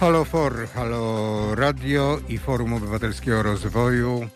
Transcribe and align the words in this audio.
Halo 0.00 0.24
For, 0.24 0.68
Halo 0.74 1.54
Radio 1.54 2.20
i 2.28 2.38
Forum 2.38 2.72
Obywatelskiego 2.72 3.42
Rozwoju. 3.42 4.28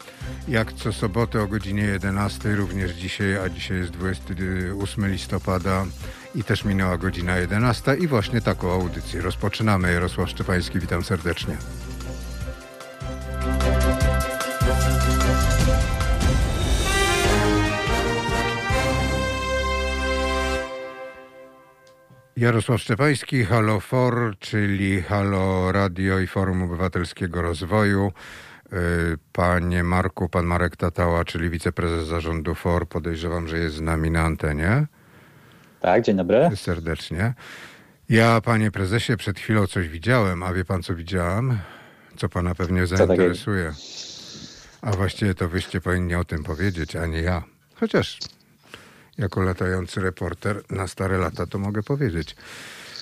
Jak 0.49 0.72
co 0.72 0.93
sobotę 0.93 1.43
o 1.43 1.47
godzinie 1.47 1.83
11, 1.83 2.54
również 2.54 2.91
dzisiaj, 2.91 3.37
a 3.37 3.49
dzisiaj 3.49 3.77
jest 3.79 3.91
28 3.91 5.11
listopada 5.11 5.87
i 6.35 6.44
też 6.44 6.65
minęła 6.65 6.99
godzina 6.99 7.37
11 7.37 7.94
i 7.94 8.07
właśnie 8.07 8.40
taką 8.40 8.72
audycję 8.72 9.21
rozpoczynamy. 9.21 9.93
Jarosław 9.93 10.31
Szczepański, 10.31 10.81
witam 10.81 11.04
serdecznie. 11.04 11.57
Jarosław 22.37 22.80
Szczepański, 22.80 23.45
Halo 23.45 23.80
For, 23.80 24.34
czyli 24.38 25.02
Halo 25.02 25.73
Radio 25.73 26.19
i 26.19 26.27
Forum 26.27 26.62
Obywatelskiego 26.62 27.42
Rozwoju. 27.42 28.12
Y, 28.73 28.77
panie 29.33 29.84
Marku, 29.84 30.29
pan 30.29 30.45
Marek 30.47 30.77
Tatała, 30.77 31.25
czyli 31.25 31.51
wiceprezes 31.51 32.06
zarządu 32.06 32.55
FOR, 32.55 32.89
podejrzewam, 32.89 33.48
że 33.48 33.59
jest 33.59 33.77
z 33.77 33.80
nami 33.80 34.11
na 34.11 34.23
antenie. 34.23 34.87
Tak, 35.80 36.02
dzień 36.02 36.16
dobry. 36.16 36.51
Serdecznie. 36.55 37.34
Ja, 38.09 38.41
panie 38.41 38.70
prezesie, 38.70 39.16
przed 39.16 39.39
chwilą 39.39 39.66
coś 39.66 39.89
widziałem, 39.89 40.42
a 40.42 40.53
wie 40.53 40.64
pan, 40.64 40.83
co 40.83 40.95
widziałam? 40.95 41.59
Co 42.16 42.28
pana 42.28 42.55
pewnie 42.55 42.87
zainteresuje. 42.87 43.73
A 44.83 44.91
właściwie 44.92 45.34
to 45.34 45.48
wyście 45.48 45.80
powinni 45.80 46.14
o 46.14 46.25
tym 46.25 46.45
powiedzieć, 46.45 46.97
a 46.97 47.06
nie 47.06 47.23
ja. 47.23 47.42
Chociaż 47.75 48.19
jako 49.19 49.43
latający 49.43 50.01
reporter 50.01 50.63
na 50.71 50.87
stare 50.87 51.19
lata 51.19 51.47
to 51.47 51.59
mogę 51.59 51.83
powiedzieć. 51.83 52.37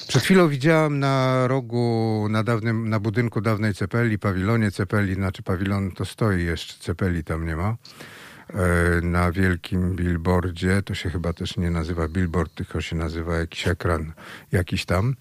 Przed 0.09 0.23
chwilą 0.23 0.49
widziałam 0.49 0.99
na 0.99 1.47
rogu, 1.47 2.27
na, 2.31 2.43
dawnym, 2.43 2.89
na 2.89 3.01
budynku 3.01 3.41
dawnej 3.41 3.75
Cepeli, 3.75 4.19
pawilonie 4.19 4.71
Cepeli, 4.71 5.15
znaczy 5.15 5.43
pawilon 5.43 5.91
to 5.91 6.05
stoi 6.05 6.45
jeszcze, 6.45 6.75
Cepeli 6.81 7.25
tam 7.25 7.47
nie 7.47 7.57
ma, 7.57 7.69
e, 7.69 8.57
na 9.03 9.33
wielkim 9.33 9.97
billboardzie, 9.97 10.83
to 10.83 10.95
się 10.95 11.11
chyba 11.11 11.33
też 11.33 11.57
nie 11.57 11.71
nazywa 11.71 12.09
billboard, 12.09 12.55
tylko 12.55 12.81
się 12.81 12.97
nazywa 12.97 13.37
jakiś 13.37 13.69
ekran 13.69 14.13
jakiś 14.53 14.85
tam. 14.85 15.17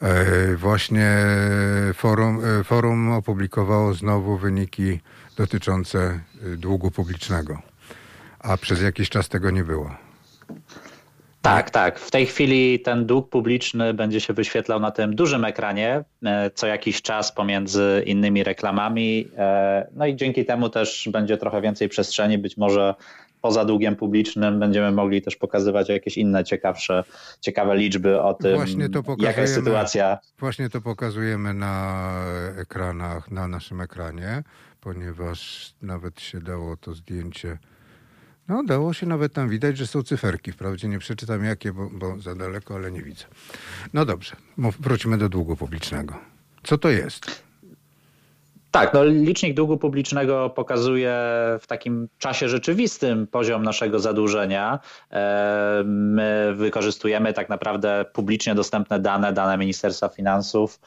E, 0.00 0.56
właśnie 0.56 1.16
forum, 1.94 2.40
e, 2.60 2.64
forum 2.64 3.12
opublikowało 3.12 3.94
znowu 3.94 4.38
wyniki 4.38 5.00
dotyczące 5.36 6.20
długu 6.56 6.90
publicznego, 6.90 7.62
a 8.38 8.56
przez 8.56 8.82
jakiś 8.82 9.10
czas 9.10 9.28
tego 9.28 9.50
nie 9.50 9.64
było. 9.64 10.03
Tak, 11.42 11.70
tak. 11.70 11.98
W 11.98 12.10
tej 12.10 12.26
chwili 12.26 12.80
ten 12.80 13.06
dług 13.06 13.28
publiczny 13.28 13.94
będzie 13.94 14.20
się 14.20 14.32
wyświetlał 14.32 14.80
na 14.80 14.90
tym 14.90 15.14
dużym 15.16 15.44
ekranie 15.44 16.04
e, 16.24 16.50
co 16.50 16.66
jakiś 16.66 17.02
czas 17.02 17.32
pomiędzy 17.32 18.02
innymi 18.06 18.44
reklamami. 18.44 19.28
E, 19.36 19.88
no 19.92 20.06
i 20.06 20.16
dzięki 20.16 20.44
temu 20.44 20.68
też 20.68 21.08
będzie 21.12 21.36
trochę 21.36 21.60
więcej 21.60 21.88
przestrzeni. 21.88 22.38
Być 22.38 22.56
może 22.56 22.94
poza 23.40 23.64
długiem 23.64 23.96
publicznym 23.96 24.60
będziemy 24.60 24.92
mogli 24.92 25.22
też 25.22 25.36
pokazywać 25.36 25.88
jakieś 25.88 26.18
inne 26.18 26.44
ciekawsze, 26.44 27.04
ciekawe 27.40 27.76
liczby 27.76 28.20
o 28.22 28.34
tym, 28.34 28.60
jaka 29.18 29.40
jest 29.40 29.54
sytuacja. 29.54 30.18
Właśnie 30.38 30.68
to 30.68 30.80
pokazujemy 30.80 31.54
na 31.54 32.12
ekranach, 32.56 33.30
na 33.30 33.48
naszym 33.48 33.80
ekranie, 33.80 34.42
ponieważ 34.80 35.72
nawet 35.82 36.20
się 36.20 36.40
dało 36.40 36.76
to 36.76 36.94
zdjęcie 36.94 37.58
no, 38.48 38.62
dało 38.64 38.92
się 38.92 39.06
nawet 39.06 39.32
tam 39.32 39.48
widać, 39.48 39.78
że 39.78 39.86
są 39.86 40.02
cyferki. 40.02 40.52
Wprawdzie 40.52 40.88
nie 40.88 40.98
przeczytam 40.98 41.44
jakie, 41.44 41.72
bo, 41.72 41.90
bo 41.92 42.18
za 42.18 42.34
daleko, 42.34 42.74
ale 42.74 42.90
nie 42.90 43.02
widzę. 43.02 43.24
No 43.94 44.04
dobrze, 44.04 44.36
wróćmy 44.58 45.18
do 45.18 45.28
długu 45.28 45.56
publicznego. 45.56 46.14
Co 46.62 46.78
to 46.78 46.88
jest? 46.88 47.44
Tak, 48.74 48.94
no 48.94 49.04
licznik 49.04 49.54
długu 49.54 49.78
publicznego 49.78 50.50
pokazuje 50.50 51.14
w 51.60 51.66
takim 51.66 52.08
czasie 52.18 52.48
rzeczywistym 52.48 53.26
poziom 53.26 53.62
naszego 53.62 53.98
zadłużenia. 53.98 54.78
E, 55.10 55.82
my 55.86 56.54
wykorzystujemy 56.56 57.32
tak 57.32 57.48
naprawdę 57.48 58.04
publicznie 58.12 58.54
dostępne 58.54 59.00
dane, 59.00 59.32
dane 59.32 59.58
Ministerstwa 59.58 60.08
Finansów, 60.08 60.80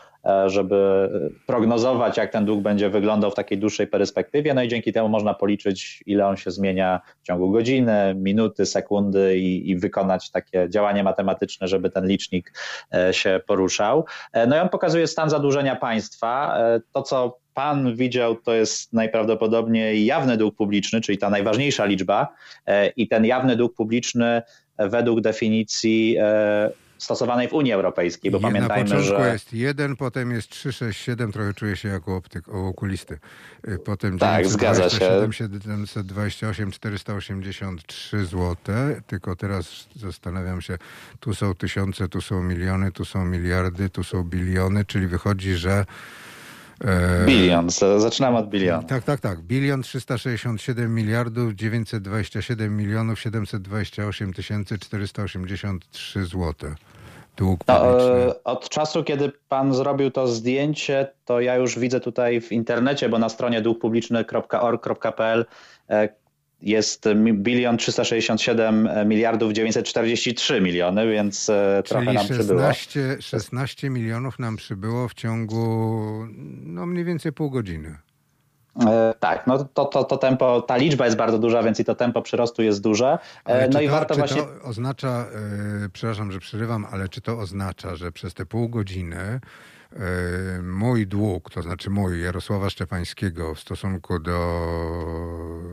żeby 0.47 1.09
prognozować, 1.45 2.17
jak 2.17 2.31
ten 2.31 2.45
dług 2.45 2.61
będzie 2.61 2.89
wyglądał 2.89 3.31
w 3.31 3.35
takiej 3.35 3.57
dłuższej 3.57 3.87
perspektywie. 3.87 4.53
No 4.53 4.63
i 4.63 4.67
dzięki 4.67 4.93
temu 4.93 5.09
można 5.09 5.33
policzyć, 5.33 6.03
ile 6.05 6.27
on 6.27 6.37
się 6.37 6.51
zmienia 6.51 7.01
w 7.23 7.27
ciągu 7.27 7.51
godziny, 7.51 8.15
minuty, 8.15 8.65
sekundy 8.65 9.37
i, 9.37 9.69
i 9.69 9.75
wykonać 9.75 10.31
takie 10.31 10.67
działanie 10.69 11.03
matematyczne, 11.03 11.67
żeby 11.67 11.89
ten 11.89 12.07
licznik 12.07 12.53
e, 12.93 13.13
się 13.13 13.41
poruszał. 13.47 14.05
No 14.47 14.55
i 14.55 14.59
on 14.59 14.69
pokazuje 14.69 15.07
stan 15.07 15.29
zadłużenia 15.29 15.75
państwa. 15.75 16.57
To, 16.93 17.01
co 17.01 17.37
pan 17.57 17.95
widział, 17.95 18.35
to 18.35 18.53
jest 18.53 18.93
najprawdopodobniej 18.93 20.05
jawny 20.05 20.37
dług 20.37 20.55
publiczny, 20.55 21.01
czyli 21.01 21.17
ta 21.17 21.29
najważniejsza 21.29 21.85
liczba. 21.85 22.27
E, 22.65 22.87
I 22.87 23.07
ten 23.07 23.25
jawny 23.25 23.55
dług 23.55 23.75
publiczny 23.75 24.41
według 24.77 25.21
definicji 25.21 26.15
e, 26.19 26.69
stosowanej 26.97 27.47
w 27.47 27.53
Unii 27.53 27.73
Europejskiej, 27.73 28.31
bo 28.31 28.39
pamiętajmy, 28.39 28.89
na 28.89 28.95
początku 28.95 29.23
że... 29.23 29.33
jest 29.33 29.53
jeden, 29.53 29.95
potem 29.95 30.31
jest 30.31 30.49
3, 30.49 30.73
6, 30.73 31.01
7, 31.01 31.31
trochę 31.31 31.53
czuję 31.53 31.75
się 31.75 31.89
jako 31.89 32.15
optyk, 32.15 32.49
okulisty. 32.49 33.19
E, 33.67 33.77
potem 33.77 34.19
tak, 34.19 34.43
927, 34.43 35.33
728, 35.33 36.71
483 36.71 38.25
zł, 38.25 38.55
tylko 39.07 39.35
teraz 39.35 39.87
zastanawiam 39.95 40.61
się, 40.61 40.77
tu 41.19 41.35
są 41.35 41.55
tysiące, 41.55 42.07
tu 42.07 42.21
są 42.21 42.43
miliony, 42.43 42.91
tu 42.91 43.05
są 43.05 43.25
miliardy, 43.25 43.89
tu 43.89 44.03
są 44.03 44.23
biliony, 44.23 44.85
czyli 44.85 45.07
wychodzi, 45.07 45.53
że 45.53 45.85
Bilion, 47.25 47.69
zaczynamy 47.97 48.37
od 48.37 48.49
biliona. 48.49 48.83
Tak, 48.83 49.03
tak, 49.03 49.19
tak. 49.19 49.41
Bilion 49.41 49.81
367 49.81 50.95
miliardów 50.95 51.53
927 51.53 52.77
milionów 52.77 53.19
728 53.19 54.33
tysięcy 54.33 54.79
483 54.79 56.25
zł. 56.25 56.53
Dług 57.37 57.59
no, 57.67 58.09
e, 58.19 58.43
od 58.43 58.69
czasu, 58.69 59.03
kiedy 59.03 59.31
pan 59.49 59.73
zrobił 59.73 60.11
to 60.11 60.27
zdjęcie, 60.27 61.07
to 61.25 61.41
ja 61.41 61.55
już 61.55 61.79
widzę 61.79 61.99
tutaj 61.99 62.41
w 62.41 62.51
internecie, 62.51 63.09
bo 63.09 63.19
na 63.19 63.29
stronie 63.29 63.61
długpubliczny.org.pl 63.61 65.45
jest 66.61 67.09
bilion 67.33 67.77
367 67.77 68.89
miliardów 69.05 69.53
943 69.53 70.61
miliony, 70.61 71.11
więc 71.11 71.49
e, 71.49 71.83
Czyli 71.85 71.89
trochę 71.89 72.13
nam 72.13 72.27
16, 72.27 72.89
przybyło. 72.89 73.21
16 73.21 73.89
milionów 73.89 74.39
nam 74.39 74.55
przybyło 74.55 75.07
w 75.07 75.13
ciągu 75.13 75.87
no 76.63 76.85
mniej 76.85 77.05
więcej 77.05 77.33
pół 77.33 77.49
godziny. 77.49 77.97
E, 78.87 79.13
tak, 79.19 79.47
no 79.47 79.63
to, 79.73 79.85
to, 79.85 80.03
to 80.03 80.17
tempo, 80.17 80.61
ta 80.61 80.77
liczba 80.77 81.05
jest 81.05 81.17
bardzo 81.17 81.39
duża, 81.39 81.63
więc 81.63 81.79
i 81.79 81.85
to 81.85 81.95
tempo 81.95 82.21
przyrostu 82.21 82.63
jest 82.63 82.81
duże. 82.81 83.17
E, 83.45 83.69
no 83.69 83.81
i 83.81 83.85
to, 83.85 83.91
warto 83.91 84.13
czy 84.13 84.19
właśnie. 84.19 84.41
To 84.41 84.63
oznacza, 84.63 85.25
przepraszam, 85.93 86.31
że 86.31 86.39
przerywam, 86.39 86.87
ale 86.91 87.09
czy 87.09 87.21
to 87.21 87.39
oznacza, 87.39 87.95
że 87.95 88.11
przez 88.11 88.33
te 88.33 88.45
pół 88.45 88.69
godziny 88.69 89.17
E, 89.17 89.39
mój 90.63 91.07
dług, 91.07 91.49
to 91.49 91.61
znaczy 91.61 91.89
mój 91.89 92.21
Jarosława 92.21 92.69
Szczepańskiego 92.69 93.55
w 93.55 93.59
stosunku 93.59 94.19
do 94.19 94.37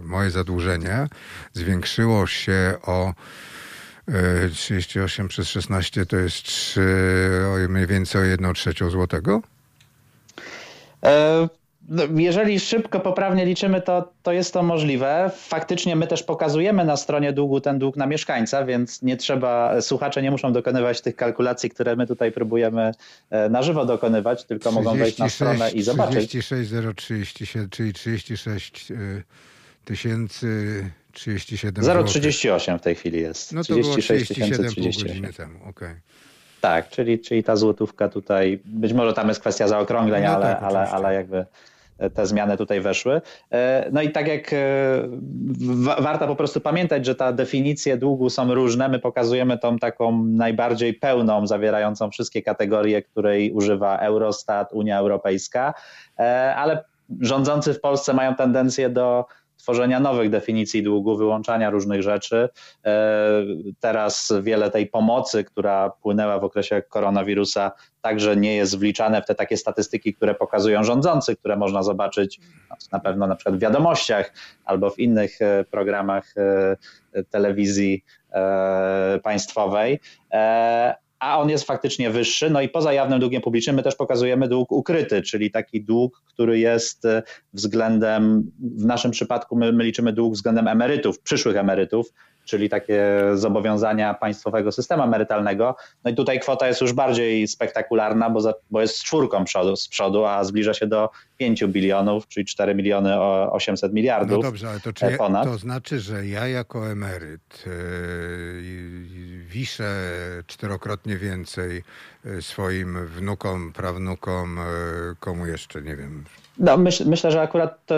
moje 0.03 0.31
zadłużenie 0.31 1.09
zwiększyło 1.53 2.27
się 2.27 2.75
o 2.83 3.15
38 4.53 5.27
e, 5.27 5.29
przez 5.29 5.49
16 5.49 6.07
to 6.07 6.17
jest 6.17 6.43
3, 6.43 7.67
mniej 7.69 7.87
więcej 7.87 8.21
o 8.21 8.25
1 8.25 8.55
trzecią 8.55 8.91
złotego? 8.91 9.43
E 11.05 11.64
jeżeli 12.17 12.61
szybko, 12.61 13.01
poprawnie 13.01 13.47
liczymy, 13.47 13.81
to, 13.81 14.13
to 14.23 14.33
jest 14.33 14.53
to 14.53 14.63
możliwe. 14.63 15.31
Faktycznie 15.37 15.97
my 15.97 16.07
też 16.07 16.23
pokazujemy 16.23 16.85
na 16.85 16.97
stronie 16.97 17.33
długu 17.33 17.61
ten 17.61 17.79
dług 17.79 17.97
na 17.97 18.07
mieszkańca, 18.07 18.65
więc 18.65 19.03
nie 19.03 19.17
trzeba, 19.17 19.81
słuchacze 19.81 20.23
nie 20.23 20.31
muszą 20.31 20.53
dokonywać 20.53 21.01
tych 21.01 21.17
kalkulacji, 21.17 21.71
które 21.71 21.97
my 21.97 22.07
tutaj 22.07 22.33
próbujemy 22.33 22.93
e, 23.31 23.49
na 23.49 23.63
żywo 23.63 23.85
dokonywać, 23.85 24.45
tylko 24.45 24.71
36, 24.71 24.85
mogą 24.85 24.99
wejść 24.99 25.19
na 25.19 25.29
stronę 25.29 25.71
i 25.71 25.83
zobaczyć. 25.83 26.29
36 26.29 26.71
037, 26.97 27.71
czyli 27.71 27.93
36 27.93 28.91
e, 28.91 28.95
tysięcy 29.85 30.47
37 31.13 32.05
038 32.07 32.79
w 32.79 32.83
tej 32.83 32.95
chwili 32.95 33.21
jest. 33.21 33.53
No 33.53 33.65
to 33.65 33.75
36 33.75 34.35
było 34.35 34.49
37 34.49 34.75
pół 34.75 34.85
godziny 34.85 35.33
temu, 35.33 35.59
okej. 35.59 35.71
Okay. 35.71 36.01
Tak, 36.61 36.89
czyli, 36.89 37.19
czyli 37.19 37.45
ta 37.45 37.57
złotówka 37.57 38.09
tutaj, 38.09 38.61
być 38.65 38.93
może 38.93 39.13
tam 39.13 39.29
jest 39.29 39.41
kwestia 39.41 39.69
zaokrągleń, 39.69 40.25
no 40.25 40.31
ale, 40.31 40.47
tak, 40.47 40.63
ale, 40.63 40.91
ale 40.91 41.15
jakby 41.15 41.47
te 42.15 42.27
zmiany 42.27 42.57
tutaj 42.57 42.81
weszły. 42.81 43.21
E, 43.53 43.89
no 43.93 44.03
i 44.03 44.11
tak 44.11 44.29
jak 44.29 44.53
e, 44.53 44.57
warto 46.01 46.27
po 46.27 46.37
prostu 46.37 46.61
pamiętać, 46.61 47.07
że 47.07 47.15
te 47.15 47.33
definicje 47.33 47.97
długu 47.97 48.31
są 48.31 48.55
różne. 48.55 48.89
My 48.89 48.99
pokazujemy 48.99 49.59
tą 49.59 49.79
taką 49.79 50.25
najbardziej 50.25 50.95
pełną, 50.95 51.47
zawierającą 51.47 52.11
wszystkie 52.11 52.43
kategorie, 52.43 53.03
której 53.03 53.53
używa 53.53 53.99
Eurostat, 53.99 54.73
Unia 54.73 54.99
Europejska, 54.99 55.75
e, 56.19 56.55
ale 56.57 56.85
rządzący 57.21 57.75
w 57.75 57.81
Polsce 57.81 58.15
mają 58.15 58.35
tendencję 58.35 58.91
do 58.91 59.25
tworzenia 59.65 60.01
nowych 60.01 60.31
definicji 60.31 60.83
długu, 60.83 61.17
wyłączania 61.17 61.71
różnych 61.71 62.03
rzeczy. 62.03 62.49
Teraz 63.81 64.33
wiele 64.43 64.71
tej 64.71 64.87
pomocy, 64.87 65.45
która 65.45 65.91
płynęła 65.91 66.39
w 66.39 66.45
okresie 66.45 66.83
koronawirusa, 66.83 67.73
także 68.01 68.37
nie 68.37 68.57
jest 68.57 68.79
wliczane 68.79 69.23
w 69.23 69.27
te 69.27 69.35
takie 69.35 69.57
statystyki, 69.57 70.15
które 70.15 70.35
pokazują 70.35 70.85
rządzący, 70.85 71.37
które 71.37 71.57
można 71.57 71.83
zobaczyć 71.83 72.41
na 72.93 73.01
pewno 73.01 73.27
na 73.27 73.37
przykład 73.37 73.57
w 73.57 73.61
wiadomościach 73.61 74.33
albo 74.65 74.91
w 74.91 74.99
innych 74.99 75.39
programach 75.71 76.35
telewizji 77.31 78.05
państwowej 79.23 80.01
a 81.25 81.39
on 81.39 81.51
jest 81.51 81.65
faktycznie 81.65 82.11
wyższy. 82.11 82.51
No 82.51 82.61
i 82.61 82.69
poza 82.69 82.93
jawnym 82.93 83.21
długiem 83.21 83.43
publicznym 83.43 83.77
my 83.77 83.83
też 83.83 83.95
pokazujemy 83.95 84.49
dług 84.49 84.73
ukryty, 84.73 85.23
czyli 85.23 85.51
taki 85.51 85.85
dług, 85.85 86.23
który 86.27 86.59
jest 86.59 87.05
e, 87.05 87.23
względem, 87.53 88.51
w 88.61 88.85
naszym 88.85 89.11
przypadku 89.11 89.57
my, 89.57 89.73
my 89.73 89.85
liczymy 89.85 90.13
dług 90.13 90.35
względem 90.35 90.69
emerytów, 90.69 91.21
przyszłych 91.21 91.57
emerytów, 91.57 92.13
czyli 92.45 92.69
takie 92.69 93.21
zobowiązania 93.35 94.15
państwowego 94.15 94.73
systemu 94.73 95.03
emerytalnego. 95.03 95.77
No 96.05 96.11
i 96.11 96.15
tutaj 96.15 96.41
kwota 96.41 96.69
jest 96.69 96.81
już 96.81 96.93
bardziej 96.93 97.49
spektakularna, 97.49 98.31
bo, 98.31 98.41
za, 98.41 98.55
bo 98.71 98.81
jest 98.81 98.97
z 98.97 99.05
czwórką 99.05 99.45
przodu, 99.45 99.77
z 99.77 99.89
przodu, 99.89 100.25
a 100.25 100.45
zbliża 100.45 100.75
się 100.75 100.87
do 100.87 101.11
5 101.37 101.65
bilionów, 101.65 102.29
czyli 102.29 102.47
4 102.47 102.75
miliony 102.75 103.21
800 103.21 103.93
miliardów. 103.93 104.37
No 104.37 104.43
dobrze, 104.43 104.69
ale 104.69 104.81
to, 104.81 104.93
czy 104.93 105.05
ja, 105.05 105.45
to 105.45 105.59
znaczy, 105.59 106.01
że 106.01 106.27
ja 106.27 106.49
jako 106.49 106.91
emeryt 106.91 107.65
yy, 107.67 109.43
wiszę 109.49 109.85
czterokrotnie 110.47 111.17
więcej 111.17 111.83
e, 112.25 112.43
swoim 112.43 113.07
wnukom, 113.07 113.73
prawnukom, 113.73 114.59
komu 115.21 115.47
jeszcze, 115.47 115.83
nie 115.83 115.97
wiem. 115.97 116.25
No, 116.59 116.77
myśl, 116.77 117.05
myślę, 117.07 117.31
że 117.31 117.41
akurat 117.41 117.89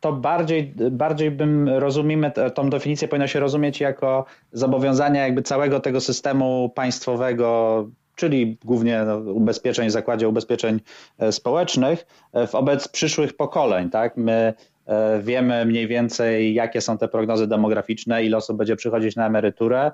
to, 0.00 0.12
bardziej, 0.12 0.74
bardziej 0.90 1.30
bym 1.30 1.68
rozumiemy, 1.68 2.32
tą 2.54 2.70
definicję 2.70 3.08
powinno 3.08 3.26
się 3.26 3.40
rozumieć 3.40 3.80
jako 3.80 4.24
zobowiązania 4.52 5.22
jakby 5.22 5.42
całego 5.42 5.80
tego 5.80 6.00
systemu 6.00 6.72
państwowego, 6.74 7.88
czyli 8.14 8.58
głównie 8.64 9.02
no, 9.06 9.18
ubezpieczeń 9.18 9.88
w 9.88 9.92
zakładzie 9.92 10.28
ubezpieczeń 10.28 10.80
e, 11.18 11.32
społecznych 11.32 12.06
e, 12.32 12.46
wobec 12.46 12.88
przyszłych 12.88 13.36
pokoleń. 13.36 13.90
Tak? 13.90 14.16
My 14.16 14.54
wiemy 15.22 15.64
mniej 15.64 15.88
więcej, 15.88 16.54
jakie 16.54 16.80
są 16.80 16.98
te 16.98 17.08
prognozy 17.08 17.46
demograficzne, 17.46 18.24
ile 18.24 18.36
osób 18.36 18.56
będzie 18.56 18.76
przychodzić 18.76 19.16
na 19.16 19.26
emeryturę 19.26 19.92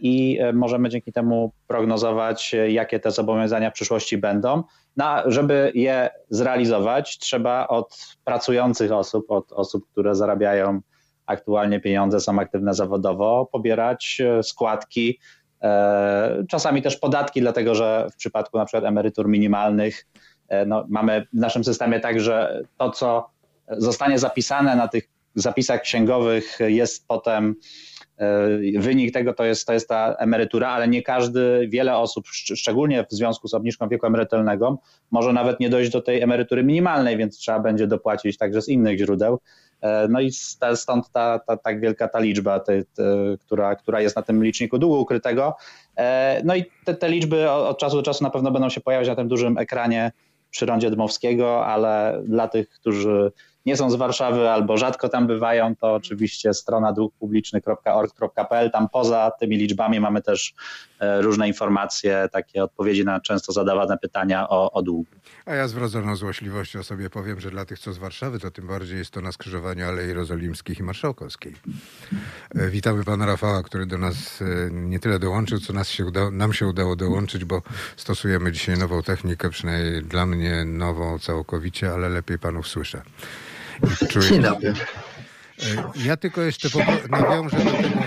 i 0.00 0.38
możemy 0.52 0.88
dzięki 0.88 1.12
temu 1.12 1.52
prognozować, 1.66 2.54
jakie 2.68 3.00
te 3.00 3.10
zobowiązania 3.10 3.70
w 3.70 3.74
przyszłości 3.74 4.18
będą. 4.18 4.62
No, 4.96 5.16
żeby 5.26 5.72
je 5.74 6.10
zrealizować, 6.30 7.18
trzeba 7.18 7.68
od 7.68 8.16
pracujących 8.24 8.92
osób, 8.92 9.30
od 9.30 9.52
osób, 9.52 9.84
które 9.92 10.14
zarabiają 10.14 10.80
aktualnie 11.26 11.80
pieniądze, 11.80 12.20
są 12.20 12.40
aktywne 12.40 12.74
zawodowo, 12.74 13.48
pobierać 13.52 14.20
e, 14.20 14.42
składki, 14.42 15.18
e, 15.62 16.44
czasami 16.48 16.82
też 16.82 16.96
podatki, 16.96 17.40
dlatego 17.40 17.74
że 17.74 18.08
w 18.12 18.16
przypadku 18.16 18.58
na 18.58 18.64
przykład 18.64 18.84
emerytur 18.84 19.28
minimalnych 19.28 20.06
e, 20.48 20.66
no, 20.66 20.86
mamy 20.88 21.26
w 21.32 21.38
naszym 21.38 21.64
systemie 21.64 22.00
tak, 22.00 22.20
że 22.20 22.62
to, 22.76 22.90
co 22.90 23.30
zostanie 23.68 24.18
zapisane 24.18 24.76
na 24.76 24.88
tych 24.88 25.08
zapisach 25.34 25.80
księgowych, 25.80 26.58
jest 26.68 27.08
potem 27.08 27.56
E, 28.18 28.48
wynik 28.78 29.14
tego 29.14 29.34
to 29.34 29.44
jest, 29.44 29.66
to 29.66 29.72
jest 29.72 29.88
ta 29.88 30.14
emerytura, 30.14 30.68
ale 30.68 30.88
nie 30.88 31.02
każdy, 31.02 31.68
wiele 31.68 31.96
osób, 31.96 32.28
szczególnie 32.28 33.04
w 33.04 33.12
związku 33.12 33.48
z 33.48 33.54
obniżką 33.54 33.88
wieku 33.88 34.06
emerytalnego, 34.06 34.78
może 35.10 35.32
nawet 35.32 35.60
nie 35.60 35.70
dojść 35.70 35.90
do 35.90 36.02
tej 36.02 36.22
emerytury 36.22 36.64
minimalnej, 36.64 37.16
więc 37.16 37.38
trzeba 37.38 37.60
będzie 37.60 37.86
dopłacić 37.86 38.38
także 38.38 38.62
z 38.62 38.68
innych 38.68 38.98
źródeł. 38.98 39.40
E, 39.80 40.08
no 40.08 40.20
i 40.20 40.30
stąd 40.74 41.10
ta, 41.12 41.38
ta 41.38 41.56
tak 41.56 41.80
wielka 41.80 42.08
ta 42.08 42.20
liczba, 42.20 42.60
która, 43.40 43.76
która 43.76 44.00
jest 44.00 44.16
na 44.16 44.22
tym 44.22 44.44
liczniku 44.44 44.78
długu 44.78 45.00
ukrytego. 45.00 45.56
E, 45.96 46.40
no 46.44 46.54
i 46.54 46.64
te, 46.84 46.94
te 46.94 47.08
liczby 47.08 47.50
od 47.50 47.78
czasu 47.78 47.96
do 47.96 48.02
czasu 48.02 48.24
na 48.24 48.30
pewno 48.30 48.50
będą 48.50 48.68
się 48.68 48.80
pojawiać 48.80 49.08
na 49.08 49.16
tym 49.16 49.28
dużym 49.28 49.58
ekranie 49.58 50.12
przy 50.50 50.66
rondzie 50.66 50.90
Dmowskiego, 50.90 51.66
ale 51.66 52.22
dla 52.24 52.48
tych, 52.48 52.68
którzy 52.68 53.32
nie 53.66 53.76
są 53.76 53.90
z 53.90 53.94
Warszawy 53.94 54.50
albo 54.50 54.76
rzadko 54.76 55.08
tam 55.08 55.26
bywają, 55.26 55.76
to 55.76 55.94
oczywiście 55.94 56.54
strona 56.54 56.92
długpubliczny.org.pl. 56.92 58.70
Tam 58.70 58.88
poza 58.88 59.32
tymi 59.40 59.56
liczbami 59.56 60.00
mamy 60.00 60.22
też 60.22 60.54
e, 61.00 61.22
różne 61.22 61.48
informacje, 61.48 62.28
takie 62.32 62.64
odpowiedzi 62.64 63.04
na 63.04 63.20
często 63.20 63.52
zadawane 63.52 63.98
pytania 63.98 64.48
o, 64.48 64.72
o 64.72 64.82
długu. 64.82 65.10
A 65.46 65.54
ja 65.54 65.68
z 65.68 65.72
wrodzoną 65.72 66.16
złośliwością 66.16 66.82
sobie 66.82 67.10
powiem, 67.10 67.40
że 67.40 67.50
dla 67.50 67.64
tych, 67.64 67.78
co 67.78 67.92
z 67.92 67.98
Warszawy, 67.98 68.38
to 68.38 68.50
tym 68.50 68.66
bardziej 68.66 68.98
jest 68.98 69.10
to 69.10 69.20
na 69.20 69.32
skrzyżowaniu 69.32 69.88
Alei 69.88 70.08
Jerozolimskich 70.08 70.78
i 70.78 70.82
Marszałkowskiej. 70.82 71.54
E, 72.54 72.70
witamy 72.70 73.04
pana 73.04 73.26
Rafała, 73.26 73.62
który 73.62 73.86
do 73.86 73.98
nas 73.98 74.42
e, 74.42 74.70
nie 74.70 75.00
tyle 75.00 75.18
dołączył, 75.18 75.60
co 75.60 75.72
nas 75.72 75.88
się 75.88 76.06
nam 76.32 76.52
się 76.52 76.66
udało 76.66 76.96
dołączyć, 76.96 77.44
bo 77.44 77.62
stosujemy 77.96 78.52
dzisiaj 78.52 78.78
nową 78.78 79.02
technikę, 79.02 79.50
przynajmniej 79.50 80.02
dla 80.02 80.26
mnie 80.26 80.64
nową 80.64 81.18
całkowicie, 81.18 81.92
ale 81.92 82.08
lepiej 82.08 82.38
panów 82.38 82.68
słyszę. 82.68 83.02
Czuję. 84.08 84.28
Dzień 84.28 84.42
dobry. 84.42 84.74
Ja 85.96 86.16
tylko 86.16 86.42
jeszcze 86.42 86.68
nawiążę 87.10 87.56
do 87.64 87.70
tego. 87.70 88.00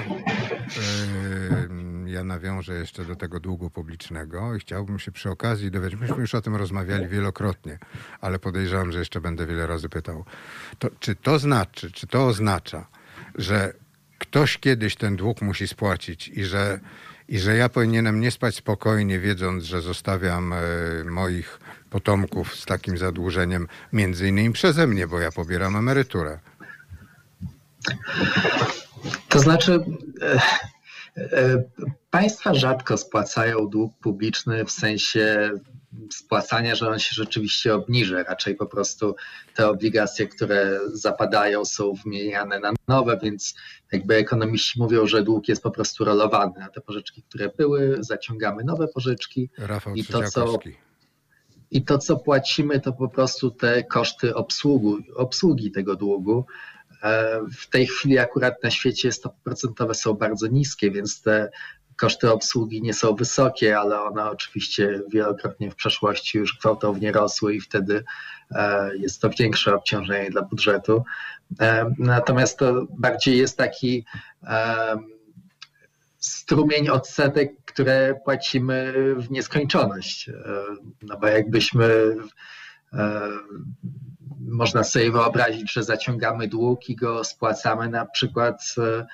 Ja 2.05 2.23
nawiążę 2.23 2.73
jeszcze 2.73 3.05
do 3.05 3.15
tego 3.15 3.39
długu 3.39 3.69
publicznego 3.69 4.55
i 4.55 4.59
chciałbym 4.59 4.99
się 4.99 5.11
przy 5.11 5.29
okazji 5.29 5.71
dowiedzieć, 5.71 5.99
myśmy 5.99 6.17
już 6.17 6.35
o 6.35 6.41
tym 6.41 6.55
rozmawiali 6.55 7.07
wielokrotnie, 7.07 7.79
ale 8.21 8.39
podejrzewam, 8.39 8.91
że 8.91 8.99
jeszcze 8.99 9.21
będę 9.21 9.45
wiele 9.45 9.67
razy 9.67 9.89
pytał. 9.89 10.25
To, 10.79 10.89
czy 10.99 11.15
to 11.15 11.39
znaczy, 11.39 11.91
czy 11.91 12.07
to 12.07 12.25
oznacza, 12.25 12.87
że 13.35 13.73
ktoś 14.17 14.57
kiedyś 14.57 14.95
ten 14.95 15.15
dług 15.15 15.41
musi 15.41 15.67
spłacić 15.67 16.27
i 16.27 16.43
że, 16.43 16.79
i 17.29 17.39
że 17.39 17.55
ja 17.55 17.69
powinienem 17.69 18.19
nie 18.19 18.31
spać 18.31 18.55
spokojnie, 18.55 19.19
wiedząc, 19.19 19.63
że 19.63 19.81
zostawiam 19.81 20.53
e, 20.53 20.57
moich 21.03 21.59
potomków 21.89 22.55
z 22.55 22.65
takim 22.65 22.97
zadłużeniem, 22.97 23.67
między 23.93 24.27
innymi 24.27 24.53
przeze 24.53 24.87
mnie, 24.87 25.07
bo 25.07 25.19
ja 25.19 25.31
pobieram 25.31 25.75
emeryturę. 25.75 26.39
To 29.29 29.39
znaczy, 29.39 29.79
e, 30.21 30.41
e, 31.15 31.63
państwa 32.09 32.53
rzadko 32.53 32.97
spłacają 32.97 33.67
dług 33.67 33.97
publiczny 33.97 34.65
w 34.65 34.71
sensie 34.71 35.51
spłacania, 36.11 36.75
że 36.75 36.89
on 36.89 36.99
się 36.99 37.15
rzeczywiście 37.15 37.75
obniży. 37.75 38.23
Raczej 38.23 38.55
po 38.55 38.65
prostu 38.65 39.15
te 39.55 39.69
obligacje, 39.69 40.27
które 40.27 40.79
zapadają, 40.93 41.65
są 41.65 41.93
wymieniane 41.93 42.59
na 42.59 42.71
nowe, 42.87 43.19
więc 43.23 43.55
jakby 43.91 44.15
ekonomiści 44.15 44.79
mówią, 44.79 45.07
że 45.07 45.23
dług 45.23 45.47
jest 45.47 45.63
po 45.63 45.71
prostu 45.71 46.05
rolowany, 46.05 46.63
a 46.63 46.69
te 46.69 46.81
pożyczki, 46.81 47.23
które 47.23 47.51
były, 47.57 47.97
zaciągamy 47.99 48.63
nowe 48.63 48.87
pożyczki. 48.87 49.49
Rafał 49.57 49.95
i 49.95 50.05
to, 50.05 50.23
co 50.23 50.59
i 51.71 51.83
to, 51.83 51.97
co 51.97 52.17
płacimy, 52.17 52.79
to 52.79 52.93
po 52.93 53.09
prostu 53.09 53.51
te 53.51 53.83
koszty 53.83 54.35
obsługu, 54.35 54.97
obsługi 55.15 55.71
tego 55.71 55.95
długu. 55.95 56.45
E, 57.03 57.41
w 57.57 57.69
tej 57.69 57.87
chwili 57.87 58.17
akurat 58.17 58.63
na 58.63 58.71
świecie 58.71 59.11
stopy 59.11 59.35
procentowe 59.43 59.93
są 59.93 60.13
bardzo 60.13 60.47
niskie, 60.47 60.91
więc 60.91 61.21
te 61.21 61.49
koszty 61.99 62.31
obsługi 62.31 62.81
nie 62.81 62.93
są 62.93 63.15
wysokie, 63.15 63.79
ale 63.79 64.01
one 64.01 64.29
oczywiście 64.29 65.01
wielokrotnie 65.09 65.71
w 65.71 65.75
przeszłości 65.75 66.37
już 66.37 66.57
gwałtownie 66.57 67.11
rosły 67.11 67.55
i 67.55 67.61
wtedy 67.61 68.03
e, 68.51 68.97
jest 68.97 69.21
to 69.21 69.29
większe 69.29 69.75
obciążenie 69.75 70.29
dla 70.29 70.41
budżetu. 70.41 71.03
E, 71.59 71.93
natomiast 71.97 72.59
to 72.59 72.87
bardziej 72.89 73.37
jest 73.37 73.57
taki 73.57 74.05
strumień 76.19 76.89
odsetek, 76.89 77.51
które 77.65 78.19
płacimy 78.25 78.93
w 79.17 79.31
nieskończoność. 79.31 80.29
E, 80.29 80.33
no 81.01 81.17
bo 81.17 81.27
jakbyśmy 81.27 82.15
e, 82.93 83.29
można 84.39 84.83
sobie 84.83 85.11
wyobrazić, 85.11 85.73
że 85.73 85.83
zaciągamy 85.83 86.47
dług 86.47 86.89
i 86.89 86.95
go 86.95 87.23
spłacamy 87.23 87.89
na 87.89 88.05
przykład 88.05 88.75
e, 88.77 89.05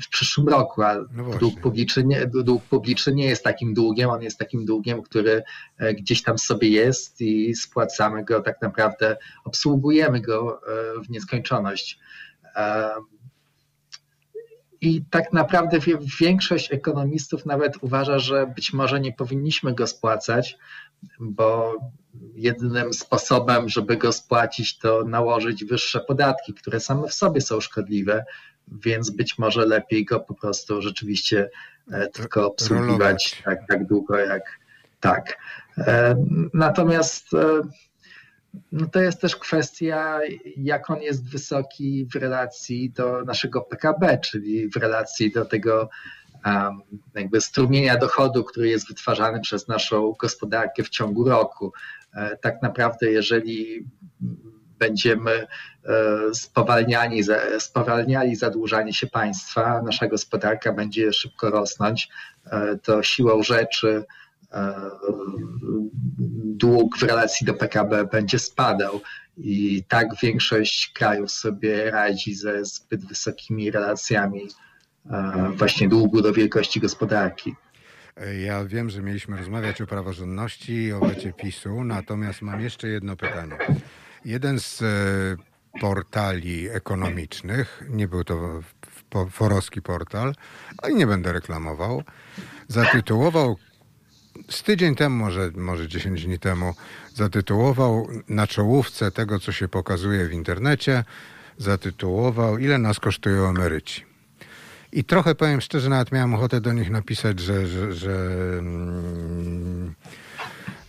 w 0.00 0.08
przyszłym 0.10 0.48
roku, 0.48 0.82
a 0.82 0.94
no 1.12 1.38
dług, 1.38 1.60
publiczny 1.60 2.04
nie, 2.04 2.26
dług 2.26 2.62
publiczny 2.64 3.12
nie 3.12 3.26
jest 3.26 3.44
takim 3.44 3.74
długiem, 3.74 4.10
on 4.10 4.22
jest 4.22 4.38
takim 4.38 4.64
długiem, 4.64 5.02
który 5.02 5.42
gdzieś 5.94 6.22
tam 6.22 6.38
sobie 6.38 6.68
jest 6.68 7.20
i 7.20 7.54
spłacamy 7.54 8.24
go 8.24 8.40
tak 8.40 8.62
naprawdę, 8.62 9.16
obsługujemy 9.44 10.20
go 10.20 10.60
w 11.04 11.10
nieskończoność. 11.10 11.98
I 14.80 15.04
tak 15.10 15.32
naprawdę 15.32 15.78
większość 16.20 16.72
ekonomistów 16.72 17.46
nawet 17.46 17.76
uważa, 17.80 18.18
że 18.18 18.46
być 18.46 18.72
może 18.72 19.00
nie 19.00 19.12
powinniśmy 19.12 19.74
go 19.74 19.86
spłacać, 19.86 20.58
bo 21.20 21.74
jedynym 22.34 22.92
sposobem, 22.92 23.68
żeby 23.68 23.96
go 23.96 24.12
spłacić, 24.12 24.78
to 24.78 25.04
nałożyć 25.04 25.64
wyższe 25.64 26.00
podatki, 26.00 26.54
które 26.54 26.80
same 26.80 27.08
w 27.08 27.14
sobie 27.14 27.40
są 27.40 27.60
szkodliwe, 27.60 28.24
więc 28.84 29.10
być 29.10 29.38
może 29.38 29.66
lepiej 29.66 30.04
go 30.04 30.20
po 30.20 30.34
prostu 30.34 30.82
rzeczywiście 30.82 31.50
e, 31.92 32.08
tylko 32.08 32.46
obsługiwać 32.46 33.42
tak, 33.44 33.58
tak 33.68 33.86
długo 33.86 34.18
jak 34.18 34.42
tak. 35.00 35.38
E, 35.78 36.16
natomiast 36.54 37.34
e, 37.34 37.62
no 38.72 38.86
to 38.86 39.00
jest 39.00 39.20
też 39.20 39.36
kwestia, 39.36 40.20
jak 40.56 40.90
on 40.90 41.02
jest 41.02 41.30
wysoki 41.30 42.06
w 42.12 42.16
relacji 42.16 42.90
do 42.90 43.24
naszego 43.24 43.60
PKB, 43.60 44.18
czyli 44.18 44.70
w 44.70 44.76
relacji 44.76 45.32
do 45.32 45.44
tego 45.44 45.88
um, 46.44 46.80
jakby 47.14 47.40
strumienia 47.40 47.96
dochodu, 47.96 48.44
który 48.44 48.68
jest 48.68 48.88
wytwarzany 48.88 49.40
przez 49.40 49.68
naszą 49.68 50.14
gospodarkę 50.20 50.82
w 50.82 50.88
ciągu 50.88 51.28
roku. 51.28 51.72
Tak 52.40 52.62
naprawdę, 52.62 53.10
jeżeli 53.10 53.86
będziemy 54.78 55.30
e, 55.30 55.46
spowalniani, 56.34 57.22
spowalniali 57.58 58.36
zadłużanie 58.36 58.92
się 58.92 59.06
państwa, 59.06 59.82
nasza 59.82 60.06
gospodarka 60.06 60.72
będzie 60.72 61.12
szybko 61.12 61.50
rosnąć, 61.50 62.08
e, 62.50 62.78
to 62.82 63.02
siłą 63.02 63.42
rzeczy 63.42 64.04
dług 66.44 66.98
w 66.98 67.02
relacji 67.02 67.46
do 67.46 67.54
PKB 67.54 68.04
będzie 68.04 68.38
spadał 68.38 69.00
i 69.36 69.84
tak 69.88 70.08
większość 70.22 70.92
krajów 70.94 71.30
sobie 71.30 71.90
radzi 71.90 72.34
ze 72.34 72.64
zbyt 72.64 73.04
wysokimi 73.04 73.70
relacjami 73.70 74.48
właśnie 75.56 75.88
długu 75.88 76.22
do 76.22 76.32
wielkości 76.32 76.80
gospodarki. 76.80 77.54
Ja 78.44 78.64
wiem, 78.64 78.90
że 78.90 79.02
mieliśmy 79.02 79.36
rozmawiać 79.36 79.80
o 79.80 79.86
praworządności 79.86 80.72
i 80.72 80.92
o 80.92 81.00
wecie 81.00 81.32
PiSu, 81.32 81.84
natomiast 81.84 82.42
mam 82.42 82.60
jeszcze 82.60 82.88
jedno 82.88 83.16
pytanie. 83.16 83.56
Jeden 84.24 84.60
z 84.60 84.82
e, 84.82 85.78
portali 85.80 86.68
ekonomicznych, 86.68 87.84
nie 87.88 88.08
był 88.08 88.24
to 88.24 88.62
forowski 89.30 89.82
portal, 89.82 90.34
ale 90.78 90.94
nie 90.94 91.06
będę 91.06 91.32
reklamował, 91.32 92.02
zatytułował 92.68 93.56
z 94.50 94.62
tydzień 94.62 94.94
temu, 94.94 95.16
może, 95.16 95.50
może 95.56 95.88
10 95.88 96.24
dni 96.24 96.38
temu, 96.38 96.74
zatytułował 97.14 98.08
na 98.28 98.46
czołówce 98.46 99.10
tego, 99.10 99.38
co 99.38 99.52
się 99.52 99.68
pokazuje 99.68 100.28
w 100.28 100.32
internecie, 100.32 101.04
zatytułował 101.58 102.58
Ile 102.58 102.78
nas 102.78 103.00
kosztują 103.00 103.48
emeryci. 103.48 104.04
I 104.92 105.04
trochę 105.04 105.34
powiem 105.34 105.60
szczerze, 105.60 105.88
nawet 105.88 106.12
miałem 106.12 106.34
ochotę 106.34 106.60
do 106.60 106.72
nich 106.72 106.90
napisać, 106.90 107.40
że, 107.40 107.66
że, 107.66 107.92
że, 107.92 108.12
mm, 108.58 109.94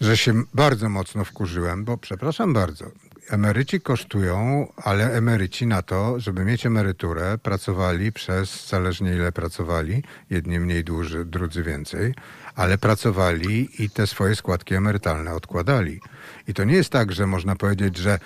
że 0.01 0.17
się 0.17 0.43
bardzo 0.53 0.89
mocno 0.89 1.25
wkurzyłem, 1.25 1.85
bo 1.85 1.97
przepraszam 1.97 2.53
bardzo, 2.53 2.91
emeryci 3.29 3.81
kosztują, 3.81 4.67
ale 4.77 5.13
emeryci 5.13 5.67
na 5.67 5.81
to, 5.81 6.19
żeby 6.19 6.45
mieć 6.45 6.65
emeryturę, 6.65 7.37
pracowali 7.37 8.11
przez, 8.11 8.67
zależnie 8.67 9.15
ile 9.15 9.31
pracowali, 9.31 10.03
jedni 10.29 10.59
mniej 10.59 10.83
dłuży, 10.83 11.25
drudzy 11.25 11.63
więcej, 11.63 12.13
ale 12.55 12.77
pracowali 12.77 13.83
i 13.83 13.89
te 13.89 14.07
swoje 14.07 14.35
składki 14.35 14.75
emerytalne 14.75 15.33
odkładali. 15.33 15.99
I 16.47 16.53
to 16.53 16.63
nie 16.63 16.73
jest 16.73 16.89
tak, 16.89 17.11
że 17.11 17.27
można 17.27 17.55
powiedzieć, 17.55 17.97
że 17.97 18.19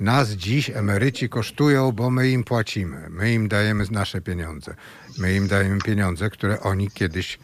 nas 0.00 0.30
dziś 0.30 0.70
emeryci 0.70 1.28
kosztują, 1.28 1.92
bo 1.92 2.10
my 2.10 2.30
im 2.30 2.44
płacimy, 2.44 3.08
my 3.10 3.32
im 3.32 3.48
dajemy 3.48 3.84
nasze 3.90 4.20
pieniądze. 4.20 4.74
My 5.18 5.34
im 5.34 5.48
dajemy 5.48 5.80
pieniądze, 5.80 6.30
które 6.30 6.60
oni 6.60 6.90
kiedyś 6.90 7.38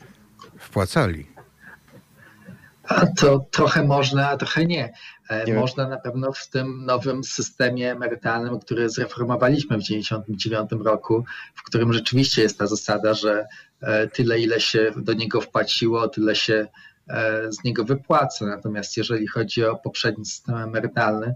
wpłacali. 0.59 1.27
A 2.89 3.07
to 3.07 3.47
trochę 3.51 3.85
można, 3.85 4.31
a 4.31 4.37
trochę 4.37 4.67
nie. 4.67 4.93
E, 5.31 5.45
nie 5.45 5.55
można 5.55 5.89
na 5.89 5.97
pewno 5.97 6.33
w 6.33 6.49
tym 6.49 6.85
nowym 6.87 7.25
systemie 7.25 7.93
emerytalnym, 7.93 8.61
który 8.61 8.91
zreformowaliśmy 8.91 9.79
w 9.79 9.83
1999 9.83 10.85
roku, 10.87 11.25
w 11.55 11.63
którym 11.63 11.93
rzeczywiście 11.93 12.43
jest 12.43 12.59
ta 12.59 12.67
zasada, 12.67 13.15
że 13.15 13.47
e, 13.81 14.09
tyle, 14.09 14.41
ile 14.41 14.61
się 14.61 14.93
do 14.97 15.13
niego 15.13 15.41
wpłaciło, 15.41 16.09
tyle 16.09 16.35
się 16.35 16.67
e, 17.09 17.53
z 17.53 17.65
niego 17.65 17.85
wypłaca. 17.85 18.47
Natomiast 18.47 18.97
jeżeli 18.97 19.27
chodzi 19.27 19.65
o 19.65 19.77
poprzedni 19.77 20.27
system 20.27 20.57
emerytalny, 20.57 21.35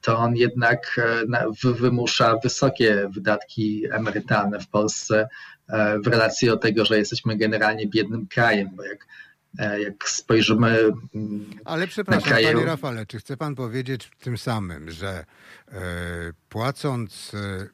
to 0.00 0.18
on 0.18 0.36
jednak 0.36 1.00
wymusza 1.64 2.36
wysokie 2.42 3.08
wydatki 3.14 3.82
emerytalne 3.92 4.60
w 4.60 4.68
Polsce 4.68 5.28
w 6.04 6.06
relacji 6.06 6.48
do 6.48 6.56
tego, 6.56 6.84
że 6.84 6.98
jesteśmy 6.98 7.36
generalnie 7.36 7.86
biednym 7.86 8.26
krajem, 8.26 8.68
bo 8.72 8.84
jak 8.84 9.06
jak 9.58 10.08
spojrzymy. 10.08 10.78
Mm, 11.14 11.50
Ale 11.64 11.86
przepraszam, 11.86 12.28
kraje... 12.28 12.52
panie 12.52 12.66
Rafale, 12.66 13.06
czy 13.06 13.18
chce 13.18 13.36
pan 13.36 13.54
powiedzieć 13.54 14.10
tym 14.20 14.38
samym, 14.38 14.90
że 14.90 15.24
e, 15.68 15.80
płacąc 16.48 17.32
e, 17.34 17.66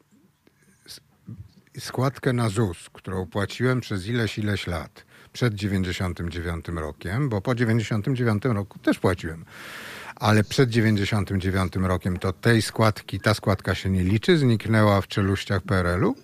składkę 1.81 2.33
na 2.33 2.49
ZUS, 2.49 2.91
którą 2.93 3.27
płaciłem 3.27 3.81
przez 3.81 4.07
ileś, 4.07 4.39
ileś 4.39 4.67
lat, 4.67 5.05
przed 5.33 5.55
99 5.55 6.69
rokiem, 6.69 7.29
bo 7.29 7.41
po 7.41 7.55
99 7.55 8.45
roku 8.45 8.79
też 8.79 8.99
płaciłem, 8.99 9.45
ale 10.17 10.45
przed 10.45 10.71
99 10.71 11.73
rokiem 11.77 12.17
to 12.17 12.33
tej 12.33 12.63
składki, 12.63 13.21
ta 13.21 13.35
składka 13.35 13.75
się 13.75 13.91
nie 13.91 14.05
liczy, 14.05 14.39
zniknęła 14.39 15.01
w 15.01 15.09
czeluściach 15.09 15.63
PRL-u 15.63 16.15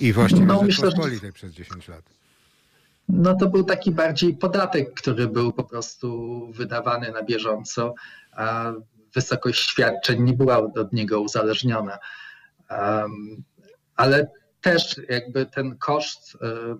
i 0.00 0.12
właściwie 0.12 0.46
no, 0.46 0.62
myślę, 0.62 0.90
że... 0.90 1.32
przez 1.32 1.52
10 1.52 1.88
lat. 1.88 2.19
No 3.12 3.34
to 3.34 3.46
był 3.46 3.64
taki 3.64 3.90
bardziej 3.90 4.36
podatek, 4.36 4.94
który 4.94 5.28
był 5.28 5.52
po 5.52 5.64
prostu 5.64 6.38
wydawany 6.52 7.12
na 7.12 7.22
bieżąco, 7.22 7.94
a 8.32 8.72
wysokość 9.14 9.70
świadczeń 9.70 10.22
nie 10.22 10.32
była 10.32 10.58
od 10.58 10.92
niego 10.92 11.20
uzależniona. 11.20 11.98
Ale 13.96 14.30
też 14.60 15.00
jakby 15.08 15.46
ten 15.46 15.76
koszt 15.78 16.36
e, 16.42 16.76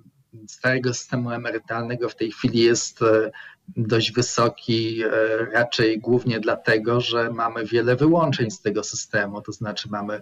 starego 0.49 0.95
systemu 0.95 1.31
emerytalnego 1.31 2.09
w 2.09 2.17
tej 2.17 2.33
chwili 2.33 2.59
jest 2.59 3.03
e, 3.03 3.31
dość 3.77 4.13
wysoki, 4.13 5.03
e, 5.03 5.11
raczej 5.53 5.99
głównie 5.99 6.41
dlatego, 6.41 7.01
że 7.01 7.31
mamy 7.31 7.65
wiele 7.67 7.97
wyłączeń 7.97 8.51
z 8.51 8.61
tego 8.61 8.85
systemu, 8.85 9.43
to 9.43 9.53
znaczy 9.53 9.89
mamy 9.91 10.21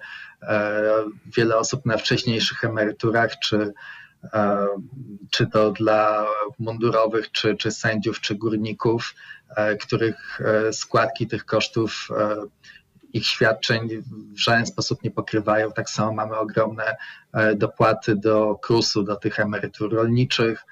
wiele 1.36 1.56
osób 1.56 1.86
na 1.86 1.96
wcześniejszych 1.96 2.64
emeryturach 2.64 3.38
czy 3.38 3.58
E, 3.58 3.72
czy 5.30 5.46
to 5.46 5.70
dla 5.70 6.26
mundurowych, 6.58 7.32
czy, 7.32 7.56
czy 7.56 7.70
sędziów, 7.70 8.20
czy 8.20 8.34
górników, 8.34 9.14
e, 9.56 9.76
których 9.76 10.40
e, 10.40 10.72
składki 10.72 11.26
tych 11.26 11.44
kosztów 11.44 12.08
ich 13.12 13.26
świadczeń 13.26 13.88
w 14.34 14.38
żaden 14.38 14.66
sposób 14.66 15.02
nie 15.02 15.10
pokrywają. 15.10 15.72
Tak 15.72 15.90
samo 15.90 16.12
mamy 16.12 16.36
ogromne 16.36 16.96
dopłaty 17.56 18.16
do 18.16 18.54
KRUS-u, 18.62 19.02
do 19.02 19.16
tych 19.16 19.40
emerytur 19.40 19.94
rolniczych. 19.94 20.64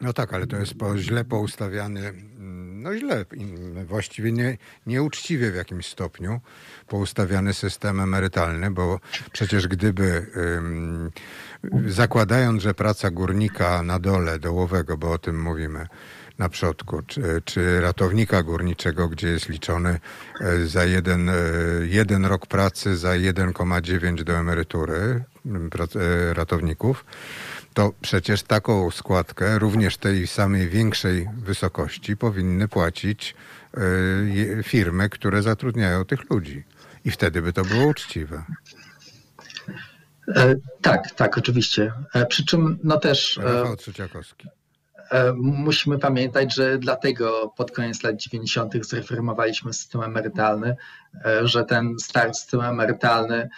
No 0.00 0.12
tak, 0.12 0.32
ale 0.34 0.46
to 0.46 0.56
jest 0.56 0.74
po, 0.74 0.98
źle 0.98 1.24
poustawiany, 1.24 2.12
no 2.80 2.98
źle, 2.98 3.24
właściwie 3.86 4.32
nie, 4.32 4.58
nieuczciwie 4.86 5.50
w 5.50 5.54
jakimś 5.54 5.86
stopniu 5.86 6.40
poustawiany 6.88 7.54
system 7.54 8.00
emerytalny, 8.00 8.70
bo 8.70 9.00
przecież 9.32 9.68
gdyby 9.68 10.26
zakładając, 11.86 12.62
że 12.62 12.74
praca 12.74 13.10
górnika 13.10 13.82
na 13.82 13.98
dole 13.98 14.38
dołowego, 14.38 14.96
bo 14.96 15.12
o 15.12 15.18
tym 15.18 15.42
mówimy, 15.42 15.86
na 16.40 16.48
przodku, 16.48 17.02
czy, 17.06 17.42
czy, 17.44 17.80
ratownika 17.80 18.42
górniczego, 18.42 19.08
gdzie 19.08 19.28
jest 19.28 19.48
liczony 19.48 20.00
e, 20.40 20.66
za 20.66 20.84
jeden, 20.84 21.28
e, 21.28 21.34
jeden 21.82 22.24
rok 22.24 22.46
pracy 22.46 22.96
za 22.96 23.08
1,9 23.08 24.24
do 24.24 24.32
emerytury 24.32 24.94
e, 24.94 26.34
ratowników, 26.34 27.04
to 27.74 27.92
przecież 28.00 28.42
taką 28.42 28.90
składkę, 28.90 29.58
również 29.58 29.96
tej 29.96 30.26
samej 30.26 30.68
większej 30.68 31.28
wysokości, 31.36 32.16
powinny 32.16 32.68
płacić 32.68 33.34
firmy, 34.62 35.08
które 35.08 35.42
zatrudniają 35.42 36.04
tych 36.04 36.30
ludzi. 36.30 36.64
I 37.04 37.10
wtedy 37.10 37.42
by 37.42 37.52
to 37.52 37.64
było 37.64 37.86
uczciwe. 37.86 38.42
E, 40.36 40.54
tak, 40.82 41.10
tak, 41.10 41.38
oczywiście. 41.38 41.92
E, 42.14 42.26
przy 42.26 42.44
czym 42.44 42.78
no 42.84 42.96
też. 42.96 43.38
E. 43.38 43.64
Musimy 45.36 45.98
pamiętać, 45.98 46.54
że 46.54 46.78
dlatego 46.78 47.52
pod 47.56 47.70
koniec 47.70 48.02
lat 48.02 48.16
90. 48.16 48.86
zreformowaliśmy 48.86 49.72
system 49.72 50.02
emerytalny, 50.02 50.76
że 51.42 51.64
ten 51.64 51.98
stary 51.98 52.34
system 52.34 52.60
emerytalny, 52.60 53.48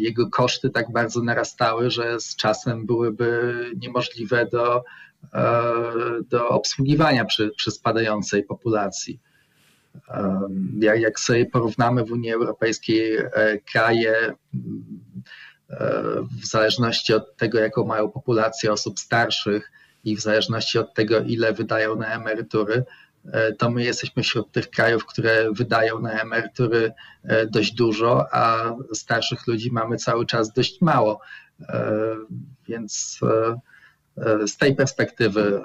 jego 0.00 0.30
koszty 0.30 0.70
tak 0.70 0.92
bardzo 0.92 1.22
narastały, 1.22 1.90
że 1.90 2.20
z 2.20 2.36
czasem 2.36 2.86
byłyby 2.86 3.54
niemożliwe 3.76 4.46
do, 4.46 4.84
do 6.30 6.48
obsługiwania 6.48 7.24
przy, 7.24 7.50
przy 7.56 7.70
spadającej 7.70 8.44
populacji. 8.44 9.20
Jak, 10.80 11.00
jak 11.00 11.20
sobie 11.20 11.46
porównamy 11.46 12.04
w 12.04 12.12
Unii 12.12 12.32
Europejskiej 12.32 13.16
e, 13.16 13.58
kraje, 13.72 14.14
e, 14.14 14.34
w 16.42 16.46
zależności 16.46 17.14
od 17.14 17.36
tego, 17.36 17.58
jaką 17.58 17.84
mają 17.84 18.10
populację 18.10 18.72
osób 18.72 18.98
starszych 18.98 19.72
i 20.04 20.16
w 20.16 20.20
zależności 20.20 20.78
od 20.78 20.94
tego, 20.94 21.20
ile 21.20 21.52
wydają 21.52 21.96
na 21.96 22.06
emerytury, 22.06 22.74
e, 22.74 22.84
to 23.58 23.70
my 23.70 23.84
jesteśmy 23.84 24.22
wśród 24.22 24.52
tych 24.52 24.70
krajów, 24.70 25.06
które 25.06 25.52
wydają 25.52 26.00
na 26.00 26.20
emerytury 26.20 26.92
dość 27.50 27.72
dużo, 27.72 28.26
a 28.32 28.74
starszych 28.92 29.46
ludzi 29.46 29.72
mamy 29.72 29.96
cały 29.96 30.26
czas 30.26 30.52
dość 30.52 30.80
mało. 30.80 31.20
Więc 32.68 33.20
z 34.46 34.56
tej 34.56 34.76
perspektywy 34.76 35.62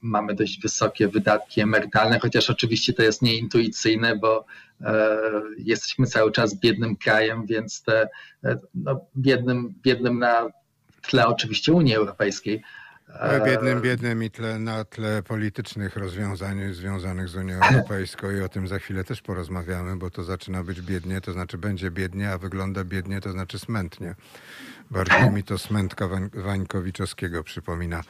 mamy 0.00 0.34
dość 0.34 0.60
wysokie 0.60 1.08
wydatki 1.08 1.60
emerytalne, 1.60 2.18
chociaż 2.18 2.50
oczywiście 2.50 2.92
to 2.92 3.02
jest 3.02 3.22
nieintuicyjne, 3.22 4.16
bo 4.16 4.44
jesteśmy 5.58 6.06
cały 6.06 6.32
czas 6.32 6.54
biednym 6.54 6.96
krajem, 6.96 7.46
więc 7.46 7.82
te, 7.82 8.08
no, 8.74 9.06
biednym, 9.16 9.74
biednym 9.82 10.18
na 10.18 10.50
tle 11.02 11.26
oczywiście 11.26 11.72
Unii 11.72 11.94
Europejskiej, 11.94 12.62
Biednym, 13.44 13.80
biednym 13.80 14.22
i 14.22 14.30
tle, 14.30 14.58
na 14.58 14.84
tle 14.84 15.22
politycznych 15.22 15.96
rozwiązań 15.96 16.74
związanych 16.74 17.28
z 17.28 17.36
Unią 17.36 17.60
Europejską 17.60 18.30
i 18.30 18.40
o 18.40 18.48
tym 18.48 18.68
za 18.68 18.78
chwilę 18.78 19.04
też 19.04 19.22
porozmawiamy, 19.22 19.96
bo 19.96 20.10
to 20.10 20.24
zaczyna 20.24 20.64
być 20.64 20.80
biednie, 20.80 21.20
to 21.20 21.32
znaczy 21.32 21.58
będzie 21.58 21.90
biednie, 21.90 22.30
a 22.30 22.38
wygląda 22.38 22.84
biednie, 22.84 23.20
to 23.20 23.32
znaczy 23.32 23.58
smętnie. 23.58 24.14
Bardziej 24.92 25.30
mi 25.30 25.42
to 25.42 25.58
Smętka 25.58 26.08
Wańkowiczowskiego 26.34 27.44
przypomina. 27.44 28.02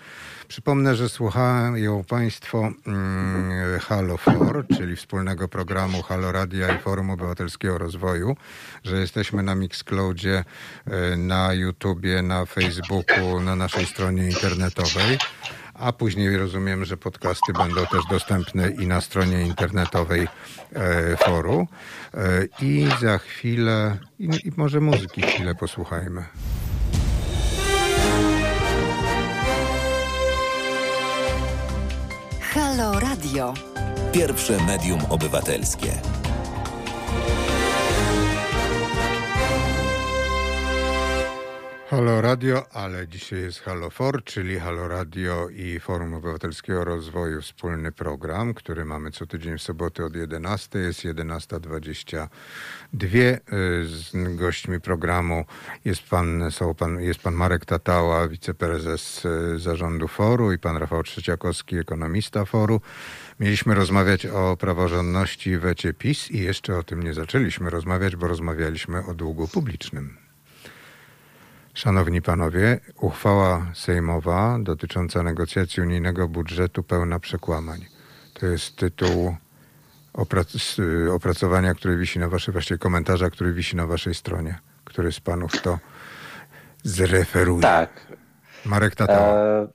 Przypomnę, 0.49 0.97
że 0.97 1.09
słuchają 1.09 2.05
Państwo 2.05 2.71
mm, 2.87 3.81
Halo 3.81 4.17
For, 4.17 4.65
czyli 4.77 4.97
wspólnego 4.97 5.49
programu 5.49 6.03
Halo 6.03 6.33
Radia 6.33 6.77
i 6.77 6.79
Forum 6.79 7.11
Obywatelskiego 7.11 7.79
Rozwoju, 7.79 8.37
że 8.85 9.01
jesteśmy 9.01 9.43
na 9.43 9.55
Mixcloudzie, 9.55 10.45
e, 10.87 11.17
na 11.17 11.55
YouTubie, 11.55 12.23
na 12.23 12.47
Facebooku, 12.47 13.41
na 13.41 13.57
naszej 13.57 13.87
stronie 13.87 14.27
internetowej 14.27 15.19
a 15.75 15.93
później 15.93 16.37
rozumiem, 16.37 16.85
że 16.85 16.97
podcasty 16.97 17.53
będą 17.53 17.87
też 17.87 18.01
dostępne 18.11 18.71
i 18.71 18.87
na 18.87 19.01
stronie 19.01 19.43
internetowej 19.43 20.29
e, 20.73 21.17
foru. 21.17 21.67
E, 22.15 22.19
I 22.61 22.89
za 23.01 23.19
chwilę, 23.19 23.99
i, 24.19 24.25
i 24.25 24.53
może 24.57 24.81
muzyki 24.81 25.23
chwilę 25.23 25.55
posłuchajmy. 25.55 26.25
Radio. 33.33 33.55
Pierwsze 34.13 34.57
medium 34.67 35.01
obywatelskie. 35.11 36.22
Halo 41.93 42.21
Radio, 42.21 42.67
ale 42.73 43.09
dzisiaj 43.09 43.41
jest 43.41 43.61
Halo 43.61 43.91
For, 43.91 44.25
czyli 44.25 44.59
Halo 44.59 44.89
Radio 44.89 45.49
i 45.49 45.81
Forum 45.81 46.15
Obywatelskiego 46.15 46.85
Rozwoju, 46.85 47.43
wspólny 47.43 47.93
program, 47.93 48.55
który 48.55 48.85
mamy 48.85 49.11
co 49.11 49.27
tydzień 49.27 49.59
w 49.59 49.63
soboty 49.63 50.05
od 50.05 50.17
11. 50.17 50.79
Jest 50.79 51.01
11.22. 51.01 52.27
Z 53.87 54.37
gośćmi 54.37 54.81
programu 54.81 55.45
jest 55.85 56.03
pan, 56.03 56.51
są 56.51 56.75
pan, 56.75 57.01
jest 57.01 57.21
pan 57.21 57.35
Marek 57.35 57.65
Tatała, 57.65 58.29
wiceprezes 58.29 59.27
e, 59.27 59.59
zarządu 59.59 60.09
Foru 60.09 60.53
i 60.53 60.59
pan 60.59 60.77
Rafał 60.77 61.03
Trzeciakowski, 61.03 61.79
ekonomista 61.79 62.45
Foru. 62.45 62.81
Mieliśmy 63.41 63.75
rozmawiać 63.75 64.27
o 64.27 64.57
praworządności 64.57 65.59
w 65.59 65.67
ECIE 65.67 65.95
PiS 65.95 66.31
i 66.31 66.39
jeszcze 66.39 66.79
o 66.79 66.83
tym 66.83 67.03
nie 67.03 67.15
zaczęliśmy 67.15 67.71
rozmawiać, 67.71 68.17
bo 68.17 68.29
rozmawialiśmy 68.29 69.07
o 69.07 69.15
długu 69.15 69.49
publicznym. 69.49 70.22
Szanowni 71.75 72.23
panowie, 72.23 72.81
uchwała 73.01 73.67
sejmowa 73.75 74.59
dotycząca 74.61 75.23
negocjacji 75.23 75.83
unijnego 75.83 76.29
budżetu 76.29 76.83
pełna 76.83 77.19
przekłamań. 77.19 77.81
To 78.41 78.47
jest 78.47 78.77
tytuł 78.77 79.37
oprac 80.15 80.77
opracowania, 81.15 81.75
który 81.75 81.97
wisi 81.97 82.19
na 82.19 82.29
waszej, 82.29 82.53
właściwie 82.53 82.79
komentarza, 82.79 83.31
który 83.31 83.53
wisi 83.53 83.77
na 83.77 83.87
waszej 83.87 84.15
stronie. 84.15 84.59
Który 84.85 85.13
z 85.13 85.21
panów 85.21 85.63
to 85.63 85.79
zreferuje? 86.83 87.63
Tak. 87.63 88.07
Marek 88.67 88.95
Tatała. 88.95 89.35
E, 89.35 89.67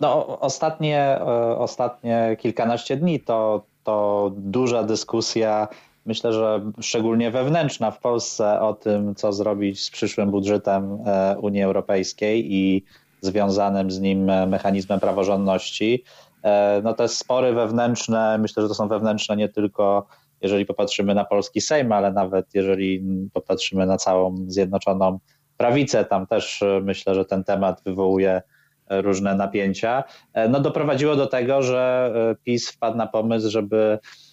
no, 0.00 0.40
ostatnie, 0.40 0.98
e, 1.00 1.24
ostatnie 1.58 2.36
kilkanaście 2.40 2.96
dni 2.96 3.20
to, 3.20 3.66
to 3.84 4.30
duża 4.36 4.82
dyskusja 4.82 5.68
myślę, 6.06 6.32
że 6.32 6.60
szczególnie 6.80 7.30
wewnętrzna 7.30 7.90
w 7.90 8.00
Polsce 8.00 8.60
o 8.60 8.74
tym, 8.74 9.14
co 9.14 9.32
zrobić 9.32 9.84
z 9.84 9.90
przyszłym 9.90 10.30
budżetem 10.30 10.98
e, 11.06 11.36
Unii 11.38 11.62
Europejskiej 11.62 12.54
i 12.54 12.84
związanym 13.20 13.90
z 13.90 14.00
nim 14.00 14.24
mechanizmem 14.24 15.00
praworządności. 15.00 16.04
E, 16.42 16.80
no 16.84 16.94
te 16.94 17.08
spory 17.08 17.52
wewnętrzne, 17.52 18.38
myślę, 18.38 18.62
że 18.62 18.68
to 18.68 18.74
są 18.74 18.88
wewnętrzne 18.88 19.36
nie 19.36 19.48
tylko 19.48 20.06
jeżeli 20.40 20.66
popatrzymy 20.66 21.14
na 21.14 21.24
polski 21.24 21.60
Sejm, 21.60 21.92
ale 21.92 22.12
nawet 22.12 22.46
jeżeli 22.54 23.04
popatrzymy 23.32 23.86
na 23.86 23.96
całą 23.96 24.36
zjednoczoną 24.46 25.18
prawicę, 25.56 26.04
tam 26.04 26.26
też 26.26 26.62
e, 26.62 26.80
myślę, 26.82 27.14
że 27.14 27.24
ten 27.24 27.44
temat 27.44 27.82
wywołuje 27.84 28.42
różne 28.90 29.34
napięcia. 29.34 30.04
No 30.48 30.60
doprowadziło 30.60 31.16
do 31.16 31.26
tego, 31.26 31.62
że 31.62 32.12
PiS 32.44 32.70
wpadł 32.70 32.96
na 32.96 33.06
pomysł, 33.06 33.50
żeby 33.50 33.98
E, 33.98 34.27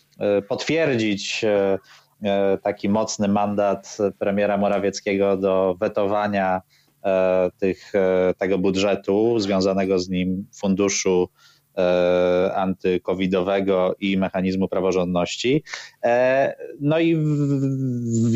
potwierdzić 0.48 1.44
e, 1.44 1.80
e, 2.24 2.58
taki 2.58 2.90
mocny 2.90 3.28
mandat 3.28 3.98
premiera 4.20 4.58
Morawieckiego 4.58 5.38
do 5.38 5.76
wetowania 5.80 6.62
tych, 7.60 7.94
tego 8.38 8.58
budżetu 8.58 9.40
związanego 9.40 10.00
z 10.00 10.10
nim 10.10 10.48
funduszu 10.60 11.30
antykowidowego 12.56 13.96
i 14.00 14.18
mechanizmu 14.18 14.68
praworządności. 14.68 15.64
No 16.80 17.00
i 17.00 17.16
w 17.16 18.34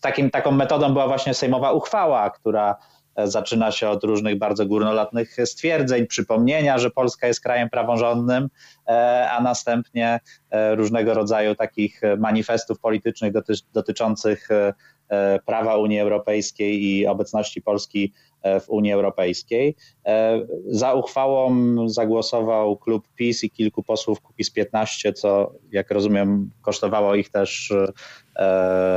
takim, 0.00 0.30
taką 0.30 0.50
metodą 0.50 0.92
była 0.92 1.08
właśnie 1.08 1.34
sejmowa 1.34 1.72
uchwała, 1.72 2.30
która 2.30 2.76
zaczyna 3.24 3.72
się 3.72 3.88
od 3.88 4.04
różnych 4.04 4.38
bardzo 4.38 4.66
górnolotnych 4.66 5.36
stwierdzeń, 5.44 6.06
przypomnienia, 6.06 6.78
że 6.78 6.90
Polska 6.90 7.26
jest 7.26 7.40
krajem 7.40 7.70
praworządnym, 7.70 8.48
e, 8.88 9.30
a 9.30 9.42
następnie 9.42 10.20
e, 10.50 10.74
różnego 10.74 11.14
rodzaju 11.14 11.54
takich 11.54 12.00
manifestów 12.18 12.80
politycznych 12.80 13.32
dotyczących 13.72 14.48
e, 14.50 14.72
prawa 15.46 15.76
Unii 15.76 16.00
Europejskiej 16.00 16.84
i 16.84 17.06
obecności 17.06 17.62
Polski 17.62 18.12
w 18.60 18.68
Unii 18.68 18.92
Europejskiej. 18.92 19.76
Za 20.66 20.94
uchwałą 20.94 21.74
zagłosował 21.88 22.76
klub 22.76 23.08
PiS 23.16 23.44
i 23.44 23.50
kilku 23.50 23.82
posłów 23.82 24.18
PiS 24.36 24.50
15, 24.50 25.12
co 25.12 25.52
jak 25.72 25.90
rozumiem 25.90 26.50
kosztowało 26.62 27.14
ich 27.14 27.30
też 27.30 27.72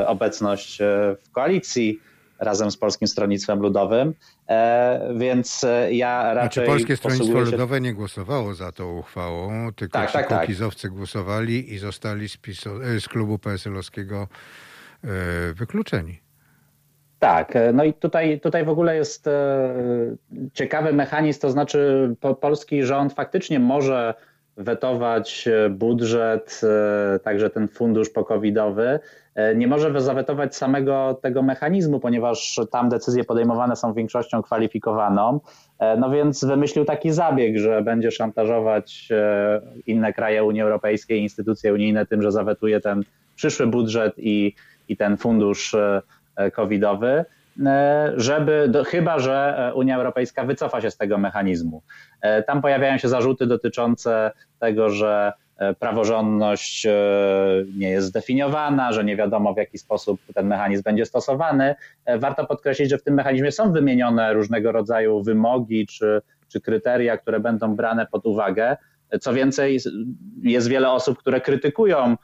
obecność 0.07 0.79
w 1.23 1.31
koalicji 1.31 1.99
razem 2.39 2.71
z 2.71 2.77
Polskim 2.77 3.07
Stronnictwem 3.07 3.59
ludowym, 3.59 4.13
e, 4.47 5.13
więc 5.17 5.63
e, 5.63 5.93
ja 5.93 6.21
znaczy, 6.21 6.35
raczej... 6.35 6.63
Znaczy 6.63 6.71
Polskie 6.71 6.97
Stronnictwo 6.97 7.45
się... 7.45 7.51
Ludowe 7.51 7.81
nie 7.81 7.93
głosowało 7.93 8.53
za 8.53 8.71
tą 8.71 8.97
uchwałą, 8.97 9.73
tylko 9.73 9.99
tak, 9.99 10.11
tak, 10.11 10.27
tak. 10.27 10.41
kokizowcy 10.41 10.89
głosowali 10.89 11.73
i 11.73 11.77
zostali 11.77 12.29
z, 12.29 12.37
PiSu, 12.37 12.69
e, 12.81 12.99
z 12.99 13.07
klubu 13.07 13.39
PSL-owskiego 13.39 14.27
wykluczeni. 15.53 16.19
Tak, 17.19 17.53
no 17.73 17.83
i 17.83 17.93
tutaj, 17.93 18.39
tutaj 18.39 18.65
w 18.65 18.69
ogóle 18.69 18.95
jest 18.95 19.29
ciekawy 20.53 20.93
mechanizm, 20.93 21.39
to 21.39 21.51
znaczy 21.51 22.15
polski 22.41 22.83
rząd 22.83 23.13
faktycznie 23.13 23.59
może 23.59 24.13
wetować 24.59 25.49
budżet, 25.69 26.61
także 27.23 27.49
ten 27.49 27.67
fundusz 27.67 28.09
pokowidowy, 28.09 28.99
E, 29.39 29.55
nie 29.55 29.67
może 29.67 30.01
zawetować 30.01 30.55
samego 30.55 31.19
tego 31.21 31.41
mechanizmu, 31.43 31.99
ponieważ 31.99 32.59
tam 32.71 32.89
decyzje 32.89 33.23
podejmowane 33.23 33.75
są 33.75 33.93
większością 33.93 34.41
kwalifikowaną. 34.41 35.39
E, 35.79 35.97
no 35.97 36.11
więc 36.11 36.45
wymyślił 36.45 36.85
taki 36.85 37.11
zabieg, 37.11 37.57
że 37.57 37.81
będzie 37.81 38.11
szantażować 38.11 39.09
e, 39.11 39.61
inne 39.87 40.13
kraje 40.13 40.43
Unii 40.43 40.61
Europejskiej, 40.61 41.21
instytucje 41.21 41.73
unijne 41.73 42.05
tym, 42.05 42.21
że 42.21 42.31
zawetuje 42.31 42.81
ten 42.81 43.03
przyszły 43.35 43.67
budżet 43.67 44.13
i, 44.17 44.55
i 44.89 44.97
ten 44.97 45.17
fundusz 45.17 45.75
covidowy 46.53 47.25
żeby, 48.15 48.67
do, 48.69 48.83
chyba 48.83 49.19
że 49.19 49.71
Unia 49.75 49.97
Europejska 49.97 50.43
wycofa 50.43 50.81
się 50.81 50.91
z 50.91 50.97
tego 50.97 51.17
mechanizmu. 51.17 51.83
Tam 52.47 52.61
pojawiają 52.61 52.97
się 52.97 53.07
zarzuty 53.07 53.47
dotyczące 53.47 54.31
tego, 54.59 54.89
że 54.89 55.33
E, 55.59 55.73
praworządność 55.73 56.85
e, 56.85 56.91
nie 57.77 57.89
jest 57.89 58.07
zdefiniowana, 58.07 58.93
że 58.93 59.03
nie 59.03 59.15
wiadomo 59.15 59.53
w 59.53 59.57
jaki 59.57 59.77
sposób 59.77 60.21
ten 60.35 60.47
mechanizm 60.47 60.83
będzie 60.83 61.05
stosowany. 61.05 61.75
E, 62.05 62.19
warto 62.19 62.45
podkreślić, 62.45 62.89
że 62.89 62.97
w 62.97 63.03
tym 63.03 63.13
mechanizmie 63.13 63.51
są 63.51 63.71
wymienione 63.71 64.33
różnego 64.33 64.71
rodzaju 64.71 65.23
wymogi 65.23 65.87
czy, 65.87 66.21
czy 66.47 66.61
kryteria, 66.61 67.17
które 67.17 67.39
będą 67.39 67.75
brane 67.75 68.07
pod 68.11 68.25
uwagę. 68.25 68.77
Co 69.21 69.33
więcej, 69.33 69.79
jest 70.43 70.67
wiele 70.67 70.91
osób, 70.91 71.17
które 71.17 71.41
krytykują 71.41 72.15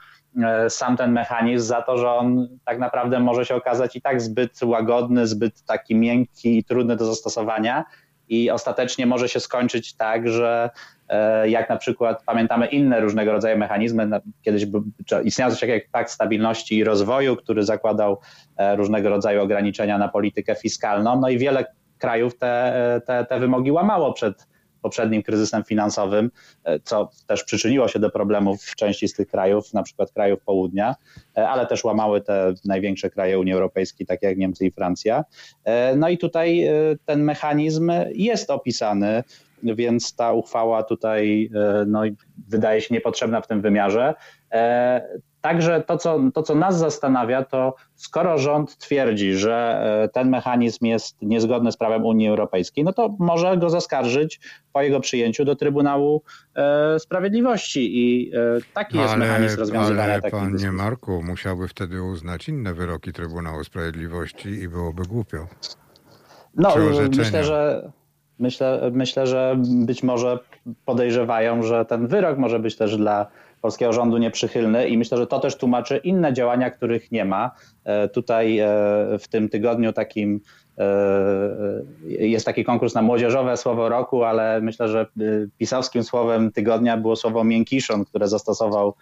sam 0.69 0.98
ten 0.98 1.12
mechanizm 1.12 1.67
za 1.67 1.82
to, 1.82 1.98
że 1.98 2.10
on 2.10 2.48
tak 2.65 2.80
naprawdę 2.80 3.19
może 3.19 3.45
się 3.45 3.56
okazać 3.56 3.95
i 3.95 4.02
tak 4.02 4.21
zbyt 4.21 4.63
łagodny, 4.63 5.28
zbyt 5.28 5.63
taki 5.63 5.95
miękki 5.95 6.58
i 6.58 6.63
trudny 6.63 6.95
do 6.95 7.06
zastosowania. 7.06 7.86
I 8.30 8.52
ostatecznie 8.52 9.06
może 9.06 9.30
się 9.30 9.39
skończyć 9.39 9.95
tak, 9.95 10.28
że 10.28 10.69
E, 11.10 11.50
jak 11.50 11.69
na 11.69 11.78
przykład 11.78 12.24
pamiętamy 12.24 12.67
inne 12.67 13.00
różnego 13.00 13.32
rodzaju 13.32 13.58
mechanizmy. 13.58 14.10
Kiedyś 14.41 14.65
istniał 15.24 15.52
coś 15.52 15.62
jak 15.62 15.89
Pakt 15.89 16.12
Stabilności 16.12 16.78
i 16.78 16.84
Rozwoju, 16.84 17.36
który 17.36 17.63
zakładał 17.63 18.19
e, 18.58 18.76
różnego 18.76 19.10
rodzaju 19.10 19.41
ograniczenia 19.41 19.98
na 19.98 20.08
politykę 20.08 20.56
fiskalną. 20.56 21.19
No 21.19 21.30
i 21.30 21.38
wiele 21.38 21.65
krajów 21.98 22.38
te, 22.38 23.02
te, 23.06 23.26
te 23.26 23.39
wymogi 23.39 23.71
łamało 23.71 24.13
przed 24.13 24.48
poprzednim 24.86 25.24
kryzysem 25.24 25.63
finansowym, 25.63 26.32
co 26.84 27.10
też 27.28 27.43
przyczyniło 27.43 27.88
się 27.88 28.00
do 28.00 28.10
problemów 28.10 28.63
w 28.63 28.76
części 28.76 29.08
z 29.08 29.13
tych 29.13 29.28
krajów, 29.28 29.74
na 29.74 29.84
przykład 29.84 30.12
krajów 30.12 30.39
południa, 30.41 30.95
ale 31.36 31.67
też 31.67 31.84
łamały 31.84 32.21
te 32.21 32.54
największe 32.65 33.10
kraje 33.10 33.39
Unii 33.39 33.54
Europejskiej, 33.54 34.08
takie 34.08 34.28
jak 34.28 34.38
Niemcy 34.38 34.65
i 34.65 34.71
Francja. 34.71 35.24
No 35.98 36.10
i 36.10 36.17
tutaj 36.17 36.69
ten 37.06 37.24
mechanizm 37.24 37.91
jest 38.13 38.52
opisany 38.52 39.24
więc 39.63 40.15
ta 40.15 40.34
uchwała 40.34 40.84
tutaj 40.84 41.50
no, 41.88 42.02
wydaje 42.48 42.82
się 42.82 42.93
niepotrzebna 42.93 43.41
w 43.41 43.48
tym 43.48 43.62
wymiarze. 43.62 44.13
Także 45.45 45.84
to 45.88 45.97
co, 45.97 46.19
to, 46.34 46.43
co 46.43 46.55
nas 46.55 46.77
zastanawia, 46.77 47.43
to 47.43 47.75
skoro 47.95 48.38
rząd 48.38 48.77
twierdzi, 48.77 49.34
że 49.34 49.81
e, 50.03 50.10
ten 50.10 50.29
mechanizm 50.29 50.86
jest 50.86 51.21
niezgodny 51.21 51.71
z 51.71 51.77
prawem 51.77 52.05
Unii 52.05 52.27
Europejskiej, 52.27 52.84
no 52.84 52.93
to 52.93 53.15
może 53.19 53.58
go 53.58 53.69
zaskarżyć 53.69 54.39
po 54.73 54.81
jego 54.81 54.99
przyjęciu 54.99 55.45
do 55.45 55.55
Trybunału 55.55 56.21
e, 56.55 56.99
Sprawiedliwości. 56.99 57.91
I 57.93 58.31
e, 58.36 58.39
taki 58.73 58.97
jest 58.97 59.13
ale, 59.13 59.25
mechanizm 59.25 59.60
rozwiązywania 59.60 60.03
ale, 60.03 60.21
takich 60.21 60.39
Panie 60.39 60.51
dyskusji. 60.51 60.77
Marku, 60.77 61.23
musiałby 61.23 61.67
wtedy 61.67 62.03
uznać 62.03 62.49
inne 62.49 62.73
wyroki 62.73 63.13
Trybunału 63.13 63.63
Sprawiedliwości 63.63 64.49
i 64.49 64.69
byłoby 64.69 65.03
głupio. 65.03 65.47
No, 66.55 66.75
myślę, 67.17 67.43
że. 67.43 67.91
Myślę, 68.39 68.91
myślę, 68.93 69.27
że 69.27 69.55
być 69.86 70.03
może 70.03 70.39
podejrzewają, 70.86 71.63
że 71.63 71.86
ten 71.86 72.08
wyrok 72.08 72.38
może 72.38 72.60
być 72.60 72.75
też 72.75 72.97
dla 72.97 73.27
polskiego 73.62 73.94
rządu 73.94 74.18
nieprzychylny 74.18 74.88
i 74.88 74.98
myślę, 74.98 75.18
że 75.18 75.28
to 75.28 75.39
też 75.39 75.58
tłumaczy 75.58 75.98
inne 75.98 76.34
działania, 76.34 76.70
których 76.70 77.12
nie 77.12 77.26
ma. 77.26 77.52
E, 77.84 78.10
tutaj 78.10 78.60
e, 78.60 78.68
w 79.20 79.28
tym 79.30 79.50
tygodniu 79.50 79.94
takim 79.94 80.41
e, 80.78 80.86
jest 82.08 82.46
taki 82.46 82.63
konkurs 82.63 82.94
na 82.94 83.02
młodzieżowe 83.02 83.58
słowo 83.58 83.89
roku, 83.89 84.24
ale 84.24 84.62
myślę, 84.62 84.88
że 84.88 85.06
pisowskim 85.58 86.04
słowem 86.04 86.52
tygodnia 86.52 86.98
było 86.98 87.15
słowo 87.15 87.44
miękiszon, 87.44 88.06
które 88.06 88.28
zastosował 88.28 88.94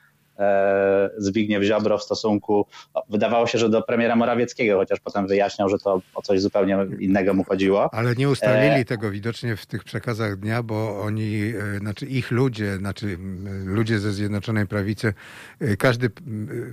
Zbigniew 1.17 1.63
Ziobro 1.63 1.98
w 1.98 2.04
stosunku, 2.04 2.65
wydawało 3.10 3.48
się, 3.48 3.58
że 3.58 3.69
do 3.69 3.82
premiera 3.82 4.15
Morawieckiego, 4.15 4.78
chociaż 4.78 5.00
potem 5.00 5.28
wyjaśniał, 5.28 5.69
że 5.69 5.80
to 5.80 6.02
o 6.15 6.22
coś 6.22 6.41
zupełnie 6.41 6.78
innego 7.00 7.34
mu 7.34 7.43
chodziło. 7.43 7.93
Ale 7.93 8.15
nie 8.15 8.30
ustalili 8.30 8.82
e... 8.82 8.86
tego 8.86 9.12
widocznie 9.12 9.56
w 9.56 9.65
tych 9.65 9.84
przekazach 9.84 10.39
dnia, 10.39 10.63
bo 10.63 11.02
oni, 11.02 11.54
e, 11.76 11.80
znaczy 11.80 12.06
ich 12.06 12.32
ludzie, 12.32 12.78
znaczy 12.78 13.17
ludzie 13.65 14.00
ze 14.00 14.12
Zjednoczonej 14.12 14.67
Prawicy, 14.67 15.13
e, 15.60 15.78
każdy 15.78 16.10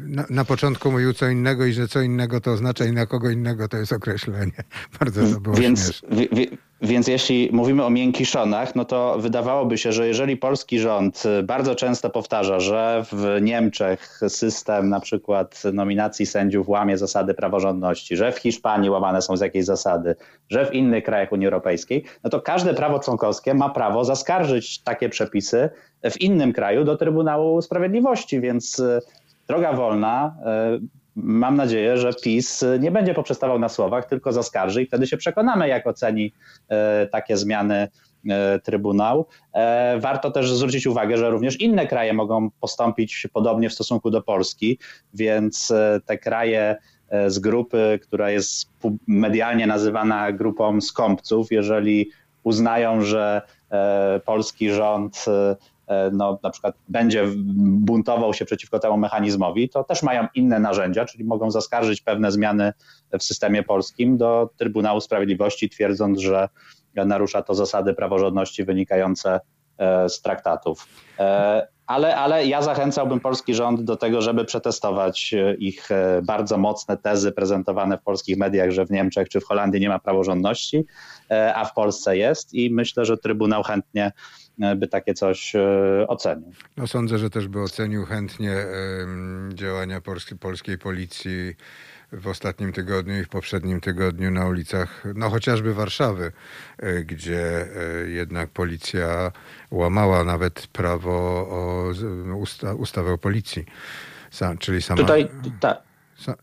na, 0.06 0.24
na 0.30 0.44
początku 0.44 0.92
mówił 0.92 1.12
co 1.12 1.28
innego 1.28 1.66
i 1.66 1.72
że 1.72 1.88
co 1.88 2.00
innego 2.00 2.40
to 2.40 2.50
oznacza 2.52 2.84
i 2.84 2.92
na 2.92 3.06
kogo 3.06 3.30
innego 3.30 3.68
to 3.68 3.76
jest 3.76 3.92
określenie. 3.92 4.52
Bardzo 5.00 5.34
to 5.34 5.40
było 5.40 5.56
Więc. 5.56 6.02
Więc 6.82 7.08
jeśli 7.08 7.48
mówimy 7.52 7.84
o 7.84 7.90
miękiszonach, 7.90 8.76
no 8.76 8.84
to 8.84 9.18
wydawałoby 9.18 9.78
się, 9.78 9.92
że 9.92 10.08
jeżeli 10.08 10.36
polski 10.36 10.78
rząd 10.78 11.22
bardzo 11.44 11.74
często 11.74 12.10
powtarza, 12.10 12.60
że 12.60 13.04
w 13.12 13.40
Niemczech 13.50 14.20
system 14.28 14.88
na 14.88 15.00
przykład 15.00 15.62
nominacji 15.72 16.26
sędziów 16.26 16.68
łamie 16.68 16.98
zasady 16.98 17.34
praworządności, 17.34 18.16
że 18.16 18.32
w 18.32 18.38
Hiszpanii 18.38 18.90
łamane 18.90 19.22
są 19.22 19.36
z 19.36 19.40
jakiejś 19.40 19.64
zasady, 19.64 20.16
że 20.48 20.66
w 20.66 20.74
innych 20.74 21.04
krajach 21.04 21.32
Unii 21.32 21.46
Europejskiej, 21.46 22.04
no 22.24 22.30
to 22.30 22.40
każde 22.40 22.74
prawo 22.74 22.98
członkowskie 22.98 23.54
ma 23.54 23.68
prawo 23.68 24.04
zaskarżyć 24.04 24.82
takie 24.82 25.08
przepisy 25.08 25.70
w 26.10 26.20
innym 26.20 26.52
kraju 26.52 26.84
do 26.84 26.96
Trybunału 26.96 27.62
Sprawiedliwości, 27.62 28.40
więc 28.40 28.82
droga 29.48 29.72
wolna 29.72 30.36
mam 31.16 31.56
nadzieję, 31.56 31.96
że 31.96 32.10
PiS 32.22 32.64
nie 32.80 32.90
będzie 32.90 33.14
poprzestawał 33.14 33.58
na 33.58 33.68
słowach, 33.68 34.04
tylko 34.04 34.32
zaskarży 34.32 34.82
i 34.82 34.86
wtedy 34.86 35.06
się 35.06 35.16
przekonamy, 35.16 35.68
jak 35.68 35.86
oceni 35.86 36.32
e, 36.68 37.06
takie 37.06 37.36
zmiany 37.36 37.74
e, 37.74 37.88
Trybunał. 38.62 39.26
E, 39.52 39.98
warto 40.00 40.30
też 40.30 40.52
zwrócić 40.52 40.86
uwagę, 40.86 41.16
że 41.16 41.30
również 41.30 41.60
inne 41.60 41.86
kraje 41.86 42.12
mogą 42.12 42.50
postąpić 42.50 43.26
podobnie 43.32 43.70
w 43.70 43.74
stosunku 43.74 44.10
do 44.10 44.22
Polski, 44.22 44.78
więc 45.14 45.72
te 46.06 46.18
kraje 46.18 46.76
z 47.26 47.38
grupy, 47.38 47.98
która 48.02 48.30
jest 48.30 48.70
medialnie 49.06 49.66
nazywana 49.66 50.32
grupą 50.32 50.80
skąpców, 50.80 51.52
jeżeli 51.52 52.10
uznają, 52.42 53.02
że 53.02 53.42
polski 54.24 54.70
rząd 54.70 55.24
E, 55.90 56.10
no, 56.12 56.38
na 56.42 56.50
przykład 56.50 56.74
będzie 56.88 57.24
buntował 57.56 58.34
się 58.34 58.44
przeciwko 58.44 58.78
temu 58.78 58.96
mechanizmowi, 58.96 59.68
to 59.68 59.84
też 59.84 60.02
mają 60.02 60.26
inne 60.34 60.60
narzędzia, 60.60 61.04
czyli 61.04 61.24
mogą 61.24 61.50
zaskarżyć 61.50 62.00
pewne 62.00 62.32
zmiany 62.32 62.72
w 63.18 63.22
systemie 63.22 63.62
polskim 63.62 64.16
do 64.16 64.50
Trybunału 64.56 65.00
Sprawiedliwości, 65.00 65.70
twierdząc, 65.70 66.20
że 66.20 66.48
narusza 66.94 67.42
to 67.42 67.54
zasady 67.54 67.94
praworządności 67.94 68.64
wynikające 68.64 69.40
e, 69.78 70.08
z 70.08 70.22
traktatów. 70.22 70.86
E, 71.18 71.68
ale, 71.86 72.16
ale 72.16 72.46
ja 72.46 72.62
zachęcałbym 72.62 73.20
polski 73.20 73.54
rząd 73.54 73.82
do 73.82 73.96
tego, 73.96 74.22
żeby 74.22 74.44
przetestować 74.44 75.34
ich 75.58 75.88
bardzo 76.22 76.58
mocne 76.58 76.96
tezy 76.96 77.32
prezentowane 77.32 77.98
w 77.98 78.02
polskich 78.02 78.36
mediach, 78.36 78.70
że 78.70 78.86
w 78.86 78.90
Niemczech 78.90 79.28
czy 79.28 79.40
w 79.40 79.44
Holandii 79.44 79.80
nie 79.80 79.88
ma 79.88 79.98
praworządności, 79.98 80.84
a 81.54 81.64
w 81.64 81.74
Polsce 81.74 82.16
jest 82.16 82.54
i 82.54 82.70
myślę, 82.70 83.04
że 83.04 83.18
Trybunał 83.18 83.62
chętnie 83.62 84.12
by 84.76 84.88
takie 84.88 85.14
coś 85.14 85.54
e, 85.54 85.60
ocenił. 86.08 86.52
No 86.76 86.86
sądzę, 86.86 87.18
że 87.18 87.30
też 87.30 87.48
by 87.48 87.62
ocenił 87.62 88.04
chętnie 88.04 88.56
działania 89.54 90.00
polskiej 90.40 90.78
policji 90.78 91.54
w 92.12 92.28
ostatnim 92.28 92.72
tygodniu 92.72 93.20
i 93.20 93.24
w 93.24 93.28
poprzednim 93.28 93.80
tygodniu 93.80 94.30
na 94.30 94.46
ulicach, 94.46 95.04
no 95.14 95.30
chociażby 95.30 95.74
Warszawy, 95.74 96.32
e, 96.78 97.04
gdzie 97.04 97.66
e, 98.04 98.08
jednak 98.08 98.50
policja 98.50 99.32
łamała 99.70 100.24
nawet 100.24 100.66
prawo 100.66 101.10
o 101.50 101.84
usta, 102.36 102.74
ustawę 102.74 103.12
o 103.12 103.18
policji. 103.18 103.64
czyli 104.58 104.82
sama, 104.82 105.02
Tutaj, 105.02 105.28
ta, 105.60 105.82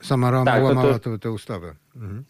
sama 0.01 0.45
tak, 0.45 0.63
łamała 0.63 0.99
tę 1.21 1.32
ustawę. 1.32 1.75
Mhm. 1.95 2.23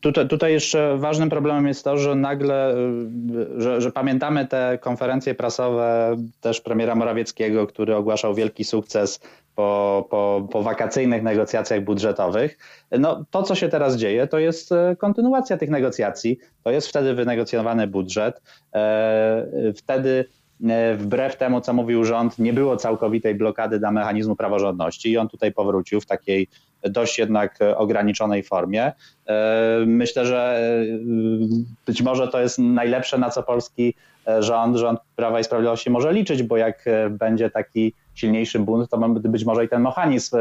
Tutaj, 0.00 0.28
tutaj, 0.28 0.52
jeszcze 0.52 0.96
ważnym 0.98 1.30
problemem 1.30 1.66
jest 1.66 1.84
to, 1.84 1.98
że 1.98 2.14
nagle, 2.14 2.76
y, 2.76 3.62
że, 3.62 3.80
że, 3.80 3.92
pamiętamy 3.92 4.46
te 4.46 4.78
konferencje 4.82 5.34
prasowe 5.34 6.16
też 6.40 6.60
premiera 6.60 6.94
Morawieckiego, 6.94 7.66
który 7.66 7.96
ogłaszał 7.96 8.34
wielki 8.34 8.64
sukces 8.64 9.20
po, 9.56 10.06
po, 10.10 10.48
po 10.52 10.62
wakacyjnych 10.62 11.22
negocjacjach 11.22 11.84
budżetowych. 11.84 12.58
No, 12.90 13.24
to, 13.30 13.42
co 13.42 13.54
się 13.54 13.68
teraz 13.68 13.96
dzieje, 13.96 14.26
to 14.26 14.38
jest 14.38 14.72
y, 14.72 14.96
kontynuacja 14.96 15.56
tych 15.56 15.70
negocjacji. 15.70 16.38
To 16.64 16.70
jest 16.70 16.88
wtedy 16.88 17.14
wynegocjowany 17.14 17.86
budżet. 17.86 18.42
E, 18.74 19.72
wtedy 19.76 20.24
e, 20.68 20.96
wbrew 20.96 21.36
temu, 21.36 21.60
co 21.60 21.72
mówił 21.72 22.04
rząd, 22.04 22.38
nie 22.38 22.52
było 22.52 22.76
całkowitej 22.76 23.34
blokady 23.34 23.78
dla 23.78 23.90
mechanizmu 23.90 24.36
praworządności 24.36 25.10
i 25.10 25.18
on 25.18 25.28
tutaj 25.28 25.52
powrócił 25.52 26.00
w 26.00 26.06
takiej 26.06 26.48
dość 26.90 27.18
jednak 27.18 27.58
ograniczonej 27.76 28.42
formie. 28.42 28.92
E, 29.26 29.84
myślę, 29.86 30.26
że 30.26 30.60
e, 30.60 31.86
być 31.86 32.02
może 32.02 32.28
to 32.28 32.40
jest 32.40 32.58
najlepsze, 32.58 33.18
na 33.18 33.30
co 33.30 33.42
polski 33.42 33.94
e, 34.26 34.42
rząd, 34.42 34.76
rząd 34.76 35.00
Prawa 35.16 35.40
i 35.40 35.44
Sprawiedliwości 35.44 35.90
może 35.90 36.12
liczyć, 36.12 36.42
bo 36.42 36.56
jak 36.56 36.84
będzie 37.10 37.50
taki 37.50 37.94
silniejszy 38.16 38.58
bunt, 38.58 38.90
to 38.90 38.98
być 39.08 39.44
może 39.44 39.64
i 39.64 39.68
ten 39.68 39.82
mechanizm 39.82 40.36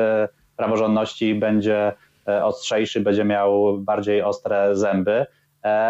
praworządności 0.57 1.35
będzie 1.35 1.93
ostrzejszy, 2.43 3.01
będzie 3.01 3.25
miał 3.25 3.77
bardziej 3.77 4.21
ostre 4.21 4.75
zęby. 4.75 5.25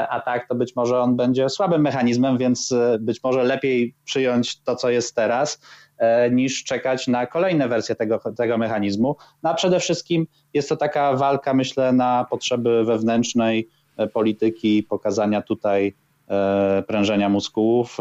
A 0.10 0.22
tak, 0.26 0.48
to 0.48 0.56
być 0.56 0.76
może 0.76 1.00
on 1.00 1.16
będzie 1.16 1.50
słabym 1.50 1.82
mechanizmem, 1.82 2.38
więc 2.38 2.74
być 3.00 3.24
może 3.24 3.44
lepiej 3.44 3.96
przyjąć 4.06 4.64
to, 4.64 4.76
co 4.76 4.90
jest 4.90 5.16
teraz, 5.16 5.60
E, 5.98 6.32
niż 6.32 6.64
czekać 6.64 7.08
na 7.08 7.26
kolejne 7.26 7.68
wersje 7.68 7.96
tego, 7.96 8.20
tego 8.38 8.58
mechanizmu. 8.58 9.16
No 9.44 9.50
a 9.50 9.54
przede 9.54 9.80
wszystkim 9.80 10.28
jest 10.54 10.70
to 10.70 10.78
taka 10.78 11.14
walka, 11.14 11.54
myślę, 11.54 11.94
na 11.94 12.26
potrzeby 12.30 12.86
wewnętrznej 12.86 13.70
e, 13.98 14.08
polityki, 14.08 14.84
pokazania 14.84 15.42
tutaj 15.42 15.96
e, 16.30 16.84
prężenia 16.88 17.30
muskułów 17.30 17.98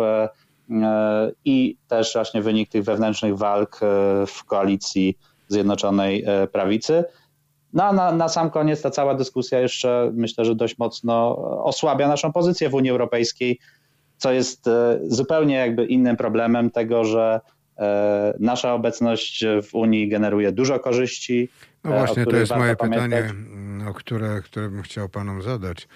i 1.44 1.76
też 1.88 2.14
właśnie 2.14 2.42
wynik 2.42 2.68
tych 2.68 2.84
wewnętrznych 2.84 3.38
walk 3.38 3.80
w 4.26 4.44
koalicji 4.44 5.18
Zjednoczonej 5.48 6.24
Prawicy. 6.52 7.04
No 7.72 7.84
a 7.84 7.92
na, 7.92 8.12
na 8.12 8.28
sam 8.28 8.50
koniec 8.50 8.82
ta 8.82 8.90
cała 8.90 9.14
dyskusja 9.14 9.60
jeszcze 9.60 10.10
myślę, 10.14 10.44
że 10.44 10.54
dość 10.54 10.78
mocno 10.78 11.36
osłabia 11.64 12.08
naszą 12.08 12.32
pozycję 12.32 12.68
w 12.68 12.74
Unii 12.74 12.90
Europejskiej, 12.90 13.58
co 14.16 14.32
jest 14.32 14.64
zupełnie 15.06 15.54
jakby 15.54 15.84
innym 15.84 16.16
problemem 16.16 16.70
tego, 16.70 17.04
że 17.04 17.40
E, 17.78 18.34
nasza 18.40 18.74
obecność 18.74 19.44
w 19.70 19.74
Unii 19.74 20.08
generuje 20.08 20.52
dużo 20.52 20.80
korzyści. 20.80 21.48
No 21.84 21.90
właśnie, 21.90 22.26
to 22.26 22.36
jest 22.36 22.56
moje 22.56 22.76
pytanie, 22.76 23.34
o 23.88 23.94
które, 23.94 24.42
które 24.42 24.68
bym 24.68 24.82
chciał 24.82 25.08
panom 25.08 25.42
zadać. 25.42 25.88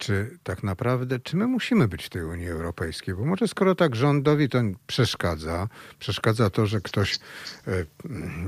Czy 0.00 0.38
tak 0.42 0.62
naprawdę, 0.62 1.18
czy 1.18 1.36
my 1.36 1.46
musimy 1.46 1.88
być 1.88 2.04
w 2.04 2.08
tej 2.08 2.24
Unii 2.24 2.48
Europejskiej? 2.48 3.14
Bo 3.14 3.24
może 3.24 3.48
skoro 3.48 3.74
tak 3.74 3.96
rządowi 3.96 4.48
to 4.48 4.58
przeszkadza, 4.86 5.68
przeszkadza 5.98 6.50
to, 6.50 6.66
że 6.66 6.80
ktoś 6.80 7.14
e, 7.14 7.18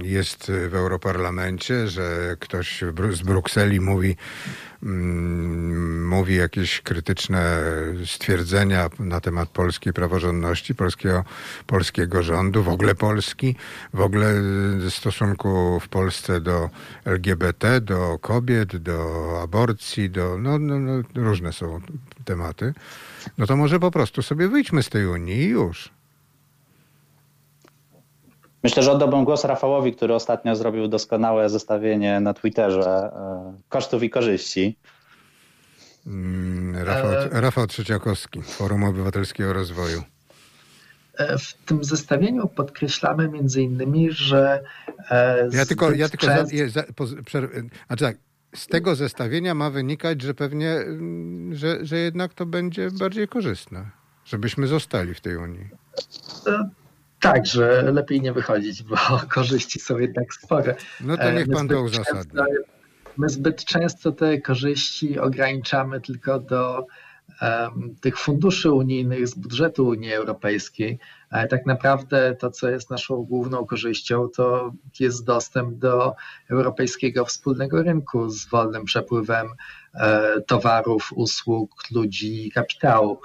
jest 0.03 0.53
w 0.69 0.75
Europarlamencie, 0.75 1.89
że 1.89 2.37
ktoś 2.41 2.85
z 3.13 3.23
Brukseli 3.23 3.81
mówi, 3.81 4.17
mm, 4.83 6.09
mówi 6.09 6.37
jakieś 6.37 6.81
krytyczne 6.81 7.63
stwierdzenia 8.07 8.91
na 8.99 9.21
temat 9.21 9.49
polskiej 9.49 9.93
praworządności, 9.93 10.75
polskiego, 10.75 11.25
polskiego 11.67 12.23
rządu, 12.23 12.63
w 12.63 12.69
ogóle 12.69 12.95
Polski, 12.95 13.57
w 13.95 14.01
ogóle 14.01 14.35
stosunku 14.91 15.81
w 15.81 15.89
Polsce 15.89 16.41
do 16.41 16.71
LGBT, 17.05 17.81
do 17.81 18.19
kobiet, 18.19 18.77
do 18.77 18.99
aborcji, 19.43 20.11
do 20.11 20.39
no, 20.39 20.59
no, 20.59 20.79
no 20.79 21.03
różne 21.43 21.53
są 21.53 21.81
tematy, 22.25 22.75
no 23.39 23.47
to 23.47 23.57
może 23.57 23.81
po 23.81 23.91
prostu 23.91 24.23
sobie 24.23 24.49
wyjdźmy 24.49 24.83
z 24.83 24.89
tej 24.89 25.07
Unii 25.07 25.37
i 25.37 25.49
już. 25.49 25.91
Myślę, 28.63 28.83
że 28.83 28.93
oddałbym 28.93 29.25
głos 29.25 29.45
Rafałowi, 29.45 29.93
który 29.93 30.15
ostatnio 30.15 30.57
zrobił 30.57 30.89
doskonałe 30.89 31.51
zestawienie 31.51 32.21
na 32.21 32.35
Twitterze 32.35 32.91
e, 32.91 33.55
kosztów 33.69 34.03
i 34.03 34.11
korzyści. 34.11 34.77
Mm, 36.07 36.85
Rafał, 36.85 37.13
e, 37.13 37.41
Rafał 37.41 37.67
Trzeciakowski, 37.67 38.43
Forum 38.43 38.85
Obywatelskiego 38.85 39.53
Rozwoju. 39.53 40.03
E, 41.15 41.39
w 41.39 41.55
tym 41.67 41.85
zestawieniu 41.85 42.49
podkreślamy 42.49 43.29
między 43.29 43.63
innymi, 43.63 44.13
że. 44.13 44.63
Ja 45.53 45.67
tylko, 45.67 45.93
ja 45.93 46.09
tylko 46.09 46.27
częst... 46.27 46.53
za, 46.53 46.69
za, 46.69 46.83
po, 46.97 47.07
znaczy 47.07 48.05
tak, 48.05 48.17
z 48.55 48.67
tego 48.67 48.95
zestawienia 48.95 49.55
ma 49.55 49.71
wynikać, 49.71 50.23
że 50.23 50.35
pewnie, 50.35 50.71
mm, 50.71 51.55
że, 51.55 51.87
że 51.87 51.99
jednak 51.99 52.35
to 52.35 52.47
będzie 52.47 52.91
bardziej 52.91 53.29
korzystne, 53.29 53.91
żebyśmy 54.25 54.67
zostali 54.67 55.15
w 55.15 55.21
tej 55.21 55.37
Unii. 55.37 55.69
E, 56.47 56.69
tak, 57.21 57.47
że 57.47 57.93
lepiej 57.93 58.21
nie 58.21 58.33
wychodzić, 58.33 58.83
bo 58.83 58.97
korzyści 59.35 59.81
są 59.81 59.99
jednak 59.99 60.35
spore. 60.35 60.75
No 61.01 61.17
to 61.17 61.33
niech 61.33 61.49
pan 61.49 61.69
to 61.69 61.83
uzasadni. 61.83 62.41
My 63.17 63.29
zbyt 63.29 63.65
często 63.65 64.13
te 64.13 64.41
korzyści 64.41 65.19
ograniczamy 65.19 66.01
tylko 66.01 66.41
do 66.41 66.87
tych 68.01 68.19
funduszy 68.19 68.73
unijnych 68.73 69.29
z 69.29 69.35
budżetu 69.35 69.87
Unii 69.87 70.13
Europejskiej, 70.13 70.99
tak 71.51 71.67
naprawdę 71.67 72.35
to, 72.35 72.51
co 72.51 72.71
jest 72.71 72.91
naszą 72.91 73.17
główną 73.17 73.67
korzyścią, 73.67 74.29
to 74.29 74.73
jest 75.01 75.25
dostęp 75.25 75.79
do 75.79 76.15
europejskiego 76.51 77.25
wspólnego 77.25 77.83
rynku 77.83 78.29
z 78.31 78.49
wolnym 78.49 78.85
przepływem 78.85 79.47
e, 79.95 80.41
towarów, 80.41 81.13
usług, 81.15 81.71
ludzi 81.91 82.47
i 82.47 82.51
kapitału. 82.51 83.21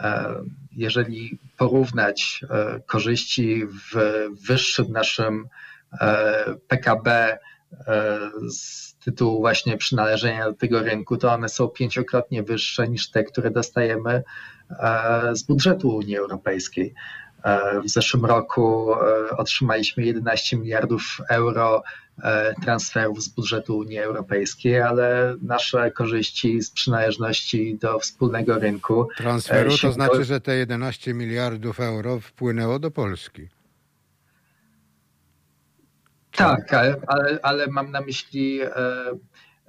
E, 0.00 0.34
jeżeli 0.76 1.38
porównać 1.56 2.44
e, 2.50 2.80
korzyści 2.86 3.66
w 3.66 3.98
wyższym 4.46 4.92
naszym 4.92 5.48
PKB 6.68 7.38
z 8.50 8.87
tytułu 9.04 9.40
właśnie 9.40 9.76
przynależenia 9.76 10.44
do 10.44 10.52
tego 10.52 10.82
rynku, 10.82 11.16
to 11.16 11.32
one 11.32 11.48
są 11.48 11.68
pięciokrotnie 11.68 12.42
wyższe 12.42 12.88
niż 12.88 13.10
te, 13.10 13.24
które 13.24 13.50
dostajemy 13.50 14.22
e, 14.70 15.30
z 15.32 15.42
budżetu 15.42 15.96
Unii 15.96 16.16
Europejskiej. 16.16 16.94
E, 17.44 17.80
w 17.80 17.88
zeszłym 17.88 18.24
roku 18.24 18.94
e, 18.94 19.36
otrzymaliśmy 19.36 20.04
11 20.04 20.56
miliardów 20.56 21.02
euro 21.30 21.82
transferów 22.62 23.22
z 23.22 23.28
budżetu 23.28 23.78
Unii 23.78 23.98
Europejskiej, 23.98 24.80
ale 24.80 25.36
nasze 25.42 25.90
korzyści 25.90 26.62
z 26.62 26.70
przynależności 26.70 27.78
do 27.80 27.98
wspólnego 27.98 28.58
rynku. 28.58 29.08
Transferu 29.16 29.78
to 29.82 29.92
znaczy, 29.92 30.24
że 30.24 30.40
te 30.40 30.56
11 30.56 31.14
miliardów 31.14 31.80
euro 31.80 32.20
wpłynęło 32.20 32.78
do 32.78 32.90
Polski. 32.90 33.48
Tak, 36.38 36.74
ale, 37.06 37.38
ale 37.42 37.66
mam 37.66 37.90
na 37.90 38.00
myśli 38.00 38.60
e, 38.62 38.70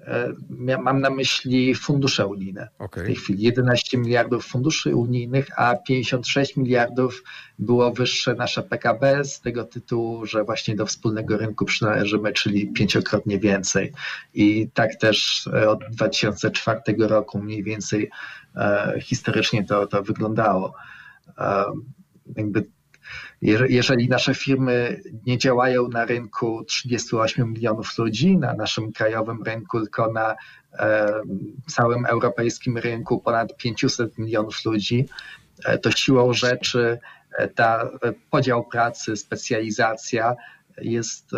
e, 0.08 0.34
mam 0.78 1.02
na 1.02 1.10
myśli 1.10 1.76
fundusze 1.76 2.28
unijne. 2.28 2.70
Okay. 2.80 3.04
W 3.04 3.08
tej 3.08 3.16
chwili 3.16 3.44
11 3.44 3.98
miliardów 3.98 4.46
funduszy 4.46 4.96
unijnych, 4.96 5.48
a 5.60 5.76
56 5.76 6.58
miliardów 6.58 7.24
było 7.60 7.92
wyższe 7.92 8.34
nasze 8.34 8.64
PKB 8.64 9.26
z 9.26 9.42
tego 9.42 9.64
tytułu, 9.64 10.26
że 10.26 10.44
właśnie 10.44 10.76
do 10.76 10.86
wspólnego 10.86 11.38
rynku 11.38 11.66
przynależymy, 11.66 12.34
czyli 12.34 12.74
pięciokrotnie 12.74 13.40
więcej. 13.40 13.94
I 14.34 14.70
tak 14.74 14.96
też 14.96 15.48
e, 15.54 15.70
od 15.70 15.80
2004 15.92 16.82
roku 16.98 17.40
mniej 17.40 17.64
więcej 17.64 18.10
historycznie 19.02 19.66
to, 19.66 19.88
to 19.88 20.04
wyglądało. 20.04 20.74
Jakby 22.36 22.64
jeżeli 23.42 24.10
nasze 24.10 24.36
firmy 24.36 25.02
nie 25.26 25.38
działają 25.38 25.88
na 25.88 26.06
rynku 26.06 26.64
38 26.64 27.54
milionów 27.54 27.98
ludzi, 27.98 28.38
na 28.38 28.54
naszym 28.54 28.92
krajowym 28.92 29.44
rynku, 29.44 29.80
tylko 29.80 30.12
na 30.12 30.36
e, 30.74 31.12
całym 31.68 32.06
europejskim 32.06 32.78
rynku 32.78 33.20
ponad 33.20 33.58
500 33.58 34.18
milionów 34.18 34.66
ludzi, 34.66 35.06
e, 35.66 35.78
to 35.78 35.92
siłą 35.92 36.34
rzeczy 36.34 37.00
e, 37.38 37.48
ta 37.48 37.90
podział 38.30 38.66
pracy, 38.66 39.16
specjalizacja 39.16 40.36
jest 40.82 41.32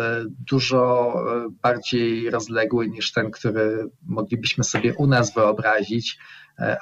dużo 0.48 1.14
bardziej 1.62 2.30
rozległy 2.30 2.88
niż 2.88 3.12
ten, 3.12 3.30
który 3.30 3.88
moglibyśmy 4.06 4.64
sobie 4.64 4.94
u 4.94 5.06
nas 5.06 5.34
wyobrazić 5.34 6.18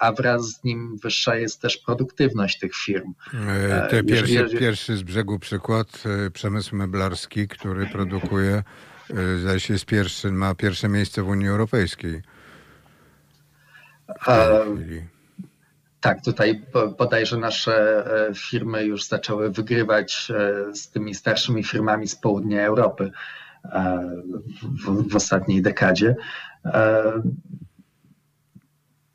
a 0.00 0.12
wraz 0.12 0.42
z 0.42 0.64
nim 0.64 0.96
wyższa 1.02 1.36
jest 1.36 1.60
też 1.60 1.76
produktywność 1.76 2.58
tych 2.58 2.74
firm. 2.74 3.14
E, 3.48 3.88
te 3.90 4.04
pierwszy, 4.04 4.34
jeżeli... 4.34 4.58
pierwszy 4.58 4.96
z 4.96 5.02
brzegu 5.02 5.38
przykład, 5.38 6.02
e, 6.26 6.30
przemysł 6.30 6.76
meblarski, 6.76 7.48
który 7.48 7.86
produkuje, 7.86 8.62
e, 9.10 9.38
zdaje 9.38 9.60
się 9.60 9.72
jest 9.72 9.86
pierwszy, 9.86 10.32
ma 10.32 10.54
pierwsze 10.54 10.88
miejsce 10.88 11.22
w 11.22 11.28
Unii 11.28 11.48
Europejskiej. 11.48 12.22
Tak, 16.00 16.24
tutaj 16.24 16.62
bodajże 16.98 17.36
nasze 17.36 18.04
firmy 18.36 18.84
już 18.84 19.04
zaczęły 19.04 19.50
wygrywać 19.50 20.32
z 20.74 20.90
tymi 20.90 21.14
starszymi 21.14 21.64
firmami 21.64 22.08
z 22.08 22.16
południa 22.16 22.66
Europy 22.66 23.10
w, 24.62 25.10
w 25.10 25.16
ostatniej 25.16 25.62
dekadzie. 25.62 26.16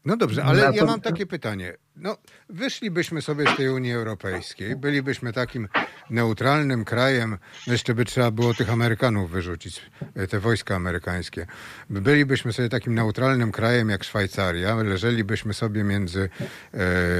No 0.05 0.17
dobrze, 0.17 0.43
ale 0.43 0.71
ja 0.73 0.85
mam 0.85 1.01
takie 1.01 1.25
pytanie. 1.25 1.73
No, 1.95 2.17
wyszlibyśmy 2.49 3.21
sobie 3.21 3.53
z 3.53 3.57
tej 3.57 3.69
Unii 3.69 3.93
Europejskiej, 3.93 4.75
bylibyśmy 4.75 5.33
takim 5.33 5.67
neutralnym 6.09 6.85
krajem, 6.85 7.37
no 7.67 7.73
jeszcze 7.73 7.93
by 7.93 8.05
trzeba 8.05 8.31
było 8.31 8.53
tych 8.53 8.69
Amerykanów 8.69 9.31
wyrzucić, 9.31 9.81
te 10.29 10.39
wojska 10.39 10.75
amerykańskie. 10.75 11.47
Bylibyśmy 11.89 12.53
sobie 12.53 12.69
takim 12.69 12.93
neutralnym 12.93 13.51
krajem 13.51 13.89
jak 13.89 14.03
Szwajcaria, 14.03 14.75
leżelibyśmy 14.75 15.53
sobie 15.53 15.83
między 15.83 16.29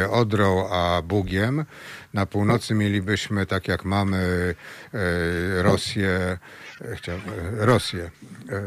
e, 0.02 0.10
Odrą 0.10 0.70
a 0.70 1.02
Bugiem. 1.02 1.66
Na 2.14 2.26
północy 2.26 2.74
mielibyśmy, 2.74 3.46
tak 3.46 3.68
jak 3.68 3.86
mamy 3.86 4.56
e, 4.94 5.64
Rosję, 5.64 6.38
chciał, 6.96 7.18
Rosję. 7.52 8.12
E, 8.50 8.62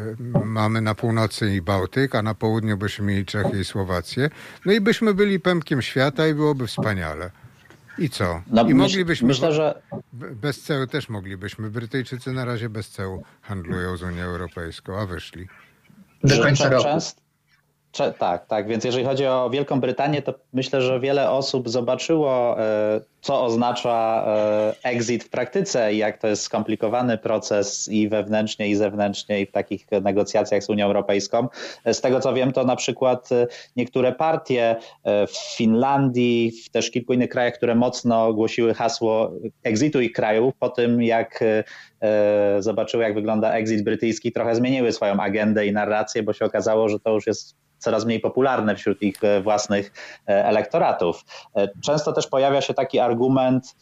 mamy 0.44 0.80
na 0.80 0.94
północy 0.94 1.54
i 1.54 1.62
Bałtyk, 1.62 2.14
a 2.14 2.22
na 2.22 2.34
południu 2.34 2.76
byśmy 2.76 3.06
mieli 3.06 3.26
Czechy 3.26 3.60
i 3.60 3.64
Słowację. 3.64 4.30
No 4.64 4.72
i 4.72 4.80
byśmy 4.80 5.14
byli 5.14 5.40
pępkiem 5.40 5.82
świata 5.82 6.28
i 6.28 6.34
byłoby 6.34 6.66
wspaniale. 6.66 7.30
I 7.98 8.10
co? 8.10 8.42
No, 8.46 8.68
I 8.68 8.74
moglibyśmy. 8.74 9.28
Myślę, 9.28 9.52
że. 9.52 9.82
Bez 10.12 10.62
ceł 10.62 10.86
też 10.86 11.08
moglibyśmy. 11.08 11.70
Brytyjczycy 11.70 12.32
na 12.32 12.44
razie 12.44 12.68
bez 12.68 12.88
ceł 12.88 13.22
handlują 13.42 13.96
z 13.96 14.02
Unią 14.02 14.22
Europejską, 14.22 14.98
a 14.98 15.06
wyszli. 15.06 15.48
Do 16.24 16.42
końca 16.42 16.68
roku. 16.68 16.88
Tak, 17.92 18.46
tak. 18.46 18.68
Więc 18.68 18.84
jeżeli 18.84 19.04
chodzi 19.04 19.26
o 19.26 19.50
Wielką 19.50 19.80
Brytanię, 19.80 20.22
to 20.22 20.34
myślę, 20.52 20.82
że 20.82 21.00
wiele 21.00 21.30
osób 21.30 21.68
zobaczyło, 21.68 22.60
e, 22.60 23.00
co 23.20 23.44
oznacza 23.44 24.24
e, 24.26 24.74
exit 24.82 25.24
w 25.24 25.28
praktyce 25.28 25.94
i 25.94 25.98
jak 25.98 26.18
to 26.18 26.28
jest 26.28 26.42
skomplikowany 26.42 27.18
proces 27.18 27.88
i 27.88 28.08
wewnętrznie, 28.08 28.68
i 28.68 28.74
zewnętrznie, 28.74 29.40
i 29.40 29.46
w 29.46 29.52
takich 29.52 29.86
negocjacjach 30.02 30.62
z 30.62 30.70
Unią 30.70 30.86
Europejską. 30.86 31.48
E, 31.84 31.94
z 31.94 32.00
tego 32.00 32.20
co 32.20 32.34
wiem, 32.34 32.52
to 32.52 32.64
na 32.64 32.76
przykład 32.76 33.28
niektóre 33.76 34.12
partie 34.12 34.76
w 35.04 35.56
Finlandii, 35.56 36.52
w 36.66 36.70
też 36.70 36.90
kilku 36.90 37.12
innych 37.12 37.28
krajach, 37.28 37.54
które 37.54 37.74
mocno 37.74 38.34
głosiły 38.34 38.74
hasło 38.74 39.30
exitu 39.64 40.00
ich 40.00 40.12
krajów, 40.12 40.54
po 40.58 40.68
tym 40.68 41.02
jak 41.02 41.44
zobaczyły, 42.58 43.02
jak 43.02 43.14
wygląda 43.14 43.52
exit 43.52 43.84
brytyjski, 43.84 44.32
trochę 44.32 44.54
zmieniły 44.54 44.92
swoją 44.92 45.20
agendę 45.20 45.66
i 45.66 45.72
narrację, 45.72 46.22
bo 46.22 46.32
się 46.32 46.44
okazało, 46.44 46.88
że 46.88 47.00
to 47.00 47.10
już 47.10 47.26
jest 47.26 47.56
coraz 47.78 48.04
mniej 48.04 48.20
popularne 48.20 48.76
wśród 48.76 49.02
ich 49.02 49.24
e, 49.24 49.40
własnych 49.40 49.92
e, 50.28 50.44
elektoratów. 50.46 51.24
E, 51.56 51.68
często 51.84 52.12
też 52.12 52.26
pojawia 52.26 52.60
się 52.60 52.74
taki 52.74 52.98
argument, 52.98 53.76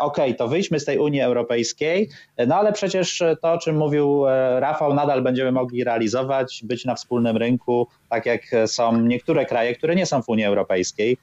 ok, 0.00 0.16
to 0.38 0.48
wyjdźmy 0.48 0.80
z 0.80 0.84
tej 0.84 0.98
Unii 0.98 1.20
Europejskiej, 1.20 2.08
no 2.46 2.56
ale 2.56 2.72
przecież 2.72 3.22
to, 3.42 3.52
o 3.52 3.58
czym 3.58 3.76
mówił 3.76 4.24
Rafał, 4.58 4.94
nadal 4.94 5.22
będziemy 5.22 5.52
mogli 5.52 5.84
realizować, 5.84 6.60
być 6.64 6.84
na 6.84 6.94
wspólnym 6.94 7.36
rynku, 7.36 7.88
tak 8.08 8.26
jak 8.26 8.40
są 8.66 9.00
niektóre 9.00 9.46
kraje, 9.46 9.74
które 9.74 9.94
nie 9.94 10.06
są 10.06 10.22
w 10.22 10.28
Unii 10.28 10.44
Europejskiej, 10.44 11.16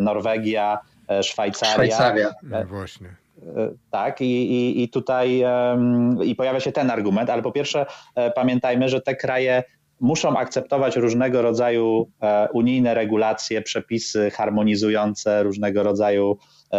Norwegia, 0.00 0.78
Szwajcaria. 1.22 1.72
Szwajcaria. 1.72 2.30
No 2.42 2.64
właśnie. 2.64 3.08
Tak, 3.90 4.20
i, 4.20 4.52
i, 4.52 4.82
i 4.82 4.88
tutaj 4.88 5.44
i 6.24 6.34
pojawia 6.34 6.60
się 6.60 6.72
ten 6.72 6.90
argument, 6.90 7.30
ale 7.30 7.42
po 7.42 7.52
pierwsze 7.52 7.86
pamiętajmy, 8.34 8.88
że 8.88 9.00
te 9.00 9.16
kraje 9.16 9.62
muszą 10.00 10.36
akceptować 10.36 10.96
różnego 10.96 11.42
rodzaju 11.42 12.10
e, 12.22 12.48
unijne 12.52 12.94
regulacje, 12.94 13.62
przepisy 13.62 14.30
harmonizujące 14.30 15.42
różnego 15.42 15.82
rodzaju 15.82 16.38
e, 16.72 16.78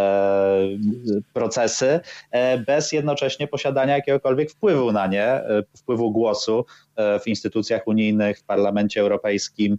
procesy, 1.32 2.00
e, 2.30 2.58
bez 2.58 2.92
jednocześnie 2.92 3.48
posiadania 3.48 3.96
jakiegokolwiek 3.96 4.50
wpływu 4.50 4.92
na 4.92 5.06
nie, 5.06 5.40
wpływu 5.76 6.10
głosu 6.10 6.64
w 7.22 7.26
instytucjach 7.26 7.86
unijnych, 7.86 8.38
w 8.38 8.44
Parlamencie 8.44 9.00
Europejskim, 9.00 9.78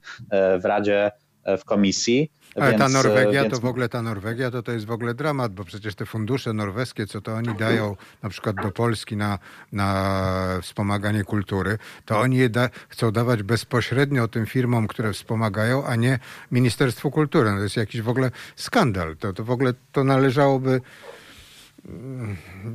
w 0.60 0.66
Radzie, 0.66 1.12
w 1.58 1.66
Komisji. 1.66 2.32
Ale 2.56 2.72
więc, 2.72 2.82
ta 2.82 2.90
Norwegia 2.90 3.42
więc... 3.42 3.54
to 3.54 3.60
w 3.60 3.66
ogóle 3.66 3.90
ta 3.90 4.02
Norwegia 4.02 4.52
to, 4.52 4.64
to 4.64 4.72
jest 4.72 4.86
w 4.86 4.92
ogóle 4.92 5.14
dramat, 5.14 5.54
bo 5.54 5.64
przecież 5.64 5.96
te 5.96 6.06
fundusze 6.06 6.54
norweskie, 6.54 7.08
co 7.08 7.22
to 7.22 7.34
oni 7.34 7.56
dają 7.56 7.96
na 8.24 8.30
przykład 8.30 8.56
do 8.56 8.72
Polski 8.72 9.18
na, 9.18 9.40
na 9.72 10.60
wspomaganie 10.62 11.24
kultury, 11.24 11.78
to 12.06 12.20
oni 12.20 12.38
je 12.38 12.50
da, 12.50 12.70
chcą 12.90 13.12
dawać 13.12 13.44
bezpośrednio 13.44 14.28
tym 14.28 14.46
firmom, 14.46 14.88
które 14.88 15.14
wspomagają, 15.14 15.86
a 15.86 15.96
nie 15.96 16.20
Ministerstwu 16.52 17.12
Kultury. 17.12 17.52
No 17.52 17.58
to 17.58 17.64
jest 17.64 17.78
jakiś 17.78 18.02
w 18.02 18.10
ogóle 18.10 18.32
skandal. 18.56 19.18
To, 19.18 19.34
to 19.34 19.44
w 19.44 19.52
ogóle 19.52 19.74
to 19.92 20.04
należałoby 20.04 20.82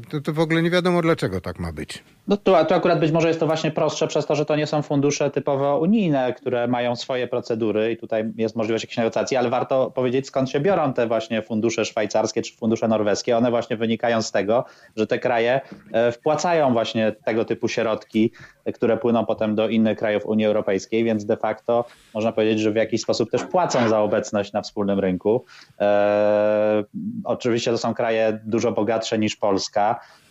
to, 0.08 0.20
to 0.20 0.32
w 0.32 0.40
ogóle 0.40 0.62
nie 0.62 0.70
wiadomo, 0.70 1.02
dlaczego 1.02 1.40
tak 1.40 1.58
ma 1.58 1.72
być. 1.72 2.04
No 2.28 2.36
tu, 2.36 2.54
akurat 2.54 3.00
być 3.00 3.12
może 3.12 3.28
jest 3.28 3.40
to 3.40 3.46
właśnie 3.46 3.70
prostsze 3.70 4.06
przez 4.06 4.26
to, 4.26 4.34
że 4.34 4.44
to 4.44 4.56
nie 4.56 4.66
są 4.66 4.82
fundusze 4.82 5.30
typowo 5.30 5.78
unijne, 5.78 6.32
które 6.32 6.68
mają 6.68 6.96
swoje 6.96 7.28
procedury 7.28 7.92
i 7.92 7.96
tutaj 7.96 8.32
jest 8.36 8.56
możliwość 8.56 8.84
jakiejś 8.84 8.96
negocjacji, 8.96 9.36
ale 9.36 9.50
warto 9.50 9.90
powiedzieć 9.90 10.26
skąd 10.26 10.50
się 10.50 10.60
biorą 10.60 10.92
te 10.92 11.06
właśnie 11.06 11.42
fundusze 11.42 11.84
szwajcarskie 11.84 12.42
czy 12.42 12.56
fundusze 12.56 12.88
norweskie. 12.88 13.36
One 13.36 13.50
właśnie 13.50 13.76
wynikają 13.76 14.22
z 14.22 14.32
tego, 14.32 14.64
że 14.96 15.06
te 15.06 15.18
kraje 15.18 15.60
e, 15.92 16.12
wpłacają 16.12 16.72
właśnie 16.72 17.12
tego 17.24 17.44
typu 17.44 17.68
środki, 17.68 18.32
które 18.74 18.96
płyną 18.96 19.26
potem 19.26 19.54
do 19.54 19.68
innych 19.68 19.98
krajów 19.98 20.26
Unii 20.26 20.46
Europejskiej, 20.46 21.04
więc 21.04 21.24
de 21.24 21.36
facto 21.36 21.84
można 22.14 22.32
powiedzieć, 22.32 22.60
że 22.60 22.70
w 22.70 22.76
jakiś 22.76 23.02
sposób 23.02 23.30
też 23.30 23.44
płacą 23.44 23.88
za 23.88 24.00
obecność 24.00 24.52
na 24.52 24.62
wspólnym 24.62 25.00
rynku. 25.00 25.44
E, 25.80 26.84
oczywiście 27.24 27.70
to 27.70 27.78
są 27.78 27.94
kraje 27.94 28.40
dużo 28.44 28.72
bogatsze 28.72 29.18
niż 29.18 29.36
Polska, 29.36 30.00
e, 30.22 30.25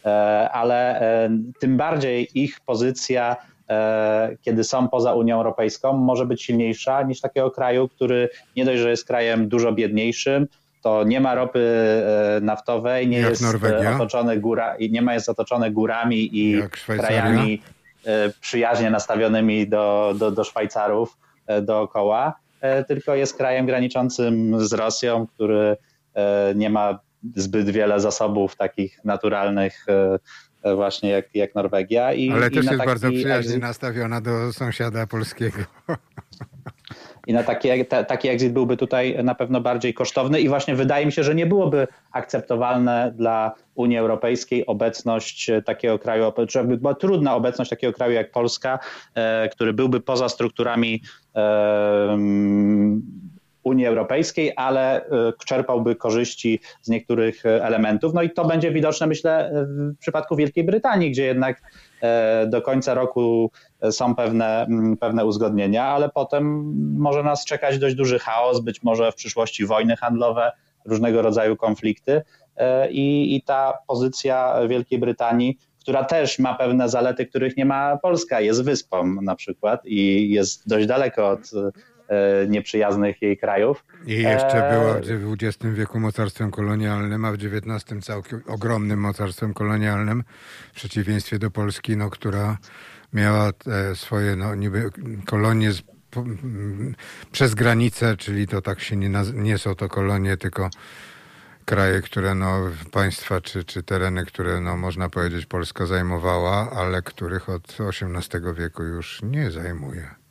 ale 0.51 1.01
e, 1.01 1.29
tym 1.59 1.77
bardziej 1.77 2.27
ich 2.33 2.59
pozycja 2.59 3.35
e, 3.69 4.37
kiedy 4.41 4.63
są 4.63 4.87
poza 4.87 5.13
Unią 5.13 5.37
Europejską, 5.37 5.93
może 5.93 6.25
być 6.25 6.43
silniejsza 6.43 7.03
niż 7.03 7.21
takiego 7.21 7.51
kraju, 7.51 7.87
który 7.87 8.29
nie 8.55 8.65
dość, 8.65 8.81
że 8.81 8.89
jest 8.89 9.07
krajem 9.07 9.49
dużo 9.49 9.71
biedniejszym, 9.71 10.47
to 10.83 11.03
nie 11.03 11.21
ma 11.21 11.35
ropy 11.35 11.69
naftowej, 12.41 13.07
nie 13.07 13.17
jest 13.17 13.43
otoczony 13.95 14.39
góra, 14.39 14.75
nie 14.89 15.01
ma 15.01 15.13
jest 15.13 15.29
otoczony 15.29 15.71
górami 15.71 16.29
i 16.37 16.61
krajami 16.87 17.61
przyjaźnie 18.41 18.89
nastawionymi 18.89 19.67
do, 19.67 20.13
do, 20.17 20.31
do 20.31 20.43
Szwajcarów 20.43 21.17
dookoła, 21.61 22.33
tylko 22.87 23.15
jest 23.15 23.37
krajem 23.37 23.65
graniczącym 23.65 24.59
z 24.65 24.73
Rosją, 24.73 25.27
który 25.27 25.77
nie 26.55 26.69
ma 26.69 26.99
zbyt 27.35 27.69
wiele 27.69 27.99
zasobów 27.99 28.55
takich 28.55 28.99
naturalnych 29.03 29.85
e, 30.63 30.75
właśnie 30.75 31.09
jak, 31.09 31.35
jak 31.35 31.55
Norwegia. 31.55 32.13
I, 32.13 32.31
Ale 32.31 32.51
też 32.51 32.65
i 32.65 32.67
jest 32.67 32.85
bardzo 32.85 33.09
przyjaźnie 33.09 33.57
nastawiona 33.57 34.21
do 34.21 34.53
sąsiada 34.53 35.07
polskiego. 35.07 35.57
I 37.27 37.33
na 37.33 37.43
taki, 37.43 37.85
te, 37.85 38.05
taki 38.05 38.29
exit 38.29 38.53
byłby 38.53 38.77
tutaj 38.77 39.23
na 39.23 39.35
pewno 39.35 39.61
bardziej 39.61 39.93
kosztowny 39.93 40.41
i 40.41 40.49
właśnie 40.49 40.75
wydaje 40.75 41.05
mi 41.05 41.11
się, 41.11 41.23
że 41.23 41.35
nie 41.35 41.45
byłoby 41.45 41.87
akceptowalne 42.11 43.13
dla 43.15 43.53
Unii 43.75 43.97
Europejskiej 43.97 44.65
obecność 44.65 45.51
takiego 45.65 45.99
kraju, 45.99 46.33
była 46.65 46.93
trudna 46.93 47.35
obecność 47.35 47.69
takiego 47.69 47.93
kraju 47.93 48.13
jak 48.13 48.31
Polska, 48.31 48.79
e, 49.15 49.49
który 49.49 49.73
byłby 49.73 50.01
poza 50.01 50.29
strukturami 50.29 51.01
e, 51.35 52.17
Unii 53.65 53.85
Europejskiej, 53.85 54.53
ale 54.55 55.05
e, 55.05 55.09
czerpałby 55.45 55.95
korzyści 55.95 56.59
z 56.81 56.89
niektórych 56.89 57.45
e, 57.45 57.65
elementów. 57.65 58.13
No 58.13 58.21
i 58.21 58.29
to 58.29 58.45
będzie 58.45 58.71
widoczne, 58.71 59.07
myślę, 59.07 59.51
w 59.95 59.97
przypadku 59.99 60.35
Wielkiej 60.35 60.63
Brytanii, 60.63 61.11
gdzie 61.11 61.25
jednak 61.25 61.61
e, 62.01 62.47
do 62.47 62.61
końca 62.61 62.93
roku 62.93 63.51
są 63.91 64.15
pewne, 64.15 64.67
pewne 64.99 65.25
uzgodnienia, 65.25 65.83
ale 65.83 66.09
potem 66.09 66.73
może 66.97 67.23
nas 67.23 67.45
czekać 67.45 67.79
dość 67.79 67.95
duży 67.95 68.19
chaos, 68.19 68.59
być 68.59 68.83
może 68.83 69.11
w 69.11 69.15
przyszłości 69.15 69.65
wojny 69.65 69.95
handlowe, 69.95 70.51
różnego 70.85 71.21
rodzaju 71.21 71.55
konflikty. 71.55 72.21
I, 72.89 73.35
i 73.35 73.41
ta 73.41 73.73
pozycja 73.87 74.55
Wielkiej 74.67 74.99
Brytanii 74.99 75.57
która 75.79 76.03
też 76.03 76.39
ma 76.39 76.53
pewne 76.53 76.89
zalety, 76.89 77.25
których 77.25 77.57
nie 77.57 77.65
ma 77.65 77.97
Polska. 77.97 78.41
Jest 78.41 78.63
wyspą 78.63 79.21
na 79.21 79.35
przykład 79.35 79.85
i 79.85 80.29
jest 80.29 80.69
dość 80.69 80.87
daleko 80.87 81.29
od 81.29 81.51
E, 81.53 81.71
nieprzyjaznych 82.47 83.21
jej 83.21 83.37
krajów. 83.37 83.85
I 84.05 84.13
jeszcze 84.13 84.69
e, 84.69 84.73
była 84.73 84.93
w 84.93 85.33
XX 85.33 85.73
wieku 85.73 85.99
mocarstwem 85.99 86.51
kolonialnym, 86.51 87.25
a 87.25 87.31
w 87.31 87.35
XIX 87.35 88.05
całkiem 88.05 88.41
ogromnym 88.47 88.99
mocarstwem 88.99 89.53
kolonialnym, 89.53 90.23
w 90.73 90.75
przeciwieństwie 90.75 91.39
do 91.39 91.51
Polski, 91.51 91.97
no, 91.97 92.09
która 92.09 92.57
miała 93.13 93.51
e, 93.67 93.95
swoje 93.95 94.35
no, 94.35 94.55
niby 94.55 94.89
kolonie 95.25 95.71
z, 95.71 95.81
przez 97.31 97.55
granicę, 97.55 98.17
czyli 98.17 98.47
to 98.47 98.61
tak 98.61 98.79
się 98.79 98.95
nie, 98.95 99.09
nie 99.33 99.57
są 99.57 99.75
to 99.75 99.89
kolonie, 99.89 100.37
tylko 100.37 100.69
kraje, 101.65 102.01
które 102.01 102.35
no, 102.35 102.71
państwa 102.91 103.41
czy, 103.41 103.63
czy 103.63 103.83
tereny, 103.83 104.25
które 104.25 104.61
no, 104.61 104.77
można 104.77 105.09
powiedzieć 105.09 105.45
Polska 105.45 105.85
zajmowała, 105.85 106.71
ale 106.71 107.01
których 107.01 107.49
od 107.49 107.77
XVIII 107.79 108.53
wieku 108.53 108.83
już 108.83 109.21
nie 109.23 109.51
zajmuje. 109.51 110.24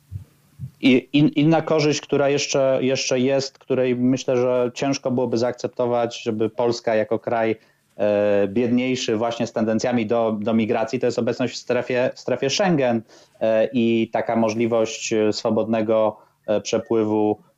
In, 0.85 1.29
inna 1.29 1.61
korzyść, 1.61 2.01
która 2.01 2.29
jeszcze, 2.29 2.79
jeszcze 2.81 3.19
jest, 3.19 3.59
której 3.59 3.95
myślę, 3.95 4.37
że 4.37 4.71
ciężko 4.73 5.11
byłoby 5.11 5.37
zaakceptować, 5.37 6.23
żeby 6.23 6.49
Polska 6.49 6.95
jako 6.95 7.19
kraj 7.19 7.55
e, 7.97 8.47
biedniejszy 8.47 9.17
właśnie 9.17 9.47
z 9.47 9.53
tendencjami 9.53 10.05
do, 10.05 10.37
do 10.41 10.53
migracji, 10.53 10.99
to 10.99 11.05
jest 11.05 11.19
obecność 11.19 11.53
w 11.53 11.57
strefie, 11.57 12.11
w 12.15 12.19
strefie 12.19 12.49
Schengen 12.49 13.01
e, 13.39 13.69
i 13.73 14.09
taka 14.13 14.35
możliwość 14.35 15.13
swobodnego 15.31 16.17
e, 16.47 16.61
przepływu 16.61 17.37
E, 17.39 17.54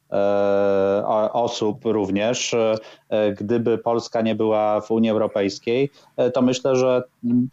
osób 1.33 1.85
również. 1.85 2.53
E, 2.53 3.33
gdyby 3.33 3.77
Polska 3.77 4.21
nie 4.21 4.35
była 4.35 4.81
w 4.81 4.91
Unii 4.91 5.09
Europejskiej, 5.09 5.91
e, 6.17 6.31
to 6.31 6.41
myślę, 6.41 6.75
że 6.75 7.03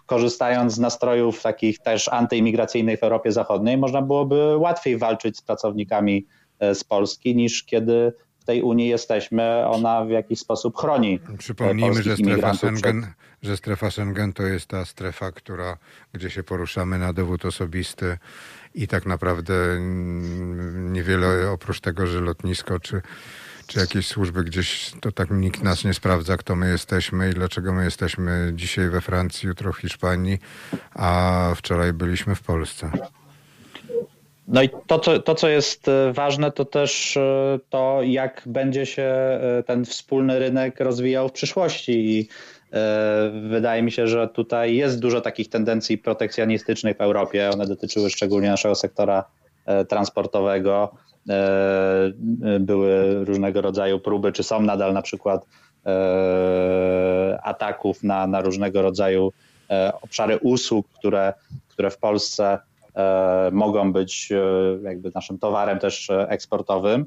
korzystając 0.07 0.73
z 0.75 0.79
nastrojów 0.79 1.43
takich 1.43 1.79
też 1.79 2.09
antyimigracyjnych 2.09 3.01
w 3.01 3.03
Europie 3.03 3.33
Zachodniej, 3.33 3.79
można 3.79 4.03
byłoby 4.03 4.57
łatwiej 4.57 4.99
walczyć 4.99 5.37
z 5.37 5.43
pracownikami 5.43 6.27
z 6.75 6.85
Polski 6.85 7.37
niż 7.37 7.65
kiedy 7.65 8.13
w 8.45 8.47
tej 8.47 8.63
Unii 8.63 8.89
jesteśmy, 8.89 9.67
ona 9.67 10.05
w 10.05 10.11
jakiś 10.11 10.39
sposób 10.39 10.77
chroni. 10.77 11.21
Przypomnijmy, 11.39 12.03
że 12.03 12.17
strefa, 12.17 12.55
Schengen, 12.55 13.03
przed... 13.03 13.13
że 13.43 13.57
strefa 13.57 13.91
Schengen 13.91 14.33
to 14.33 14.43
jest 14.43 14.67
ta 14.67 14.85
strefa, 14.85 15.33
która, 15.33 15.77
gdzie 16.13 16.31
się 16.31 16.43
poruszamy 16.43 16.99
na 16.99 17.13
dowód 17.13 17.45
osobisty 17.45 18.19
i 18.75 18.89
tak 18.89 19.07
naprawdę 19.07 19.55
niewiele 20.75 21.51
oprócz 21.51 21.81
tego, 21.81 22.07
że 22.07 22.21
lotnisko 22.21 22.81
czy, 22.81 23.03
czy 23.67 23.81
jakieś 23.81 24.07
służby 24.07 24.45
gdzieś, 24.45 24.93
to 25.01 25.13
tak 25.13 25.31
nikt 25.31 25.63
nas 25.63 25.85
nie 25.85 25.95
sprawdza, 25.95 26.37
kto 26.37 26.57
my 26.57 26.71
jesteśmy 26.71 27.31
i 27.31 27.35
dlaczego 27.35 27.73
my 27.73 27.85
jesteśmy 27.85 28.53
dzisiaj 28.55 28.89
we 28.89 29.01
Francji, 29.01 29.47
jutro 29.47 29.73
w 29.73 29.77
Hiszpanii, 29.77 30.39
a 30.95 31.53
wczoraj 31.57 31.93
byliśmy 31.93 32.35
w 32.35 32.43
Polsce. 32.43 32.91
No 34.49 34.63
i 34.63 34.69
to 34.87 34.99
co, 34.99 35.19
to, 35.19 35.35
co 35.35 35.49
jest 35.49 35.89
e, 35.89 36.13
ważne, 36.13 36.53
to 36.53 36.65
też 36.65 37.17
e, 37.17 37.59
to, 37.71 38.01
jak 38.03 38.43
będzie 38.47 38.87
się 38.87 39.03
e, 39.03 39.63
ten 39.67 39.85
wspólny 39.85 40.39
rynek 40.39 40.81
rozwijał 40.81 41.29
w 41.29 41.33
przyszłości. 41.33 41.93
I 41.93 42.29
wydaje 43.49 43.83
mi 43.83 43.93
się, 43.93 44.07
że 44.07 44.29
tutaj 44.29 44.77
jest 44.77 45.01
dużo 45.01 45.21
takich 45.21 45.49
tendencji 45.49 45.99
protekcjonistycznych 45.99 46.97
w 46.97 47.01
Europie. 47.01 47.51
One 47.51 47.67
dotyczyły 47.67 48.11
szczególnie 48.11 48.49
naszego 48.49 48.75
sektora 48.75 49.25
transportowego. 49.89 50.95
Były 52.61 53.25
różnego 53.25 53.61
rodzaju 53.61 54.01
próby, 54.01 54.33
czy 54.33 54.43
są 54.43 54.61
nadal 54.61 54.93
na 54.93 55.03
przykład 55.03 55.47
ataków 57.43 58.03
na, 58.03 58.27
na 58.27 58.41
różnego 58.41 58.83
rodzaju 58.83 59.33
obszary 60.03 60.39
usług, 60.39 60.87
które, 60.99 61.33
które 61.69 61.91
w 61.91 61.99
Polsce 61.99 62.59
mogą 63.53 63.93
być 63.93 64.33
jakby 64.83 65.11
naszym 65.15 65.39
towarem 65.39 65.79
też 65.79 66.11
eksportowym. 66.29 67.07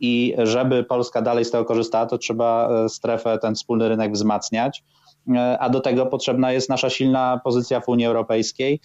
I 0.00 0.34
żeby 0.38 0.84
Polska 0.84 1.22
dalej 1.22 1.44
z 1.44 1.50
tego 1.50 1.64
korzystała, 1.64 2.06
to 2.06 2.18
trzeba 2.18 2.70
strefę, 2.88 3.38
ten 3.38 3.54
wspólny 3.54 3.88
rynek 3.88 4.12
wzmacniać, 4.12 4.84
a 5.58 5.70
do 5.70 5.80
tego 5.80 6.06
potrzebna 6.06 6.52
jest 6.52 6.68
nasza 6.68 6.90
silna 6.90 7.40
pozycja 7.44 7.80
w 7.80 7.88
Unii 7.88 8.06
Europejskiej 8.06 8.80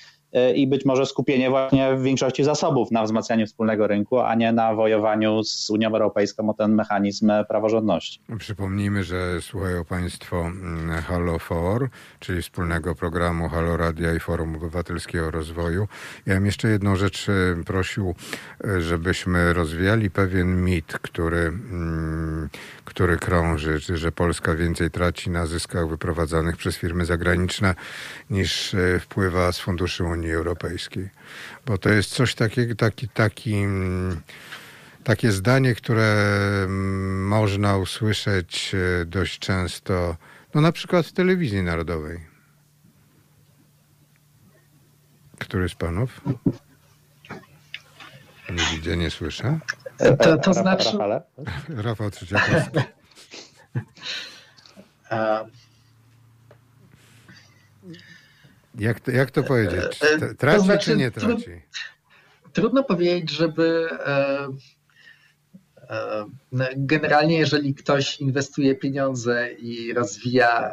i 0.56 0.68
być 0.68 0.86
może 0.86 1.06
skupienie 1.06 1.50
właśnie 1.50 1.96
w 1.96 2.02
większości 2.02 2.44
zasobów 2.44 2.92
na 2.92 3.04
wzmacnianiu 3.04 3.46
wspólnego 3.46 3.88
rynku, 3.88 4.20
a 4.20 4.36
nie 4.36 4.52
na 4.52 4.76
wojowaniu 4.76 5.44
z 5.44 5.70
Unią 5.70 5.88
Europejską 5.88 6.50
o 6.50 6.54
ten 6.54 6.76
mechanizm 6.76 7.32
praworządności. 7.48 8.20
Przypomnijmy, 8.40 9.04
że 9.04 9.42
słuchają 9.42 9.86
Państwo 9.86 10.42
mm, 10.42 11.02
Halo 11.02 11.40
For, 11.40 11.90
czyli 12.20 12.42
wspólnego 12.42 12.96
programu 12.96 13.50
Halo 13.50 13.78
Radia 13.78 14.14
i 14.14 14.20
Forum 14.20 14.56
Obywatelskiego 14.56 15.32
Rozwoju. 15.32 15.88
Ja 16.26 16.34
bym 16.34 16.46
jeszcze 16.46 16.70
jedną 16.70 16.96
rzecz 16.96 17.30
e, 17.30 17.64
prosił, 17.64 18.16
e, 18.64 18.82
żebyśmy 18.82 19.54
rozwijali 19.54 20.12
pewien 20.12 20.64
mit, 20.64 20.94
który, 21.02 21.38
mm, 21.38 22.50
który 22.86 23.18
krąży, 23.18 23.80
że 23.80 24.12
Polska 24.12 24.56
więcej 24.56 24.92
traci 24.92 25.30
na 25.30 25.46
zyskach 25.46 25.90
wyprowadzanych 25.90 26.58
przez 26.58 26.78
firmy 26.78 27.06
zagraniczne 27.06 27.76
niż 28.30 28.74
e, 28.74 29.00
wpływa 29.00 29.52
z 29.52 29.60
funduszy 29.60 30.04
Unii 30.28 30.36
Europejskiej. 30.36 31.10
Bo 31.66 31.78
to 31.78 31.90
jest 31.90 32.10
coś 32.10 32.36
takiego, 32.36 32.76
taki, 32.76 33.10
taki, 33.10 33.56
mm, 33.56 34.22
takie 35.04 35.32
zdanie, 35.32 35.76
które 35.76 36.16
mm, 36.64 37.28
można 37.28 37.78
usłyszeć 37.78 38.76
e, 38.76 39.06
dość 39.06 39.40
często, 39.40 40.16
no 40.54 40.62
na 40.62 40.72
przykład 40.72 41.06
w 41.06 41.14
telewizji 41.14 41.64
narodowej. 41.64 42.20
Który 45.40 45.70
z 45.70 45.76
panów? 45.76 46.22
Nie 48.50 48.64
widzę, 48.76 48.98
nie 48.98 49.10
słyszę. 49.10 49.60
To, 50.20 50.38
to 50.38 50.54
znaczy... 50.54 50.98
Rafał 51.86 52.12
Trzeciakowski. 52.12 52.80
Jak 58.80 59.00
to, 59.00 59.12
jak 59.12 59.32
to 59.32 59.44
powiedzieć? 59.44 60.04
E, 60.04 60.26
e, 60.26 60.36
traci 60.36 60.58
to 60.58 60.64
znaczy, 60.64 60.92
czy 60.92 60.98
nie 60.98 61.12
traci? 61.12 61.62
Trudno 62.54 62.84
powiedzieć, 62.84 63.32
żeby. 63.32 63.88
E, 64.06 64.48
no, 66.52 66.66
generalnie, 66.76 67.38
jeżeli 67.38 67.76
ktoś 67.76 68.20
inwestuje 68.20 68.76
pieniądze 68.76 69.54
i 69.54 69.94
rozwija 69.94 70.72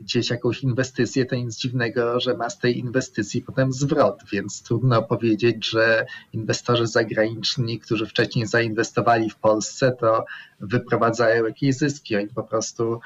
gdzieś 0.00 0.30
jakąś 0.30 0.62
inwestycję, 0.62 1.26
to 1.26 1.36
nic 1.36 1.56
dziwnego, 1.56 2.20
że 2.20 2.36
ma 2.36 2.50
z 2.50 2.58
tej 2.58 2.78
inwestycji 2.78 3.42
potem 3.42 3.72
zwrot, 3.72 4.22
więc 4.32 4.62
trudno 4.62 5.02
powiedzieć, 5.02 5.68
że 5.68 6.06
inwestorzy 6.32 6.86
zagraniczni, 6.86 7.80
którzy 7.80 8.06
wcześniej 8.06 8.46
zainwestowali 8.46 9.30
w 9.30 9.36
Polsce, 9.36 9.96
to 10.00 10.24
wyprowadzają 10.60 11.46
jakieś 11.46 11.76
zyski. 11.76 12.16
Oni 12.16 12.28
po 12.28 12.42
prostu 12.42 13.00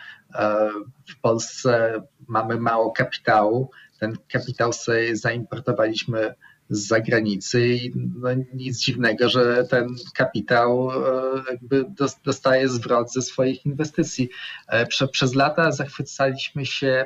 w 1.09 1.21
Polsce 1.21 2.03
mamy 2.29 2.61
mało 2.61 2.93
kapitału, 2.93 3.71
ten 3.99 4.17
kapitał 4.29 4.73
sobie 4.73 5.17
zaimportowaliśmy 5.17 6.35
z 6.71 6.87
zagranicy 6.87 7.69
i 7.69 7.93
no 7.95 8.29
nic 8.55 8.79
dziwnego, 8.79 9.29
że 9.29 9.65
ten 9.71 9.89
kapitał 10.15 10.91
e, 10.91 11.43
jakby 11.51 11.85
dostaje 12.25 12.69
zwrot 12.69 13.13
ze 13.13 13.23
swoich 13.23 13.67
inwestycji. 13.67 14.29
E, 14.69 14.87
prze, 14.87 15.09
przez 15.09 15.35
lata 15.35 15.73
zachwycaliśmy 15.73 16.67
się 16.67 17.05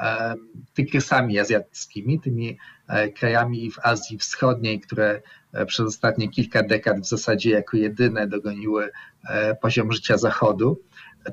e, 0.00 0.34
tygrysami 0.74 1.38
azjatyckimi, 1.38 2.20
tymi 2.20 2.58
krajami 3.16 3.70
w 3.70 3.78
Azji 3.78 4.18
Wschodniej, 4.18 4.80
które 4.80 5.22
przez 5.66 5.86
ostatnie 5.86 6.28
kilka 6.28 6.62
dekad 6.62 7.00
w 7.00 7.08
zasadzie 7.08 7.50
jako 7.50 7.76
jedyne 7.76 8.26
dogoniły 8.26 8.90
poziom 9.62 9.92
życia 9.92 10.18
Zachodu 10.18 10.80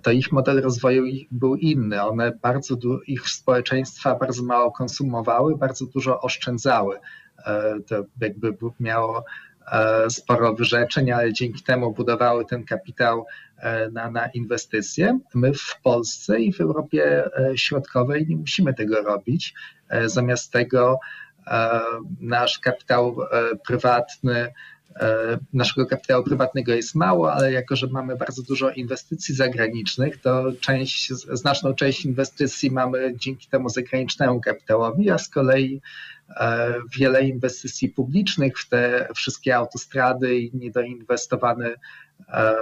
to 0.04 0.12
ich 0.12 0.32
model 0.32 0.62
rozwoju 0.62 1.04
był 1.32 1.56
inny. 1.56 2.02
One 2.02 2.32
bardzo, 2.32 2.76
ich 3.08 3.30
społeczeństwa 3.30 4.16
bardzo 4.16 4.44
mało 4.44 4.72
konsumowały, 4.72 5.58
bardzo 5.58 5.86
dużo 5.86 6.22
oszczędzały. 6.22 7.00
E, 7.46 7.80
to 7.88 8.04
jakby 8.22 8.54
miało 8.80 9.26
e, 9.72 10.10
sporo 10.10 10.54
wyrzeczeń, 10.54 11.12
ale 11.12 11.34
dzięki 11.34 11.64
temu 11.64 11.94
budowały 11.94 12.46
ten 12.46 12.66
kapitał 12.66 13.26
e, 13.58 13.90
na, 13.90 14.12
na 14.12 14.28
inwestycje. 14.28 15.20
My 15.34 15.54
w 15.54 15.80
Polsce 15.84 16.42
i 16.42 16.54
w 16.54 16.62
Europie 16.62 17.30
Środkowej 17.56 18.28
nie 18.28 18.36
musimy 18.36 18.74
tego 18.74 19.02
robić. 19.02 19.54
Zamiast 20.06 20.52
tego 20.52 21.00
nasz 22.20 22.60
kapitał 22.60 23.18
prywatny 23.68 24.54
naszego 25.54 25.86
kapitału 25.86 26.24
prywatnego 26.24 26.74
jest 26.74 26.96
mało, 26.96 27.34
ale 27.34 27.52
jako, 27.52 27.76
że 27.76 27.88
mamy 27.88 28.16
bardzo 28.16 28.44
dużo 28.44 28.72
inwestycji 28.72 29.36
zagranicznych, 29.36 30.22
to 30.22 30.52
część, 30.60 31.14
znaczną 31.14 31.74
część 31.74 32.06
inwestycji 32.06 32.72
mamy 32.72 33.14
dzięki 33.16 33.48
temu 33.48 33.70
zagranicznemu 33.70 34.42
kapitałowi, 34.42 35.10
a 35.10 35.18
z 35.18 35.30
kolei 35.30 35.82
e, 36.30 36.74
wiele 36.98 37.24
inwestycji 37.24 37.90
publicznych 37.90 38.60
w 38.60 38.70
te 38.70 39.08
wszystkie 39.16 39.56
autostrady 39.56 40.40
i 40.40 40.52
niedoinwestowane, 40.54 41.76
e, 42.30 42.56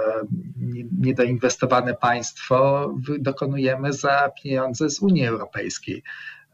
niedoinwestowane 1.00 1.94
państwo 1.94 2.88
dokonujemy 3.18 3.92
za 3.92 4.30
pieniądze 4.42 4.90
z 4.90 5.00
Unii 5.00 5.26
Europejskiej. 5.26 6.02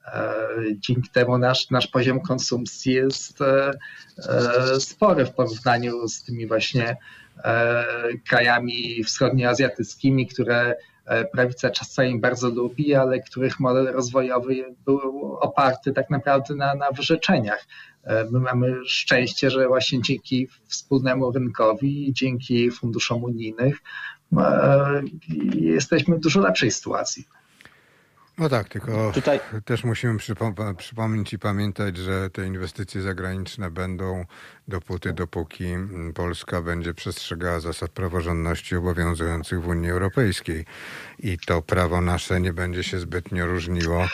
E, 0.05 0.47
dzięki 0.79 1.09
temu 1.11 1.39
nasz, 1.39 1.71
nasz 1.71 1.87
poziom 1.87 2.21
konsumpcji 2.21 2.93
jest 2.93 3.41
e, 3.41 3.73
e, 4.29 4.81
spory 4.81 5.27
w 5.27 5.35
porównaniu 5.35 6.09
z 6.09 6.23
tymi 6.23 6.47
właśnie 6.47 6.97
krajami 8.29 9.05
wschodnioazjatyckimi, 9.05 10.27
które 10.27 10.77
prawica 11.33 11.71
czasami 11.71 12.21
bardzo 12.21 12.49
lubi, 12.49 12.95
ale 12.95 13.21
których 13.21 13.61
model 13.61 13.87
rozwojowy 13.93 14.75
był 14.85 15.35
oparty 15.41 15.93
tak 15.93 16.11
naprawdę 16.11 16.55
na, 16.55 16.75
na 16.75 16.91
wyrzeczeniach. 16.91 17.67
My 18.31 18.41
mamy 18.41 18.77
szczęście, 18.87 19.51
że 19.51 19.69
właśnie 19.69 20.03
dzięki 20.03 20.49
wspólnemu 20.67 21.33
rynkowi, 21.33 22.13
dzięki 22.13 22.71
funduszom 22.71 23.25
unijnych 23.25 23.79
jesteśmy 25.55 26.17
w 26.17 26.21
dużo 26.21 26.41
lepszej 26.41 26.71
sytuacji. 26.71 27.25
No 28.39 28.49
tak, 28.49 28.69
tylko 28.69 29.13
Tutaj... 29.13 29.41
też 29.65 29.85
musimy 29.85 30.19
przypom 30.19 30.55
przypomnieć 30.77 31.33
i 31.33 31.39
pamiętać, 31.39 31.97
że 31.97 32.31
te 32.31 32.47
inwestycje 32.47 33.03
zagraniczne 33.03 33.71
będą 33.71 34.25
dopóty, 34.69 35.13
dopóki 35.13 35.65
Polska 36.15 36.63
będzie 36.63 36.95
przestrzegała 36.95 37.61
zasad 37.61 37.91
praworządności 37.91 38.77
obowiązujących 38.77 39.63
w 39.63 39.69
Unii 39.69 39.91
Europejskiej. 39.91 40.65
I 41.19 41.39
to 41.47 41.63
prawo 41.63 42.01
nasze 42.01 42.41
nie 42.41 42.53
będzie 42.53 42.83
się 42.85 42.99
zbytnio 42.99 43.47
różniło, 43.47 44.07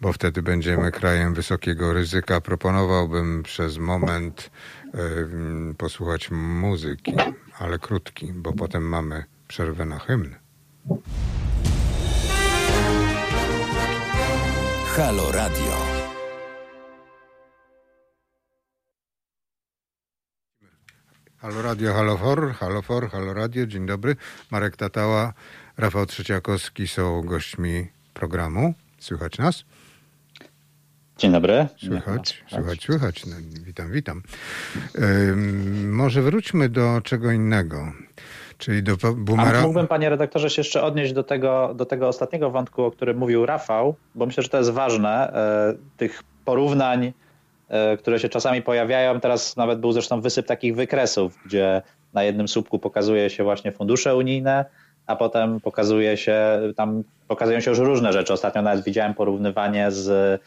bo 0.00 0.12
wtedy 0.12 0.42
będziemy 0.42 0.92
krajem 0.92 1.34
wysokiego 1.34 1.92
ryzyka. 1.92 2.40
Proponowałbym 2.40 3.42
przez 3.42 3.78
moment 3.78 4.50
y, 4.94 5.74
posłuchać 5.74 6.30
muzyki, 6.30 7.14
ale 7.58 7.78
krótki, 7.78 8.32
bo 8.32 8.52
potem 8.52 8.82
mamy 8.82 9.24
przerwę 9.48 9.84
na 9.84 9.98
hymn. 9.98 10.34
Halo 14.96 15.32
Radio. 15.32 15.74
Halo 21.36 21.62
Radio, 21.62 21.94
Halo 21.94 22.16
For, 22.16 22.52
Halo 22.52 22.82
For, 22.82 23.10
Halo 23.10 23.34
Radio, 23.34 23.66
dzień 23.66 23.86
dobry. 23.86 24.16
Marek 24.50 24.76
Tatała, 24.76 25.32
Rafał 25.76 26.06
Trzeciakowski 26.06 26.88
są 26.88 27.22
gośćmi 27.22 27.86
programu. 28.12 28.74
Słychać 28.98 29.38
nas? 29.38 29.64
Dzień 31.18 31.32
dobry. 31.32 31.66
Słychać, 31.76 32.44
słychać, 32.48 32.82
słychać. 32.82 33.26
No, 33.26 33.36
witam, 33.64 33.90
witam. 33.92 34.22
może 35.86 36.22
wróćmy 36.22 36.68
do 36.68 37.00
czego 37.04 37.32
innego. 37.32 37.92
Czyli 38.58 38.82
do 38.82 38.96
boomera... 39.16 39.58
A 39.58 39.62
mógłbym, 39.62 39.86
panie 39.86 40.08
redaktorze, 40.08 40.50
się 40.50 40.60
jeszcze 40.60 40.82
odnieść 40.82 41.12
do 41.12 41.22
tego, 41.22 41.74
do 41.74 41.86
tego 41.86 42.08
ostatniego 42.08 42.50
wątku, 42.50 42.82
o 42.82 42.90
którym 42.90 43.18
mówił 43.18 43.46
Rafał, 43.46 43.94
bo 44.14 44.26
myślę, 44.26 44.42
że 44.42 44.48
to 44.48 44.58
jest 44.58 44.70
ważne, 44.70 45.32
e, 45.32 45.74
tych 45.96 46.22
porównań, 46.44 47.12
e, 47.68 47.96
które 47.96 48.18
się 48.18 48.28
czasami 48.28 48.62
pojawiają. 48.62 49.20
Teraz 49.20 49.56
nawet 49.56 49.80
był 49.80 49.92
zresztą 49.92 50.20
wysyp 50.20 50.46
takich 50.46 50.76
wykresów, 50.76 51.38
gdzie 51.46 51.82
na 52.14 52.22
jednym 52.22 52.48
słupku 52.48 52.78
pokazuje 52.78 53.30
się 53.30 53.44
właśnie 53.44 53.72
fundusze 53.72 54.16
unijne, 54.16 54.64
a 55.06 55.16
potem 55.16 55.60
pokazuje 55.60 56.16
się, 56.16 56.60
tam 56.76 57.02
pokazują 57.28 57.60
się 57.60 57.70
już 57.70 57.78
różne 57.78 58.12
rzeczy. 58.12 58.32
Ostatnio 58.32 58.62
nawet 58.62 58.84
widziałem 58.84 59.14
porównywanie 59.14 59.90
z 59.90 60.40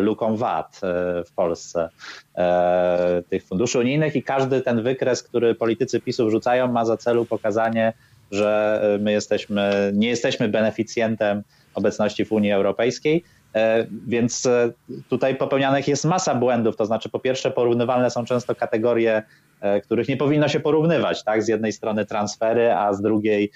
luką 0.00 0.36
VAT 0.36 0.80
e, 0.82 1.24
w 1.24 1.32
Polsce 1.32 1.88
e, 2.36 3.22
tych 3.30 3.44
funduszy 3.44 3.78
unijnych 3.78 4.16
i 4.16 4.22
każdy 4.22 4.60
ten 4.60 4.82
wykres, 4.82 5.22
który 5.22 5.54
politycy 5.54 6.00
PiSu 6.00 6.26
wrzucają, 6.26 6.72
ma 6.72 6.84
za 6.84 6.96
celu 6.96 7.24
pokazanie, 7.24 7.92
że 8.30 8.80
my 9.00 9.12
jesteśmy, 9.12 9.92
nie 9.94 10.08
jesteśmy 10.08 10.48
beneficjentem 10.48 11.42
obecności 11.74 12.24
w 12.24 12.32
Unii 12.32 12.52
Europejskiej. 12.52 13.24
Więc 14.06 14.48
tutaj 15.08 15.36
popełnianych 15.36 15.88
jest 15.88 16.04
masa 16.04 16.34
błędów, 16.34 16.76
to 16.76 16.86
znaczy 16.86 17.08
po 17.08 17.18
pierwsze 17.18 17.50
porównywalne 17.50 18.10
są 18.10 18.24
często 18.24 18.54
kategorie 18.54 19.22
których 19.84 20.08
nie 20.08 20.16
powinno 20.16 20.48
się 20.48 20.60
porównywać, 20.60 21.24
tak? 21.24 21.42
Z 21.42 21.48
jednej 21.48 21.72
strony 21.72 22.06
transfery, 22.06 22.72
a 22.72 22.92
z 22.92 23.02
drugiej 23.02 23.50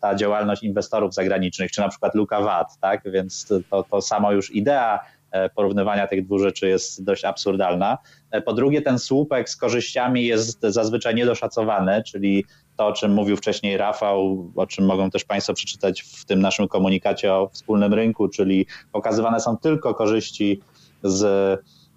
ta 0.00 0.14
działalność 0.14 0.62
inwestorów 0.62 1.14
zagranicznych, 1.14 1.70
czy 1.70 1.80
na 1.80 1.88
przykład 1.88 2.14
luka 2.14 2.40
VAT, 2.40 2.78
tak? 2.80 3.02
Więc 3.12 3.46
to, 3.70 3.82
to 3.82 4.02
samo 4.02 4.32
już 4.32 4.54
idea 4.54 5.00
E, 5.30 5.48
porównywania 5.48 6.06
tych 6.06 6.24
dwóch 6.24 6.40
rzeczy 6.40 6.68
jest 6.68 7.04
dość 7.04 7.24
absurdalna. 7.24 7.98
E, 8.30 8.40
po 8.40 8.52
drugie, 8.52 8.82
ten 8.82 8.98
słupek 8.98 9.50
z 9.50 9.56
korzyściami 9.56 10.26
jest 10.26 10.60
zazwyczaj 10.62 11.14
niedoszacowany, 11.14 12.02
czyli 12.02 12.44
to, 12.78 12.86
o 12.86 12.92
czym 12.92 13.12
mówił 13.12 13.36
wcześniej 13.36 13.76
Rafał, 13.76 14.50
o 14.56 14.66
czym 14.66 14.86
mogą 14.86 15.10
też 15.10 15.24
Państwo 15.24 15.54
przeczytać 15.54 16.02
w 16.02 16.24
tym 16.24 16.40
naszym 16.40 16.68
komunikacie 16.68 17.34
o 17.34 17.48
wspólnym 17.52 17.94
rynku, 17.94 18.28
czyli 18.28 18.66
pokazywane 18.92 19.40
są 19.40 19.56
tylko 19.56 19.94
korzyści 19.94 20.60
z 21.02 21.24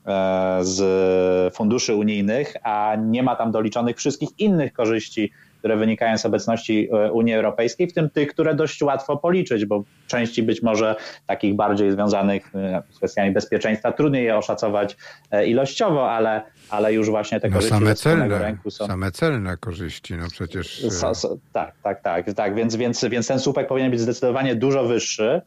e, 0.07 0.59
z 0.61 1.55
funduszy 1.55 1.95
unijnych, 1.95 2.53
a 2.63 2.95
nie 2.95 3.23
ma 3.23 3.35
tam 3.35 3.51
doliczonych 3.51 3.97
wszystkich 3.97 4.29
innych 4.39 4.73
korzyści, 4.73 5.31
które 5.61 5.77
wynikają 5.77 6.17
z 6.17 6.25
obecności 6.25 6.89
e, 6.91 7.11
Unii 7.11 7.33
Europejskiej, 7.33 7.87
w 7.87 7.93
tym 7.93 8.09
tych, 8.09 8.29
które 8.29 8.55
dość 8.55 8.81
łatwo 8.81 9.17
policzyć, 9.17 9.65
bo 9.65 9.83
części 10.07 10.43
być 10.43 10.61
może 10.61 10.95
takich 11.27 11.55
bardziej 11.55 11.91
związanych 11.91 12.55
e, 12.55 12.83
z 12.91 12.97
kwestiami 12.97 13.31
bezpieczeństwa 13.31 13.91
trudniej 13.91 14.25
je 14.25 14.37
oszacować 14.37 14.97
e, 15.31 15.47
ilościowo, 15.47 16.11
ale, 16.11 16.41
ale 16.69 16.93
już 16.93 17.09
właśnie 17.09 17.39
te 17.39 17.47
no 17.47 17.53
korzyści 17.55 17.77
same 17.77 17.95
celne, 17.95 18.39
ręku 18.39 18.71
są... 18.71 18.87
Same 18.87 19.11
celne 19.11 19.57
korzyści, 19.57 20.15
no 20.15 20.27
przecież... 20.31 20.91
So, 20.91 21.15
so, 21.15 21.37
tak, 21.53 21.73
tak, 21.83 22.01
tak, 22.01 22.33
tak, 22.33 22.55
więc, 22.55 22.75
więc, 22.75 23.05
więc 23.05 23.27
ten 23.27 23.39
słupek 23.39 23.67
powinien 23.67 23.91
być 23.91 23.99
zdecydowanie 23.99 24.55
dużo 24.55 24.83
wyższy, 24.83 25.41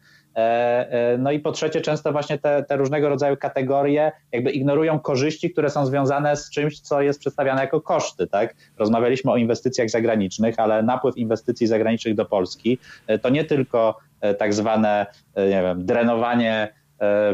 no 1.18 1.32
i 1.32 1.40
po 1.40 1.52
trzecie, 1.52 1.80
często 1.80 2.12
właśnie 2.12 2.38
te, 2.38 2.62
te, 2.62 2.76
różnego 2.76 3.08
rodzaju 3.08 3.36
kategorie 3.36 4.12
jakby 4.32 4.50
ignorują 4.50 4.98
korzyści, 4.98 5.50
które 5.50 5.70
są 5.70 5.86
związane 5.86 6.36
z 6.36 6.50
czymś, 6.50 6.80
co 6.80 7.02
jest 7.02 7.20
przedstawiane 7.20 7.60
jako 7.60 7.80
koszty. 7.80 8.26
Tak? 8.26 8.54
Rozmawialiśmy 8.78 9.32
o 9.32 9.36
inwestycjach 9.36 9.90
zagranicznych, 9.90 10.58
ale 10.58 10.82
napływ 10.82 11.16
inwestycji 11.16 11.66
zagranicznych 11.66 12.14
do 12.14 12.24
Polski 12.24 12.78
e, 13.06 13.18
to 13.18 13.28
nie 13.28 13.44
tylko 13.44 13.98
tak 14.38 14.54
zwane 14.54 15.06
nie 15.36 15.62
wiem, 15.62 15.86
drenowanie 15.86 16.74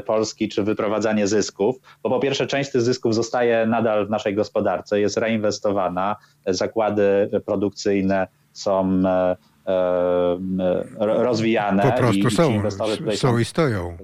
Polski 0.07 0.49
czy 0.49 0.63
wyprowadzanie 0.63 1.27
zysków, 1.27 1.77
bo 2.03 2.11
po 2.11 2.21
pierwsze 2.21 2.47
część 2.47 2.73
tych 2.73 2.81
zysków 2.81 3.15
zostaje 3.15 3.67
nadal 3.67 4.07
w 4.07 4.11
naszej 4.11 4.35
gospodarce, 4.35 5.01
jest 5.01 5.17
reinwestowana, 5.17 6.17
zakłady 6.47 7.31
produkcyjne 7.47 8.27
są 8.53 9.03
E, 9.07 9.37
rozwijane. 10.99 11.83
Po 11.83 11.93
prostu 11.93 12.29
i, 12.29 12.31
są, 12.31 12.63
i 13.13 13.17
są 13.17 13.39
i 13.39 13.45
stoją. 13.45 13.97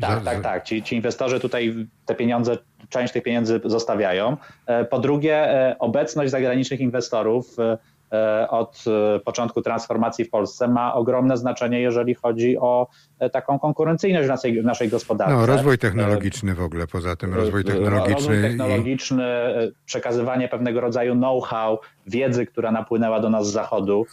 Tak, 0.00 0.24
tak, 0.24 0.42
tak. 0.42 0.64
Ci, 0.64 0.82
ci 0.82 0.96
inwestorzy 0.96 1.40
tutaj 1.40 1.86
te 2.06 2.14
pieniądze, 2.14 2.58
część 2.88 3.12
tych 3.12 3.22
pieniędzy 3.22 3.60
zostawiają. 3.64 4.36
E, 4.66 4.84
po 4.84 4.98
drugie, 4.98 5.36
e, 5.36 5.76
obecność 5.78 6.30
zagranicznych 6.30 6.80
inwestorów 6.80 7.58
E, 7.58 7.78
od 8.48 8.84
e, 9.16 9.20
początku 9.20 9.62
transformacji 9.62 10.24
w 10.24 10.30
Polsce 10.30 10.68
ma 10.68 10.94
ogromne 10.94 11.36
znaczenie, 11.36 11.80
jeżeli 11.80 12.14
chodzi 12.14 12.58
o 12.58 12.86
e, 13.18 13.30
taką 13.30 13.58
konkurencyjność 13.58 14.28
naszej, 14.28 14.64
naszej 14.64 14.88
gospodarce. 14.88 15.34
No, 15.34 15.46
rozwój 15.46 15.78
technologiczny 15.78 16.54
w 16.54 16.62
ogóle, 16.62 16.86
poza 16.86 17.16
tym 17.16 17.34
rozwój 17.34 17.64
technologiczny. 17.64 18.14
Rozwój 18.14 18.42
technologiczny, 18.42 19.24
i... 19.68 19.72
przekazywanie 19.86 20.48
pewnego 20.48 20.80
rodzaju 20.80 21.14
know-how, 21.14 21.78
wiedzy, 22.06 22.46
która 22.46 22.72
napłynęła 22.72 23.20
do 23.20 23.30
nas 23.30 23.48
z 23.48 23.52
zachodu. 23.52 24.06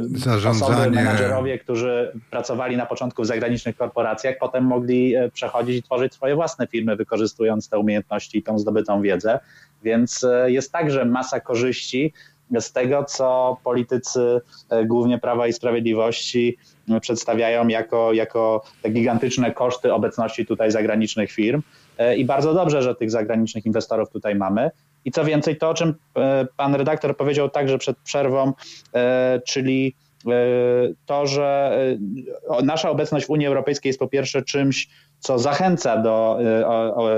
Zarządzanie. 0.00 0.74
Osoby, 0.74 0.90
menadżerowie, 0.90 1.58
którzy 1.58 2.12
pracowali 2.30 2.76
na 2.76 2.86
początku 2.86 3.22
w 3.22 3.26
zagranicznych 3.26 3.76
korporacjach, 3.76 4.34
potem 4.40 4.64
mogli 4.64 5.14
przechodzić 5.32 5.76
i 5.76 5.82
tworzyć 5.82 6.14
swoje 6.14 6.34
własne 6.34 6.66
firmy, 6.66 6.96
wykorzystując 6.96 7.68
te 7.68 7.78
umiejętności 7.78 8.38
i 8.38 8.42
tą 8.42 8.58
zdobytą 8.58 9.02
wiedzę. 9.02 9.40
Więc 9.82 10.26
jest 10.46 10.72
także 10.72 11.04
masa 11.04 11.40
korzyści, 11.40 12.12
z 12.58 12.72
tego, 12.72 13.04
co 13.04 13.56
politycy 13.64 14.40
e, 14.70 14.84
głównie 14.84 15.18
Prawa 15.18 15.46
i 15.46 15.52
Sprawiedliwości 15.52 16.56
e, 16.88 17.00
przedstawiają 17.00 17.68
jako, 17.68 18.12
jako 18.12 18.62
te 18.82 18.90
gigantyczne 18.90 19.52
koszty 19.52 19.94
obecności 19.94 20.46
tutaj 20.46 20.70
zagranicznych 20.70 21.32
firm. 21.32 21.62
E, 21.98 22.16
I 22.16 22.24
bardzo 22.24 22.54
dobrze, 22.54 22.82
że 22.82 22.94
tych 22.94 23.10
zagranicznych 23.10 23.66
inwestorów 23.66 24.10
tutaj 24.10 24.34
mamy. 24.34 24.70
I 25.04 25.10
co 25.10 25.24
więcej, 25.24 25.56
to 25.56 25.70
o 25.70 25.74
czym 25.74 25.94
pan 26.56 26.74
redaktor 26.74 27.16
powiedział 27.16 27.50
także 27.50 27.78
przed 27.78 27.98
przerwą, 27.98 28.52
czyli 29.46 29.94
to, 31.06 31.26
że 31.26 31.78
nasza 32.62 32.90
obecność 32.90 33.26
w 33.26 33.30
Unii 33.30 33.46
Europejskiej 33.46 33.90
jest 33.90 33.98
po 33.98 34.08
pierwsze 34.08 34.42
czymś, 34.42 34.88
co 35.18 35.38
zachęca 35.38 35.96
do 35.96 36.38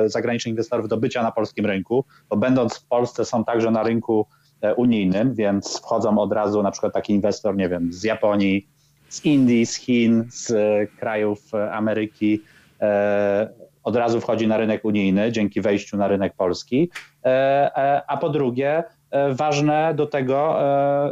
zagranicznych 0.06 0.50
inwestorów 0.50 0.88
do 0.88 0.96
bycia 0.96 1.22
na 1.22 1.32
polskim 1.32 1.66
rynku, 1.66 2.04
bo 2.28 2.36
będąc 2.36 2.78
w 2.78 2.84
Polsce 2.84 3.24
są 3.24 3.44
także 3.44 3.70
na 3.70 3.82
rynku 3.82 4.26
E, 4.41 4.41
unijnym, 4.76 5.34
więc 5.34 5.78
wchodzą 5.78 6.18
od 6.18 6.32
razu 6.32 6.62
na 6.62 6.70
przykład 6.70 6.92
taki 6.92 7.12
inwestor, 7.12 7.56
nie 7.56 7.68
wiem, 7.68 7.92
z 7.92 8.04
Japonii, 8.04 8.68
z 9.08 9.24
Indii, 9.24 9.66
z 9.66 9.74
Chin, 9.74 10.24
z 10.30 10.52
krajów 10.98 11.38
Ameryki, 11.72 12.42
e, 12.80 13.48
od 13.82 13.96
razu 13.96 14.20
wchodzi 14.20 14.46
na 14.46 14.56
rynek 14.56 14.84
unijny 14.84 15.32
dzięki 15.32 15.60
wejściu 15.60 15.96
na 15.96 16.08
rynek 16.08 16.34
polski. 16.34 16.90
E, 17.24 18.02
a 18.06 18.16
po 18.16 18.28
drugie, 18.28 18.84
ważne 19.30 19.94
do 19.94 20.06
tego 20.06 20.58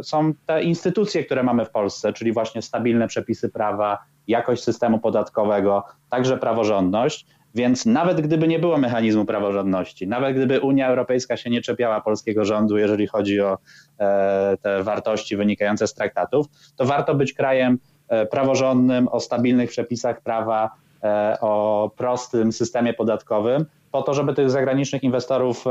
są 0.02 0.32
te 0.46 0.62
instytucje, 0.62 1.24
które 1.24 1.42
mamy 1.42 1.64
w 1.64 1.70
Polsce, 1.70 2.12
czyli 2.12 2.32
właśnie 2.32 2.62
stabilne 2.62 3.08
przepisy 3.08 3.48
prawa, 3.48 3.98
jakość 4.26 4.62
systemu 4.62 4.98
podatkowego, 4.98 5.84
także 6.10 6.36
praworządność. 6.36 7.26
Więc 7.54 7.86
nawet 7.86 8.20
gdyby 8.20 8.48
nie 8.48 8.58
było 8.58 8.78
mechanizmu 8.78 9.24
praworządności, 9.24 10.06
nawet 10.08 10.36
gdyby 10.36 10.60
Unia 10.60 10.88
Europejska 10.88 11.36
się 11.36 11.50
nie 11.50 11.60
czepiała 11.62 12.00
polskiego 12.00 12.44
rządu, 12.44 12.78
jeżeli 12.78 13.06
chodzi 13.06 13.40
o 13.40 13.58
e, 13.98 14.56
te 14.62 14.82
wartości 14.82 15.36
wynikające 15.36 15.86
z 15.86 15.94
traktatów, 15.94 16.46
to 16.76 16.84
warto 16.84 17.14
być 17.14 17.32
krajem 17.32 17.78
e, 18.08 18.26
praworządnym, 18.26 19.08
o 19.08 19.20
stabilnych 19.20 19.70
przepisach 19.70 20.20
prawa, 20.20 20.70
e, 21.04 21.36
o 21.40 21.90
prostym 21.96 22.52
systemie 22.52 22.94
podatkowym, 22.94 23.66
po 23.92 24.02
to, 24.02 24.14
żeby 24.14 24.34
tych 24.34 24.50
zagranicznych 24.50 25.02
inwestorów 25.02 25.64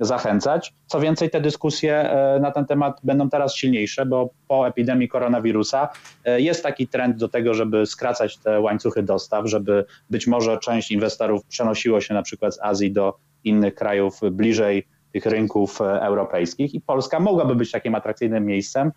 zachęcać. 0.00 0.74
Co 0.86 1.00
więcej, 1.00 1.30
te 1.30 1.40
dyskusje 1.40 1.94
e, 1.94 2.40
na 2.40 2.50
ten 2.50 2.66
temat 2.66 3.00
będą 3.04 3.30
teraz 3.30 3.54
silniejsze, 3.54 4.06
bo 4.06 4.30
po 4.48 4.68
epidemii 4.68 5.08
koronawirusa 5.08 5.88
e, 6.24 6.40
jest 6.40 6.62
taki 6.62 6.88
trend 6.88 7.16
do 7.16 7.28
tego, 7.28 7.54
żeby 7.54 7.86
skracać 7.86 8.38
te 8.38 8.60
łańcuchy 8.60 9.02
dostaw, 9.02 9.46
żeby 9.46 9.84
być 10.10 10.26
może 10.26 10.58
część 10.58 10.90
inwestorów 10.90 11.44
przenosiło 11.44 12.00
się 12.00 12.14
na 12.14 12.22
przykład 12.22 12.54
z 12.54 12.62
Azji 12.62 12.92
do 12.92 13.16
innych 13.44 13.74
krajów 13.74 14.20
bliżej 14.30 14.86
tych 15.12 15.26
rynków 15.26 15.80
europejskich 15.80 16.74
i 16.74 16.80
Polska 16.80 17.20
mogłaby 17.20 17.54
być 17.54 17.70
takim 17.70 17.94
atrakcyjnym 17.94 18.46
miejscem 18.46 18.92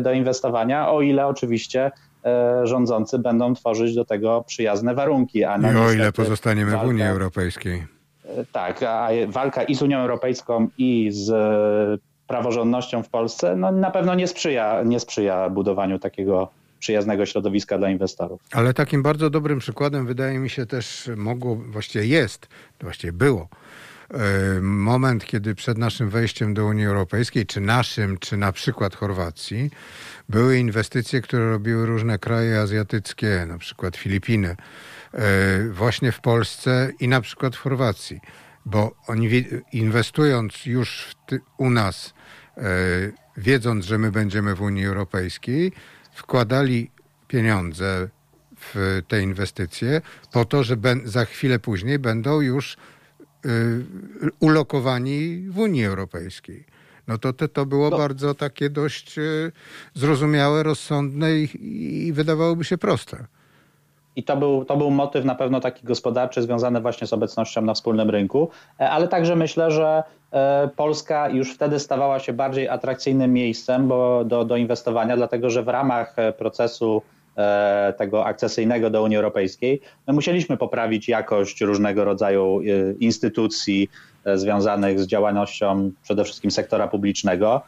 do 0.00 0.12
inwestowania, 0.12 0.90
o 0.90 1.02
ile 1.02 1.26
oczywiście 1.26 1.90
rządzący 2.62 3.18
będą 3.18 3.54
tworzyć 3.54 3.94
do 3.94 4.04
tego 4.04 4.44
przyjazne 4.46 4.94
warunki. 4.94 5.44
A 5.44 5.56
I 5.56 5.76
o 5.76 5.92
ile 5.92 6.12
pozostaniemy 6.12 6.76
w 6.76 6.84
Unii 6.84 7.02
Europejskiej. 7.02 7.95
Tak, 8.52 8.82
a 8.82 9.08
walka 9.28 9.62
i 9.62 9.74
z 9.74 9.82
Unią 9.82 9.98
Europejską, 9.98 10.68
i 10.78 11.10
z 11.12 11.30
praworządnością 12.26 13.02
w 13.02 13.08
Polsce 13.08 13.56
no, 13.56 13.72
na 13.72 13.90
pewno 13.90 14.14
nie 14.14 14.28
sprzyja, 14.28 14.82
nie 14.84 15.00
sprzyja 15.00 15.50
budowaniu 15.50 15.98
takiego 15.98 16.48
przyjaznego 16.78 17.26
środowiska 17.26 17.78
dla 17.78 17.90
inwestorów. 17.90 18.40
Ale 18.52 18.74
takim 18.74 19.02
bardzo 19.02 19.30
dobrym 19.30 19.58
przykładem 19.58 20.06
wydaje 20.06 20.38
mi 20.38 20.50
się 20.50 20.66
też 20.66 21.10
mogło, 21.16 21.56
właściwie 21.56 22.06
jest, 22.06 22.48
właściwie 22.80 23.12
było, 23.12 23.48
e, 24.10 24.18
moment, 24.60 25.24
kiedy 25.24 25.54
przed 25.54 25.78
naszym 25.78 26.10
wejściem 26.10 26.54
do 26.54 26.66
Unii 26.66 26.86
Europejskiej, 26.86 27.46
czy 27.46 27.60
naszym, 27.60 28.18
czy 28.18 28.36
na 28.36 28.52
przykład 28.52 28.94
Chorwacji, 28.94 29.70
były 30.28 30.58
inwestycje, 30.58 31.20
które 31.20 31.50
robiły 31.50 31.86
różne 31.86 32.18
kraje 32.18 32.60
azjatyckie, 32.60 33.44
na 33.48 33.58
przykład 33.58 33.96
Filipiny 33.96 34.48
E, 34.48 34.56
właśnie 35.70 36.12
w 36.12 36.20
Polsce 36.20 36.92
i 37.00 37.08
na 37.08 37.20
przykład 37.20 37.56
w 37.56 37.58
Chorwacji, 37.58 38.20
bo 38.66 38.96
oni 39.06 39.44
inwestując 39.72 40.66
już 40.66 41.14
u 41.58 41.70
nas, 41.70 42.14
e, 42.56 42.62
wiedząc, 43.36 43.84
że 43.84 43.98
my 43.98 44.12
będziemy 44.12 44.54
w 44.54 44.62
Unii 44.62 44.86
Europejskiej, 44.86 45.72
wkładali 46.12 46.90
pieniądze 47.28 48.08
w 48.60 49.02
te 49.08 49.22
inwestycje 49.22 50.00
po 50.32 50.44
to, 50.44 50.64
że 50.64 50.76
za 51.04 51.24
chwilę 51.24 51.58
później 51.58 51.98
będą 51.98 52.40
już 52.40 52.76
e, 52.76 53.48
ulokowani 54.40 55.46
w 55.48 55.58
Unii 55.58 55.84
Europejskiej. 55.84 56.64
No 57.06 57.18
to 57.18 57.32
to, 57.32 57.48
to 57.48 57.66
było 57.66 57.90
no. 57.90 57.98
bardzo 57.98 58.34
takie 58.34 58.70
dość 58.70 59.16
zrozumiałe, 59.94 60.62
rozsądne 60.62 61.38
i, 61.38 62.06
i 62.06 62.12
wydawałoby 62.12 62.64
się 62.64 62.78
proste. 62.78 63.26
I 64.16 64.22
to 64.22 64.36
był, 64.36 64.64
to 64.64 64.76
był 64.76 64.90
motyw 64.90 65.24
na 65.24 65.34
pewno 65.34 65.60
taki 65.60 65.84
gospodarczy 65.84 66.42
związany 66.42 66.80
właśnie 66.80 67.06
z 67.06 67.12
obecnością 67.12 67.62
na 67.62 67.74
wspólnym 67.74 68.10
rynku, 68.10 68.48
e, 68.80 68.90
ale 68.90 69.08
także 69.08 69.36
myślę, 69.36 69.70
że 69.70 70.02
e, 70.32 70.68
Polska 70.76 71.28
już 71.28 71.54
wtedy 71.54 71.78
stawała 71.78 72.18
się 72.18 72.32
bardziej 72.32 72.68
atrakcyjnym 72.68 73.32
miejscem 73.32 73.88
bo 73.88 74.24
do, 74.24 74.44
do 74.44 74.56
inwestowania, 74.56 75.16
dlatego 75.16 75.50
że 75.50 75.62
w 75.62 75.68
ramach 75.68 76.18
e, 76.18 76.32
procesu 76.32 77.02
tego 77.98 78.26
akcesyjnego 78.26 78.90
do 78.90 79.02
Unii 79.02 79.16
Europejskiej, 79.16 79.80
my 80.06 80.14
musieliśmy 80.14 80.56
poprawić 80.56 81.08
jakość 81.08 81.60
różnego 81.60 82.04
rodzaju 82.04 82.60
instytucji 83.00 83.88
związanych 84.34 85.00
z 85.00 85.06
działalnością 85.06 85.90
przede 86.02 86.24
wszystkim 86.24 86.50
sektora 86.50 86.88
publicznego. 86.88 87.62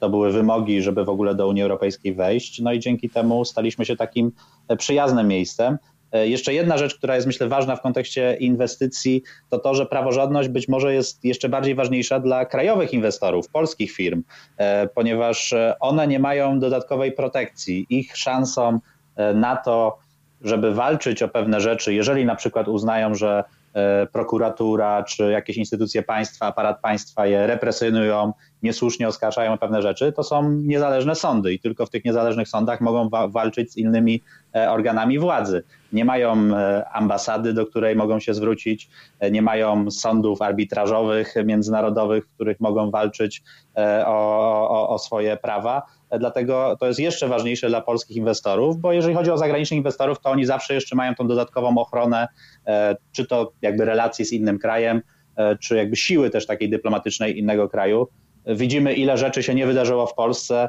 To 0.00 0.10
były 0.10 0.32
wymogi, 0.32 0.82
żeby 0.82 1.04
w 1.04 1.08
ogóle 1.08 1.34
do 1.34 1.48
Unii 1.48 1.62
Europejskiej 1.62 2.14
wejść. 2.14 2.60
No 2.60 2.72
i 2.72 2.78
dzięki 2.78 3.10
temu 3.10 3.44
staliśmy 3.44 3.84
się 3.84 3.96
takim 3.96 4.32
przyjaznym 4.78 5.28
miejscem. 5.28 5.78
E, 6.12 6.28
jeszcze 6.28 6.54
jedna 6.54 6.78
rzecz, 6.78 6.94
która 6.94 7.14
jest 7.14 7.26
myślę 7.26 7.48
ważna 7.48 7.76
w 7.76 7.82
kontekście 7.82 8.36
inwestycji, 8.40 9.22
to 9.50 9.58
to, 9.58 9.74
że 9.74 9.86
praworządność 9.86 10.48
być 10.48 10.68
może 10.68 10.94
jest 10.94 11.24
jeszcze 11.24 11.48
bardziej 11.48 11.74
ważniejsza 11.74 12.20
dla 12.20 12.44
krajowych 12.44 12.92
inwestorów, 12.92 13.48
polskich 13.48 13.92
firm, 13.92 14.22
e, 14.56 14.86
ponieważ 14.86 15.52
e, 15.52 15.76
one 15.80 16.06
nie 16.06 16.18
mają 16.18 16.58
dodatkowej 16.58 17.12
protekcji. 17.12 17.86
Ich 17.90 18.16
szansą 18.16 18.78
na 19.34 19.56
to, 19.56 19.98
żeby 20.40 20.74
walczyć 20.74 21.22
o 21.22 21.28
pewne 21.28 21.60
rzeczy, 21.60 21.94
jeżeli 21.94 22.24
na 22.24 22.36
przykład 22.36 22.68
uznają, 22.68 23.14
że 23.14 23.44
prokuratura 24.12 25.02
czy 25.02 25.30
jakieś 25.30 25.56
instytucje 25.56 26.02
państwa, 26.02 26.46
aparat 26.46 26.80
państwa 26.80 27.26
je 27.26 27.46
represjonują, 27.46 28.32
niesłusznie 28.62 29.08
oskarżają 29.08 29.52
o 29.52 29.58
pewne 29.58 29.82
rzeczy, 29.82 30.12
to 30.12 30.22
są 30.22 30.50
niezależne 30.50 31.14
sądy 31.14 31.52
i 31.52 31.58
tylko 31.58 31.86
w 31.86 31.90
tych 31.90 32.04
niezależnych 32.04 32.48
sądach 32.48 32.80
mogą 32.80 33.08
wa 33.08 33.28
walczyć 33.28 33.72
z 33.72 33.76
innymi 33.76 34.22
organami 34.52 35.18
władzy. 35.18 35.62
Nie 35.92 36.04
mają 36.04 36.56
e, 36.56 36.88
ambasady, 36.88 37.52
do 37.52 37.66
której 37.66 37.96
mogą 37.96 38.20
się 38.20 38.34
zwrócić, 38.34 38.88
e, 39.20 39.30
nie 39.30 39.42
mają 39.42 39.90
sądów 39.90 40.42
arbitrażowych, 40.42 41.34
międzynarodowych, 41.44 42.26
w 42.26 42.34
których 42.34 42.60
mogą 42.60 42.90
walczyć 42.90 43.42
o, 44.06 44.68
o, 44.70 44.88
o 44.88 44.98
swoje 44.98 45.36
prawa. 45.36 45.82
Dlatego 46.18 46.76
to 46.80 46.86
jest 46.86 47.00
jeszcze 47.00 47.28
ważniejsze 47.28 47.68
dla 47.68 47.80
polskich 47.80 48.16
inwestorów, 48.16 48.76
bo 48.76 48.92
jeżeli 48.92 49.14
chodzi 49.14 49.30
o 49.30 49.38
zagranicznych 49.38 49.78
inwestorów, 49.78 50.20
to 50.20 50.30
oni 50.30 50.46
zawsze 50.46 50.74
jeszcze 50.74 50.96
mają 50.96 51.14
tą 51.14 51.28
dodatkową 51.28 51.78
ochronę, 51.78 52.28
czy 53.12 53.26
to 53.26 53.52
jakby 53.62 53.84
relacji 53.84 54.24
z 54.24 54.32
innym 54.32 54.58
krajem, 54.58 55.02
czy 55.60 55.76
jakby 55.76 55.96
siły 55.96 56.30
też 56.30 56.46
takiej 56.46 56.70
dyplomatycznej 56.70 57.38
innego 57.38 57.68
kraju. 57.68 58.08
Widzimy, 58.46 58.94
ile 58.94 59.18
rzeczy 59.18 59.42
się 59.42 59.54
nie 59.54 59.66
wydarzyło 59.66 60.06
w 60.06 60.14
Polsce 60.14 60.62
e, 60.64 60.68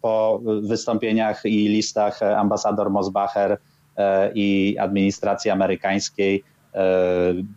po 0.00 0.40
wystąpieniach 0.62 1.44
i 1.44 1.68
listach 1.68 2.22
e, 2.22 2.38
ambasador 2.38 2.90
Mosbacher 2.90 3.58
e, 3.96 4.30
i 4.34 4.76
administracji 4.78 5.50
amerykańskiej. 5.50 6.44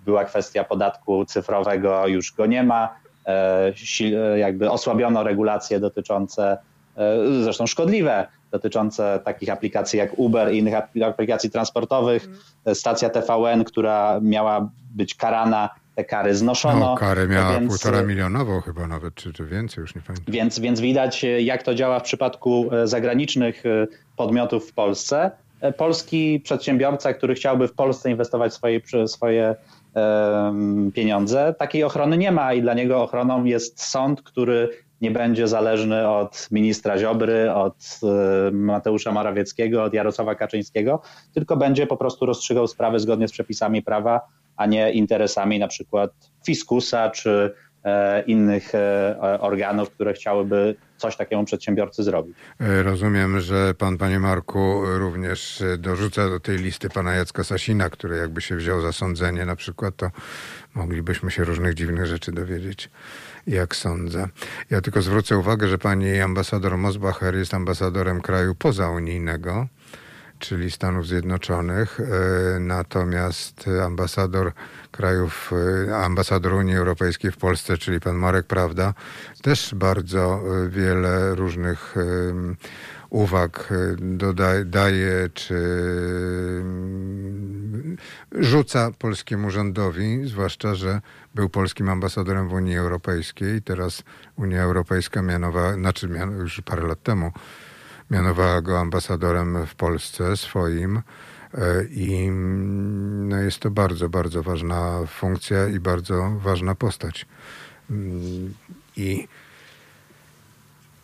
Była 0.06 0.26
kwestia 0.26 0.64
podatku 0.64 1.26
cyfrowego, 1.26 2.08
już 2.08 2.34
go 2.34 2.46
nie 2.46 2.64
ma. 2.64 2.96
Jakby 4.38 4.72
osłabiono 4.72 5.24
regulacje 5.24 5.80
dotyczące, 5.80 6.58
zresztą 7.42 7.68
szkodliwe, 7.68 8.28
dotyczące 8.52 9.20
takich 9.26 9.50
aplikacji 9.50 10.00
jak 10.00 10.20
Uber 10.20 10.54
i 10.54 10.58
innych 10.58 10.74
aplikacji 11.06 11.50
transportowych. 11.50 12.30
Stacja 12.74 13.10
TVN, 13.10 13.64
która 13.64 14.20
miała 14.22 14.70
być 14.96 15.16
karana 15.16 15.70
te 16.00 16.06
kary 16.06 16.36
znoszono. 16.36 16.80
No, 16.80 16.96
karę 16.96 17.28
miała 17.28 17.60
więc, 17.60 17.68
półtora 17.68 18.04
milionową 18.04 18.62
chyba 18.62 18.88
nawet, 18.88 19.16
czy, 19.16 19.34
czy 19.34 19.46
więcej, 19.46 19.82
już 19.82 19.96
nie 19.96 20.02
pamiętam. 20.02 20.34
Więc, 20.34 20.60
więc 20.60 20.80
widać, 20.80 21.26
jak 21.40 21.64
to 21.64 21.76
działa 21.76 22.00
w 22.00 22.04
przypadku 22.04 22.70
e, 22.72 22.88
zagranicznych 22.88 23.66
e, 23.66 23.88
podmiotów 24.18 24.70
w 24.70 24.74
Polsce. 24.74 25.32
E, 25.62 25.74
polski 25.74 26.40
przedsiębiorca, 26.44 27.14
który 27.14 27.36
chciałby 27.36 27.68
w 27.68 27.74
Polsce 27.74 28.12
inwestować 28.12 28.54
swoje, 28.54 28.82
swoje 29.08 29.56
pieniądze, 30.94 31.56
takiej 31.60 31.84
ochrony 31.84 32.18
nie 32.18 32.32
ma 32.32 32.54
i 32.54 32.62
dla 32.62 32.74
niego 32.74 33.04
ochroną 33.04 33.44
jest 33.44 33.82
sąd, 33.82 34.22
który 34.22 34.70
nie 35.02 35.12
będzie 35.12 35.48
zależny 35.48 36.10
od 36.10 36.48
ministra 36.52 36.98
Ziobry, 36.98 37.54
od 37.54 38.00
Mateusza 38.52 39.12
Morawieckiego, 39.12 39.84
od 39.84 39.94
Jarosława 39.94 40.36
Kaczyńskiego, 40.36 41.02
tylko 41.34 41.58
będzie 41.58 41.88
po 41.88 41.98
prostu 41.98 42.26
rozstrzygał 42.26 42.68
sprawy 42.68 43.00
zgodnie 43.00 43.28
z 43.28 43.32
przepisami 43.32 43.82
prawa 43.82 44.22
a 44.60 44.66
nie 44.66 44.92
interesami 44.92 45.60
na 45.60 45.68
przykład 45.68 46.12
fiskusa 46.46 47.10
czy 47.10 47.54
e, 47.84 48.22
innych 48.22 48.76
e, 48.76 49.18
organów, 49.42 49.90
które 49.90 50.14
chciałyby 50.14 50.76
coś 50.98 51.16
takiemu 51.16 51.46
przedsiębiorcy 51.46 52.04
zrobić. 52.04 52.36
E, 52.60 52.84
rozumiem, 52.84 53.40
że 53.40 53.74
pan, 53.74 53.98
panie 53.98 54.20
Marku, 54.20 54.82
również 54.86 55.64
dorzuca 55.78 56.30
do 56.30 56.40
tej 56.40 56.58
listy 56.58 56.90
pana 56.90 57.16
Jacka 57.16 57.44
Sasina, 57.44 57.90
który 57.90 58.18
jakby 58.18 58.42
się 58.42 58.56
wziął 58.56 58.82
za 58.82 58.94
sądzenie 58.94 59.46
na 59.46 59.56
przykład, 59.56 59.96
to 59.96 60.10
moglibyśmy 60.76 61.32
się 61.32 61.44
różnych 61.44 61.74
dziwnych 61.74 62.06
rzeczy 62.06 62.32
dowiedzieć, 62.32 62.90
jak 63.48 63.76
sądzę. 63.76 64.28
Ja 64.70 64.82
tylko 64.82 65.02
zwrócę 65.02 65.38
uwagę, 65.38 65.68
że 65.68 65.78
pani 65.78 66.20
ambasador 66.20 66.78
Mosbacher 66.78 67.36
jest 67.36 67.54
ambasadorem 67.54 68.22
kraju 68.22 68.56
pozaunijnego 68.56 69.68
czyli 70.40 70.72
Stanów 70.72 71.08
Zjednoczonych, 71.08 72.00
e, 72.00 72.60
natomiast 72.60 73.66
ambasador 73.86 74.52
krajów, 74.92 75.52
e, 75.88 75.98
ambasador 75.98 76.54
Unii 76.54 76.76
Europejskiej 76.76 77.32
w 77.32 77.38
Polsce, 77.38 77.78
czyli 77.78 78.00
pan 78.00 78.16
Marek 78.16 78.46
Prawda, 78.46 78.94
też 79.42 79.76
bardzo 79.76 80.42
e, 80.66 80.70
wiele 80.70 81.36
różnych 81.36 81.96
uwag 83.10 83.74
dodaje, 83.98 84.66
daje, 84.66 85.30
czy 85.34 85.56
rzuca 88.32 88.92
polskiemu 89.00 89.50
rządowi, 89.50 90.22
zwłaszcza, 90.26 90.76
że 90.76 91.02
był 91.36 91.50
polskim 91.50 91.90
ambasadorem 91.90 92.50
w 92.50 92.54
Unii 92.54 92.78
Europejskiej. 92.78 93.62
Teraz 93.62 94.04
Unia 94.36 94.64
Europejska 94.64 95.22
mianowała, 95.22 95.74
znaczy 95.74 96.10
już 96.40 96.62
parę 96.62 96.88
lat 96.88 97.04
temu, 97.04 97.32
mianowała 98.10 98.62
go 98.62 98.80
ambasadorem 98.80 99.66
w 99.66 99.76
Polsce 99.76 100.38
swoim. 100.38 101.02
E, 101.54 101.84
I 101.84 102.30
no 102.30 103.38
jest 103.38 103.60
to 103.60 103.72
bardzo, 103.72 104.10
bardzo 104.10 104.44
ważna 104.44 105.06
funkcja 105.08 105.68
i 105.68 105.80
bardzo 105.80 106.40
ważna 106.44 106.76
postać. 106.76 107.26
Mm, 107.90 108.54
I, 108.98 109.28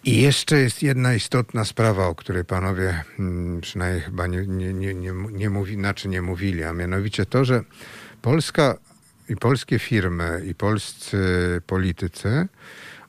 i 0.03 0.21
jeszcze 0.21 0.59
jest 0.59 0.83
jedna 0.83 1.13
istotna 1.13 1.65
sprawa, 1.65 2.07
o 2.07 2.15
której 2.15 2.45
panowie 2.45 3.03
mm, 3.19 3.61
przynajmniej 3.61 4.01
chyba 4.01 4.27
nie, 4.27 4.47
nie, 4.47 4.73
nie, 4.73 4.93
nie, 4.93 5.11
nie, 5.31 5.75
znaczy 5.75 6.07
nie 6.07 6.21
mówili, 6.21 6.63
a 6.63 6.73
mianowicie 6.73 7.25
to, 7.25 7.45
że 7.45 7.63
Polska 8.21 8.75
i 9.29 9.35
polskie 9.35 9.79
firmy 9.79 10.41
i 10.47 10.55
polscy 10.55 11.17
politycy 11.67 12.47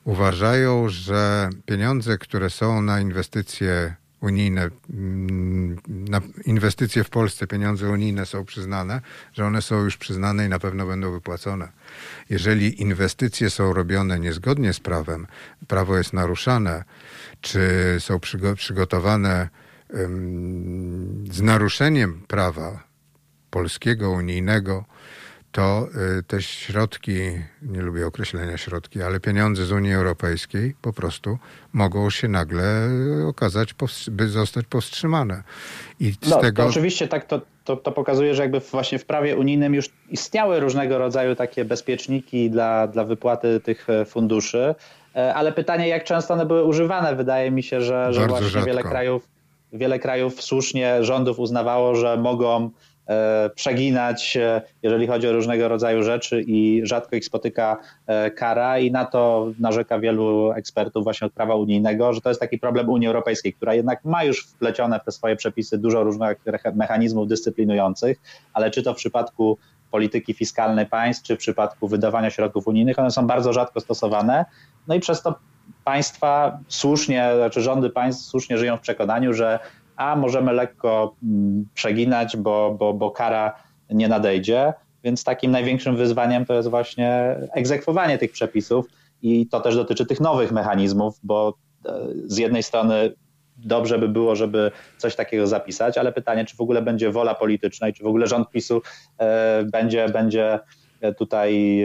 uważają, 0.07 0.89
że 0.89 1.49
pieniądze, 1.65 2.17
które 2.17 2.49
są 2.49 2.81
na 2.81 2.99
inwestycje 2.99 3.95
unijne, 4.21 4.69
mm, 4.89 5.77
na 5.87 6.21
inwestycje 6.45 7.03
w 7.03 7.09
Polsce, 7.09 7.47
pieniądze 7.47 7.89
unijne 7.89 8.25
są 8.25 8.45
przyznane, 8.45 9.01
że 9.33 9.45
one 9.45 9.61
są 9.61 9.83
już 9.83 9.97
przyznane 9.97 10.45
i 10.45 10.49
na 10.49 10.59
pewno 10.59 10.85
będą 10.85 11.11
wypłacone. 11.11 11.71
Jeżeli 12.29 12.81
inwestycje 12.81 13.49
są 13.49 13.73
robione 13.73 14.19
niezgodnie 14.19 14.73
z 14.73 14.79
prawem, 14.79 15.27
prawo 15.67 15.97
jest 15.97 16.13
naruszane, 16.13 16.83
czy 17.41 17.61
są 17.99 18.19
przygotowane 18.55 19.49
z 21.31 21.41
naruszeniem 21.41 22.21
prawa 22.27 22.83
polskiego, 23.49 24.11
unijnego, 24.11 24.85
to 25.57 25.87
y, 26.19 26.23
te 26.23 26.41
środki, 26.41 27.13
nie 27.61 27.81
lubię 27.81 28.07
określenia 28.07 28.57
środki, 28.57 29.01
ale 29.01 29.19
pieniądze 29.19 29.65
z 29.65 29.71
Unii 29.71 29.93
Europejskiej 29.93 30.75
po 30.81 30.93
prostu 30.93 31.37
mogą 31.73 32.09
się 32.09 32.27
nagle 32.27 32.89
okazać, 33.27 33.75
by 34.11 34.27
zostać 34.27 34.65
powstrzymane. 34.65 35.43
I 35.99 36.11
z 36.11 36.29
no, 36.29 36.37
tego... 36.41 36.65
oczywiście 36.65 37.07
tak 37.07 37.25
to, 37.25 37.41
to, 37.63 37.77
to, 37.77 37.91
pokazuje, 37.91 38.35
że 38.35 38.41
jakby 38.41 38.59
właśnie 38.59 38.99
w 38.99 39.05
prawie 39.05 39.37
unijnym 39.37 39.75
już 39.75 39.89
istniały 40.09 40.59
różnego 40.59 40.97
rodzaju 40.97 41.35
takie 41.35 41.65
bezpieczniki 41.65 42.49
dla, 42.49 42.87
dla 42.87 43.03
wypłaty 43.03 43.59
tych 43.59 43.89
e, 43.89 44.05
funduszy, 44.05 44.75
e, 45.15 45.33
ale 45.33 45.51
pytanie, 45.51 45.87
jak 45.87 46.03
często 46.03 46.33
one 46.33 46.45
były 46.45 46.63
używane, 46.63 47.15
wydaje 47.15 47.51
mi 47.51 47.63
się, 47.63 47.81
że, 47.81 48.13
że 48.13 48.27
właśnie 48.27 48.47
rzadko. 48.47 48.67
wiele 48.67 48.83
krajów, 48.83 49.27
wiele 49.73 49.99
krajów 49.99 50.41
słusznie 50.41 51.03
rządów 51.03 51.39
uznawało, 51.39 51.95
że 51.95 52.17
mogą 52.17 52.71
przeginać, 53.55 54.37
e, 54.37 54.61
jeżeli 54.83 55.07
chodzi 55.07 55.27
o 55.27 55.33
różnego 55.33 55.67
rodzaju 55.67 56.03
rzeczy 56.03 56.41
i 56.47 56.81
rzadko 56.83 57.15
ich 57.15 57.25
spotyka 57.25 57.77
e, 58.07 58.31
kara 58.31 58.79
i 58.79 58.91
na 58.91 59.05
to 59.05 59.51
narzeka 59.59 59.99
wielu 59.99 60.51
ekspertów 60.51 61.03
właśnie 61.03 61.27
od 61.27 61.33
prawa 61.33 61.55
unijnego, 61.55 62.13
że 62.13 62.21
to 62.21 62.29
jest 62.29 62.41
taki 62.41 62.59
problem 62.59 62.89
Unii 62.89 63.07
Europejskiej, 63.07 63.53
która 63.53 63.73
jednak 63.73 64.05
ma 64.05 64.23
już 64.23 64.45
wplecione 64.45 64.99
w 64.99 65.03
te 65.03 65.11
swoje 65.11 65.35
przepisy 65.35 65.77
dużo 65.77 66.03
różnych 66.03 66.37
mechanizmów 66.75 67.27
dyscyplinujących, 67.27 68.17
ale 68.53 68.71
czy 68.71 68.83
to 68.83 68.93
w 68.93 68.97
przypadku 68.97 69.57
polityki 69.91 70.33
fiskalnej 70.33 70.85
państw, 70.85 71.23
czy 71.23 71.35
w 71.35 71.39
przypadku 71.39 71.87
wydawania 71.87 72.29
środków 72.29 72.67
unijnych, 72.67 72.99
one 72.99 73.11
są 73.11 73.27
bardzo 73.27 73.53
rzadko 73.53 73.79
stosowane. 73.79 74.45
No 74.87 74.95
i 74.95 74.99
przez 74.99 75.21
to 75.21 75.35
państwa 75.83 76.59
słusznie, 76.67 77.29
znaczy 77.35 77.61
rządy 77.61 77.89
państw 77.89 78.25
słusznie 78.25 78.57
żyją 78.57 78.77
w 78.77 78.81
przekonaniu, 78.81 79.33
że 79.33 79.59
a 79.97 80.15
możemy 80.15 80.53
lekko 80.53 81.15
mm, 81.23 81.65
przeginać, 81.73 82.37
bo, 82.37 82.75
bo, 82.79 82.93
bo 82.93 83.11
kara 83.11 83.53
nie 83.89 84.07
nadejdzie. 84.07 84.73
Więc 85.03 85.23
takim 85.23 85.51
największym 85.51 85.95
wyzwaniem 85.95 86.45
to 86.45 86.53
jest 86.53 86.69
właśnie 86.69 87.35
egzekwowanie 87.53 88.17
tych 88.17 88.31
przepisów 88.31 88.85
i 89.21 89.47
to 89.47 89.59
też 89.59 89.75
dotyczy 89.75 90.05
tych 90.05 90.19
nowych 90.19 90.51
mechanizmów, 90.51 91.19
bo 91.23 91.53
e, 91.85 91.91
z 92.25 92.37
jednej 92.37 92.63
strony 92.63 93.13
dobrze 93.57 93.99
by 93.99 94.09
było, 94.09 94.35
żeby 94.35 94.71
coś 94.97 95.15
takiego 95.15 95.47
zapisać, 95.47 95.97
ale 95.97 96.13
pytanie, 96.13 96.45
czy 96.45 96.57
w 96.57 96.61
ogóle 96.61 96.81
będzie 96.81 97.11
wola 97.11 97.35
polityczna 97.35 97.89
i 97.89 97.93
czy 97.93 98.03
w 98.03 98.07
ogóle 98.07 98.27
rząd 98.27 98.49
PiSu 98.49 98.81
będzie, 99.71 100.09
będzie 100.09 100.59
tutaj 101.17 101.83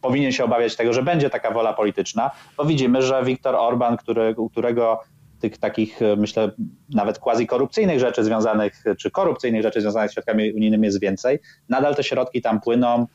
powinien 0.00 0.32
się 0.32 0.44
obawiać 0.44 0.76
tego, 0.76 0.92
że 0.92 1.02
będzie 1.02 1.30
taka 1.30 1.50
wola 1.50 1.72
polityczna, 1.72 2.30
bo 2.56 2.64
widzimy, 2.64 3.02
że 3.02 3.24
Viktor 3.24 3.54
Orban, 3.54 3.96
który, 3.96 4.34
którego 4.52 5.00
tych 5.40 5.58
takich, 5.58 6.02
e, 6.02 6.16
myślę, 6.16 6.50
nawet 6.94 7.18
quasi-korupcyjnych 7.18 7.98
rzeczy 7.98 8.24
związanych, 8.24 8.84
czy 8.98 9.10
korupcyjnych 9.10 9.62
rzeczy 9.62 9.80
związanych 9.80 10.10
z 10.10 10.14
środkami 10.14 10.52
unijnymi 10.52 10.86
jest 10.86 11.00
więcej. 11.00 11.38
Nadal 11.68 11.94
te 11.94 12.02
środki 12.02 12.42
tam 12.42 12.60
płyną. 12.60 13.06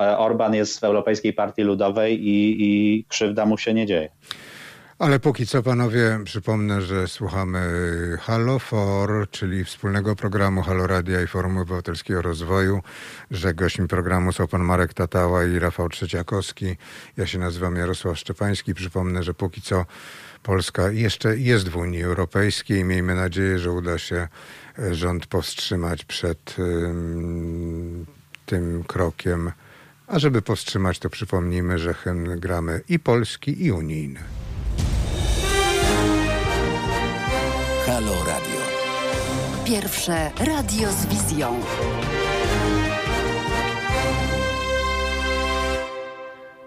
E, 0.00 0.18
Orban 0.18 0.54
jest 0.54 0.80
w 0.80 0.84
Europejskiej 0.84 1.32
Partii 1.32 1.62
Ludowej 1.62 2.28
i, 2.28 2.56
i 2.58 3.04
krzywda 3.08 3.46
mu 3.46 3.58
się 3.58 3.74
nie 3.74 3.86
dzieje. 3.86 4.08
Ale 5.00 5.20
póki 5.20 5.46
co, 5.46 5.62
panowie, 5.62 6.18
przypomnę, 6.24 6.82
że 6.82 7.08
słuchamy 7.08 7.60
Halo 8.20 8.58
For, 8.58 9.30
czyli 9.30 9.64
wspólnego 9.64 10.16
programu 10.16 10.62
Halo 10.62 10.86
Radia 10.86 11.22
i 11.22 11.26
Forum 11.26 11.58
Obywatelskiego 11.58 12.22
Rozwoju, 12.22 12.80
że 13.30 13.54
gośćmi 13.54 13.88
programu 13.88 14.32
są 14.32 14.46
pan 14.46 14.60
Marek 14.60 14.94
Tatała 14.94 15.44
i 15.44 15.58
Rafał 15.58 15.88
Trzeciakowski. 15.88 16.76
Ja 17.16 17.26
się 17.26 17.38
nazywam 17.38 17.76
Jarosław 17.76 18.18
Szczepański. 18.18 18.74
Przypomnę, 18.74 19.22
że 19.22 19.34
póki 19.34 19.62
co 19.62 19.84
Polska 20.42 20.90
jeszcze 20.90 21.36
jest 21.36 21.68
w 21.68 21.76
Unii 21.76 22.02
Europejskiej. 22.02 22.84
Miejmy 22.84 23.14
nadzieję, 23.14 23.58
że 23.58 23.72
uda 23.72 23.98
się 23.98 24.28
e, 24.78 24.94
rząd 24.94 25.26
powstrzymać 25.26 26.04
przed 26.04 26.56
tym 28.46 28.84
krokiem. 28.86 29.52
A 30.06 30.18
żeby 30.18 30.42
powstrzymać, 30.42 30.98
to 30.98 31.10
przypomnijmy, 31.10 31.78
że 31.78 31.94
hymn 31.94 32.40
gramy 32.40 32.80
i 32.88 32.98
polski, 32.98 33.64
i 33.64 33.72
unijny. 33.72 34.20
Halo 37.86 38.24
Radio. 38.26 38.60
Pierwsze 39.64 40.30
radio 40.38 40.92
z 40.92 41.06
wizją. 41.06 41.60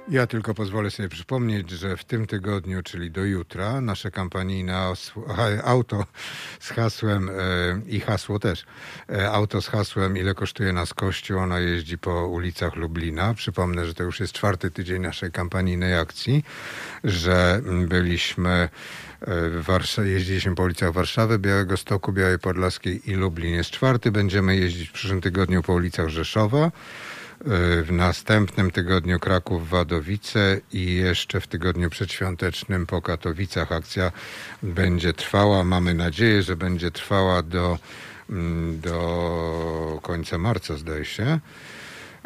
Ja 0.10 0.28
tylko 0.28 0.54
pozwolę 0.54 0.92
sobie 0.92 1.10
przypomnieć, 1.10 1.70
że 1.70 1.98
w 1.98 2.04
tym 2.04 2.28
tygodniu, 2.28 2.84
czyli 2.84 3.12
do 3.12 3.26
jutra, 3.26 3.82
nasze 3.82 4.12
kampanijne 4.12 4.94
auto 5.64 6.06
z 6.60 6.70
hasłem 6.70 7.30
e, 7.30 7.34
i 7.88 8.00
hasło 8.00 8.40
też, 8.40 8.66
e, 9.10 9.32
auto 9.32 9.62
z 9.62 9.68
hasłem 9.68 10.18
ile 10.18 10.34
kosztuje 10.34 10.74
nas 10.74 10.94
kościół, 10.94 11.40
ono 11.40 11.60
jeździ 11.60 11.98
po 11.98 12.28
ulicach 12.28 12.76
Lublina. 12.76 13.34
Przypomnę, 13.34 13.86
że 13.86 13.94
to 13.94 14.04
już 14.04 14.20
jest 14.20 14.34
czwarty 14.34 14.72
tydzień 14.72 15.02
naszej 15.02 15.32
kampanijnej 15.32 16.00
akcji, 16.00 16.44
że 17.04 17.62
byliśmy 17.88 18.70
e, 19.98 20.10
jeździliśmy 20.10 20.56
po 20.56 20.64
ulicach 20.64 20.92
Warszawy, 20.92 21.40
Białego 21.40 21.78
Stoku, 21.78 22.14
Białej 22.14 22.40
Podlaskiej 22.40 23.12
i 23.12 23.14
Lublin 23.14 23.54
jest 23.54 23.70
czwarty. 23.70 24.12
Będziemy 24.12 24.56
jeździć 24.56 24.90
w 24.90 24.94
przyszłym 24.94 25.22
tygodniu 25.22 25.64
po 25.64 25.74
ulicach 25.74 26.08
Rzeszowa 26.08 26.72
w 27.84 27.88
następnym 27.92 28.72
tygodniu 28.72 29.20
Kraków, 29.20 29.70
Wadowice 29.70 30.62
i 30.74 30.96
jeszcze 30.96 31.42
w 31.42 31.48
tygodniu 31.48 31.90
przedświątecznym 31.90 32.86
po 32.86 33.02
Katowicach 33.02 33.72
akcja 33.72 34.12
będzie 34.64 35.14
trwała. 35.14 35.64
Mamy 35.64 35.94
nadzieję, 35.94 36.44
że 36.44 36.56
będzie 36.56 36.92
trwała 36.92 37.42
do, 37.42 37.78
mm, 38.30 38.80
do 38.80 40.00
końca 40.02 40.38
marca, 40.38 40.78
zdaje 40.78 41.06
się. 41.06 41.40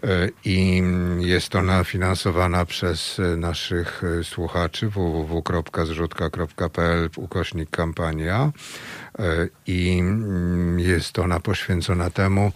E, 0.03 0.29
I 0.45 0.83
jest 1.19 1.55
ona 1.55 1.83
finansowana 1.83 2.65
przez 2.65 3.21
naszych 3.37 4.01
słuchaczy 4.23 4.89
www.zrzutka.pl 4.89 7.09
ukośnik 7.15 7.69
kampania 7.69 8.51
e, 9.19 9.47
i 9.67 9.99
mm, 9.99 10.79
jest 10.79 11.19
ona 11.19 11.39
poświęcona 11.39 12.09
temu, 12.09 12.51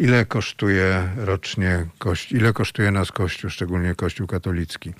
ile 0.00 0.24
kosztuje 0.24 1.08
rocznie 1.16 1.86
kościół, 1.98 2.38
ile 2.38 2.52
kosztuje 2.52 2.90
nas 2.90 3.12
Kościół, 3.12 3.50
szczególnie 3.50 3.94
Kościół 3.94 4.26
katolicki. 4.26 4.92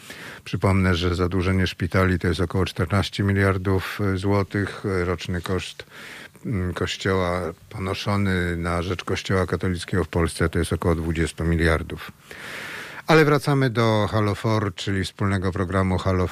Przypomnę, 0.45 0.95
że 0.95 1.15
zadłużenie 1.15 1.67
szpitali 1.67 2.19
to 2.19 2.29
jest 2.29 2.41
około 2.41 2.65
14 2.67 3.23
miliardów 3.23 4.01
e, 4.01 4.17
złotych. 4.17 4.85
Roczny 5.05 5.43
koszt 5.43 5.87
mm, 6.47 6.75
Kościoła 6.75 7.41
ponoszony 7.71 8.57
na 8.57 8.83
rzecz 8.83 9.05
Kościoła 9.05 9.47
katolickiego 9.47 10.05
w 10.05 10.09
Polsce 10.09 10.49
to 10.49 10.59
jest 10.59 10.73
około 10.73 10.95
20 10.95 11.45
miliardów. 11.45 12.13
Ale 13.11 13.25
wracamy 13.25 13.71
do 13.71 14.09
Halofor, 14.11 14.75
czyli 14.75 15.05
wspólnego 15.05 15.53
programu 15.53 15.99
Halo 15.99 16.27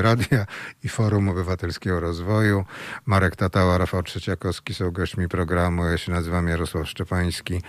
Radia 0.00 0.46
i 0.84 0.88
Forum 0.88 1.28
Obywatelskiego 1.28 2.00
Rozwoju. 2.00 2.64
Marek 3.06 3.36
Tatała, 3.36 3.78
Rafał 3.78 4.02
Trzeciakowski 4.02 4.74
są 4.74 4.90
gośćmi 4.90 5.28
programu. 5.28 5.84
Ja 5.84 5.98
się 5.98 6.12
nazywam 6.12 6.48
Jarosław 6.48 6.88
Szczepański 6.88 7.62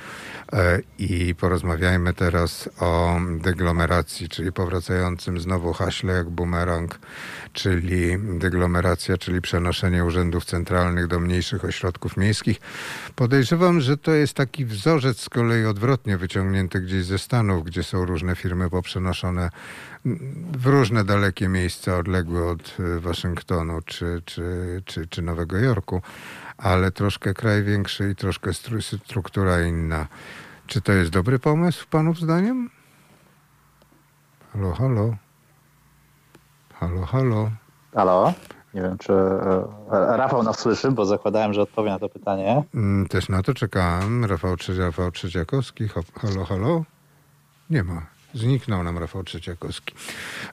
e, 0.53 0.79
i 0.97 1.35
porozmawiajmy 1.35 2.13
teraz 2.13 2.69
o 2.79 3.19
deglomeracji, 3.39 4.29
czyli 4.29 4.51
powracającym 4.51 5.39
znowu 5.39 5.73
haśle 5.73 6.13
jak 6.13 6.29
bumerang, 6.29 6.99
czyli 7.53 8.17
deglomeracja, 8.19 9.17
czyli 9.17 9.41
przenoszenie 9.41 10.05
urzędów 10.05 10.45
centralnych 10.45 11.07
do 11.07 11.19
mniejszych 11.19 11.65
ośrodków 11.65 12.17
miejskich. 12.17 12.57
Podejrzewam, 13.15 13.81
że 13.81 13.97
to 13.97 14.11
jest 14.11 14.33
taki 14.33 14.65
wzorzec 14.65 15.19
z 15.19 15.29
kolei 15.29 15.65
odwrotnie 15.65 16.17
wyciągnięty 16.17 16.81
gdzieś 16.81 17.05
ze 17.05 17.19
Stanów, 17.19 17.63
gdzie 17.63 17.83
są 17.83 18.05
różne 18.05 18.14
firmy 18.35 18.69
poprzenoszone 18.69 19.49
w 20.57 20.65
różne 20.65 21.03
dalekie 21.03 21.47
miejsca 21.47 21.97
odległe 21.97 22.43
od 22.43 22.77
e, 22.79 22.99
Waszyngtonu 22.99 23.81
czy, 23.85 24.21
czy, 24.25 24.81
czy, 24.85 25.07
czy 25.07 25.21
Nowego 25.21 25.57
Jorku, 25.57 26.01
ale 26.57 26.91
troszkę 26.91 27.33
kraj 27.33 27.63
większy 27.63 28.09
i 28.09 28.15
troszkę 28.15 28.51
struktura 29.05 29.61
inna. 29.61 30.07
Czy 30.67 30.81
to 30.81 30.91
jest 30.91 31.11
dobry 31.11 31.39
pomysł, 31.39 31.85
Panów 31.89 32.19
zdaniem? 32.19 32.69
Halo, 34.53 34.73
halo. 34.73 35.15
Halo, 36.73 37.05
halo. 37.05 37.51
Halo. 37.93 38.33
Nie 38.73 38.81
wiem, 38.81 38.97
czy 38.97 39.13
e, 39.13 40.17
Rafał 40.17 40.43
nas 40.43 40.59
słyszy, 40.59 40.91
bo 40.91 41.05
zakładałem, 41.05 41.53
że 41.53 41.61
odpowie 41.61 41.89
na 41.89 41.99
to 41.99 42.09
pytanie. 42.09 42.63
Mm, 42.73 43.07
też 43.07 43.29
na 43.29 43.43
to 43.43 43.53
czekałem. 43.53 44.25
Rafał, 44.25 44.55
Rafał. 44.77 45.11
Halo, 46.21 46.45
halo. 46.45 46.83
Nie 47.69 47.83
ma. 47.83 48.05
Zniknął 48.33 48.83
nam 48.83 48.97
Rafał 48.97 49.23
Trzeciakowski. 49.23 49.93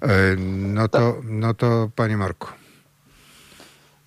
E, 0.03 0.09
no 0.49 0.89
to, 0.89 1.15
no 1.25 1.55
to 1.55 1.89
panie 1.97 2.17
Marku. 2.17 2.49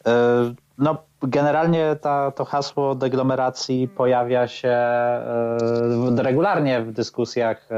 E, 0.08 0.54
no, 0.78 1.04
generalnie 1.22 1.96
ta, 2.02 2.32
to 2.32 2.46
hasło 2.46 2.96
deglomeracji 2.96 3.88
pojawia 3.88 4.48
się 4.48 4.70
e, 4.70 6.16
regularnie 6.18 6.82
w 6.82 6.92
dyskusjach 6.92 7.70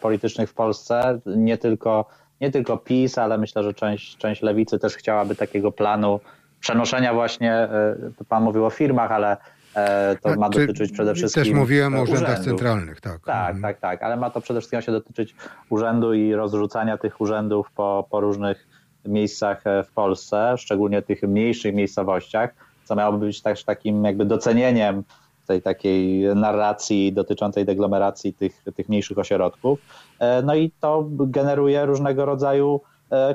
politycznych 0.00 0.50
w 0.50 0.54
Polsce. 0.54 1.20
Nie 1.26 1.58
tylko, 1.58 2.04
nie 2.40 2.50
tylko 2.50 2.76
PiS, 2.76 3.18
ale 3.18 3.38
myślę, 3.38 3.62
że 3.62 3.74
część, 3.74 4.16
część 4.16 4.42
lewicy 4.42 4.78
też 4.78 4.96
chciałaby 4.96 5.36
takiego 5.36 5.72
planu 5.72 6.20
przenoszenia 6.60 7.14
właśnie, 7.14 7.68
pan 8.28 8.42
mówił 8.42 8.66
o 8.66 8.70
firmach, 8.70 9.12
ale 9.12 9.36
to 10.22 10.36
ma 10.36 10.48
dotyczyć 10.48 10.92
przede 10.92 11.14
wszystkim. 11.14 11.44
Też 11.44 11.52
mówiłem 11.52 11.94
o 11.94 12.02
urzędach 12.02 12.30
urzędu. 12.30 12.44
centralnych, 12.44 13.00
tak. 13.00 13.20
Tak, 13.24 13.54
mhm. 13.54 13.62
tak, 13.62 13.80
tak, 13.80 14.02
ale 14.02 14.16
ma 14.16 14.30
to 14.30 14.40
przede 14.40 14.60
wszystkim 14.60 14.82
się 14.82 14.92
dotyczyć 14.92 15.34
urzędu 15.70 16.14
i 16.14 16.34
rozrzucania 16.34 16.98
tych 16.98 17.20
urzędów 17.20 17.70
po, 17.74 18.06
po 18.10 18.20
różnych 18.20 18.66
miejscach 19.04 19.66
e, 19.66 19.84
w 19.84 19.90
Polsce, 19.90 20.54
szczególnie 20.58 21.02
tych 21.02 21.22
mniejszych 21.22 21.74
miejscowościach, 21.74 22.50
co 22.84 22.96
miałoby 22.96 23.26
być 23.26 23.42
też 23.42 23.64
takim 23.64 24.04
jakby 24.04 24.24
docenieniem 24.24 25.02
tej 25.46 25.62
takiej 25.62 26.22
narracji 26.36 27.12
dotyczącej 27.12 27.64
deglomeracji 27.64 28.34
tych, 28.34 28.64
tych 28.76 28.88
mniejszych 28.88 29.18
ośrodków. 29.18 29.80
E, 30.18 30.42
no 30.42 30.54
i 30.54 30.70
to 30.80 31.06
generuje 31.10 31.86
różnego 31.86 32.24
rodzaju 32.24 32.80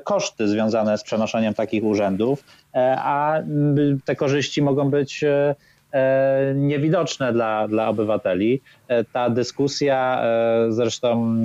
koszty 0.04 0.48
związane 0.48 0.98
z 0.98 1.04
przenoszeniem 1.04 1.54
takich 1.54 1.84
urzędów, 1.84 2.44
a 2.98 3.34
te 4.06 4.16
korzyści 4.16 4.62
mogą 4.62 4.90
być 4.90 5.24
E, 5.24 5.56
niewidoczne 6.56 7.34
dla, 7.34 7.68
dla 7.68 7.88
obywateli. 7.90 8.62
E, 8.88 9.04
ta 9.04 9.30
dyskusja 9.30 10.22
e, 10.24 10.72
zresztą 10.72 11.36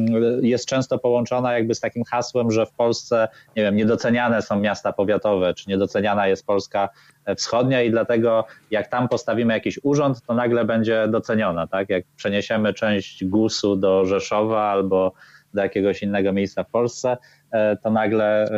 jest 0.42 0.66
często 0.66 0.98
połączona 0.98 1.52
jakby 1.52 1.74
z 1.74 1.80
takim 1.80 2.04
hasłem, 2.04 2.50
że 2.50 2.66
w 2.66 2.72
Polsce, 2.72 3.28
nie 3.56 3.62
wiem, 3.62 3.76
niedoceniane 3.76 4.42
są 4.42 4.60
miasta 4.60 4.92
powiatowe, 4.92 5.54
czy 5.54 5.70
niedoceniana 5.70 6.28
jest 6.28 6.46
Polska 6.46 6.88
wschodnia 7.36 7.82
i 7.82 7.90
dlatego 7.90 8.44
jak 8.70 8.88
tam 8.88 9.08
postawimy 9.08 9.54
jakiś 9.54 9.80
urząd, 9.82 10.22
to 10.22 10.34
nagle 10.34 10.64
będzie 10.64 11.08
doceniona, 11.08 11.66
tak? 11.66 11.90
Jak 11.90 12.04
przeniesiemy 12.16 12.74
część 12.74 13.24
GUS-u 13.24 13.76
do 13.76 14.04
Rzeszowa 14.04 14.62
albo 14.62 15.12
do 15.54 15.62
jakiegoś 15.62 16.02
innego 16.02 16.32
miejsca 16.32 16.64
w 16.64 16.70
Polsce, 16.70 17.16
to 17.82 17.90
nagle 17.90 18.48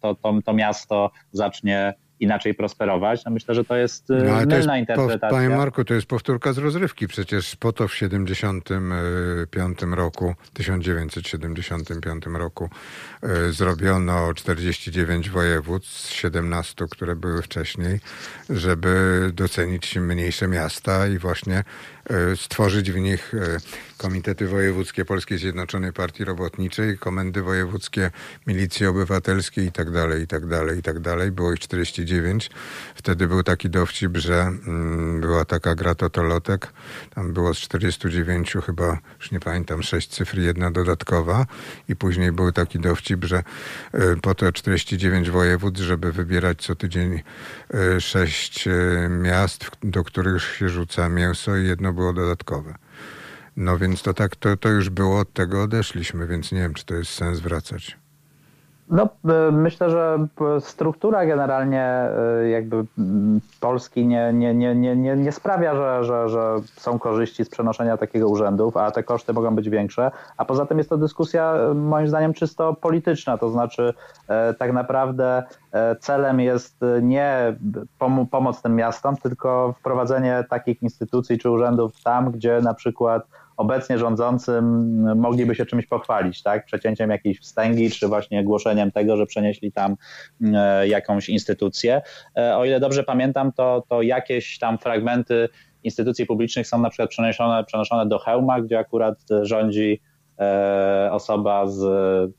to, 0.00 0.14
to, 0.14 0.34
to 0.44 0.52
miasto 0.52 1.10
zacznie 1.32 1.94
inaczej 2.20 2.54
prosperować. 2.54 3.24
No 3.24 3.30
myślę, 3.30 3.54
że 3.54 3.64
to 3.64 3.76
jest 3.76 4.08
no, 4.08 4.16
mylna 4.16 4.56
jest, 4.56 4.68
interpretacja. 4.68 5.30
Panie 5.30 5.48
Marku, 5.48 5.84
to 5.84 5.94
jest 5.94 6.06
powtórka 6.06 6.52
z 6.52 6.58
rozrywki. 6.58 7.08
Przecież 7.08 7.56
po 7.56 7.72
to 7.72 7.88
w 7.88 7.94
75 7.94 9.78
roku, 9.82 10.34
1975 10.54 12.24
roku 12.26 12.70
zrobiono 13.50 14.34
49 14.34 15.30
województw 15.30 15.90
z 15.90 16.08
17, 16.08 16.84
które 16.90 17.16
były 17.16 17.42
wcześniej, 17.42 18.00
żeby 18.50 19.20
docenić 19.34 19.96
mniejsze 19.96 20.48
miasta 20.48 21.06
i 21.06 21.18
właśnie 21.18 21.64
E, 21.99 21.99
stworzyć 22.36 22.92
w 22.92 22.98
nich 22.98 23.34
e, 23.34 23.58
komitety 23.96 24.46
wojewódzkie 24.46 25.04
Polskiej 25.04 25.38
Zjednoczonej 25.38 25.92
Partii 25.92 26.24
Robotniczej, 26.24 26.98
komendy 26.98 27.42
wojewódzkie 27.42 28.10
Milicji 28.46 28.86
Obywatelskiej 28.86 29.66
i 29.66 29.72
tak 29.72 29.90
dalej, 29.90 30.22
i 30.22 30.26
tak 30.26 30.46
dalej, 30.46 30.78
i 30.78 30.82
tak 30.82 31.00
dalej. 31.00 31.30
Było 31.30 31.52
ich 31.52 31.58
49. 31.58 32.50
Wtedy 32.94 33.26
był 33.26 33.42
taki 33.42 33.70
dowcip, 33.70 34.16
że 34.16 34.34
mm, 34.34 35.20
była 35.20 35.44
taka 35.44 35.74
gra 35.74 35.94
totolotek. 35.94 36.72
Tam 37.14 37.32
było 37.32 37.54
z 37.54 37.58
49 37.58 38.54
chyba, 38.66 38.98
już 39.18 39.30
nie 39.30 39.40
pamiętam, 39.40 39.82
6 39.82 40.08
cyfr, 40.08 40.38
jedna 40.38 40.70
dodatkowa. 40.70 41.46
I 41.88 41.96
później 41.96 42.32
był 42.32 42.52
taki 42.52 42.78
dowcip, 42.78 43.24
że 43.24 43.42
e, 43.92 44.16
po 44.16 44.34
to 44.34 44.52
49 44.52 45.30
województw, 45.30 45.82
żeby 45.82 46.12
wybierać 46.12 46.62
co 46.62 46.74
tydzień 46.74 47.22
6 47.98 48.68
miast, 49.10 49.70
do 49.82 50.04
których 50.04 50.42
się 50.42 50.68
rzuca 50.68 51.08
mięso 51.08 51.56
i 51.56 51.66
jedno 51.66 51.89
było 51.92 52.12
dodatkowe. 52.12 52.74
No 53.56 53.78
więc 53.78 54.02
to 54.02 54.14
tak, 54.14 54.36
to, 54.36 54.56
to 54.56 54.68
już 54.68 54.90
było, 54.90 55.20
od 55.20 55.32
tego 55.32 55.62
odeszliśmy, 55.62 56.26
więc 56.26 56.52
nie 56.52 56.58
wiem, 56.58 56.74
czy 56.74 56.84
to 56.84 56.94
jest 56.94 57.12
sens 57.12 57.40
wracać. 57.40 57.99
No, 58.90 59.08
e, 59.28 59.50
myślę, 59.52 59.90
że 59.90 60.26
struktura 60.60 61.26
generalnie 61.26 61.82
e, 61.82 62.48
jakby 62.48 62.84
Polski 63.60 64.06
nie, 64.06 64.32
nie, 64.32 64.54
nie, 64.54 64.74
nie, 64.74 65.16
nie, 65.16 65.32
sprawia, 65.32 65.74
że, 65.74 66.04
że, 66.04 66.28
że 66.28 66.56
są 66.76 66.98
korzyści 66.98 67.44
z 67.44 67.48
przenoszenia 67.48 67.96
takiego 67.96 68.28
urzędów, 68.28 68.76
a 68.76 68.90
te 68.90 69.02
koszty 69.02 69.32
mogą 69.32 69.54
być 69.54 69.68
większe. 69.68 70.10
A 70.36 70.44
poza 70.44 70.66
tym 70.66 70.78
jest 70.78 70.90
to 70.90 70.96
dyskusja 70.96 71.54
moim 71.74 72.08
zdaniem 72.08 72.34
czysto 72.34 72.74
polityczna, 72.74 73.38
to 73.38 73.50
znaczy 73.50 73.94
e, 74.28 74.54
tak 74.54 74.72
naprawdę 74.72 75.42
celem 76.00 76.40
jest 76.40 76.80
nie 77.02 77.56
pom 77.98 78.26
pomoc 78.26 78.62
tym 78.62 78.76
miastom, 78.76 79.16
tylko 79.16 79.74
wprowadzenie 79.78 80.44
takich 80.50 80.82
instytucji 80.82 81.38
czy 81.38 81.50
urzędów 81.50 82.02
tam, 82.02 82.30
gdzie 82.30 82.60
na 82.60 82.74
przykład 82.74 83.22
obecnie 83.60 83.98
rządzącym 83.98 84.64
mogliby 85.16 85.54
się 85.54 85.66
czymś 85.66 85.86
pochwalić, 85.86 86.42
tak? 86.42 86.64
Przecięciem 86.64 87.10
jakiejś 87.10 87.40
wstęgi, 87.40 87.90
czy 87.90 88.08
właśnie 88.08 88.44
głoszeniem 88.44 88.90
tego, 88.90 89.16
że 89.16 89.26
przenieśli 89.26 89.72
tam 89.72 89.96
e, 90.54 90.88
jakąś 90.88 91.28
instytucję. 91.28 92.02
E, 92.36 92.56
o 92.56 92.64
ile 92.64 92.80
dobrze 92.80 93.04
pamiętam, 93.04 93.52
to, 93.52 93.84
to 93.88 94.02
jakieś 94.02 94.58
tam 94.58 94.78
fragmenty 94.78 95.48
instytucji 95.84 96.26
publicznych 96.26 96.66
są 96.66 96.78
na 96.78 96.90
przykład 96.90 97.10
przenoszone, 97.10 97.64
przenoszone 97.64 98.06
do 98.06 98.18
Hełma, 98.18 98.60
gdzie 98.60 98.78
akurat 98.78 99.18
rządzi 99.42 100.00
e, 100.38 101.08
osoba 101.12 101.66
z 101.66 101.82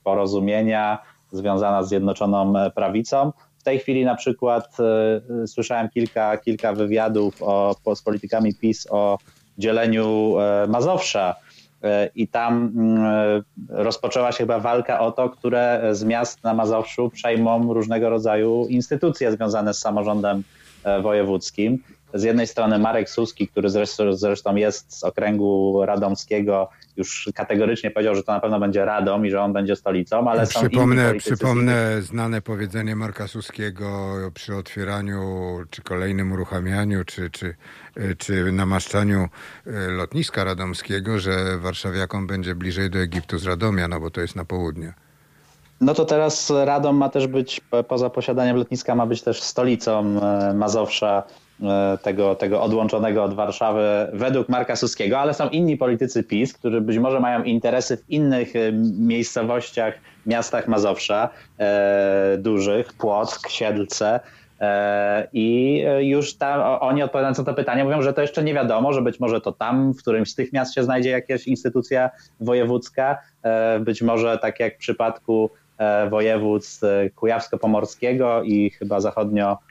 porozumienia 0.03 0.99
związana 1.31 1.83
z 1.83 1.89
Zjednoczoną 1.89 2.53
Prawicą. 2.75 3.31
W 3.59 3.63
tej 3.63 3.79
chwili 3.79 4.05
na 4.05 4.15
przykład 4.15 4.77
słyszałem 5.45 5.89
kilka, 5.89 6.37
kilka 6.37 6.73
wywiadów 6.73 7.35
o, 7.41 7.75
z 7.95 8.01
politykami 8.01 8.55
PiS 8.55 8.87
o 8.91 9.17
dzieleniu 9.61 10.35
e, 10.39 10.67
Mazowsza. 10.67 11.35
E, 11.83 12.09
I 12.15 12.27
tam 12.27 12.71
mm, 12.75 13.05
e, 13.05 13.83
rozpoczęła 13.83 14.31
się 14.31 14.37
chyba 14.37 14.59
walka 14.59 14.99
o 14.99 15.11
to, 15.11 15.29
które 15.29 15.81
z 15.91 16.03
miast 16.03 16.43
na 16.43 16.53
Mazowszu 16.53 17.09
przejmą 17.09 17.73
różnego 17.73 18.09
rodzaju 18.09 18.65
instytucje 18.69 19.31
związane 19.31 19.73
z 19.73 19.79
samorządem 19.79 20.43
wojewódzkim. 21.01 21.83
Z 22.13 22.23
jednej 22.23 22.47
strony 22.47 22.79
Marek 22.79 23.09
Suski, 23.09 23.47
który 23.47 23.69
zresztą, 23.69 24.13
zresztą 24.13 24.55
jest 24.55 24.99
z 24.99 25.03
okręgu 25.03 25.81
radomskiego, 25.85 26.69
już 26.97 27.29
kategorycznie 27.35 27.91
powiedział, 27.91 28.15
że 28.15 28.23
to 28.23 28.31
na 28.31 28.39
pewno 28.39 28.59
będzie 28.59 28.85
Radom 28.85 29.25
i 29.25 29.29
że 29.29 29.41
on 29.41 29.53
będzie 29.53 29.75
stolicą, 29.75 30.29
ale 30.29 30.47
przypomnę, 30.47 31.11
są 31.11 31.17
Przypomnę 31.17 32.01
znane 32.01 32.41
powiedzenie 32.41 32.95
Marka 32.95 33.27
Suskiego 33.27 34.15
przy 34.33 34.55
otwieraniu, 34.55 35.21
czy 35.69 35.81
kolejnym 35.81 36.31
uruchamianiu, 36.31 37.05
czy, 37.05 37.29
czy, 37.29 37.55
czy 38.17 38.51
namaszczaniu 38.51 39.27
e, 39.67 39.71
lotniska 39.91 40.43
radomskiego, 40.43 41.19
że 41.19 41.57
warszawiakom 41.57 42.27
będzie 42.27 42.55
bliżej 42.55 42.89
do 42.89 42.99
Egiptu 42.99 43.37
z 43.37 43.45
Radomia, 43.45 43.87
no 43.87 43.99
bo 43.99 44.11
to 44.11 44.21
jest 44.21 44.35
na 44.35 44.45
południe. 44.45 44.93
No 45.81 45.93
to 45.93 46.05
teraz 46.05 46.53
Radom 46.65 46.97
ma 46.97 47.09
też 47.09 47.27
być, 47.27 47.61
poza 47.87 48.09
posiadaniem 48.09 48.57
lotniska, 48.57 48.95
ma 48.95 49.05
być 49.05 49.21
też 49.21 49.41
stolicą 49.41 50.21
e, 50.21 50.53
Mazowsza 50.53 51.23
tego, 52.01 52.35
tego 52.35 52.61
odłączonego 52.61 53.23
od 53.23 53.33
Warszawy 53.33 54.07
według 54.13 54.49
Marka 54.49 54.75
Suskiego, 54.75 55.19
ale 55.19 55.33
są 55.33 55.49
inni 55.49 55.77
politycy 55.77 56.23
PiS, 56.23 56.53
którzy 56.53 56.81
być 56.81 56.97
może 56.97 57.19
mają 57.19 57.43
interesy 57.43 57.97
w 57.97 58.09
innych 58.09 58.55
e, 58.55 58.71
miejscowościach, 58.99 59.93
miastach 60.25 60.67
Mazowsza, 60.67 61.29
e, 61.59 62.37
dużych, 62.37 62.93
Płock, 62.93 63.49
Siedlce, 63.49 64.19
e, 64.61 65.27
i 65.33 65.83
już 65.99 66.37
tam 66.37 66.77
oni 66.79 67.03
odpowiadając 67.03 67.37
na 67.37 67.43
to 67.43 67.53
pytanie 67.53 67.83
mówią, 67.83 68.01
że 68.01 68.13
to 68.13 68.21
jeszcze 68.21 68.43
nie 68.43 68.53
wiadomo, 68.53 68.93
że 68.93 69.01
być 69.01 69.19
może 69.19 69.41
to 69.41 69.51
tam, 69.51 69.93
w 69.93 69.97
którymś 69.97 70.31
z 70.31 70.35
tych 70.35 70.53
miast 70.53 70.73
się 70.73 70.83
znajdzie 70.83 71.09
jakaś 71.09 71.47
instytucja 71.47 72.09
wojewódzka, 72.39 73.17
e, 73.43 73.79
być 73.79 74.01
może 74.01 74.37
tak 74.37 74.59
jak 74.59 74.75
w 74.75 74.77
przypadku 74.77 75.49
e, 75.77 76.09
województw 76.09 76.81
kujawsko-pomorskiego 77.15 78.43
i 78.43 78.69
chyba 78.69 78.99
zachodnio 78.99 79.57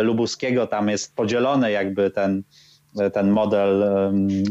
Lubuskiego, 0.00 0.66
tam 0.66 0.88
jest 0.88 1.16
podzielony 1.16 1.70
jakby 1.70 2.10
ten, 2.10 2.42
ten 3.12 3.30
model 3.30 3.84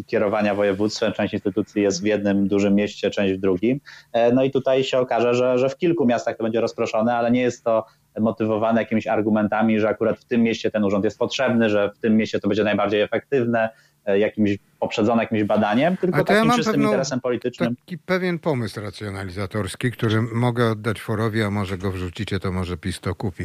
kierowania 0.08 0.56
województwem. 0.56 1.14
Część 1.14 1.34
instytucji 1.34 1.82
jest 1.82 2.02
w 2.02 2.06
jednym 2.06 2.48
dużym 2.48 2.76
mieście, 2.76 3.10
część 3.10 3.34
w 3.34 3.40
drugim. 3.40 3.80
E, 4.14 4.32
no 4.32 4.44
i 4.44 4.52
tutaj 4.52 4.84
się 4.84 4.98
okaże, 4.98 5.34
że, 5.34 5.58
że 5.58 5.70
w 5.70 5.78
kilku 5.78 6.06
miastach 6.06 6.38
to 6.38 6.44
będzie 6.44 6.62
rozproszone, 6.62 7.16
ale 7.16 7.32
nie 7.32 7.42
jest 7.42 7.64
to 7.64 7.86
motywowane 8.20 8.82
jakimiś 8.82 9.08
argumentami, 9.08 9.80
że 9.80 9.90
akurat 9.90 10.20
w 10.20 10.26
tym 10.26 10.44
mieście 10.44 10.72
ten 10.72 10.84
urząd 10.84 11.06
jest 11.06 11.20
potrzebny, 11.20 11.70
że 11.70 11.92
w 11.96 12.00
tym 12.00 12.18
mieście 12.18 12.40
to 12.40 12.48
będzie 12.48 12.64
najbardziej 12.64 13.02
efektywne, 13.02 13.70
e, 13.70 13.91
jakimś 14.20 14.58
poprzedzone 14.82 15.24
jakimś 15.24 15.44
badaniem, 15.44 15.98
tylko 15.98 16.24
takim 16.24 16.50
ja 16.50 16.56
czystym 16.56 16.82
interesem 16.84 17.22
politycznym. 17.22 17.76
Taki 17.76 17.98
pewien 17.98 18.40
pomysł 18.40 18.82
racjonalizatorski, 18.82 19.92
który 19.92 20.22
mogę 20.22 20.72
oddać 20.72 21.02
Forowi, 21.02 21.44
a 21.44 21.50
może 21.50 21.78
go 21.78 21.92
wrzucicie, 21.92 22.40
to 22.40 22.52
może 22.52 22.78
PiS 22.78 23.00
to 23.00 23.16
kupi. 23.16 23.44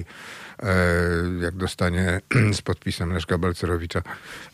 E, 0.62 0.74
jak 1.42 1.54
dostanie 1.54 2.20
z 2.58 2.62
podpisem 2.62 3.12
Leszka 3.12 3.38
Balcerowicza, 3.38 4.02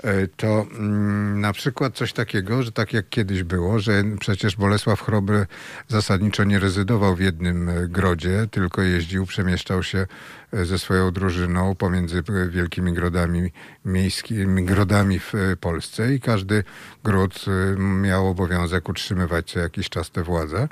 e, 0.04 0.26
to 0.36 0.66
mm, 0.78 1.40
na 1.40 1.52
przykład 1.52 1.94
coś 1.94 2.12
takiego, 2.12 2.62
że 2.62 2.72
tak 2.72 2.92
jak 2.92 3.08
kiedyś 3.08 3.42
było, 3.42 3.78
że 3.78 4.04
przecież 4.20 4.56
Bolesław 4.56 5.00
Chrobry 5.00 5.46
zasadniczo 5.88 6.44
nie 6.44 6.58
rezydował 6.58 7.16
w 7.16 7.20
jednym 7.20 7.68
e, 7.68 7.88
grodzie, 7.88 8.46
tylko 8.50 8.82
jeździł, 8.82 9.26
przemieszczał 9.26 9.82
się 9.82 10.06
ze 10.52 10.78
swoją 10.78 11.10
drużyną 11.10 11.74
pomiędzy 11.74 12.22
wielkimi 12.48 12.92
grodami 12.92 13.52
miejskimi, 13.84 14.64
grodami 14.64 15.18
w 15.18 15.32
Polsce 15.60 16.14
i 16.14 16.20
każdy 16.20 16.64
gród 17.04 17.44
miał 17.78 18.28
obowiązek 18.28 18.88
utrzymywać 18.88 19.52
co 19.52 19.60
jakiś 19.60 19.88
czas 19.88 20.10
tę 20.10 20.22
władzę 20.22 20.68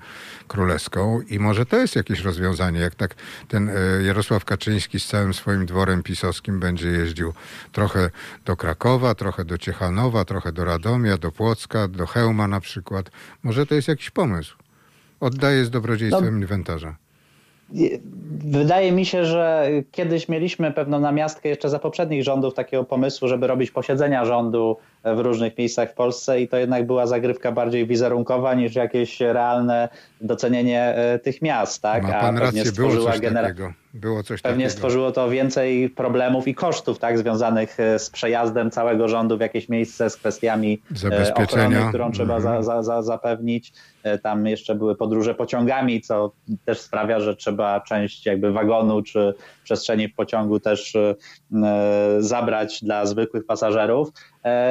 królewską 0.48 1.20
i 1.20 1.38
może 1.38 1.66
to 1.66 1.76
jest 1.76 1.96
jakieś 1.96 2.20
rozwiązanie, 2.20 2.80
jak 2.80 2.94
tak 2.94 3.14
ten 3.48 3.70
Jarosław 4.06 4.44
Kaczyński 4.44 5.00
z 5.00 5.06
całym 5.06 5.34
swoim 5.34 5.66
dworem 5.66 6.02
pisowskim 6.02 6.60
będzie 6.60 6.88
jeździł 6.88 7.32
trochę 7.72 8.10
do 8.44 8.56
Krakowa, 8.56 9.14
trochę 9.14 9.44
do 9.44 9.58
Ciechanowa, 9.58 10.24
trochę 10.24 10.52
do 10.52 10.64
Radomia, 10.64 11.18
do 11.18 11.32
Płocka, 11.32 11.88
do 11.88 12.06
Chełma 12.06 12.48
na 12.48 12.60
przykład. 12.60 13.10
Może 13.42 13.66
to 13.66 13.74
jest 13.74 13.88
jakiś 13.88 14.10
pomysł. 14.10 14.56
Oddaję 15.20 15.64
z 15.64 15.70
dobrodziejstwem 15.70 16.40
inwentarza. 16.40 16.96
Wydaje 18.44 18.92
mi 18.92 19.06
się, 19.06 19.24
że 19.24 19.68
kiedyś 19.92 20.28
mieliśmy 20.28 20.72
pewną 20.72 21.00
namiastkę 21.00 21.48
jeszcze 21.48 21.68
za 21.68 21.78
poprzednich 21.78 22.24
rządów 22.24 22.54
takiego 22.54 22.84
pomysłu, 22.84 23.28
żeby 23.28 23.46
robić 23.46 23.70
posiedzenia 23.70 24.24
rządu 24.24 24.76
w 25.04 25.18
różnych 25.18 25.58
miejscach 25.58 25.90
w 25.90 25.94
Polsce 25.94 26.40
i 26.40 26.48
to 26.48 26.56
jednak 26.56 26.86
była 26.86 27.06
zagrywka 27.06 27.52
bardziej 27.52 27.86
wizerunkowa 27.86 28.54
niż 28.54 28.74
jakieś 28.74 29.20
realne 29.20 29.88
docenienie 30.20 30.82
e, 30.82 31.18
tych 31.18 31.42
miast. 31.42 31.82
Tak? 31.82 32.02
Ma 32.02 32.20
pan 32.20 32.36
A 32.36 32.40
rację, 32.40 32.72
było 32.72 32.96
coś 32.96 33.20
genera- 33.20 33.42
takiego. 33.42 33.72
Było 33.94 34.22
coś 34.22 34.42
pewnie 34.42 34.64
takiego. 34.64 34.72
stworzyło 34.72 35.12
to 35.12 35.30
więcej 35.30 35.90
problemów 35.90 36.48
i 36.48 36.54
kosztów 36.54 36.98
tak, 36.98 37.18
związanych 37.18 37.80
e, 37.80 37.98
z 37.98 38.10
przejazdem 38.10 38.70
całego 38.70 39.08
rządu 39.08 39.38
w 39.38 39.40
jakieś 39.40 39.68
miejsce, 39.68 40.10
z 40.10 40.16
kwestiami 40.16 40.82
e, 41.10 41.34
ochrony, 41.34 41.76
którą 41.88 42.12
trzeba 42.12 42.36
mhm. 42.36 42.62
za, 42.62 42.82
za, 42.82 43.02
zapewnić. 43.02 43.72
Tam 44.22 44.46
jeszcze 44.46 44.74
były 44.74 44.96
podróże 44.96 45.34
pociągami, 45.34 46.00
co 46.00 46.32
też 46.64 46.80
sprawia, 46.80 47.20
że 47.20 47.36
trzeba 47.36 47.80
część 47.80 48.26
jakby 48.26 48.52
wagonu 48.52 49.02
czy 49.02 49.34
przestrzeni 49.64 50.08
w 50.08 50.14
pociągu 50.14 50.60
też 50.60 50.96
zabrać 52.18 52.84
dla 52.84 53.06
zwykłych 53.06 53.46
pasażerów. 53.46 54.08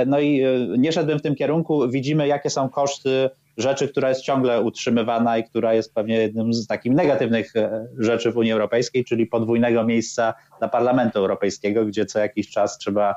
No 0.08 0.20
i 0.20 0.44
nie 0.78 0.92
szedłbym 0.92 1.20
w 1.20 1.22
tym 1.22 1.36
kierunku. 1.36 1.90
Widzimy, 1.90 2.28
jakie 2.28 2.50
są 2.50 2.70
koszty 2.70 3.30
rzeczy, 3.58 3.88
która 3.88 4.10
jest 4.10 4.22
ciągle 4.22 4.62
utrzymywana 4.62 5.38
i 5.38 5.44
która 5.44 5.74
jest 5.74 5.94
pewnie 5.94 6.16
jednym 6.16 6.54
z 6.54 6.68
takich 6.68 6.92
negatywnych 6.92 7.54
rzeczy 7.98 8.32
w 8.32 8.38
Unii 8.38 8.52
Europejskiej, 8.52 9.06
czyli 9.06 9.28
podwójnego 9.28 9.84
miejsca 9.84 10.34
dla 10.60 10.68
Parlamentu 10.68 11.20
Europejskiego, 11.20 11.86
gdzie 11.86 12.06
co 12.06 12.20
jakiś 12.20 12.50
czas 12.50 12.78
trzeba 12.78 13.16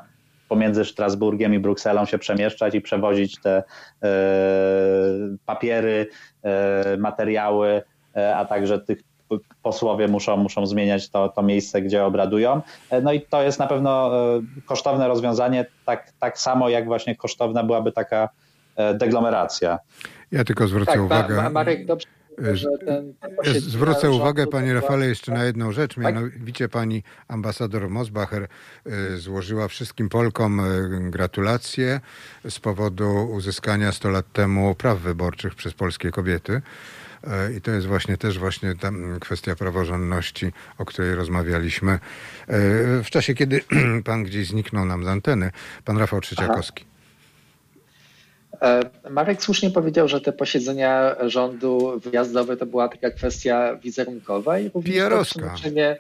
pomiędzy 0.48 0.84
Strasburgiem 0.84 1.55
i 1.55 1.59
Brukselą 1.59 2.05
się 2.05 2.18
przemieszczać 2.18 2.74
i 2.74 2.80
przewozić 2.80 3.40
te 3.40 3.62
papiery, 5.46 6.07
materiały, 6.98 7.82
a 8.34 8.44
także 8.44 8.78
tych 8.78 9.03
posłowie 9.62 10.09
muszą, 10.09 10.37
muszą 10.37 10.66
zmieniać 10.66 11.09
to, 11.09 11.28
to 11.28 11.43
miejsce, 11.43 11.83
gdzie 11.83 12.05
obradują. 12.05 12.62
E, 12.91 13.01
no 13.01 13.12
i 13.12 13.20
to 13.20 13.43
jest 13.43 13.59
na 13.59 13.66
pewno 13.66 14.11
e, 14.37 14.41
kosztowne 14.66 15.09
rozwiązanie, 15.09 15.66
tak, 15.87 16.12
tak 16.20 16.39
samo 16.39 16.68
jak 16.68 16.85
właśnie 16.85 17.16
kosztowna 17.16 17.64
byłaby 17.64 17.93
taka 17.93 18.28
e, 18.76 18.95
deglomeracja. 18.95 19.78
Ja 20.33 20.45
tylko 20.45 20.68
zwrócę 20.68 20.93
tak, 20.93 21.01
uwagę. 21.01 21.37
Ma, 21.37 21.51
Marek 21.51 21.87
dobrze 21.87 22.07
że 22.53 22.68
ten, 22.87 23.14
ten 23.20 23.61
Zwrócę 23.61 24.11
uwagę, 24.11 24.47
panie 24.47 24.74
Rafale, 24.74 25.07
jeszcze 25.07 25.33
na 25.33 25.45
jedną 25.45 25.72
rzecz. 25.72 25.95
Tak? 25.95 26.05
Mianowicie 26.05 26.68
pani 26.68 27.03
ambasador 27.28 27.91
Mosbacher 27.91 28.49
złożyła 29.16 29.68
wszystkim 29.68 30.09
Polkom 30.09 30.62
gratulacje 31.11 32.01
z 32.49 32.59
powodu 32.59 33.28
uzyskania 33.33 33.93
100 33.93 34.11
lat 34.11 34.33
temu 34.33 34.74
praw 34.74 34.99
wyborczych 34.99 35.55
przez 35.55 35.74
polskie 35.74 36.11
kobiety. 36.11 36.62
E, 37.25 37.53
I 37.53 37.61
to 37.61 37.70
jest 37.70 37.87
właśnie 37.87 38.16
też 38.16 38.39
właśnie 38.39 38.75
ta 38.81 38.91
kwestia 39.20 39.57
praworządności, 39.57 40.53
o 40.79 40.85
której 40.85 41.14
rozmawialiśmy 41.14 41.93
e, 41.93 41.99
w 43.03 43.11
czasie, 43.11 43.35
kiedy 43.35 43.61
pan 44.05 44.25
gdzieś 44.25 44.49
zniknął 44.49 44.85
nam 44.85 45.05
z 45.05 45.09
anteny. 45.09 45.51
Pan 45.85 45.99
Rafał 45.99 46.20
Trzeciakowski. 46.20 46.85
Aha. 46.85 46.93
E, 49.05 49.11
Marek 49.11 49.43
słusznie 49.43 49.70
powiedział, 49.70 50.09
że 50.09 50.20
te 50.20 50.33
posiedzenia 50.33 51.16
rządu 51.29 52.01
wyjazdowe 52.01 52.57
to 52.57 52.66
była 52.66 52.89
taka 52.89 53.11
kwestia 53.11 53.77
wizerunkowa 53.77 54.59
i 54.59 54.68
również 54.68 55.31
przenoszenie. 55.31 55.97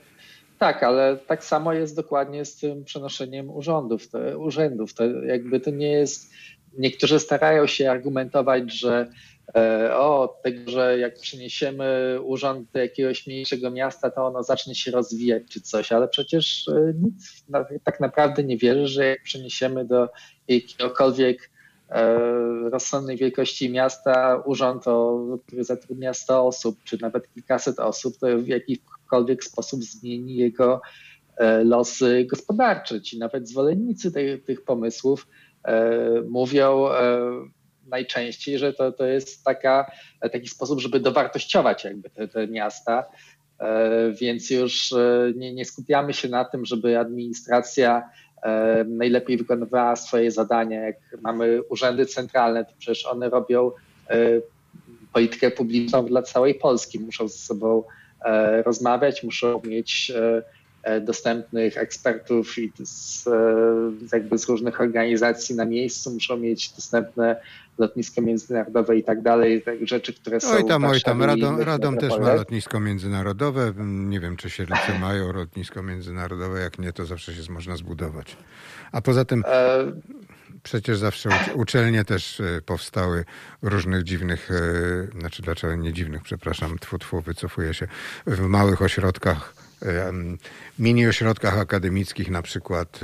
Tak, 0.58 0.82
ale 0.82 1.16
tak 1.16 1.44
samo 1.44 1.72
jest 1.72 1.96
dokładnie 1.96 2.44
z 2.44 2.56
tym 2.56 2.84
przenoszeniem 2.84 3.50
urządów. 3.50 4.08
To, 4.08 4.18
urzędów. 4.38 4.94
To 4.94 5.04
jakby 5.04 5.60
to 5.60 5.70
nie 5.70 5.92
jest. 5.92 6.32
Niektórzy 6.78 7.20
starają 7.20 7.66
się 7.66 7.90
argumentować, 7.90 8.72
że 8.72 9.08
E, 9.56 9.96
o 9.96 10.40
tego, 10.42 10.70
że 10.70 10.98
jak 10.98 11.18
przeniesiemy 11.18 12.18
urząd 12.22 12.70
do 12.72 12.78
jakiegoś 12.78 13.26
mniejszego 13.26 13.70
miasta, 13.70 14.10
to 14.10 14.26
ono 14.26 14.42
zacznie 14.42 14.74
się 14.74 14.90
rozwijać 14.90 15.42
czy 15.50 15.60
coś, 15.60 15.92
ale 15.92 16.08
przecież 16.08 16.68
e, 16.68 16.92
nic 17.02 17.44
tak 17.84 18.00
naprawdę 18.00 18.44
nie 18.44 18.56
wierzy, 18.56 18.86
że 18.88 19.06
jak 19.06 19.22
przeniesiemy 19.22 19.84
do 19.84 20.08
jakiegokolwiek 20.48 21.50
e, 21.90 22.18
rozsądnej 22.70 23.16
wielkości 23.16 23.70
miasta 23.70 24.42
urząd, 24.44 24.84
który 25.46 25.64
zatrudnia 25.64 26.14
100 26.14 26.46
osób, 26.46 26.84
czy 26.84 26.98
nawet 27.00 27.34
kilkaset 27.34 27.80
osób, 27.80 28.18
to 28.18 28.38
w 28.38 28.48
jakikolwiek 28.48 29.44
sposób 29.44 29.84
zmieni 29.84 30.36
jego 30.36 30.80
losy 31.64 32.26
gospodarcze. 32.30 33.00
Ci 33.00 33.18
nawet 33.18 33.48
zwolennicy 33.48 34.12
tych, 34.12 34.44
tych 34.44 34.64
pomysłów 34.64 35.26
mówią, 36.28 36.88
najczęściej, 37.92 38.58
że 38.58 38.72
to, 38.72 38.92
to 38.92 39.04
jest 39.04 39.44
taka, 39.44 39.90
taki 40.32 40.48
sposób, 40.48 40.80
żeby 40.80 41.00
dowartościować 41.00 41.84
jakby 41.84 42.10
te, 42.10 42.28
te 42.28 42.48
miasta. 42.48 43.04
E, 43.62 44.12
więc 44.12 44.50
już 44.50 44.92
e, 44.92 45.32
nie, 45.36 45.54
nie 45.54 45.64
skupiamy 45.64 46.12
się 46.12 46.28
na 46.28 46.44
tym, 46.44 46.64
żeby 46.64 46.98
administracja 46.98 48.10
e, 48.42 48.84
najlepiej 48.84 49.36
wykonywała 49.36 49.96
swoje 49.96 50.30
zadania. 50.30 50.80
Jak 50.80 50.96
mamy 51.20 51.62
urzędy 51.62 52.06
centralne, 52.06 52.64
to 52.64 52.72
przecież 52.78 53.06
one 53.06 53.30
robią 53.30 53.70
politykę 55.12 55.50
publiczną 55.50 56.06
dla 56.06 56.22
całej 56.22 56.54
Polski. 56.54 57.00
Muszą 57.00 57.28
ze 57.28 57.38
sobą 57.38 57.84
rozmawiać, 58.64 59.22
muszą 59.22 59.62
mieć 59.64 60.12
dostępnych 61.00 61.78
ekspertów 61.78 62.58
i 62.58 62.72
z, 62.84 63.24
jakby 64.12 64.38
z 64.38 64.48
różnych 64.48 64.80
organizacji 64.80 65.54
na 65.54 65.64
miejscu, 65.64 66.10
muszą 66.10 66.36
mieć 66.36 66.72
dostępne 66.72 67.36
lotnisko 67.78 68.22
międzynarodowe 68.22 68.96
i 68.96 69.04
tak 69.04 69.22
dalej, 69.22 69.62
tak, 69.62 69.74
rzeczy, 69.82 70.12
które 70.12 70.40
są... 70.40 70.50
Oj 70.50 70.64
tam, 70.64 70.84
oj 70.84 71.00
tam, 71.00 71.22
Radom, 71.22 71.60
Radom 71.60 71.96
też 71.98 72.18
ma 72.18 72.34
lotnisko 72.34 72.80
międzynarodowe. 72.80 73.72
Nie 73.86 74.20
wiem, 74.20 74.36
czy 74.36 74.50
Siedlce 74.50 74.98
mają 75.00 75.32
lotnisko 75.32 75.82
międzynarodowe, 75.82 76.60
jak 76.60 76.78
nie, 76.78 76.92
to 76.92 77.04
zawsze 77.04 77.34
się 77.34 77.52
można 77.52 77.76
zbudować. 77.76 78.36
A 78.92 79.00
poza 79.00 79.24
tym... 79.24 79.42
E... 79.46 79.92
Przecież 80.62 80.98
zawsze 80.98 81.28
uczelnie 81.54 82.04
też 82.04 82.40
e, 82.40 82.62
powstały 82.66 83.24
różnych 83.62 84.02
dziwnych, 84.02 84.50
e, 84.50 85.20
znaczy 85.20 85.42
dlaczego 85.42 85.76
nie 85.76 85.92
dziwnych, 85.92 86.22
przepraszam, 86.22 86.78
tfu, 86.78 86.98
tfu, 86.98 87.20
wycofuję 87.20 87.74
się, 87.74 87.88
w 88.26 88.40
małych 88.40 88.82
ośrodkach 88.82 89.54
mini 90.78 91.06
ośrodkach 91.06 91.58
akademickich 91.58 92.30
na 92.30 92.42
przykład. 92.42 93.00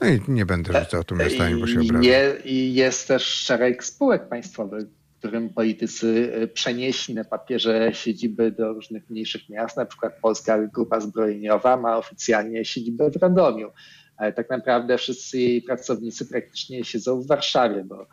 No 0.00 0.08
i 0.08 0.20
nie 0.28 0.46
będę 0.46 0.80
rzucał 0.80 1.04
tu 1.04 1.16
miastami, 1.16 1.60
bo 1.60 1.66
się 1.66 1.80
obrażę. 1.80 2.36
I 2.44 2.74
jest 2.74 3.08
też 3.08 3.22
szereg 3.22 3.84
spółek 3.84 4.28
państwowych, 4.28 4.84
którym 5.24 5.50
politycy 5.50 6.32
e, 6.34 6.46
przenieśli 6.46 7.14
na 7.14 7.24
papierze 7.24 7.90
siedziby 7.94 8.50
do 8.50 8.72
różnych 8.72 9.10
mniejszych 9.10 9.48
miast. 9.48 9.76
Na 9.76 9.86
przykład 9.86 10.12
Polska 10.22 10.66
Grupa 10.66 11.00
Zbrojeniowa 11.00 11.76
ma 11.76 11.96
oficjalnie 11.96 12.64
siedzibę 12.64 13.10
w 13.10 13.16
Radomiu. 13.16 13.70
Ale 14.16 14.32
tak 14.32 14.50
naprawdę 14.50 14.98
wszyscy 14.98 15.38
jej 15.38 15.62
pracownicy 15.62 16.26
praktycznie 16.26 16.84
siedzą 16.84 17.20
w 17.20 17.26
Warszawie, 17.26 17.84
bo 17.84 18.06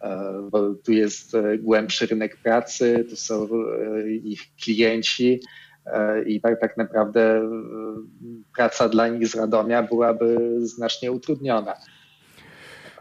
e, 0.00 0.48
bo 0.50 0.74
tu 0.74 0.92
jest 0.92 1.34
e, 1.34 1.58
głębszy 1.58 2.06
rynek 2.06 2.36
pracy, 2.36 3.06
tu 3.10 3.16
są 3.16 3.48
ich 4.22 4.40
klienci, 4.64 5.40
i 6.26 6.40
tak, 6.40 6.60
tak 6.60 6.76
naprawdę 6.76 7.20
e, 7.20 7.50
praca 8.56 8.88
dla 8.88 9.08
nich 9.08 9.28
z 9.28 9.34
Radomia 9.34 9.82
byłaby 9.82 10.36
znacznie 10.60 11.12
utrudniona. 11.12 11.74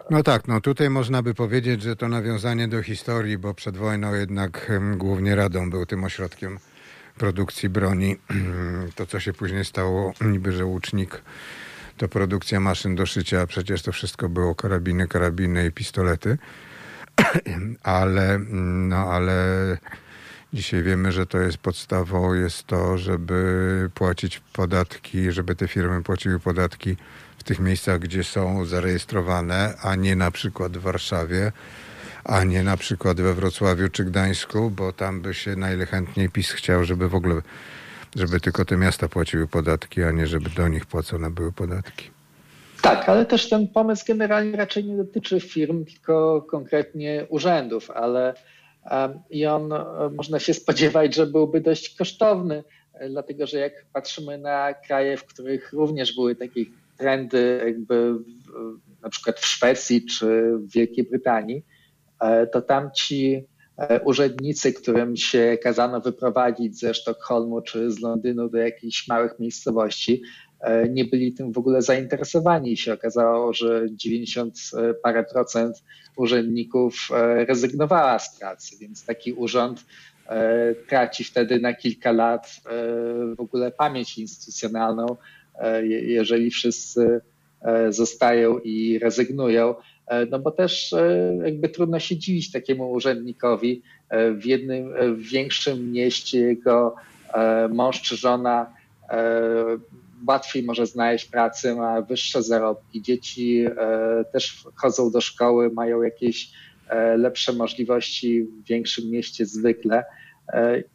No 0.09 0.23
tak, 0.23 0.47
no 0.47 0.61
tutaj 0.61 0.89
można 0.89 1.21
by 1.21 1.33
powiedzieć, 1.33 1.81
że 1.81 1.95
to 1.95 2.07
nawiązanie 2.07 2.67
do 2.67 2.83
historii, 2.83 3.37
bo 3.37 3.53
przed 3.53 3.77
wojną 3.77 4.13
jednak 4.13 4.71
głównie 4.97 5.35
Radom 5.35 5.69
był 5.69 5.85
tym 5.85 6.03
ośrodkiem 6.03 6.57
produkcji 7.17 7.69
broni. 7.69 8.15
To, 8.95 9.05
co 9.05 9.19
się 9.19 9.33
później 9.33 9.65
stało, 9.65 10.13
niby, 10.21 10.51
że 10.51 10.65
łucznik 10.65 11.21
to 11.97 12.07
produkcja 12.07 12.59
maszyn 12.59 12.95
do 12.95 13.05
szycia, 13.05 13.41
a 13.41 13.47
przecież 13.47 13.81
to 13.81 13.91
wszystko 13.91 14.29
było 14.29 14.55
karabiny, 14.55 15.07
karabiny 15.07 15.65
i 15.65 15.71
pistolety. 15.71 16.37
Ale, 17.83 18.39
no 18.49 18.97
ale 18.97 19.33
Dzisiaj 20.53 20.83
wiemy, 20.83 21.11
że 21.11 21.25
to 21.25 21.37
jest 21.37 21.57
podstawą, 21.57 22.33
jest 22.33 22.67
to, 22.67 22.97
żeby 22.97 23.89
płacić 23.95 24.41
podatki, 24.53 25.31
żeby 25.31 25.55
te 25.55 25.67
firmy 25.67 26.03
płaciły 26.03 26.39
podatki 26.39 26.95
w 27.37 27.43
tych 27.43 27.59
miejscach, 27.59 27.99
gdzie 27.99 28.23
są 28.23 28.65
zarejestrowane, 28.65 29.73
a 29.81 29.95
nie 29.95 30.15
na 30.15 30.31
przykład 30.31 30.77
w 30.77 30.81
Warszawie, 30.81 31.51
a 32.23 32.43
nie 32.43 32.63
na 32.63 32.77
przykład 32.77 33.21
we 33.21 33.33
Wrocławiu 33.33 33.89
czy 33.89 34.05
Gdańsku, 34.05 34.71
bo 34.71 34.93
tam 34.93 35.21
by 35.21 35.33
się 35.33 35.55
najchętniej 35.55 36.29
PiS 36.29 36.51
chciał, 36.51 36.83
żeby 36.83 37.09
w 37.09 37.15
ogóle, 37.15 37.41
żeby 38.15 38.39
tylko 38.39 38.65
te 38.65 38.77
miasta 38.77 39.07
płaciły 39.07 39.47
podatki, 39.47 40.03
a 40.03 40.11
nie 40.11 40.27
żeby 40.27 40.49
do 40.49 40.67
nich 40.67 40.85
płacone 40.85 41.29
były 41.31 41.51
podatki. 41.51 42.09
Tak, 42.81 43.09
ale 43.09 43.25
też 43.25 43.49
ten 43.49 43.67
pomysł 43.67 44.05
generalnie 44.07 44.57
raczej 44.57 44.85
nie 44.85 44.97
dotyczy 44.97 45.39
firm, 45.39 45.85
tylko 45.85 46.41
konkretnie 46.41 47.25
urzędów, 47.29 47.91
ale 47.91 48.33
i 49.29 49.45
on 49.45 49.73
e, 49.73 50.09
można 50.15 50.39
się 50.39 50.53
spodziewać, 50.53 51.15
że 51.15 51.27
byłby 51.27 51.61
dość 51.61 51.95
kosztowny, 51.95 52.63
e, 52.93 53.09
dlatego 53.09 53.47
że 53.47 53.57
jak 53.57 53.85
patrzymy 53.93 54.37
na 54.37 54.73
kraje, 54.73 55.17
w 55.17 55.25
których 55.25 55.73
również 55.73 56.15
były 56.15 56.35
takie 56.35 56.61
trendy, 56.97 57.61
jakby 57.65 58.13
na 59.01 59.09
przykład 59.09 59.39
w 59.39 59.45
Szwecji 59.45 60.05
czy 60.05 60.57
w 60.57 60.71
Wielkiej 60.71 61.03
Brytanii, 61.03 61.65
e, 62.21 62.47
to 62.47 62.61
tam 62.61 62.89
ci 62.95 63.47
urzędnicy, 64.05 64.73
którym 64.73 65.17
się 65.17 65.57
kazano 65.63 66.01
wyprowadzić 66.01 66.79
ze 66.79 66.93
Sztokholmu 66.93 67.61
czy 67.61 67.91
z 67.91 67.99
Londynu 67.99 68.49
do 68.49 68.57
jakichś 68.57 69.07
małych 69.07 69.39
miejscowości, 69.39 70.21
nie 70.89 71.05
byli 71.05 71.33
tym 71.33 71.51
w 71.51 71.57
ogóle 71.57 71.81
zainteresowani 71.81 72.71
i 72.71 72.77
się 72.77 72.93
okazało, 72.93 73.53
że 73.53 73.87
90 73.91 74.57
e, 74.73 74.93
parę 74.93 75.23
procent 75.23 75.83
urzędników 76.15 77.09
e, 77.11 77.45
rezygnowała 77.45 78.19
z 78.19 78.39
pracy, 78.39 78.75
więc 78.79 79.05
taki 79.05 79.33
urząd 79.33 79.85
traci 80.89 81.23
wtedy 81.23 81.59
na 81.59 81.73
kilka 81.73 82.11
lat 82.11 82.61
w 83.37 83.39
ogóle 83.39 83.71
pamięć 83.71 84.17
instytucjonalną, 84.17 85.15
jeżeli 85.81 86.51
wszyscy 86.51 87.21
zostają 87.89 88.59
i 88.59 88.99
rezygnują. 88.99 89.75
No 90.31 90.39
bo 90.39 90.51
też 90.51 90.95
jakby 91.43 91.69
trudno 91.69 91.99
się 91.99 92.17
dziwić 92.17 92.51
takiemu 92.51 92.91
urzędnikowi. 92.91 93.81
W 94.11 94.45
jednym 94.45 94.93
w 95.15 95.21
większym 95.21 95.91
mieście 95.91 96.39
jego 96.39 96.95
mąż 97.69 98.01
czy 98.01 98.15
żona 98.15 98.73
łatwiej 100.27 100.63
może 100.63 100.85
znaleźć 100.85 101.25
pracę, 101.25 101.75
ma 101.75 102.01
wyższe 102.01 102.43
zarobki. 102.43 103.01
Dzieci 103.01 103.65
e, 103.65 104.25
też 104.33 104.63
chodzą 104.75 105.11
do 105.11 105.21
szkoły, 105.21 105.69
mają 105.69 106.01
jakieś 106.01 106.51
lepsze 107.17 107.53
możliwości 107.53 108.43
w 108.43 108.67
większym 108.67 109.09
mieście 109.11 109.45
zwykle. 109.45 110.03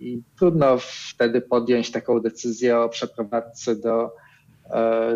I 0.00 0.22
trudno 0.38 0.78
wtedy 0.80 1.40
podjąć 1.40 1.90
taką 1.90 2.20
decyzję 2.20 2.78
o 2.78 2.88
przeprowadzce 2.88 3.76
do, 3.76 4.10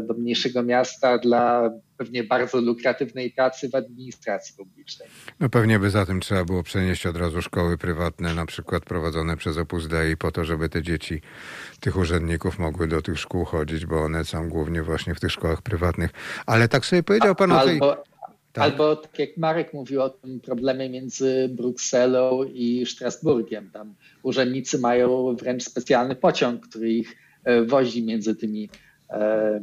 do 0.03 0.15
mniejszego 0.15 0.63
miasta 0.63 1.19
dla 1.19 1.71
pewnie 1.97 2.25
bardzo 2.25 2.61
lukratywnej 2.61 3.31
pracy 3.31 3.69
w 3.69 3.75
administracji 3.75 4.55
publicznej. 4.57 5.09
No 5.41 5.49
pewnie 5.49 5.79
by 5.79 5.91
za 5.91 6.07
tym 6.07 6.21
trzeba 6.21 6.45
było 6.45 6.63
przenieść 6.63 7.07
od 7.07 7.17
razu 7.17 7.43
szkoły 7.43 7.79
prywatne, 7.79 8.35
na 8.35 8.47
przykład 8.47 8.85
prowadzone 8.85 9.37
przez 9.37 9.59
Opus 9.59 9.89
Dei, 9.89 10.17
po 10.17 10.33
to, 10.33 10.45
żeby 10.45 10.69
te 10.69 10.83
dzieci 10.83 11.21
tych 11.81 11.97
urzędników 11.97 12.59
mogły 12.59 12.89
do 12.89 13.03
tych 13.03 13.19
szkół 13.19 13.45
chodzić, 13.45 13.87
bo 13.87 14.05
one 14.05 14.25
są 14.25 14.49
głównie 14.49 14.83
właśnie 14.83 15.15
w 15.15 15.21
tych 15.21 15.33
szkołach 15.33 15.63
prywatnych. 15.63 16.11
Ale 16.47 16.69
tak 16.69 16.87
sobie 16.87 17.03
powiedział 17.03 17.35
pan 17.35 17.53
o 17.53 17.65
tej... 17.65 17.73
Albo, 17.73 18.05
tak. 18.53 18.65
albo 18.65 18.97
tak 18.97 19.19
jak 19.19 19.37
Marek 19.37 19.75
mówił 19.75 20.03
o 20.03 20.11
tym 20.11 20.41
problemie 20.41 20.91
między 20.91 21.49
Brukselą 21.53 22.45
i 22.45 22.87
Strasburgiem. 22.87 23.71
Tam 23.71 23.95
urzędnicy 24.23 24.79
mają 24.79 25.37
wręcz 25.37 25.65
specjalny 25.65 26.17
pociąg, 26.17 26.69
który 26.69 26.93
ich 26.93 27.17
e, 27.45 27.63
wozi 27.63 28.03
między 28.03 28.37
tymi 28.37 28.69
E, 28.69 28.86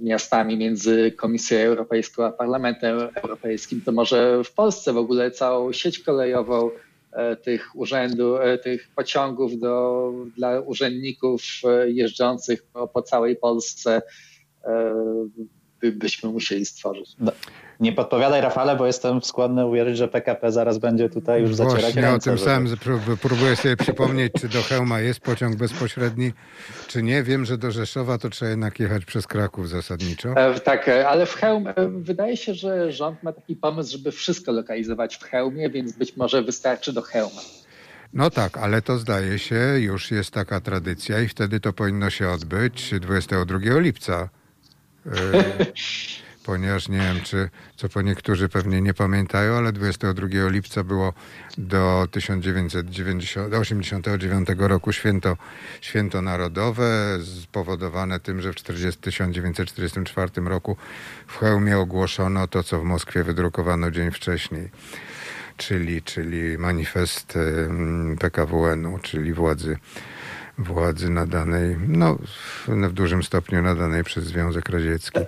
miastami 0.01 0.57
między 0.57 1.11
Komisją 1.11 1.57
Europejską 1.57 2.25
a 2.25 2.31
Parlamentem 2.31 2.99
Europejskim, 3.15 3.81
to 3.81 3.91
może 3.91 4.43
w 4.43 4.53
Polsce 4.53 4.93
w 4.93 4.97
ogóle 4.97 5.31
całą 5.31 5.71
sieć 5.71 5.99
kolejową 5.99 6.69
e, 7.11 7.35
tych 7.35 7.75
urzędów, 7.75 8.39
e, 8.41 8.57
tych 8.57 8.89
pociągów 8.95 9.59
do, 9.59 10.11
dla 10.37 10.59
urzędników 10.59 11.41
jeżdżących 11.87 12.63
po, 12.63 12.87
po 12.87 13.01
całej 13.01 13.35
Polsce 13.35 14.01
byśmy 15.91 16.29
musieli 16.29 16.65
stworzyć. 16.65 17.15
No, 17.19 17.31
nie 17.79 17.93
podpowiadaj 17.93 18.41
Rafale, 18.41 18.75
bo 18.75 18.88
jestem 18.88 19.23
skłonny 19.23 19.65
uwierzyć, 19.65 19.97
że 19.97 20.07
PKP 20.07 20.51
zaraz 20.51 20.77
będzie 20.77 21.09
tutaj 21.09 21.41
już 21.41 21.55
zacierać 21.55 21.81
Właśnie 21.81 22.09
o 22.09 22.19
tym 22.19 22.38
żeby... 22.38 22.49
samym 22.49 22.77
próbuję 23.21 23.55
sobie 23.55 23.77
przypomnieć, 23.77 24.34
czy 24.41 24.49
do 24.49 24.61
Chełma 24.61 24.99
jest 24.99 25.19
pociąg 25.19 25.55
bezpośredni, 25.55 26.31
czy 26.88 27.03
nie. 27.03 27.23
Wiem, 27.23 27.45
że 27.45 27.57
do 27.57 27.71
Rzeszowa 27.71 28.17
to 28.17 28.29
trzeba 28.29 28.49
jednak 28.49 28.79
jechać 28.79 29.05
przez 29.05 29.27
Kraków 29.27 29.69
zasadniczo. 29.69 30.29
E, 30.29 30.59
tak, 30.59 30.88
e, 30.88 31.07
ale 31.07 31.25
w 31.25 31.34
Chełm, 31.34 31.67
e, 31.67 31.73
wydaje 31.89 32.38
się, 32.38 32.53
że 32.53 32.91
rząd 32.91 33.23
ma 33.23 33.34
taki 33.34 33.55
pomysł, 33.55 33.91
żeby 33.91 34.11
wszystko 34.11 34.51
lokalizować 34.51 35.15
w 35.15 35.23
Chełmie, 35.23 35.69
więc 35.69 35.91
być 35.91 36.17
może 36.17 36.41
wystarczy 36.41 36.93
do 36.93 37.01
Chełma. 37.01 37.41
No 38.13 38.29
tak, 38.29 38.57
ale 38.57 38.81
to 38.81 38.97
zdaje 38.97 39.39
się, 39.39 39.55
już 39.79 40.11
jest 40.11 40.31
taka 40.31 40.61
tradycja 40.61 41.21
i 41.21 41.27
wtedy 41.27 41.59
to 41.59 41.73
powinno 41.73 42.09
się 42.09 42.29
odbyć 42.29 42.93
22 43.01 43.79
lipca. 43.79 44.29
Ponieważ 46.45 46.89
nie 46.89 46.97
wiem, 46.97 47.21
czy 47.23 47.49
co 47.75 47.89
po 47.89 48.01
niektórzy 48.01 48.49
pewnie 48.49 48.81
nie 48.81 48.93
pamiętają, 48.93 49.53
ale 49.53 49.71
22 49.71 50.27
lipca 50.49 50.83
było 50.83 51.13
do 51.57 52.07
1989 52.11 54.49
roku 54.57 54.93
święto, 54.93 55.37
święto 55.81 56.21
narodowe, 56.21 57.19
spowodowane 57.43 58.19
tym, 58.19 58.41
że 58.41 58.53
w 58.53 58.55
40, 58.55 59.01
1944 59.01 60.31
roku 60.41 60.77
w 61.27 61.37
Chełmie 61.37 61.77
ogłoszono 61.77 62.47
to, 62.47 62.63
co 62.63 62.79
w 62.79 62.83
Moskwie 62.83 63.23
wydrukowano 63.23 63.91
dzień 63.91 64.11
wcześniej. 64.11 64.69
Czyli, 65.57 66.01
czyli 66.01 66.57
manifest 66.57 67.37
PKWN-u, 68.19 68.99
czyli 68.99 69.33
władzy 69.33 69.77
władzy 70.57 71.09
nadanej, 71.09 71.77
no 71.87 72.17
w, 72.87 72.93
dużym 72.93 73.23
stopniu 73.23 73.61
nadanej 73.61 74.03
przez 74.03 74.23
Związek 74.23 74.69
Radziecki. 74.69 75.19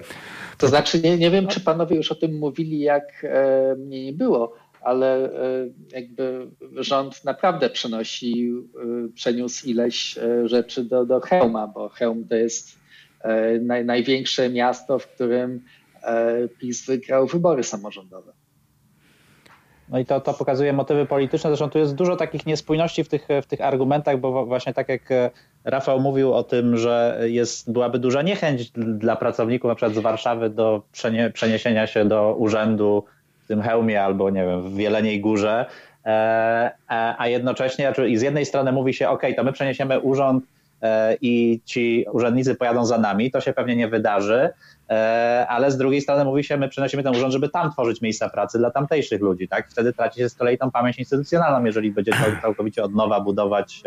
To 0.57 0.67
znaczy, 0.67 1.01
nie, 1.01 1.17
nie 1.17 1.31
wiem, 1.31 1.47
czy 1.47 1.59
panowie 1.59 1.95
już 1.95 2.11
o 2.11 2.15
tym 2.15 2.37
mówili, 2.37 2.79
jak 2.79 3.03
e, 3.23 3.75
mnie 3.75 4.05
nie 4.05 4.13
było, 4.13 4.55
ale 4.81 5.25
e, 5.25 5.69
jakby 5.91 6.47
rząd 6.75 7.25
naprawdę 7.25 7.69
przenosi, 7.69 8.53
e, 8.75 9.13
przeniósł 9.13 9.67
ileś 9.67 10.17
e, 10.17 10.47
rzeczy 10.47 10.83
do, 10.83 11.05
do 11.05 11.19
Chełma, 11.19 11.67
bo 11.67 11.89
Chełm 11.89 12.27
to 12.27 12.35
jest 12.35 12.79
e, 13.21 13.59
naj, 13.59 13.85
największe 13.85 14.49
miasto, 14.49 14.99
w 14.99 15.07
którym 15.07 15.61
e, 16.03 16.47
PiS 16.47 16.85
wygrał 16.85 17.27
wybory 17.27 17.63
samorządowe. 17.63 18.31
No 19.89 19.99
i 19.99 20.05
to, 20.05 20.21
to 20.21 20.33
pokazuje 20.33 20.73
motywy 20.73 21.05
polityczne. 21.05 21.49
Zresztą 21.49 21.69
tu 21.69 21.79
jest 21.79 21.95
dużo 21.95 22.15
takich 22.15 22.45
niespójności 22.45 23.03
w 23.03 23.09
tych, 23.09 23.27
w 23.43 23.45
tych 23.45 23.61
argumentach, 23.61 24.19
bo 24.19 24.45
właśnie 24.45 24.73
tak 24.73 24.89
jak 24.89 25.11
e, 25.11 25.29
Rafał 25.63 25.99
mówił 25.99 26.33
o 26.33 26.43
tym, 26.43 26.77
że 26.77 27.19
jest, 27.23 27.71
byłaby 27.71 27.99
duża 27.99 28.21
niechęć 28.21 28.71
dla 28.71 29.15
pracowników 29.15 29.69
na 29.69 29.75
przykład 29.75 29.95
z 29.95 29.99
Warszawy 29.99 30.49
do 30.49 30.81
przenie, 30.91 31.29
przeniesienia 31.29 31.87
się 31.87 32.05
do 32.05 32.35
urzędu 32.37 33.03
w 33.43 33.47
tym 33.47 33.61
hełmie 33.61 34.03
albo 34.03 34.29
nie 34.29 34.45
wiem, 34.45 34.61
w 34.61 34.75
Wieleniej 34.75 35.21
Górze, 35.21 35.65
e, 36.05 36.09
e, 36.09 37.15
a 37.17 37.27
jednocześnie 37.27 37.93
i 38.07 38.17
z 38.17 38.21
jednej 38.21 38.45
strony 38.45 38.71
mówi 38.71 38.93
się, 38.93 39.09
ok, 39.09 39.21
to 39.35 39.43
my 39.43 39.51
przeniesiemy 39.53 39.99
urząd 39.99 40.43
i 41.21 41.59
ci 41.65 42.05
urzędnicy 42.11 42.55
pojadą 42.55 42.85
za 42.85 42.97
nami, 42.97 43.31
to 43.31 43.41
się 43.41 43.53
pewnie 43.53 43.75
nie 43.75 43.87
wydarzy, 43.87 44.49
ale 45.47 45.71
z 45.71 45.77
drugiej 45.77 46.01
strony 46.01 46.25
mówi 46.25 46.43
się, 46.43 46.57
my 46.57 46.69
przenosimy 46.69 47.03
ten 47.03 47.15
urząd, 47.15 47.33
żeby 47.33 47.49
tam 47.49 47.71
tworzyć 47.71 48.01
miejsca 48.01 48.29
pracy 48.29 48.57
dla 48.57 48.71
tamtejszych 48.71 49.21
ludzi, 49.21 49.47
tak? 49.47 49.69
Wtedy 49.69 49.93
traci 49.93 50.19
się 50.19 50.29
z 50.29 50.35
kolei 50.35 50.57
tą 50.57 50.71
pamięć 50.71 50.99
instytucjonalną, 50.99 51.65
jeżeli 51.65 51.91
będzie 51.91 52.11
całkowicie 52.41 52.83
od 52.83 52.95
nowa 52.95 53.21
budować 53.21 53.83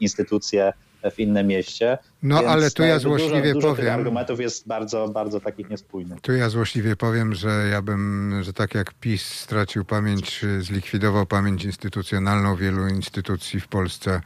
instytucje 0.00 0.72
w 1.10 1.18
innym 1.20 1.46
mieście. 1.46 1.98
No 2.22 2.36
Więc 2.36 2.48
ale 2.48 2.70
tu 2.70 2.82
ja 2.82 2.98
złośliwie 2.98 3.52
dużo, 3.52 3.68
dużo 3.68 3.74
powiem. 3.74 3.94
argumentów 3.94 4.40
jest 4.40 4.68
bardzo, 4.68 5.08
bardzo 5.08 5.40
takich 5.40 5.70
niespójnych. 5.70 6.20
Tu 6.20 6.32
ja 6.32 6.48
złośliwie 6.48 6.96
powiem, 6.96 7.34
że 7.34 7.68
ja 7.70 7.82
bym, 7.82 8.34
że 8.42 8.52
tak 8.52 8.74
jak 8.74 8.94
PiS 8.94 9.22
stracił 9.22 9.84
pamięć, 9.84 10.44
zlikwidował 10.58 11.26
pamięć 11.26 11.64
instytucjonalną 11.64 12.56
wielu 12.56 12.88
instytucji 12.88 13.60
w 13.60 13.68
Polsce 13.68 14.20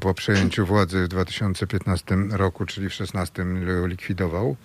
po 0.00 0.14
przejęciu 0.14 0.66
władzy 0.66 1.04
w 1.04 1.08
2015 1.08 2.16
roku, 2.30 2.66
czyli 2.66 2.88
w 2.88 2.96
2016 2.96 3.44
likwidował 3.86 4.56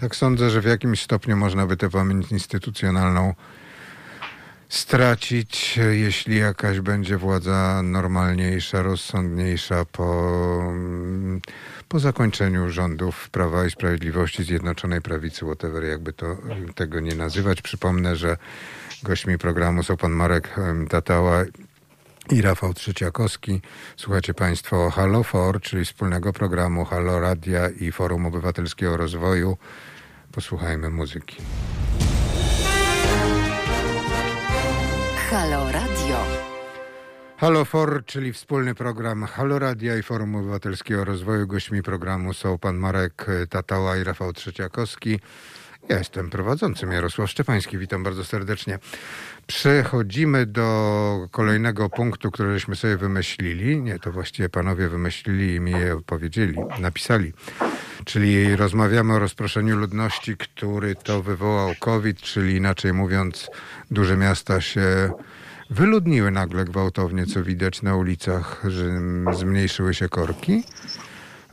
tak 0.00 0.16
sądzę, 0.16 0.50
że 0.50 0.60
w 0.60 0.64
jakimś 0.64 1.02
stopniu 1.02 1.36
można 1.36 1.66
by 1.66 1.76
tę 1.76 1.90
pamięć 1.90 2.32
instytucjonalną 2.32 3.34
stracić, 4.68 5.78
jeśli 5.90 6.36
jakaś 6.36 6.80
będzie 6.80 7.16
władza 7.16 7.80
normalniejsza, 7.84 8.82
rozsądniejsza 8.82 9.84
po, 9.84 10.72
po 11.88 11.98
zakończeniu 11.98 12.70
rządów 12.70 13.30
Prawa 13.30 13.66
i 13.66 13.70
Sprawiedliwości, 13.70 14.44
Zjednoczonej 14.44 15.02
Prawicy, 15.02 15.44
whatever, 15.44 15.84
jakby 15.84 16.12
to 16.12 16.36
tego 16.74 17.00
nie 17.00 17.14
nazywać. 17.14 17.62
Przypomnę, 17.62 18.16
że 18.16 18.36
gośćmi 19.02 19.38
programu 19.38 19.82
są 19.82 19.96
pan 19.96 20.12
Marek 20.12 20.56
Tatała 20.88 21.44
i 22.30 22.42
Rafał 22.42 22.74
Trzeciakowski. 22.74 23.60
Słuchacie 23.96 24.34
Państwo 24.34 24.90
Halo 24.90 25.22
For, 25.22 25.60
czyli 25.60 25.84
wspólnego 25.84 26.32
programu 26.32 26.84
Halo 26.84 27.20
Radia 27.20 27.68
i 27.68 27.92
Forum 27.92 28.26
Obywatelskiego 28.26 28.96
Rozwoju. 28.96 29.56
Posłuchajmy 30.32 30.90
muzyki. 30.90 31.36
Halo 35.30 35.72
Radio. 35.72 36.16
Halo 37.36 37.64
For, 37.64 38.04
czyli 38.06 38.32
wspólny 38.32 38.74
program 38.74 39.24
Halo 39.24 39.58
Radia 39.58 39.96
i 39.96 40.02
Forum 40.02 40.36
Obywatelskiego 40.36 41.04
Rozwoju. 41.04 41.46
Gośćmi 41.46 41.82
programu 41.82 42.34
są 42.34 42.58
pan 42.58 42.76
Marek 42.76 43.26
Tatała 43.50 43.96
i 43.96 44.04
Rafał 44.04 44.32
Trzeciakowski. 44.32 45.20
Ja 45.88 45.98
jestem 45.98 46.30
prowadzącym 46.30 46.92
Jarosław 46.92 47.30
Szczepański. 47.30 47.78
Witam 47.78 48.02
bardzo 48.02 48.24
serdecznie. 48.24 48.78
Przechodzimy 49.46 50.46
do 50.46 51.28
kolejnego 51.30 51.90
punktu, 51.90 52.30
który 52.30 52.52
żeśmy 52.52 52.76
sobie 52.76 52.96
wymyślili. 52.96 53.82
Nie, 53.82 53.98
to 53.98 54.12
właściwie 54.12 54.48
panowie 54.48 54.88
wymyślili 54.88 55.54
i 55.54 55.60
mi 55.60 55.70
je 55.70 56.00
powiedzieli, 56.06 56.58
napisali. 56.78 57.32
Czyli 58.04 58.56
rozmawiamy 58.56 59.14
o 59.14 59.18
rozproszeniu 59.18 59.76
ludności, 59.76 60.36
który 60.36 60.94
to 60.94 61.22
wywołał 61.22 61.74
COVID, 61.80 62.20
czyli 62.20 62.56
inaczej 62.56 62.92
mówiąc, 62.92 63.50
duże 63.90 64.16
miasta 64.16 64.60
się 64.60 65.12
wyludniły 65.70 66.30
nagle 66.30 66.64
gwałtownie, 66.64 67.26
co 67.26 67.44
widać 67.44 67.82
na 67.82 67.96
ulicach, 67.96 68.62
że 68.68 69.00
zmniejszyły 69.32 69.94
się 69.94 70.08
korki. 70.08 70.64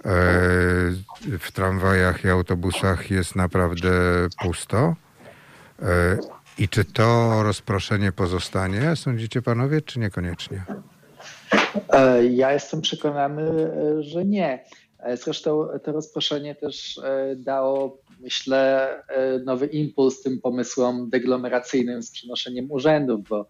E, 0.07 1.37
w 1.39 1.51
tramwajach 1.51 2.25
i 2.25 2.29
autobusach 2.29 3.11
jest 3.11 3.35
naprawdę 3.35 3.89
pusto. 4.43 4.95
E, 5.81 6.17
I 6.59 6.69
czy 6.69 6.85
to 6.85 7.39
rozproszenie 7.43 8.11
pozostanie, 8.11 8.95
sądzicie 8.95 9.41
panowie, 9.41 9.81
czy 9.81 9.99
niekoniecznie? 9.99 10.65
E, 11.89 12.25
ja 12.25 12.53
jestem 12.53 12.81
przekonany, 12.81 13.71
że 13.99 14.25
nie. 14.25 14.63
Zresztą 15.13 15.67
to 15.83 15.91
rozproszenie 15.91 16.55
też 16.55 17.01
dało, 17.35 18.01
myślę, 18.19 18.89
nowy 19.45 19.65
impuls 19.65 20.21
tym 20.21 20.41
pomysłom 20.41 21.09
deglomeracyjnym 21.09 22.03
z 22.03 22.11
przenoszeniem 22.11 22.71
urzędów, 22.71 23.29
bo 23.29 23.47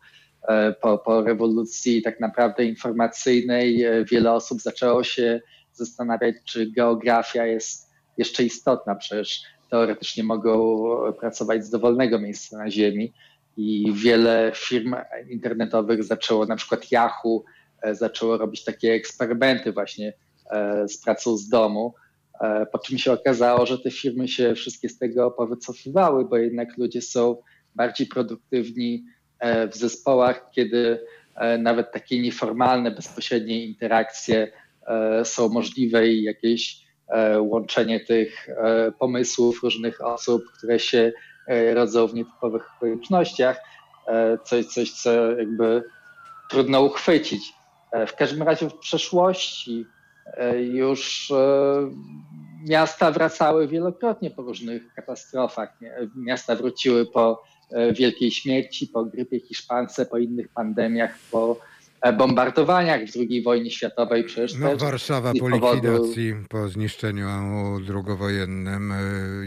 po, 0.81 0.97
po 0.97 1.21
rewolucji 1.23 2.01
tak 2.01 2.19
naprawdę 2.19 2.65
informacyjnej 2.65 3.85
wiele 4.11 4.31
osób 4.31 4.61
zaczęło 4.61 5.03
się 5.03 5.41
zastanawiać, 5.77 6.35
czy 6.45 6.71
geografia 6.71 7.45
jest 7.45 7.89
jeszcze 8.17 8.43
istotna. 8.43 8.95
Przecież 8.95 9.41
teoretycznie 9.71 10.23
mogą 10.23 10.83
pracować 11.19 11.65
z 11.65 11.69
dowolnego 11.69 12.19
miejsca 12.19 12.57
na 12.57 12.71
Ziemi. 12.71 13.13
i 13.57 13.93
wiele 13.93 14.51
firm 14.55 14.95
internetowych 15.29 16.03
zaczęło, 16.03 16.45
na 16.45 16.55
przykład 16.55 16.91
Yahoo, 16.91 17.43
zaczęło 17.91 18.37
robić 18.37 18.63
takie 18.63 18.93
eksperymenty 18.93 19.71
właśnie 19.71 20.13
z 20.87 21.01
pracą 21.03 21.37
z 21.37 21.49
domu, 21.49 21.93
po 22.71 22.79
czym 22.79 22.97
się 22.97 23.11
okazało, 23.11 23.65
że 23.65 23.79
te 23.79 23.91
firmy 23.91 24.27
się 24.27 24.55
wszystkie 24.55 24.89
z 24.89 24.97
tego 24.97 25.31
powycofywały, 25.31 26.25
bo 26.25 26.37
jednak 26.37 26.77
ludzie 26.77 27.01
są 27.01 27.37
bardziej 27.75 28.07
produktywni 28.07 29.05
w 29.71 29.75
zespołach, 29.75 30.49
kiedy 30.51 30.99
nawet 31.59 31.91
takie 31.91 32.21
nieformalne, 32.21 32.91
bezpośrednie 32.91 33.65
interakcje 33.65 34.51
są 35.23 35.49
możliwe 35.49 36.07
i 36.07 36.23
jakieś 36.23 36.87
E, 37.07 37.41
łączenie 37.41 37.99
tych 37.99 38.49
e, 38.49 38.91
pomysłów 38.91 39.63
różnych 39.63 40.05
osób, 40.05 40.43
które 40.57 40.79
się 40.79 41.11
e, 41.47 41.73
rodzą 41.73 42.07
w 42.07 42.13
nietypowych 42.13 42.75
okolicznościach, 42.75 43.61
coś, 44.45 44.65
coś 44.65 44.91
co 44.91 45.31
jakby 45.31 45.83
trudno 46.49 46.81
uchwycić. 46.81 47.53
W 48.07 48.15
każdym 48.15 48.43
razie 48.43 48.69
w 48.69 48.77
przeszłości 48.77 49.85
już 50.57 51.33
miasta 52.69 53.11
wracały 53.11 53.67
wielokrotnie 53.67 54.31
po 54.31 54.41
różnych 54.41 54.93
katastrofach. 54.93 55.77
Miasta 56.15 56.55
wróciły 56.55 57.05
po 57.05 57.43
wielkiej 57.91 58.31
śmierci, 58.31 58.87
po 58.87 59.05
grypie 59.05 59.39
hiszpance, 59.39 60.05
po 60.05 60.17
innych 60.17 60.47
pandemiach, 60.49 61.17
po 61.31 61.57
E, 61.76 61.76
bombardowaniach 62.17 63.01
w 63.01 63.15
II 63.15 63.43
wojnie 63.43 63.71
światowej 63.71 64.23
przecież. 64.23 64.59
No, 64.59 64.77
Warszawa 64.77 65.33
po 65.39 65.49
likwidacji, 65.49 66.31
powodu... 66.31 66.47
po 66.49 66.67
zniszczeniu 66.67 67.27
drugowojennym, 67.85 68.91
e, 68.91 68.95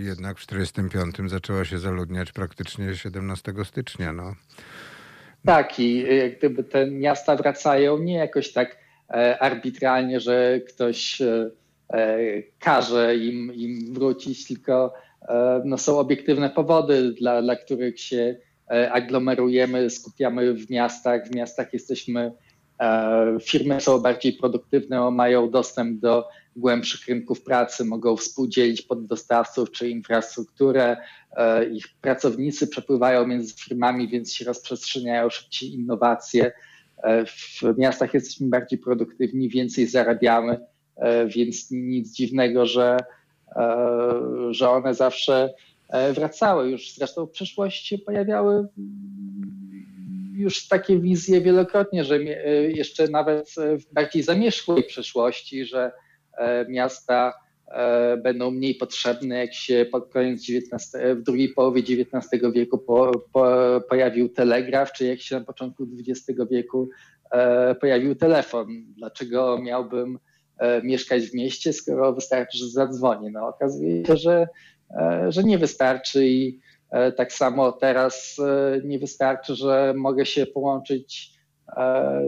jednak 0.00 0.38
w 0.38 0.46
1945 0.46 1.30
zaczęła 1.30 1.64
się 1.64 1.78
zaludniać 1.78 2.32
praktycznie 2.32 2.94
17 2.94 3.52
stycznia. 3.64 4.12
No. 4.12 4.34
Tak 5.46 5.80
i 5.80 6.04
e, 6.08 6.30
gdyby 6.30 6.64
te 6.64 6.90
miasta 6.90 7.36
wracają 7.36 7.98
nie 7.98 8.14
jakoś 8.14 8.52
tak 8.52 8.80
arbitralnie, 9.40 10.20
że 10.20 10.60
ktoś 10.68 11.22
każe 12.58 13.16
im, 13.16 13.54
im 13.54 13.94
wrócić, 13.94 14.46
tylko 14.46 14.94
no, 15.64 15.78
są 15.78 15.98
obiektywne 15.98 16.50
powody, 16.50 17.12
dla, 17.12 17.42
dla 17.42 17.56
których 17.56 18.00
się 18.00 18.36
E, 18.49 18.49
aglomerujemy, 18.70 19.90
skupiamy 19.90 20.54
w 20.54 20.70
miastach. 20.70 21.28
W 21.28 21.34
miastach 21.34 21.72
jesteśmy, 21.72 22.32
e, 22.80 23.36
firmy 23.42 23.80
są 23.80 23.98
bardziej 23.98 24.32
produktywne, 24.32 25.10
mają 25.10 25.50
dostęp 25.50 26.00
do 26.00 26.28
głębszych 26.56 27.08
rynków 27.08 27.42
pracy, 27.42 27.84
mogą 27.84 28.16
współdzielić 28.16 28.82
poddostawców 28.82 29.70
czy 29.70 29.88
infrastrukturę. 29.88 30.96
E, 31.36 31.64
ich 31.64 31.84
pracownicy 32.00 32.66
przepływają 32.66 33.26
między 33.26 33.54
firmami, 33.54 34.08
więc 34.08 34.34
się 34.34 34.44
rozprzestrzeniają 34.44 35.30
szybciej 35.30 35.74
innowacje. 35.74 36.52
W 37.62 37.78
miastach 37.78 38.14
jesteśmy 38.14 38.48
bardziej 38.48 38.78
produktywni, 38.78 39.48
więcej 39.48 39.86
zarabiamy, 39.86 40.60
więc 41.26 41.70
nic 41.70 42.12
dziwnego, 42.12 42.66
że, 42.66 42.96
że 44.50 44.70
one 44.70 44.94
zawsze 44.94 45.54
E, 45.69 45.69
wracały. 46.14 46.70
Już 46.70 46.94
zresztą 46.94 47.26
w 47.26 47.30
przeszłości 47.30 47.98
pojawiały 47.98 48.68
już 50.40 50.68
takie 50.68 50.98
wizje 50.98 51.40
wielokrotnie, 51.40 52.04
że 52.04 52.14
e, 52.14 52.70
jeszcze 52.70 53.08
nawet 53.08 53.50
w 53.56 53.92
bardziej 53.92 54.22
zamierzchłej 54.22 54.84
przeszłości, 54.84 55.64
że 55.64 55.92
e, 56.38 56.66
miasta 56.68 57.32
będą 58.22 58.50
mniej 58.50 58.74
potrzebne, 58.74 59.38
jak 59.38 59.54
się 59.54 59.86
pod 59.92 60.12
koniec 60.12 60.42
XIX, 60.42 60.92
w 61.16 61.22
drugiej 61.22 61.48
połowie 61.48 61.82
XIX 61.82 62.52
wieku 62.52 62.78
po, 62.78 63.10
po, 63.32 63.46
pojawił 63.88 64.28
telegraf, 64.28 64.92
czy 64.92 65.06
jak 65.06 65.20
się 65.20 65.38
na 65.38 65.44
początku 65.44 65.86
XX 66.08 66.40
wieku 66.50 66.88
pojawił 67.80 68.14
telefon. 68.14 68.66
Dlaczego 68.96 69.58
miałbym 69.62 70.18
mieszkać 70.82 71.22
w 71.22 71.34
mieście, 71.34 71.72
skoro 71.72 72.12
wystarczy, 72.12 72.58
że 72.58 72.68
zadzwonię? 72.68 73.30
No 73.30 73.48
okazuje 73.48 74.06
się, 74.06 74.16
że 74.16 74.46
E, 74.79 74.79
że 75.28 75.44
nie 75.44 75.58
wystarczy 75.58 76.28
i 76.28 76.60
e, 76.90 77.12
tak 77.12 77.32
samo 77.32 77.72
teraz 77.72 78.36
e, 78.38 78.80
nie 78.84 78.98
wystarczy, 78.98 79.54
że 79.54 79.94
mogę 79.96 80.26
się 80.26 80.46
połączyć 80.46 81.40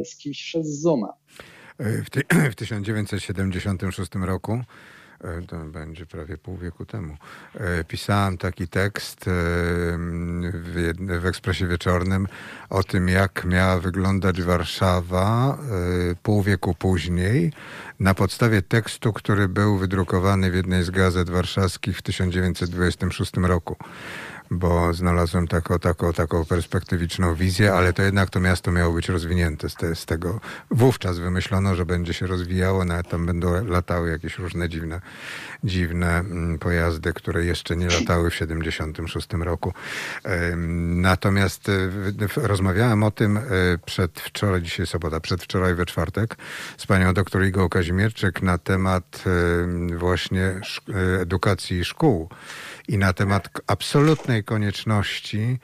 z 0.05 0.17
kimś 0.17 0.43
przez 0.43 0.81
Zooma. 0.81 1.13
W, 1.79 2.07
w 2.53 2.55
1976 2.55 4.11
roku 4.15 4.61
to 5.49 5.57
będzie 5.57 6.07
prawie 6.07 6.39
pół 6.39 6.57
wieku 6.57 6.87
temu, 6.87 7.17
pisałem 7.89 8.39
taki 8.39 8.69
tekst 8.69 9.25
w, 9.27 10.93
w 11.21 11.27
Ekspresie 11.27 11.67
Wieczornym 11.67 12.29
o 12.71 12.83
tym, 12.83 13.09
jak 13.09 13.45
miała 13.45 13.79
wyglądać 13.79 14.43
Warszawa 14.43 15.59
pół 16.23 16.43
wieku 16.43 16.75
później, 16.75 17.53
na 18.01 18.15
podstawie 18.15 18.63
tekstu, 18.63 19.13
który 19.13 19.49
był 19.49 19.79
wydrukowany 19.79 20.51
w 20.51 20.55
jednej 20.55 20.83
z 20.85 20.91
gazet 20.91 21.31
warszawskich 21.31 21.99
w 21.99 22.03
1926 22.03 23.33
roku 23.37 23.77
bo 24.53 24.95
znalazłem 24.95 25.49
taką, 25.49 25.79
taką, 25.79 26.13
taką 26.13 26.45
perspektywiczną 26.45 27.35
wizję, 27.35 27.75
ale 27.75 27.93
to 27.93 28.03
jednak 28.03 28.31
to 28.31 28.41
miasto 28.41 28.73
miało 28.73 28.95
być 28.95 29.09
rozwinięte. 29.09 29.69
Z, 29.69 29.75
te, 29.75 29.95
z 29.95 30.07
tego 30.07 30.41
wówczas 30.71 31.19
wymyślono, 31.19 31.75
że 31.75 31.87
będzie 31.87 32.15
się 32.15 32.27
rozwijało, 32.27 32.85
nawet 32.85 33.09
tam 33.09 33.27
będą 33.27 33.67
latały 33.67 34.11
jakieś 34.11 34.39
różne 34.39 34.69
dziwne, 34.69 35.01
dziwne 35.65 36.19
mm, 36.19 36.59
pojazdy, 36.59 37.13
które 37.13 37.45
jeszcze 37.45 37.77
nie 37.77 37.89
latały 37.89 38.31
w 38.31 38.35
76 38.35 39.29
roku. 39.33 39.73
Natomiast 40.87 41.69
e, 41.69 41.73
rozmawiałem 42.37 43.03
o 43.03 43.11
tym 43.11 43.37
e, 43.37 43.43
przedwczoraj, 43.87 44.63
dzisiaj 44.63 44.87
sobota, 44.87 45.21
przedwczoraj 45.21 45.75
we 45.75 45.87
czwartek 45.87 46.37
z 46.77 46.87
panią 46.87 47.15
doktor 47.15 47.45
Igą 47.45 47.69
Kazimierczyk 47.69 48.43
na 48.43 48.59
temat 48.59 49.25
właśnie 49.97 50.43
e, 50.45 51.21
edukacji 51.21 51.85
szkół 51.85 52.29
i 52.89 52.99
na 52.99 53.13
temat 53.13 53.49
absolutnej 53.67 54.45
konieczności 54.45 55.59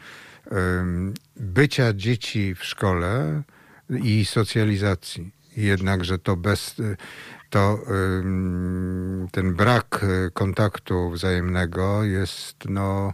bycia 1.37 1.93
dzieci 1.93 2.55
w 2.55 2.65
szkole 2.65 3.43
i 3.91 4.25
socjalizacji. 4.25 5.33
Jednakże 5.57 6.19
to 6.19 6.37
bez 6.37 6.77
to 7.51 7.79
ten 9.33 9.55
brak 9.55 10.07
kontaktu 10.33 11.11
wzajemnego 11.11 12.05
jest 12.05 12.57
no, 12.69 13.13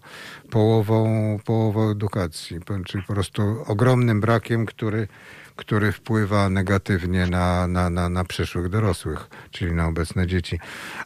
połową, 0.50 1.38
połową 1.44 1.90
edukacji, 1.90 2.60
czyli 2.86 3.04
po 3.04 3.12
prostu 3.12 3.64
ogromnym 3.66 4.20
brakiem, 4.20 4.66
który 4.66 5.08
który 5.56 5.92
wpływa 5.92 6.48
negatywnie 6.48 7.26
na, 7.26 7.66
na, 7.66 7.90
na, 7.90 8.08
na 8.08 8.24
przyszłych 8.24 8.68
dorosłych, 8.68 9.28
czyli 9.50 9.72
na 9.72 9.86
obecne 9.86 10.26
dzieci. 10.26 10.58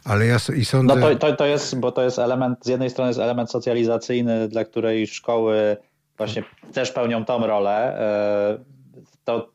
Ale 0.05 0.25
ja 0.25 0.37
i 0.55 0.65
sądzę... 0.65 0.95
No 0.95 1.01
to, 1.01 1.15
to, 1.15 1.35
to 1.35 1.45
jest, 1.45 1.79
bo 1.79 1.91
to 1.91 2.03
jest 2.03 2.19
element, 2.19 2.65
z 2.65 2.67
jednej 2.67 2.89
strony 2.89 3.09
jest 3.09 3.19
element 3.19 3.51
socjalizacyjny, 3.51 4.47
dla 4.47 4.65
której 4.65 5.07
szkoły 5.07 5.77
właśnie 6.17 6.43
też 6.73 6.91
pełnią 6.91 7.25
tą 7.25 7.47
rolę. 7.47 7.99
To 9.23 9.49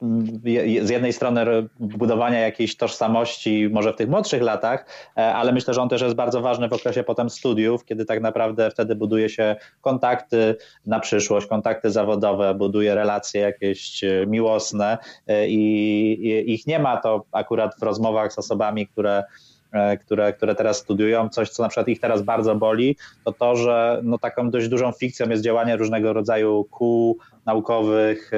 z 0.82 0.90
jednej 0.90 1.12
strony 1.12 1.44
budowania 1.80 2.40
jakiejś 2.40 2.76
tożsamości 2.76 3.68
może 3.72 3.92
w 3.92 3.96
tych 3.96 4.08
młodszych 4.08 4.42
latach, 4.42 4.86
e, 5.16 5.34
ale 5.34 5.52
myślę, 5.52 5.74
że 5.74 5.82
on 5.82 5.88
też 5.88 6.02
jest 6.02 6.14
bardzo 6.14 6.40
ważny 6.40 6.68
w 6.68 6.72
okresie 6.72 7.02
potem 7.02 7.30
studiów, 7.30 7.84
kiedy 7.84 8.04
tak 8.04 8.20
naprawdę 8.20 8.70
wtedy 8.70 8.94
buduje 8.94 9.28
się 9.28 9.56
kontakty 9.80 10.56
na 10.86 11.00
przyszłość, 11.00 11.46
kontakty 11.46 11.90
zawodowe, 11.90 12.54
buduje 12.54 12.94
relacje 12.94 13.40
jakieś 13.40 14.04
e, 14.04 14.26
miłosne 14.26 14.98
e, 15.26 15.48
i 15.48 16.52
ich 16.54 16.66
nie 16.66 16.78
ma. 16.78 16.96
To 16.96 17.24
akurat 17.32 17.74
w 17.78 17.82
rozmowach 17.82 18.32
z 18.32 18.38
osobami, 18.38 18.86
które 18.86 19.24
które, 20.00 20.32
które 20.32 20.54
teraz 20.54 20.76
studiują, 20.76 21.28
coś, 21.28 21.50
co 21.50 21.62
na 21.62 21.68
przykład 21.68 21.88
ich 21.88 22.00
teraz 22.00 22.22
bardzo 22.22 22.54
boli, 22.54 22.96
to 23.24 23.32
to, 23.32 23.56
że 23.56 24.00
no, 24.04 24.18
taką 24.18 24.50
dość 24.50 24.68
dużą 24.68 24.92
fikcją 24.92 25.28
jest 25.28 25.42
działanie 25.42 25.76
różnego 25.76 26.12
rodzaju 26.12 26.64
kół 26.70 27.18
naukowych, 27.46 28.30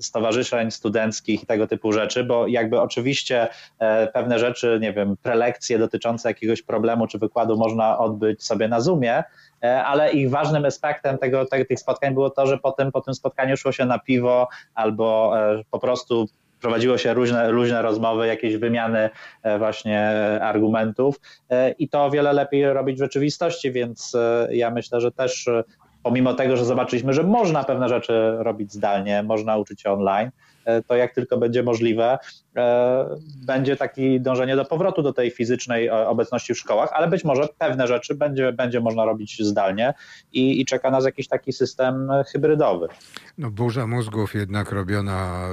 stowarzyszeń 0.00 0.70
studenckich 0.70 1.42
i 1.42 1.46
tego 1.46 1.66
typu 1.66 1.92
rzeczy, 1.92 2.24
bo 2.24 2.46
jakby 2.46 2.80
oczywiście 2.80 3.48
e, 3.78 4.06
pewne 4.06 4.38
rzeczy, 4.38 4.78
nie 4.82 4.92
wiem, 4.92 5.16
prelekcje 5.22 5.78
dotyczące 5.78 6.28
jakiegoś 6.28 6.62
problemu 6.62 7.06
czy 7.06 7.18
wykładu 7.18 7.56
można 7.56 7.98
odbyć 7.98 8.44
sobie 8.44 8.68
na 8.68 8.80
Zoomie, 8.80 9.24
e, 9.62 9.84
ale 9.84 10.12
ich 10.12 10.30
ważnym 10.30 10.64
aspektem 10.64 11.18
tego, 11.18 11.46
tych 11.68 11.80
spotkań 11.80 12.14
było 12.14 12.30
to, 12.30 12.46
że 12.46 12.58
potem 12.58 12.92
po 12.92 13.00
tym 13.00 13.14
spotkaniu 13.14 13.56
szło 13.56 13.72
się 13.72 13.84
na 13.84 13.98
piwo 13.98 14.48
albo 14.74 15.32
po 15.70 15.78
prostu 15.78 16.26
prowadziło 16.60 16.98
się 16.98 17.14
różne, 17.14 17.50
różne 17.50 17.82
rozmowy, 17.82 18.26
jakieś 18.26 18.56
wymiany 18.56 19.10
właśnie 19.58 20.10
argumentów 20.42 21.20
i 21.78 21.88
to 21.88 22.04
o 22.04 22.10
wiele 22.10 22.32
lepiej 22.32 22.72
robić 22.72 22.96
w 22.96 22.98
rzeczywistości, 22.98 23.72
więc 23.72 24.16
ja 24.50 24.70
myślę, 24.70 25.00
że 25.00 25.12
też 25.12 25.48
pomimo 26.02 26.34
tego, 26.34 26.56
że 26.56 26.64
zobaczyliśmy, 26.64 27.12
że 27.12 27.22
można 27.22 27.64
pewne 27.64 27.88
rzeczy 27.88 28.32
robić 28.38 28.72
zdalnie, 28.72 29.22
można 29.22 29.56
uczyć 29.56 29.82
się 29.82 29.90
online, 29.90 30.30
E, 30.64 30.82
to 30.82 30.96
jak 30.96 31.14
tylko 31.14 31.36
będzie 31.36 31.62
możliwe, 31.62 32.18
e, 32.56 33.06
będzie 33.46 33.76
takie 33.76 34.20
dążenie 34.20 34.56
do 34.56 34.64
powrotu 34.64 35.02
do 35.02 35.12
tej 35.12 35.30
fizycznej 35.30 35.86
e, 35.86 36.08
obecności 36.08 36.54
w 36.54 36.58
szkołach, 36.58 36.90
ale 36.92 37.08
być 37.08 37.24
może 37.24 37.48
pewne 37.58 37.86
rzeczy 37.86 38.14
będzie, 38.14 38.52
będzie 38.52 38.80
można 38.80 39.04
robić 39.04 39.42
zdalnie 39.42 39.94
i, 40.32 40.60
i 40.60 40.64
czeka 40.64 40.90
nas 40.90 41.04
jakiś 41.04 41.28
taki 41.28 41.52
system 41.52 42.08
hybrydowy. 42.32 42.88
No, 43.38 43.50
burza 43.50 43.86
mózgów 43.86 44.34
jednak 44.34 44.72
robiona 44.72 45.48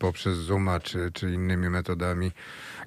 poprzez 0.00 0.36
Zooma 0.36 0.80
czy, 0.80 1.10
czy 1.12 1.30
innymi 1.30 1.70
metodami 1.70 2.30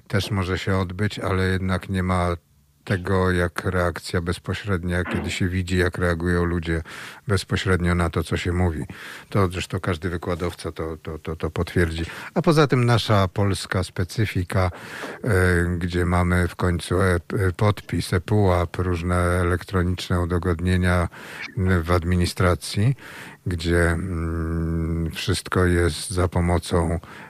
też 0.08 0.30
może 0.30 0.58
się 0.58 0.76
odbyć, 0.76 1.18
ale 1.18 1.44
jednak 1.44 1.88
nie 1.88 2.02
ma 2.02 2.36
tego, 2.84 3.30
jak 3.30 3.64
reakcja 3.64 4.20
bezpośrednia, 4.20 5.04
kiedy 5.04 5.30
się 5.30 5.48
widzi, 5.48 5.78
jak 5.78 5.98
reagują 5.98 6.44
ludzie 6.44 6.82
bezpośrednio 7.28 7.94
na 7.94 8.10
to, 8.10 8.24
co 8.24 8.36
się 8.36 8.52
mówi. 8.52 8.84
To 9.28 9.48
zresztą 9.48 9.80
każdy 9.80 10.10
wykładowca 10.10 10.72
to, 10.72 10.96
to, 10.96 11.18
to, 11.18 11.36
to 11.36 11.50
potwierdzi. 11.50 12.04
A 12.34 12.42
poza 12.42 12.66
tym 12.66 12.84
nasza 12.84 13.28
polska 13.28 13.84
specyfika, 13.84 14.70
e, 15.24 15.30
gdzie 15.78 16.04
mamy 16.04 16.48
w 16.48 16.56
końcu 16.56 17.02
e, 17.02 17.20
podpis, 17.56 18.12
e-pułap, 18.12 18.76
różne 18.76 19.16
elektroniczne 19.16 20.20
udogodnienia 20.20 21.08
w 21.56 21.90
administracji, 21.92 22.96
gdzie 23.46 23.90
mm, 23.90 25.10
wszystko 25.10 25.64
jest 25.64 26.10
za 26.10 26.28
pomocą 26.28 27.00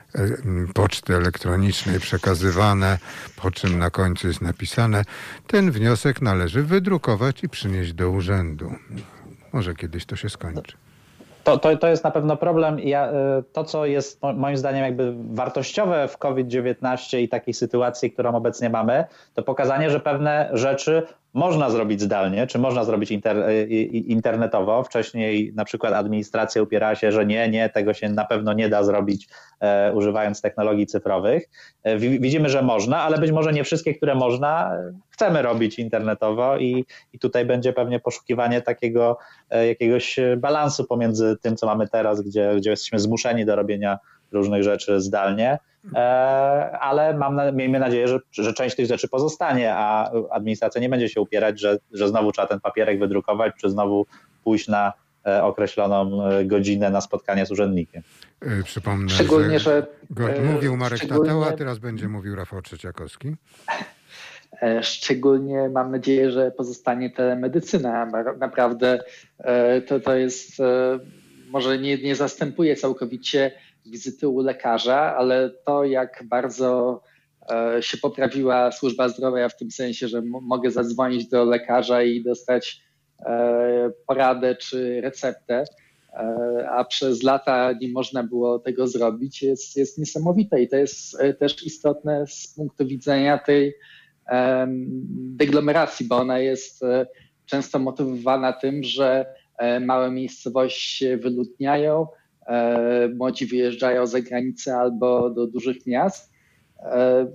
poczty 0.73 1.15
elektronicznej 1.15 1.99
przekazywane, 1.99 2.97
po 3.41 3.51
czym 3.51 3.79
na 3.79 3.89
końcu 3.89 4.27
jest 4.27 4.41
napisane, 4.41 5.03
ten 5.47 5.71
wniosek 5.71 6.21
należy 6.21 6.63
wydrukować 6.63 7.43
i 7.43 7.49
przynieść 7.49 7.93
do 7.93 8.09
urzędu. 8.09 8.71
Może 9.53 9.75
kiedyś 9.75 10.05
to 10.05 10.15
się 10.15 10.29
skończy. 10.29 10.77
To, 11.43 11.57
to, 11.57 11.77
to 11.77 11.87
jest 11.87 12.03
na 12.03 12.11
pewno 12.11 12.37
problem. 12.37 12.79
Ja, 12.79 13.07
e, 13.07 13.43
to, 13.53 13.63
co 13.63 13.85
jest 13.85 14.19
moim 14.35 14.57
zdaniem 14.57 14.83
jakby 14.83 15.13
wartościowe 15.33 16.07
w 16.07 16.17
COVID-19 16.17 17.19
i 17.19 17.29
takiej 17.29 17.53
sytuacji, 17.53 18.11
którą 18.11 18.35
obecnie 18.35 18.69
mamy, 18.69 19.05
to 19.33 19.43
pokazanie, 19.43 19.89
że 19.89 19.99
pewne 19.99 20.49
rzeczy 20.53 21.07
można 21.33 21.69
zrobić 21.69 22.01
zdalnie, 22.01 22.47
czy 22.47 22.59
można 22.59 22.83
zrobić 22.83 23.11
inter, 23.11 23.37
e, 23.37 23.63
internetowo. 23.87 24.83
Wcześniej 24.83 25.53
na 25.55 25.65
przykład 25.65 25.93
administracja 25.93 26.61
upierała 26.61 26.95
się, 26.95 27.11
że 27.11 27.25
nie, 27.25 27.49
nie, 27.49 27.69
tego 27.69 27.93
się 27.93 28.09
na 28.09 28.25
pewno 28.25 28.53
nie 28.53 28.69
da 28.69 28.83
zrobić 28.83 29.27
e, 29.59 29.93
używając 29.93 30.41
technologii 30.41 30.87
cyfrowych. 30.87 31.49
E, 31.83 31.97
widzimy, 31.97 32.49
że 32.49 32.61
można, 32.61 33.01
ale 33.01 33.17
być 33.17 33.31
może 33.31 33.53
nie 33.53 33.63
wszystkie, 33.63 33.93
które 33.93 34.15
można, 34.15 34.77
chcemy 35.09 35.41
robić 35.41 35.79
internetowo 35.79 36.57
i, 36.57 36.85
i 37.13 37.19
tutaj 37.19 37.45
będzie 37.45 37.73
pewnie 37.73 37.99
poszukiwanie 37.99 38.61
takiego 38.61 39.17
e, 39.49 39.67
jakiegoś 39.67 40.19
balansu 40.37 40.85
pomiędzy 40.85 41.37
tym, 41.41 41.57
co 41.57 41.65
mamy 41.65 41.87
teraz, 41.87 42.21
gdzie, 42.21 42.53
gdzie 42.57 42.69
jesteśmy 42.69 42.99
zmuszeni 42.99 43.45
do 43.45 43.55
robienia 43.55 43.99
różnych 44.31 44.63
rzeczy 44.63 45.01
zdalnie, 45.01 45.57
E, 45.95 45.99
ale 46.79 47.13
mam, 47.13 47.55
miejmy 47.55 47.79
nadzieję, 47.79 48.07
że, 48.07 48.19
że 48.31 48.53
część 48.53 48.75
tych 48.75 48.85
rzeczy 48.85 49.07
pozostanie, 49.07 49.73
a 49.75 50.11
administracja 50.31 50.81
nie 50.81 50.89
będzie 50.89 51.09
się 51.09 51.21
upierać, 51.21 51.59
że, 51.59 51.77
że 51.91 52.07
znowu 52.07 52.31
trzeba 52.31 52.47
ten 52.47 52.59
papierek 52.59 52.99
wydrukować, 52.99 53.53
czy 53.57 53.69
znowu 53.69 54.05
pójść 54.43 54.67
na 54.67 54.93
e, 55.25 55.43
określoną 55.43 56.27
e, 56.27 56.45
godzinę 56.45 56.89
na 56.89 57.01
spotkanie 57.01 57.45
z 57.45 57.51
urzędnikiem. 57.51 58.01
Przypomnę, 58.63 59.09
Szczególnie, 59.09 59.59
że, 59.59 59.87
że 60.17 60.41
mówił 60.41 60.77
Marek 60.77 60.99
Tatała, 60.99 61.51
teraz 61.51 61.79
będzie 61.79 62.07
mówił 62.07 62.35
Rafał 62.35 62.61
Trzeciakowski. 62.61 63.35
Szczególnie 64.81 65.69
mam 65.69 65.91
nadzieję, 65.91 66.31
że 66.31 66.51
pozostanie 66.51 67.09
telemedycyna. 67.09 68.07
Naprawdę 68.39 69.03
to, 69.87 69.99
to 69.99 70.15
jest, 70.15 70.61
może 71.49 71.77
nie, 71.79 71.97
nie 71.97 72.15
zastępuje 72.15 72.75
całkowicie 72.75 73.51
wizyty 73.85 74.27
u 74.27 74.39
lekarza, 74.39 75.15
ale 75.15 75.51
to, 75.65 75.85
jak 75.85 76.23
bardzo 76.29 77.01
e, 77.51 77.83
się 77.83 77.97
poprawiła 77.97 78.71
służba 78.71 79.09
zdrowia 79.09 79.49
w 79.49 79.57
tym 79.57 79.71
sensie, 79.71 80.07
że 80.07 80.21
mogę 80.21 80.71
zadzwonić 80.71 81.27
do 81.27 81.45
lekarza 81.45 82.03
i 82.03 82.23
dostać 82.23 82.81
e, 83.25 83.91
poradę 84.07 84.55
czy 84.55 85.01
receptę, 85.01 85.63
e, 86.13 86.69
a 86.69 86.85
przez 86.85 87.23
lata 87.23 87.73
nie 87.81 87.91
można 87.91 88.23
było 88.23 88.59
tego 88.59 88.87
zrobić, 88.87 89.41
jest, 89.41 89.77
jest 89.77 89.97
niesamowite 89.97 90.61
i 90.61 90.67
to 90.67 90.75
jest 90.75 91.17
też 91.39 91.65
istotne 91.65 92.27
z 92.27 92.53
punktu 92.55 92.87
widzenia 92.87 93.37
tej 93.37 93.73
deglomeracji, 95.11 96.07
bo 96.07 96.17
ona 96.17 96.39
jest 96.39 96.81
często 97.45 97.79
motywowana 97.79 98.53
tym, 98.53 98.83
że 98.83 99.25
małe 99.81 100.11
miejscowości 100.11 100.97
się 100.97 101.17
wyludniają, 101.17 102.07
młodzi 103.15 103.45
wyjeżdżają 103.45 104.07
za 104.07 104.21
granicę 104.21 104.77
albo 104.77 105.29
do 105.29 105.47
dużych 105.47 105.87
miast. 105.87 106.31
E, 106.79 107.27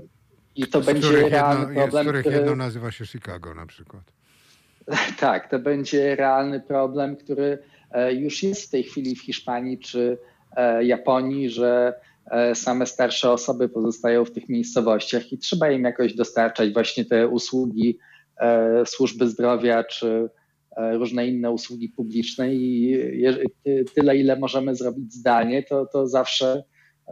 I 0.55 0.67
to 0.67 0.83
z 0.83 0.87
będzie 0.87 1.29
realny 1.29 1.61
jedno, 1.61 1.75
problem. 1.75 2.05
Z 2.05 2.07
których 2.07 2.21
który... 2.21 2.37
jedno 2.37 2.57
nazywa 2.57 2.91
się 2.91 3.07
Chicago 3.07 3.55
na 3.55 3.67
przykład. 3.67 4.03
Tak, 5.21 5.51
to 5.51 5.59
będzie 5.59 6.17
realny 6.17 6.61
problem, 6.61 7.17
który 7.17 7.59
e, 7.91 8.15
już 8.15 8.43
jest 8.43 8.69
w 8.69 8.71
tej 8.71 8.83
chwili 8.83 9.17
w 9.17 9.23
Hiszpanii 9.23 9.79
czy 9.79 10.19
Japonii, 10.81 11.51
że 11.51 11.95
same 12.55 12.87
starsze 12.87 13.31
osoby 13.31 13.69
pozostają 13.69 14.25
w 14.25 14.31
tych 14.31 14.49
miejscowościach 14.49 15.33
i 15.33 15.39
trzeba 15.39 15.71
im 15.71 15.85
jakoś 15.85 16.15
dostarczać 16.15 16.73
właśnie 16.73 17.05
te 17.05 17.29
usługi 17.29 17.99
służby 18.85 19.29
zdrowia 19.29 19.85
czy 19.85 20.29
E, 20.29 20.29
różne 20.77 21.27
inne 21.27 21.51
usługi 21.51 21.89
publiczne 21.89 22.55
i 22.55 22.99
tyle, 23.95 24.17
ile 24.17 24.39
możemy 24.39 24.75
zrobić 24.75 25.15
zdalnie, 25.15 25.63
to, 25.63 25.87
to 25.87 26.09
zawsze 26.09 26.65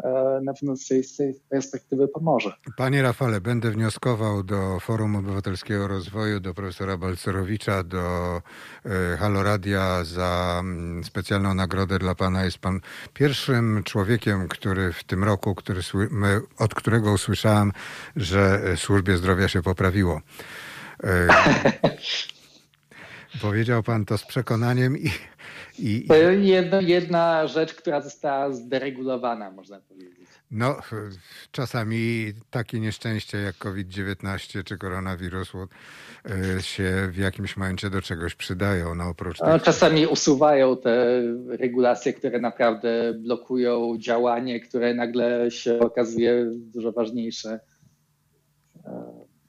e, 0.05 0.41
na 0.45 0.55
pewno 0.55 0.77
z 0.77 0.87
tej, 0.87 1.05
z 1.05 1.17
tej 1.17 1.35
perspektywy 1.49 2.09
pomoże. 2.09 2.53
Panie 2.77 3.03
Rafale, 3.03 3.41
będę 3.41 3.71
wnioskował 3.71 4.43
do 4.43 4.81
Forum 4.81 5.17
Obywatelskiego 5.17 5.89
Rozwoju, 5.89 6.41
do 6.41 6.55
profesora 6.55 6.97
Balcerowicza, 6.97 7.83
do 7.83 8.37
e, 8.85 9.17
Haloradia 9.17 10.05
za 10.05 10.61
mm, 10.61 11.05
specjalną 11.05 11.55
nagrodę 11.55 11.99
dla 11.99 12.15
pana. 12.15 12.45
Jest 12.45 12.59
pan 12.59 12.81
pierwszym 13.15 13.83
człowiekiem, 13.85 14.49
który 14.49 14.93
w 14.93 15.05
tym 15.05 15.25
roku, 15.25 15.55
który, 15.55 15.81
od 16.59 16.75
którego 16.75 17.13
usłyszałem, 17.13 17.73
że 18.17 18.61
służbie 18.77 19.17
zdrowia 19.17 19.49
się 19.49 19.63
poprawiło. 19.63 20.21
Powiedział 23.43 23.83
pan 23.83 24.05
to 24.05 24.19
z 24.19 24.25
przekonaniem 24.25 24.99
i. 24.99 25.11
i... 25.79 26.07
To 26.07 26.15
jedna, 26.31 26.81
jedna 26.81 27.47
rzecz, 27.47 27.75
która 27.75 28.01
została 28.01 28.53
zderegulowana, 28.53 29.51
można 29.51 29.81
powiedzieć. 29.81 30.29
No, 30.51 30.77
czasami 31.53 32.33
takie 32.51 32.81
nieszczęście 32.81 33.39
jak 33.39 33.57
COVID-19 33.57 34.65
czy 34.65 34.79
koronawirus 34.79 35.53
e, 35.55 36.63
się 36.63 37.09
w 37.13 37.17
jakimś 37.17 37.57
momencie 37.57 37.91
do 37.91 38.03
czegoś 38.03 38.35
przydają. 38.35 38.95
No, 38.95 39.09
oprócz 39.09 39.41
no, 39.41 39.61
Czasami 39.61 40.07
usuwają 40.07 40.77
te 40.77 41.23
regulacje, 41.49 42.13
które 42.13 42.41
naprawdę 42.41 43.15
blokują 43.15 43.99
działanie, 43.99 44.61
które 44.61 44.95
nagle 44.95 45.51
się 45.51 45.79
okazuje 45.81 46.47
dużo 46.55 46.93
ważniejsze. 46.93 47.61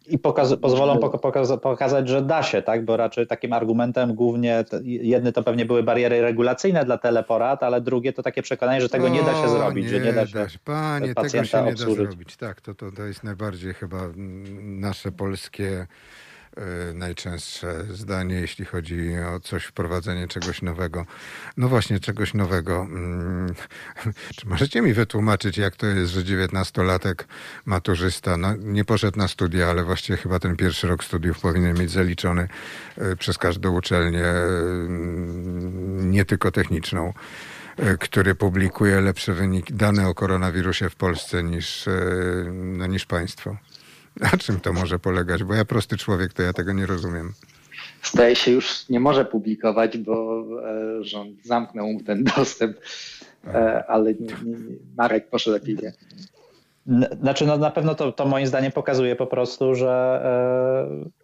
I 0.08 0.20
pokaz, 0.20 0.56
pozwolą 0.56 0.98
pokaz, 0.98 1.52
pokazać, 1.62 2.10
że 2.10 2.22
da 2.22 2.44
się, 2.44 2.62
tak? 2.62 2.86
Bo 2.86 2.98
raczej 2.98 3.28
takim 3.28 3.54
argumentem 3.54 4.16
głównie, 4.16 4.64
jedny 4.84 5.32
to 5.32 5.44
pewnie 5.44 5.66
były 5.66 5.84
bariery 5.84 6.22
regulacyjne 6.22 6.86
dla 6.86 6.98
teleporad, 6.98 7.64
ale 7.64 7.82
drugie 7.82 8.14
to 8.14 8.24
takie 8.24 8.42
przekonanie, 8.42 8.82
że 8.82 8.90
tego 8.90 9.06
o, 9.06 9.10
nie 9.10 9.24
da 9.24 9.34
się 9.34 9.50
zrobić, 9.50 9.84
nie 9.84 9.90
że 9.90 10.00
nie 10.00 10.14
da 10.14 10.50
się, 10.50 10.60
Panie, 10.66 11.16
tego 11.16 11.44
się 11.44 11.64
nie 11.64 11.72
obsłużyć. 11.72 11.98
da 11.98 12.12
zrobić. 12.12 12.38
Tak, 12.38 12.62
to, 12.62 12.76
to, 12.76 12.92
to 12.92 13.04
jest 13.04 13.24
najbardziej 13.24 13.74
chyba 13.74 13.98
nasze 14.62 15.12
polskie 15.12 15.88
najczęstsze 16.94 17.84
zdanie, 17.92 18.36
jeśli 18.36 18.66
chodzi 18.66 19.12
o 19.36 19.40
coś, 19.40 19.66
wprowadzenie 19.66 20.28
czegoś 20.28 20.62
nowego. 20.62 21.06
No 21.58 21.70
właśnie, 21.70 22.00
czegoś 22.00 22.34
nowego. 22.34 22.82
Mm, 22.82 23.56
czy 24.38 24.48
możecie 24.48 24.82
mi 24.82 24.94
wytłumaczyć, 24.94 25.58
jak 25.58 25.76
to 25.76 25.86
jest, 25.86 26.12
że 26.12 26.24
dziewiętnastolatek 26.24 27.28
maturzysta 27.66 28.38
no, 28.38 28.56
nie 28.56 28.86
poszedł 28.86 29.18
na 29.18 29.28
studia, 29.28 29.68
ale 29.68 29.84
właściwie 29.84 30.18
chyba 30.18 30.40
ten 30.40 30.56
pierwszy 30.56 30.88
rok 30.88 31.04
studiów 31.04 31.40
powinien 31.40 31.80
mieć 31.80 31.92
zaliczony 31.92 32.48
e, 32.98 33.16
przez 33.16 33.38
każdą 33.38 33.76
uczelnię, 33.76 34.26
mm, 34.26 36.12
nie 36.12 36.26
tylko 36.26 36.52
techniczną 36.52 37.14
który 38.00 38.36
publikuje 38.36 39.02
lepsze 39.02 39.34
wyniki, 39.34 39.74
dane 39.74 40.08
o 40.08 40.14
koronawirusie 40.14 40.90
w 40.90 40.96
Polsce 40.96 41.44
niż, 41.44 41.90
no, 42.54 42.88
niż 42.88 43.06
państwo. 43.06 43.58
Na 44.22 44.30
czym 44.30 44.60
to 44.60 44.74
może 44.74 45.00
polegać? 45.00 45.44
Bo 45.44 45.54
ja 45.54 45.66
prosty 45.66 45.98
człowiek, 45.98 46.34
to 46.34 46.44
ja 46.44 46.54
tego 46.54 46.74
nie 46.74 46.86
rozumiem. 46.86 47.34
Zdaje 48.04 48.36
się 48.36 48.52
już 48.52 48.90
nie 48.90 49.00
może 49.00 49.26
publikować, 49.26 49.98
bo 49.98 50.44
e, 51.00 51.04
rząd 51.04 51.44
zamknął 51.44 51.88
mu 51.88 52.04
ten 52.04 52.24
dostęp, 52.38 52.78
e, 53.48 53.84
ale 53.88 54.14
nie, 54.14 54.34
nie, 54.46 54.58
Marek 54.98 55.30
proszę 55.30 55.52
lepiej 55.52 55.76
wie. 55.76 55.94
Znaczy, 57.22 57.46
no 57.46 57.58
na 57.58 57.72
pewno 57.72 57.96
to, 57.96 58.12
to 58.12 58.26
moim 58.26 58.48
zdaniem 58.48 58.72
pokazuje 58.72 59.16
po 59.16 59.28
prostu, 59.28 59.76
że 59.76 60.22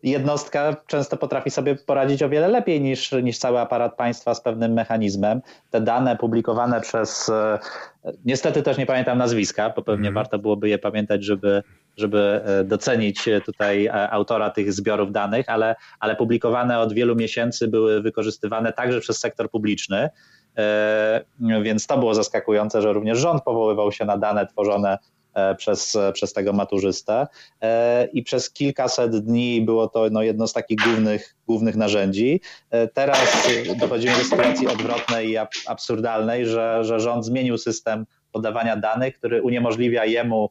e, 0.03 0.09
jednostka 0.09 0.75
często 0.87 1.17
potrafi 1.17 1.49
sobie 1.49 1.75
poradzić 1.75 2.23
o 2.23 2.29
wiele 2.29 2.47
lepiej 2.47 2.81
niż, 2.81 3.11
niż 3.11 3.37
cały 3.37 3.59
aparat 3.59 3.95
państwa 3.95 4.33
z 4.33 4.41
pewnym 4.41 4.73
mechanizmem. 4.73 5.41
Te 5.69 5.81
dane 5.81 6.17
publikowane 6.17 6.81
przez, 6.81 7.31
niestety 8.25 8.63
też 8.63 8.77
nie 8.77 8.85
pamiętam 8.85 9.17
nazwiska, 9.17 9.73
bo 9.75 9.81
pewnie 9.81 10.07
mm. 10.07 10.13
warto 10.13 10.39
byłoby 10.39 10.69
je 10.69 10.77
pamiętać, 10.77 11.23
żeby, 11.23 11.63
żeby 11.97 12.41
e, 12.45 12.63
docenić 12.63 13.29
tutaj 13.45 13.89
autora 13.89 14.49
tych 14.49 14.73
zbiorów 14.73 15.11
danych, 15.11 15.49
ale, 15.49 15.75
ale 15.99 16.15
publikowane 16.15 16.79
od 16.79 16.93
wielu 16.93 17.15
miesięcy 17.15 17.67
były 17.67 18.01
wykorzystywane 18.01 18.73
także 18.73 18.99
przez 18.99 19.19
sektor 19.19 19.49
publiczny. 19.49 20.09
Więc 21.63 21.87
to 21.87 21.97
było 21.97 22.15
zaskakujące, 22.15 22.81
że 22.81 22.93
również 22.93 23.19
rząd 23.19 23.43
powoływał 23.43 23.91
się 23.91 24.05
na 24.05 24.17
dane 24.17 24.47
tworzone 24.47 24.97
E, 25.33 25.55
przez, 25.55 25.97
przez 26.13 26.33
tego 26.33 26.53
maturzystę 26.53 27.27
e, 27.61 28.05
i 28.05 28.23
przez 28.23 28.51
kilkaset 28.53 29.17
dni 29.17 29.61
było 29.61 29.87
to 29.87 30.07
no, 30.11 30.23
jedno 30.23 30.47
z 30.47 30.53
takich 30.53 30.77
głównych, 30.77 31.35
głównych 31.47 31.75
narzędzi. 31.75 32.41
E, 32.69 32.87
teraz 32.87 33.47
dochodzimy 33.79 34.17
do 34.17 34.23
sytuacji 34.23 34.67
odwrotnej 34.67 35.29
i 35.29 35.37
absurdalnej, 35.67 36.45
że, 36.45 36.79
że 36.83 36.99
rząd 36.99 37.25
zmienił 37.25 37.57
system 37.57 38.05
podawania 38.31 38.77
danych, 38.77 39.17
który 39.17 39.41
uniemożliwia 39.41 40.05
jemu 40.05 40.49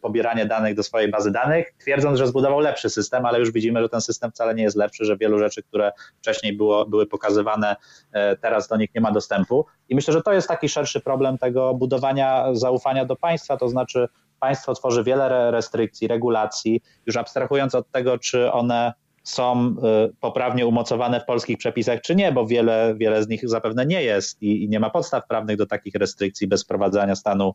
pobieranie 0.00 0.46
danych 0.46 0.74
do 0.74 0.82
swojej 0.82 1.10
bazy 1.10 1.30
danych, 1.30 1.74
twierdząc, 1.78 2.18
że 2.18 2.26
zbudował 2.26 2.60
lepszy 2.60 2.90
system, 2.90 3.26
ale 3.26 3.38
już 3.38 3.50
widzimy, 3.50 3.82
że 3.82 3.88
ten 3.88 4.00
system 4.00 4.30
wcale 4.30 4.54
nie 4.54 4.62
jest 4.62 4.76
lepszy, 4.76 5.04
że 5.04 5.16
wielu 5.16 5.38
rzeczy, 5.38 5.62
które 5.62 5.92
wcześniej 6.18 6.56
było, 6.56 6.86
były 6.86 7.06
pokazywane, 7.06 7.76
e, 8.12 8.36
teraz 8.36 8.68
do 8.68 8.76
nich 8.76 8.94
nie 8.94 9.00
ma 9.00 9.12
dostępu. 9.12 9.66
I 9.88 9.94
myślę, 9.94 10.12
że 10.12 10.22
to 10.22 10.32
jest 10.32 10.48
taki 10.48 10.68
szerszy 10.68 11.00
problem 11.00 11.38
tego 11.38 11.74
budowania 11.74 12.44
zaufania 12.52 13.04
do 13.04 13.16
państwa, 13.16 13.56
to 13.56 13.68
znaczy 13.68 14.08
państwo 14.40 14.74
tworzy 14.74 15.04
wiele 15.04 15.50
restrykcji, 15.50 16.08
regulacji, 16.08 16.80
już 17.06 17.16
abstrahując 17.16 17.74
od 17.74 17.90
tego, 17.90 18.18
czy 18.18 18.52
one 18.52 18.92
są 19.24 19.68
y, 19.68 20.14
poprawnie 20.20 20.66
umocowane 20.66 21.20
w 21.20 21.24
polskich 21.24 21.58
przepisach, 21.58 22.00
czy 22.00 22.16
nie, 22.16 22.32
bo 22.32 22.46
wiele, 22.46 22.94
wiele 22.98 23.22
z 23.22 23.28
nich 23.28 23.48
zapewne 23.48 23.86
nie 23.86 24.02
jest 24.02 24.42
i, 24.42 24.64
i 24.64 24.68
nie 24.68 24.80
ma 24.80 24.90
podstaw 24.90 25.26
prawnych 25.26 25.56
do 25.56 25.66
takich 25.66 25.94
restrykcji 25.94 26.46
bez 26.46 26.64
wprowadzania 26.64 27.14
stanu 27.14 27.54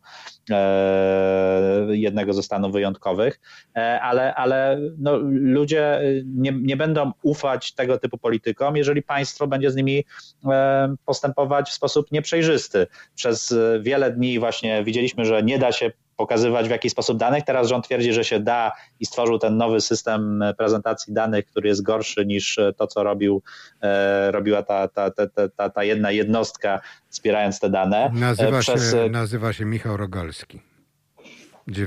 e, 0.49 1.87
jednego 1.89 2.33
ze 2.33 2.43
stanów 2.43 2.73
wyjątkowych, 2.73 3.39
e, 3.75 4.01
ale, 4.01 4.35
ale 4.35 4.79
no, 4.97 5.17
ludzie 5.31 6.01
nie, 6.25 6.51
nie 6.51 6.77
będą 6.77 7.11
ufać 7.21 7.73
tego 7.73 7.97
typu 7.97 8.17
politykom, 8.17 8.77
jeżeli 8.77 9.01
państwo 9.01 9.47
będzie 9.47 9.71
z 9.71 9.75
nimi 9.75 10.03
e, 10.45 10.95
postępować 11.05 11.69
w 11.69 11.73
sposób 11.73 12.11
nieprzejrzysty. 12.11 12.87
Przez 13.15 13.55
wiele 13.81 14.11
dni 14.11 14.39
właśnie 14.39 14.83
widzieliśmy, 14.83 15.25
że 15.25 15.43
nie 15.43 15.59
da 15.59 15.71
się 15.71 15.91
pokazywać 16.19 16.67
w 16.67 16.71
jaki 16.71 16.89
sposób 16.89 17.17
danych. 17.17 17.43
Teraz 17.43 17.67
rząd 17.67 17.85
twierdzi, 17.85 18.13
że 18.13 18.23
się 18.23 18.39
da 18.39 18.71
i 18.99 19.05
stworzył 19.05 19.39
ten 19.39 19.57
nowy 19.57 19.81
system 19.81 20.43
prezentacji 20.57 21.13
danych, 21.13 21.45
który 21.45 21.69
jest 21.69 21.81
gorszy 21.81 22.25
niż 22.25 22.59
to, 22.77 22.87
co 22.87 23.03
robił, 23.03 23.41
e, 23.81 24.31
robiła 24.31 24.63
ta, 24.63 24.87
ta, 24.87 25.11
ta, 25.11 25.27
ta, 25.55 25.69
ta 25.69 25.83
jedna 25.83 26.11
jednostka, 26.11 26.81
wspierając 27.09 27.59
te 27.59 27.69
dane. 27.69 28.11
Nazywa, 28.13 28.59
Przez... 28.59 28.91
się, 28.91 29.09
nazywa 29.09 29.53
się 29.53 29.65
Michał 29.65 29.97
Rogalski. 29.97 30.61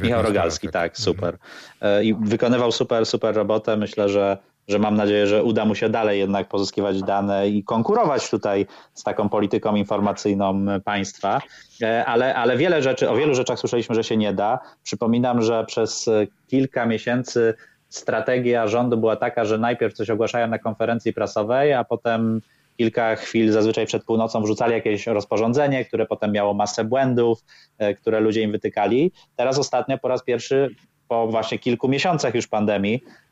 Michał 0.02 0.22
Rogalski, 0.22 0.68
tak, 0.68 0.98
super. 0.98 1.38
E, 1.80 2.04
I 2.04 2.14
wykonywał 2.14 2.72
super, 2.72 3.06
super 3.06 3.34
robotę. 3.34 3.76
Myślę, 3.76 4.08
że 4.08 4.38
że 4.72 4.78
mam 4.78 4.94
nadzieję, 4.94 5.26
że 5.26 5.42
uda 5.42 5.64
mu 5.64 5.74
się 5.74 5.88
dalej 5.88 6.18
jednak 6.18 6.48
pozyskiwać 6.48 7.02
dane 7.02 7.48
i 7.48 7.64
konkurować 7.64 8.30
tutaj 8.30 8.66
z 8.94 9.02
taką 9.02 9.28
polityką 9.28 9.74
informacyjną 9.76 10.66
państwa. 10.84 11.40
E, 11.82 12.04
ale, 12.04 12.34
ale 12.34 12.56
wiele 12.56 12.82
rzeczy, 12.82 13.10
o 13.10 13.16
wielu 13.16 13.34
rzeczach 13.34 13.58
słyszeliśmy, 13.58 13.94
że 13.94 14.04
się 14.04 14.16
nie 14.16 14.32
da. 14.32 14.58
Przypominam, 14.82 15.42
że 15.42 15.64
przez 15.64 16.10
kilka 16.48 16.86
miesięcy 16.86 17.54
strategia 17.88 18.68
rządu 18.68 18.96
była 18.96 19.16
taka, 19.16 19.44
że 19.44 19.58
najpierw 19.58 19.94
coś 19.94 20.10
ogłaszają 20.10 20.48
na 20.48 20.58
konferencji 20.58 21.12
prasowej, 21.12 21.72
a 21.72 21.84
potem 21.84 22.40
kilka 22.76 23.16
chwil, 23.16 23.52
zazwyczaj 23.52 23.86
przed 23.86 24.04
północą, 24.04 24.42
wrzucali 24.42 24.72
jakieś 24.72 25.06
rozporządzenie, 25.06 25.84
które 25.84 26.06
potem 26.06 26.32
miało 26.32 26.54
masę 26.54 26.84
błędów, 26.84 27.44
e, 27.78 27.94
które 27.94 28.20
ludzie 28.20 28.42
im 28.42 28.52
wytykali. 28.52 29.12
Teraz 29.36 29.58
ostatnio 29.58 29.98
po 29.98 30.08
raz 30.08 30.24
pierwszy 30.24 30.74
po 31.08 31.26
właśnie 31.28 31.58
kilku 31.58 31.88
miesiącach 31.88 32.34
już 32.34 32.46
pandemii 32.46 33.02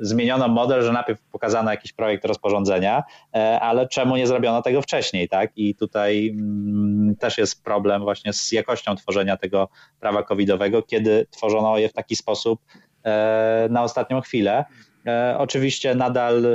zmieniono 0.00 0.48
model, 0.48 0.82
że 0.82 0.92
najpierw 0.92 1.20
pokazano 1.20 1.70
jakiś 1.70 1.92
projekt 1.92 2.24
rozporządzenia, 2.24 3.02
e, 3.34 3.60
ale 3.60 3.88
czemu 3.88 4.16
nie 4.16 4.26
zrobiono 4.26 4.62
tego 4.62 4.82
wcześniej, 4.82 5.28
tak? 5.28 5.50
I 5.56 5.74
tutaj 5.74 6.28
mm, 6.28 7.16
też 7.16 7.38
jest 7.38 7.64
problem 7.64 8.02
właśnie 8.02 8.32
z 8.32 8.52
jakością 8.52 8.96
tworzenia 8.96 9.36
tego 9.36 9.68
prawa 10.00 10.22
covidowego, 10.22 10.82
kiedy 10.82 11.26
tworzono 11.30 11.78
je 11.78 11.88
w 11.88 11.92
taki 11.92 12.16
sposób 12.16 12.60
e, 13.04 13.68
na 13.70 13.82
ostatnią 13.82 14.20
chwilę. 14.20 14.64
Oczywiście 15.38 15.94
nadal 15.94 16.46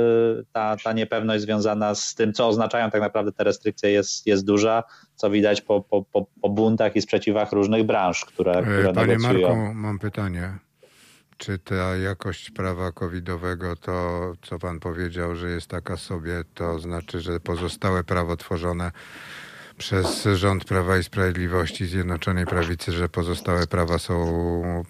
ta, 0.52 0.76
ta 0.84 0.92
niepewność 0.92 1.42
związana 1.42 1.94
z 1.94 2.14
tym, 2.14 2.32
co 2.32 2.48
oznaczają 2.48 2.90
tak 2.90 3.00
naprawdę 3.00 3.32
te 3.32 3.44
restrykcje, 3.44 3.90
jest, 3.90 4.26
jest 4.26 4.46
duża, 4.46 4.82
co 5.14 5.30
widać 5.30 5.60
po, 5.60 5.80
po, 5.80 6.02
po, 6.02 6.26
po 6.42 6.48
buntach 6.48 6.96
i 6.96 7.02
sprzeciwach 7.02 7.52
różnych 7.52 7.84
branż, 7.84 8.24
które, 8.24 8.62
które 8.62 8.92
Panie 8.92 9.06
negocjują. 9.06 9.56
Marku, 9.56 9.74
mam 9.74 9.98
pytanie. 9.98 10.58
Czy 11.38 11.58
ta 11.58 11.96
jakość 11.96 12.50
prawa 12.50 12.92
covidowego, 12.92 13.76
to 13.76 14.32
co 14.42 14.58
pan 14.58 14.80
powiedział, 14.80 15.36
że 15.36 15.50
jest 15.50 15.66
taka 15.66 15.96
sobie, 15.96 16.44
to 16.54 16.78
znaczy, 16.78 17.20
że 17.20 17.40
pozostałe 17.40 18.04
prawo 18.04 18.36
tworzone 18.36 18.90
przez 19.78 20.28
rząd 20.34 20.64
Prawa 20.64 20.98
i 20.98 21.02
Sprawiedliwości 21.02 21.86
Zjednoczonej 21.86 22.46
Prawicy, 22.46 22.92
że 22.92 23.08
pozostałe 23.08 23.66
prawa 23.66 23.98
są 23.98 24.14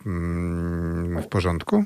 mm, 0.07 1.23
w 1.23 1.29
porządku? 1.29 1.85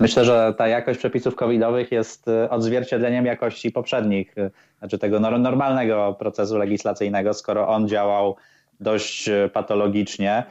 Myślę, 0.00 0.24
że 0.24 0.54
ta 0.58 0.68
jakość 0.68 0.98
przepisów 0.98 1.34
covidowych 1.34 1.92
jest 1.92 2.26
odzwierciedleniem 2.50 3.26
jakości 3.26 3.72
poprzednich, 3.72 4.34
znaczy 4.78 4.98
tego 4.98 5.20
normalnego 5.20 6.16
procesu 6.18 6.58
legislacyjnego, 6.58 7.34
skoro 7.34 7.68
on 7.68 7.88
działał 7.88 8.36
dość 8.80 9.28
e, 9.28 9.48
patologicznie, 9.48 10.44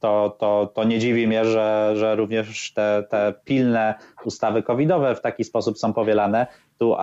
to, 0.00 0.36
to, 0.38 0.72
to 0.74 0.84
nie 0.84 0.98
dziwi 0.98 1.26
mnie, 1.26 1.44
że, 1.44 1.92
że 1.96 2.16
również 2.16 2.72
te, 2.72 3.04
te 3.10 3.34
pilne 3.44 3.94
ustawy 4.24 4.62
covidowe 4.62 5.14
w 5.14 5.20
taki 5.20 5.44
sposób 5.44 5.78
są 5.78 5.92
powielane. 5.92 6.46
Tu 6.78 6.96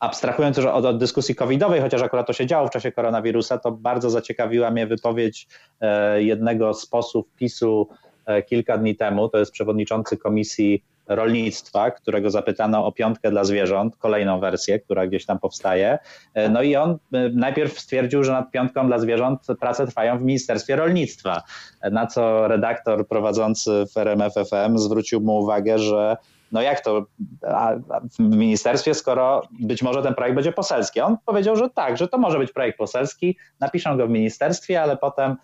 abstrahując 0.00 0.56
już 0.56 0.66
od, 0.66 0.84
od 0.84 0.98
dyskusji 0.98 1.34
covidowej, 1.34 1.80
chociaż 1.80 2.02
akurat 2.02 2.26
to 2.26 2.32
się 2.32 2.46
działo 2.46 2.68
w 2.68 2.70
czasie 2.70 2.92
koronawirusa, 2.92 3.58
to 3.58 3.72
bardzo 3.72 4.10
zaciekawiła 4.10 4.70
mnie 4.70 4.86
wypowiedź 4.86 5.48
e, 5.80 6.22
jednego 6.22 6.74
z 6.74 6.86
posłów 6.86 7.26
PiSu 7.36 7.88
e, 8.26 8.42
kilka 8.42 8.78
dni 8.78 8.96
temu, 8.96 9.28
to 9.28 9.38
jest 9.38 9.52
przewodniczący 9.52 10.16
Komisji 10.16 10.84
rolnictwa, 11.08 11.90
którego 11.90 12.30
zapytano 12.30 12.86
o 12.86 12.92
piątkę 12.92 13.30
dla 13.30 13.44
zwierząt, 13.44 13.96
kolejną 13.96 14.40
wersję, 14.40 14.78
która 14.78 15.06
gdzieś 15.06 15.26
tam 15.26 15.38
powstaje. 15.38 15.98
E, 16.34 16.48
no 16.48 16.62
i 16.62 16.76
on 16.76 16.90
e, 16.90 17.28
najpierw 17.28 17.80
stwierdził, 17.80 18.24
że 18.24 18.32
nad 18.32 18.50
piątką 18.50 18.86
dla 18.86 18.98
zwierząt 18.98 19.46
prace 19.60 19.86
trwają 19.86 20.18
w 20.18 20.22
Ministerstwie 20.22 20.76
Rolnictwa, 20.76 21.42
e, 21.80 21.90
na 21.90 22.06
co 22.06 22.48
redaktor 22.48 23.08
prowadzący 23.08 23.84
w 23.94 23.96
RMFFM 23.96 24.78
zwrócił 24.78 25.20
mu 25.20 25.38
uwagę, 25.38 25.78
że 25.78 26.16
no 26.52 26.62
jak 26.62 26.80
to 26.80 27.06
w 28.18 28.18
ministerstwie, 28.18 28.94
skoro 28.94 29.42
być 29.60 29.82
może 29.82 30.02
ten 30.02 30.14
projekt 30.14 30.36
będzie 30.36 30.52
poselski? 30.52 31.00
On 31.00 31.16
powiedział, 31.26 31.56
że 31.56 31.70
tak, 31.70 31.96
że 31.96 32.08
to 32.08 32.18
może 32.18 32.38
być 32.38 32.52
projekt 32.52 32.78
poselski, 32.78 33.36
napiszą 33.60 33.96
go 33.96 34.06
w 34.06 34.10
ministerstwie, 34.10 34.82
ale 34.82 34.96
potem 34.96 35.36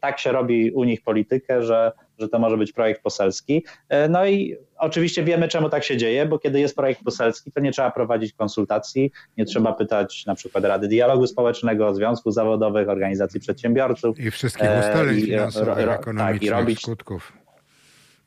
tak 0.00 0.18
się 0.18 0.32
robi 0.32 0.72
u 0.72 0.84
nich 0.84 1.02
politykę, 1.02 1.62
że 1.62 1.92
że 2.20 2.28
to 2.28 2.38
może 2.38 2.56
być 2.56 2.72
projekt 2.72 3.02
poselski. 3.02 3.64
E, 3.88 4.08
no 4.08 4.26
i 4.26 4.56
oczywiście 4.78 5.24
wiemy, 5.24 5.48
czemu 5.48 5.68
tak 5.68 5.84
się 5.84 5.96
dzieje, 5.96 6.26
bo 6.26 6.38
kiedy 6.38 6.60
jest 6.60 6.76
projekt 6.76 7.02
poselski, 7.04 7.52
to 7.52 7.60
nie 7.60 7.72
trzeba 7.72 7.90
prowadzić 7.90 8.32
konsultacji, 8.32 9.12
nie 9.36 9.44
trzeba 9.44 9.72
pytać 9.72 10.26
na 10.26 10.34
przykład 10.34 10.64
Rady 10.64 10.88
Dialogu 10.88 11.26
Społecznego, 11.26 11.94
Związków 11.94 12.34
Zawodowych, 12.34 12.88
Organizacji 12.88 13.40
Przedsiębiorców. 13.40 14.20
I 14.20 14.30
wszystkich 14.30 14.68
ustaleń 14.80 15.18
e, 15.18 15.20
finansowych, 15.20 15.88
ekonomicznych, 15.88 16.40
tak, 16.40 16.42
i 16.42 16.50
robić, 16.50 16.80
skutków. 16.80 17.39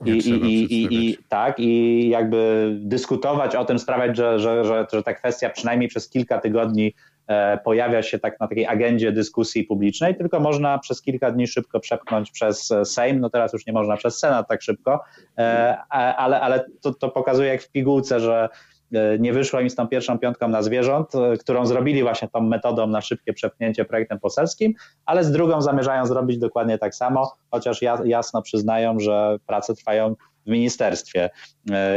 I, 0.06 0.12
i, 0.12 0.74
i, 0.74 1.10
I, 1.10 1.18
tak, 1.30 1.60
i 1.60 2.10
jakby 2.10 2.72
dyskutować 2.80 3.56
o 3.56 3.66
tym, 3.66 3.80
sprawiać, 3.80 4.18
że, 4.18 4.40
że, 4.40 4.66
że, 4.66 4.88
że 4.92 5.04
ta 5.04 5.14
kwestia 5.14 5.50
przynajmniej 5.50 5.90
przez 5.90 6.10
kilka 6.10 6.38
tygodni 6.38 6.94
E, 7.28 7.58
pojawia 7.58 8.04
się 8.04 8.20
tak 8.20 8.40
na 8.40 8.48
takiej 8.48 8.68
agendzie 8.68 9.12
dyskusji 9.12 9.64
publicznej, 9.64 10.16
tylko 10.16 10.40
można 10.40 10.80
przez 10.80 11.02
kilka 11.02 11.32
dni 11.32 11.48
szybko 11.48 11.80
przepchnąć 11.80 12.32
przez 12.32 12.74
Sejm, 12.84 13.20
no 13.20 13.30
teraz 13.30 13.54
już 13.54 13.66
nie 13.66 13.74
można 13.74 13.98
przez 13.98 14.20
Senat 14.20 14.48
tak 14.48 14.62
szybko, 14.62 15.04
e, 15.38 15.78
ale, 15.90 16.42
ale 16.42 16.66
to, 16.82 16.94
to 16.94 17.10
pokazuje 17.10 17.50
jak 17.50 17.62
w 17.62 17.72
pigułce, 17.72 18.20
że 18.20 18.50
e, 18.50 18.50
nie 19.20 19.34
wyszło 19.34 19.60
im 19.60 19.70
z 19.70 19.76
tą 19.76 19.88
pierwszą 19.88 20.20
piątką 20.20 20.48
na 20.48 20.62
zwierząt, 20.62 21.12
którą 21.40 21.66
zrobili 21.66 22.04
właśnie 22.04 22.28
tą 22.28 22.42
metodą 22.42 22.88
na 22.88 23.02
szybkie 23.02 23.34
przepchnięcie 23.34 23.86
projektem 23.86 24.20
poselskim, 24.20 24.74
ale 25.06 25.24
z 25.24 25.32
drugą 25.32 25.62
zamierzają 25.62 26.06
zrobić 26.06 26.38
dokładnie 26.38 26.78
tak 26.78 26.96
samo, 26.96 27.36
chociaż 27.52 27.82
jasno 28.06 28.42
przyznają, 28.42 29.00
że 29.00 29.38
prace 29.48 29.76
trwają 29.76 30.16
w 30.46 30.50
ministerstwie. 30.50 31.30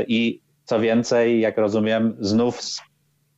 I 0.09 0.41
co 0.65 0.81
więcej, 0.81 1.41
jak 1.41 1.59
rozumiem, 1.59 2.17
znów 2.21 2.61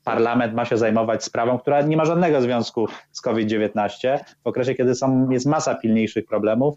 parlament 0.04 0.54
ma 0.54 0.64
się 0.64 0.78
zajmować 0.78 1.24
sprawą, 1.24 1.58
która 1.58 1.80
nie 1.80 1.96
ma 1.96 2.04
żadnego 2.04 2.40
związku 2.40 2.86
z 3.12 3.20
COVID-19, 3.20 4.18
w 4.44 4.46
okresie, 4.46 4.74
kiedy 4.74 4.94
są, 4.94 5.30
jest 5.30 5.46
masa 5.46 5.74
pilniejszych 5.74 6.26
problemów, 6.26 6.74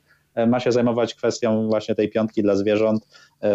ma 0.48 0.60
się 0.60 0.72
zajmować 0.72 1.16
kwestią 1.16 1.68
właśnie 1.68 1.96
tej 1.96 2.10
piątki 2.10 2.44
dla 2.44 2.56
zwierząt, 2.56 3.08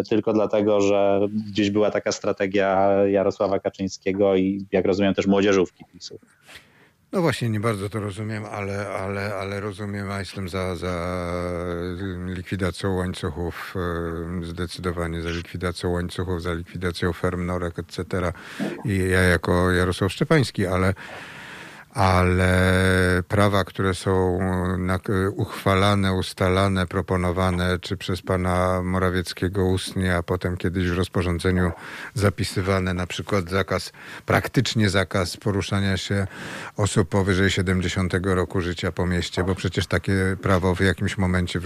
tylko 0.08 0.32
dlatego, 0.32 0.80
że 0.80 1.20
gdzieś 1.50 1.70
była 1.70 1.90
taka 1.90 2.12
strategia 2.12 2.90
Jarosława 3.06 3.60
Kaczyńskiego 3.60 4.36
i 4.36 4.66
jak 4.72 4.86
rozumiem 4.86 5.14
też 5.14 5.26
młodzieżówki 5.26 5.84
PiSu. 5.92 6.18
No 7.12 7.22
właśnie, 7.22 7.48
nie 7.48 7.60
bardzo 7.60 7.88
to 7.88 8.00
rozumiem, 8.00 8.44
ale, 8.44 8.88
ale, 8.88 9.34
ale 9.34 9.60
rozumiem, 9.60 10.10
a 10.10 10.18
jestem 10.18 10.48
za, 10.48 10.76
za 10.76 11.26
likwidacją 12.26 12.96
łańcuchów, 12.96 13.74
zdecydowanie 14.42 15.22
za 15.22 15.30
likwidacją 15.30 15.90
łańcuchów, 15.90 16.42
za 16.42 16.54
likwidacją 16.54 17.12
ferm, 17.12 17.46
norek, 17.46 17.78
etc. 17.78 18.32
I 18.84 18.98
ja 18.98 19.20
jako 19.20 19.72
Jarosław 19.72 20.12
Szczepański, 20.12 20.66
ale 20.66 20.94
ale 21.96 22.52
prawa, 23.28 23.64
które 23.64 23.94
są 23.94 24.38
uchwalane, 25.36 26.12
ustalane, 26.12 26.86
proponowane, 26.86 27.78
czy 27.78 27.96
przez 27.96 28.22
pana 28.22 28.82
Morawieckiego 28.82 29.64
ustnie, 29.64 30.16
a 30.16 30.22
potem 30.22 30.56
kiedyś 30.56 30.90
w 30.90 30.96
rozporządzeniu 30.96 31.72
zapisywane, 32.14 32.94
na 32.94 33.06
przykład 33.06 33.50
zakaz, 33.50 33.92
praktycznie 34.26 34.90
zakaz 34.90 35.36
poruszania 35.36 35.96
się 35.96 36.26
osób 36.76 37.08
powyżej 37.08 37.50
70 37.50 38.14
roku 38.22 38.60
życia 38.60 38.92
po 38.92 39.06
mieście, 39.06 39.44
bo 39.44 39.54
przecież 39.54 39.86
takie 39.86 40.36
prawo 40.42 40.74
w 40.74 40.80
jakimś 40.80 41.18
momencie 41.18 41.60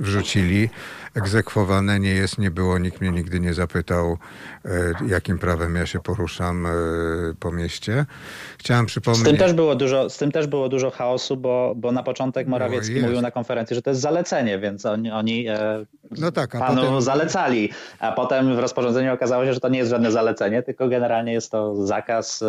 wrzucili, 0.00 0.70
egzekwowane 1.14 2.00
nie 2.00 2.14
jest, 2.14 2.38
nie 2.38 2.50
było, 2.50 2.78
nikt 2.78 3.00
mnie 3.00 3.10
nigdy 3.10 3.40
nie 3.40 3.54
zapytał, 3.54 4.18
e, 4.64 4.68
jakim 5.08 5.38
prawem 5.38 5.76
ja 5.76 5.86
się 5.86 6.00
poruszam 6.00 6.66
e, 6.66 6.70
po 7.40 7.52
mieście. 7.52 8.06
Chciałem 8.58 8.86
przypomnieć... 8.86 9.22
Z 9.22 9.24
tym 9.24 9.36
też 9.36 9.52
było 9.52 9.75
dużo, 9.76 10.10
z 10.10 10.16
tym 10.16 10.32
też 10.32 10.46
było 10.46 10.68
dużo 10.68 10.90
chaosu, 10.90 11.36
bo, 11.36 11.72
bo 11.76 11.92
na 11.92 12.02
początek 12.02 12.46
Morawiecki 12.46 12.94
no 12.94 13.06
mówił 13.06 13.20
na 13.20 13.30
konferencji, 13.30 13.76
że 13.76 13.82
to 13.82 13.90
jest 13.90 14.02
zalecenie, 14.02 14.58
więc 14.58 14.86
oni, 14.86 15.10
oni 15.10 15.48
e, 15.48 15.86
no 16.10 16.32
tak, 16.32 16.50
panu 16.50 16.82
potem... 16.82 17.02
zalecali, 17.02 17.72
a 17.98 18.12
potem 18.12 18.56
w 18.56 18.58
rozporządzeniu 18.58 19.14
okazało 19.14 19.44
się, 19.44 19.52
że 19.52 19.60
to 19.60 19.68
nie 19.68 19.78
jest 19.78 19.90
żadne 19.90 20.12
zalecenie, 20.12 20.62
tylko 20.62 20.88
generalnie 20.88 21.32
jest 21.32 21.50
to 21.50 21.86
zakaz, 21.86 22.44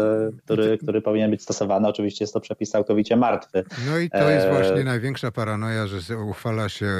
który, 0.45 0.77
który 0.77 1.01
powinien 1.01 1.31
być 1.31 1.41
stosowany. 1.41 1.87
Oczywiście 1.87 2.23
jest 2.23 2.33
to 2.33 2.39
przepis 2.39 2.69
całkowicie 2.69 3.15
martwy. 3.15 3.63
No 3.89 3.97
i 3.97 4.09
to 4.09 4.29
jest 4.29 4.47
właśnie 4.47 4.83
największa 4.83 5.31
paranoja, 5.31 5.87
że 5.87 6.17
uchwala 6.17 6.69
się 6.69 6.91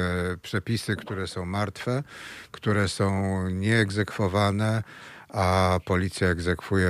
przepisy, 0.42 0.96
które 0.96 1.26
są 1.26 1.44
martwe, 1.44 2.02
które 2.50 2.88
są 2.88 3.08
nieegzekwowane, 3.48 4.82
a 5.28 5.80
policja 5.84 6.28
egzekwuje 6.28 6.88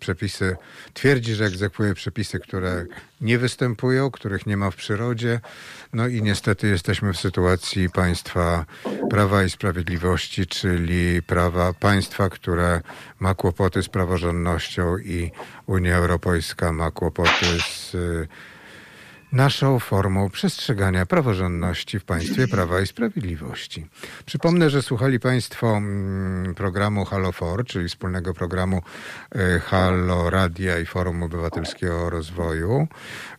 przepisy, 0.00 0.56
twierdzi, 0.94 1.34
że 1.34 1.44
egzekwuje 1.44 1.94
przepisy, 1.94 2.40
które 2.40 2.86
nie 3.20 3.38
występują, 3.38 4.10
których 4.10 4.46
nie 4.46 4.56
ma 4.56 4.70
w 4.70 4.76
przyrodzie. 4.76 5.40
No 5.92 6.06
i 6.06 6.22
niestety 6.22 6.68
jesteśmy 6.68 7.12
w 7.12 7.20
sytuacji 7.20 7.90
państwa 7.90 8.64
prawa 9.10 9.44
i 9.44 9.50
sprawiedliwości, 9.50 10.46
czyli 10.46 11.22
prawa 11.22 11.72
państwa, 11.72 12.30
które 12.30 12.80
ma 13.20 13.34
kłopoty 13.34 13.82
z 13.82 13.88
praworządnością 13.88 14.98
i 14.98 15.30
Unia 15.66 15.96
Europejska 15.96 16.72
ma 16.72 16.90
kłopoty 16.90 17.46
z 17.60 17.96
naszą 19.32 19.78
formą 19.78 20.30
przestrzegania 20.30 21.06
praworządności 21.06 21.98
w 21.98 22.04
państwie 22.04 22.48
prawa 22.48 22.80
i 22.80 22.86
sprawiedliwości. 22.86 23.86
Przypomnę, 24.26 24.70
że 24.70 24.82
słuchali 24.82 25.20
Państwo 25.20 25.76
mm, 25.76 26.54
programu 26.54 27.04
Halo 27.04 27.32
For, 27.32 27.64
czyli 27.64 27.88
wspólnego 27.88 28.34
programu 28.34 28.82
e, 29.34 29.58
Halo 29.58 30.30
Radia 30.30 30.78
i 30.78 30.86
Forum 30.86 31.22
Obywatelskiego 31.22 32.10
Rozwoju, 32.10 32.88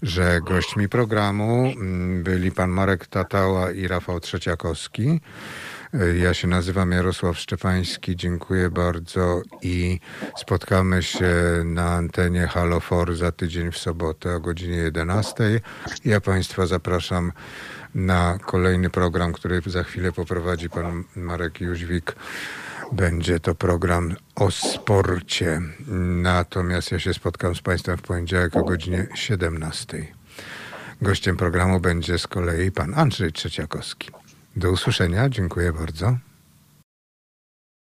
że 0.02 0.40
gośćmi 0.42 0.90
programu 0.90 1.66
mm, 1.66 2.24
byli 2.24 2.52
pan 2.52 2.70
Marek 2.70 3.08
Tatała 3.08 3.72
i 3.72 3.88
Rafał 3.88 4.20
Trzeciakowski. 4.20 5.20
Ja 5.94 6.34
się 6.34 6.48
nazywam 6.48 6.92
Jarosław 6.92 7.38
Szczepański, 7.38 8.16
dziękuję 8.16 8.70
bardzo 8.70 9.42
i 9.62 10.00
spotkamy 10.38 11.04
się 11.04 11.34
na 11.66 11.92
antenie 11.92 12.48
Halo 12.48 12.80
For 12.80 13.16
za 13.16 13.32
tydzień 13.32 13.72
w 13.72 13.78
sobotę 13.78 14.36
o 14.36 14.40
godzinie 14.40 14.78
11. 14.78 15.62
Ja 16.06 16.22
Państwa 16.22 16.66
zapraszam 16.66 17.32
na 17.96 18.38
kolejny 18.46 18.90
program, 18.90 19.34
który 19.34 19.62
za 19.66 19.84
chwilę 19.84 20.12
poprowadzi 20.12 20.70
pan 20.70 21.04
Marek 21.16 21.62
Jóźwik. 21.62 22.16
Będzie 22.92 23.40
to 23.40 23.56
program 23.56 24.16
o 24.36 24.52
sporcie. 24.52 25.62
Natomiast 26.22 26.92
ja 26.92 27.00
się 27.00 27.14
spotkam 27.14 27.56
z 27.56 27.62
Państwem 27.62 27.98
w 27.98 28.02
poniedziałek 28.02 28.56
o 28.56 28.64
godzinie 28.64 29.08
17. 29.16 30.08
Gościem 31.02 31.38
programu 31.38 31.80
będzie 31.80 32.20
z 32.20 32.28
kolei 32.28 32.72
pan 32.72 32.94
Andrzej 32.96 33.32
Trzeciakowski. 33.32 34.12
Do 34.60 34.72
usłyszenia, 34.72 35.30
dziękuję 35.30 35.74
bardzo. 35.74 36.18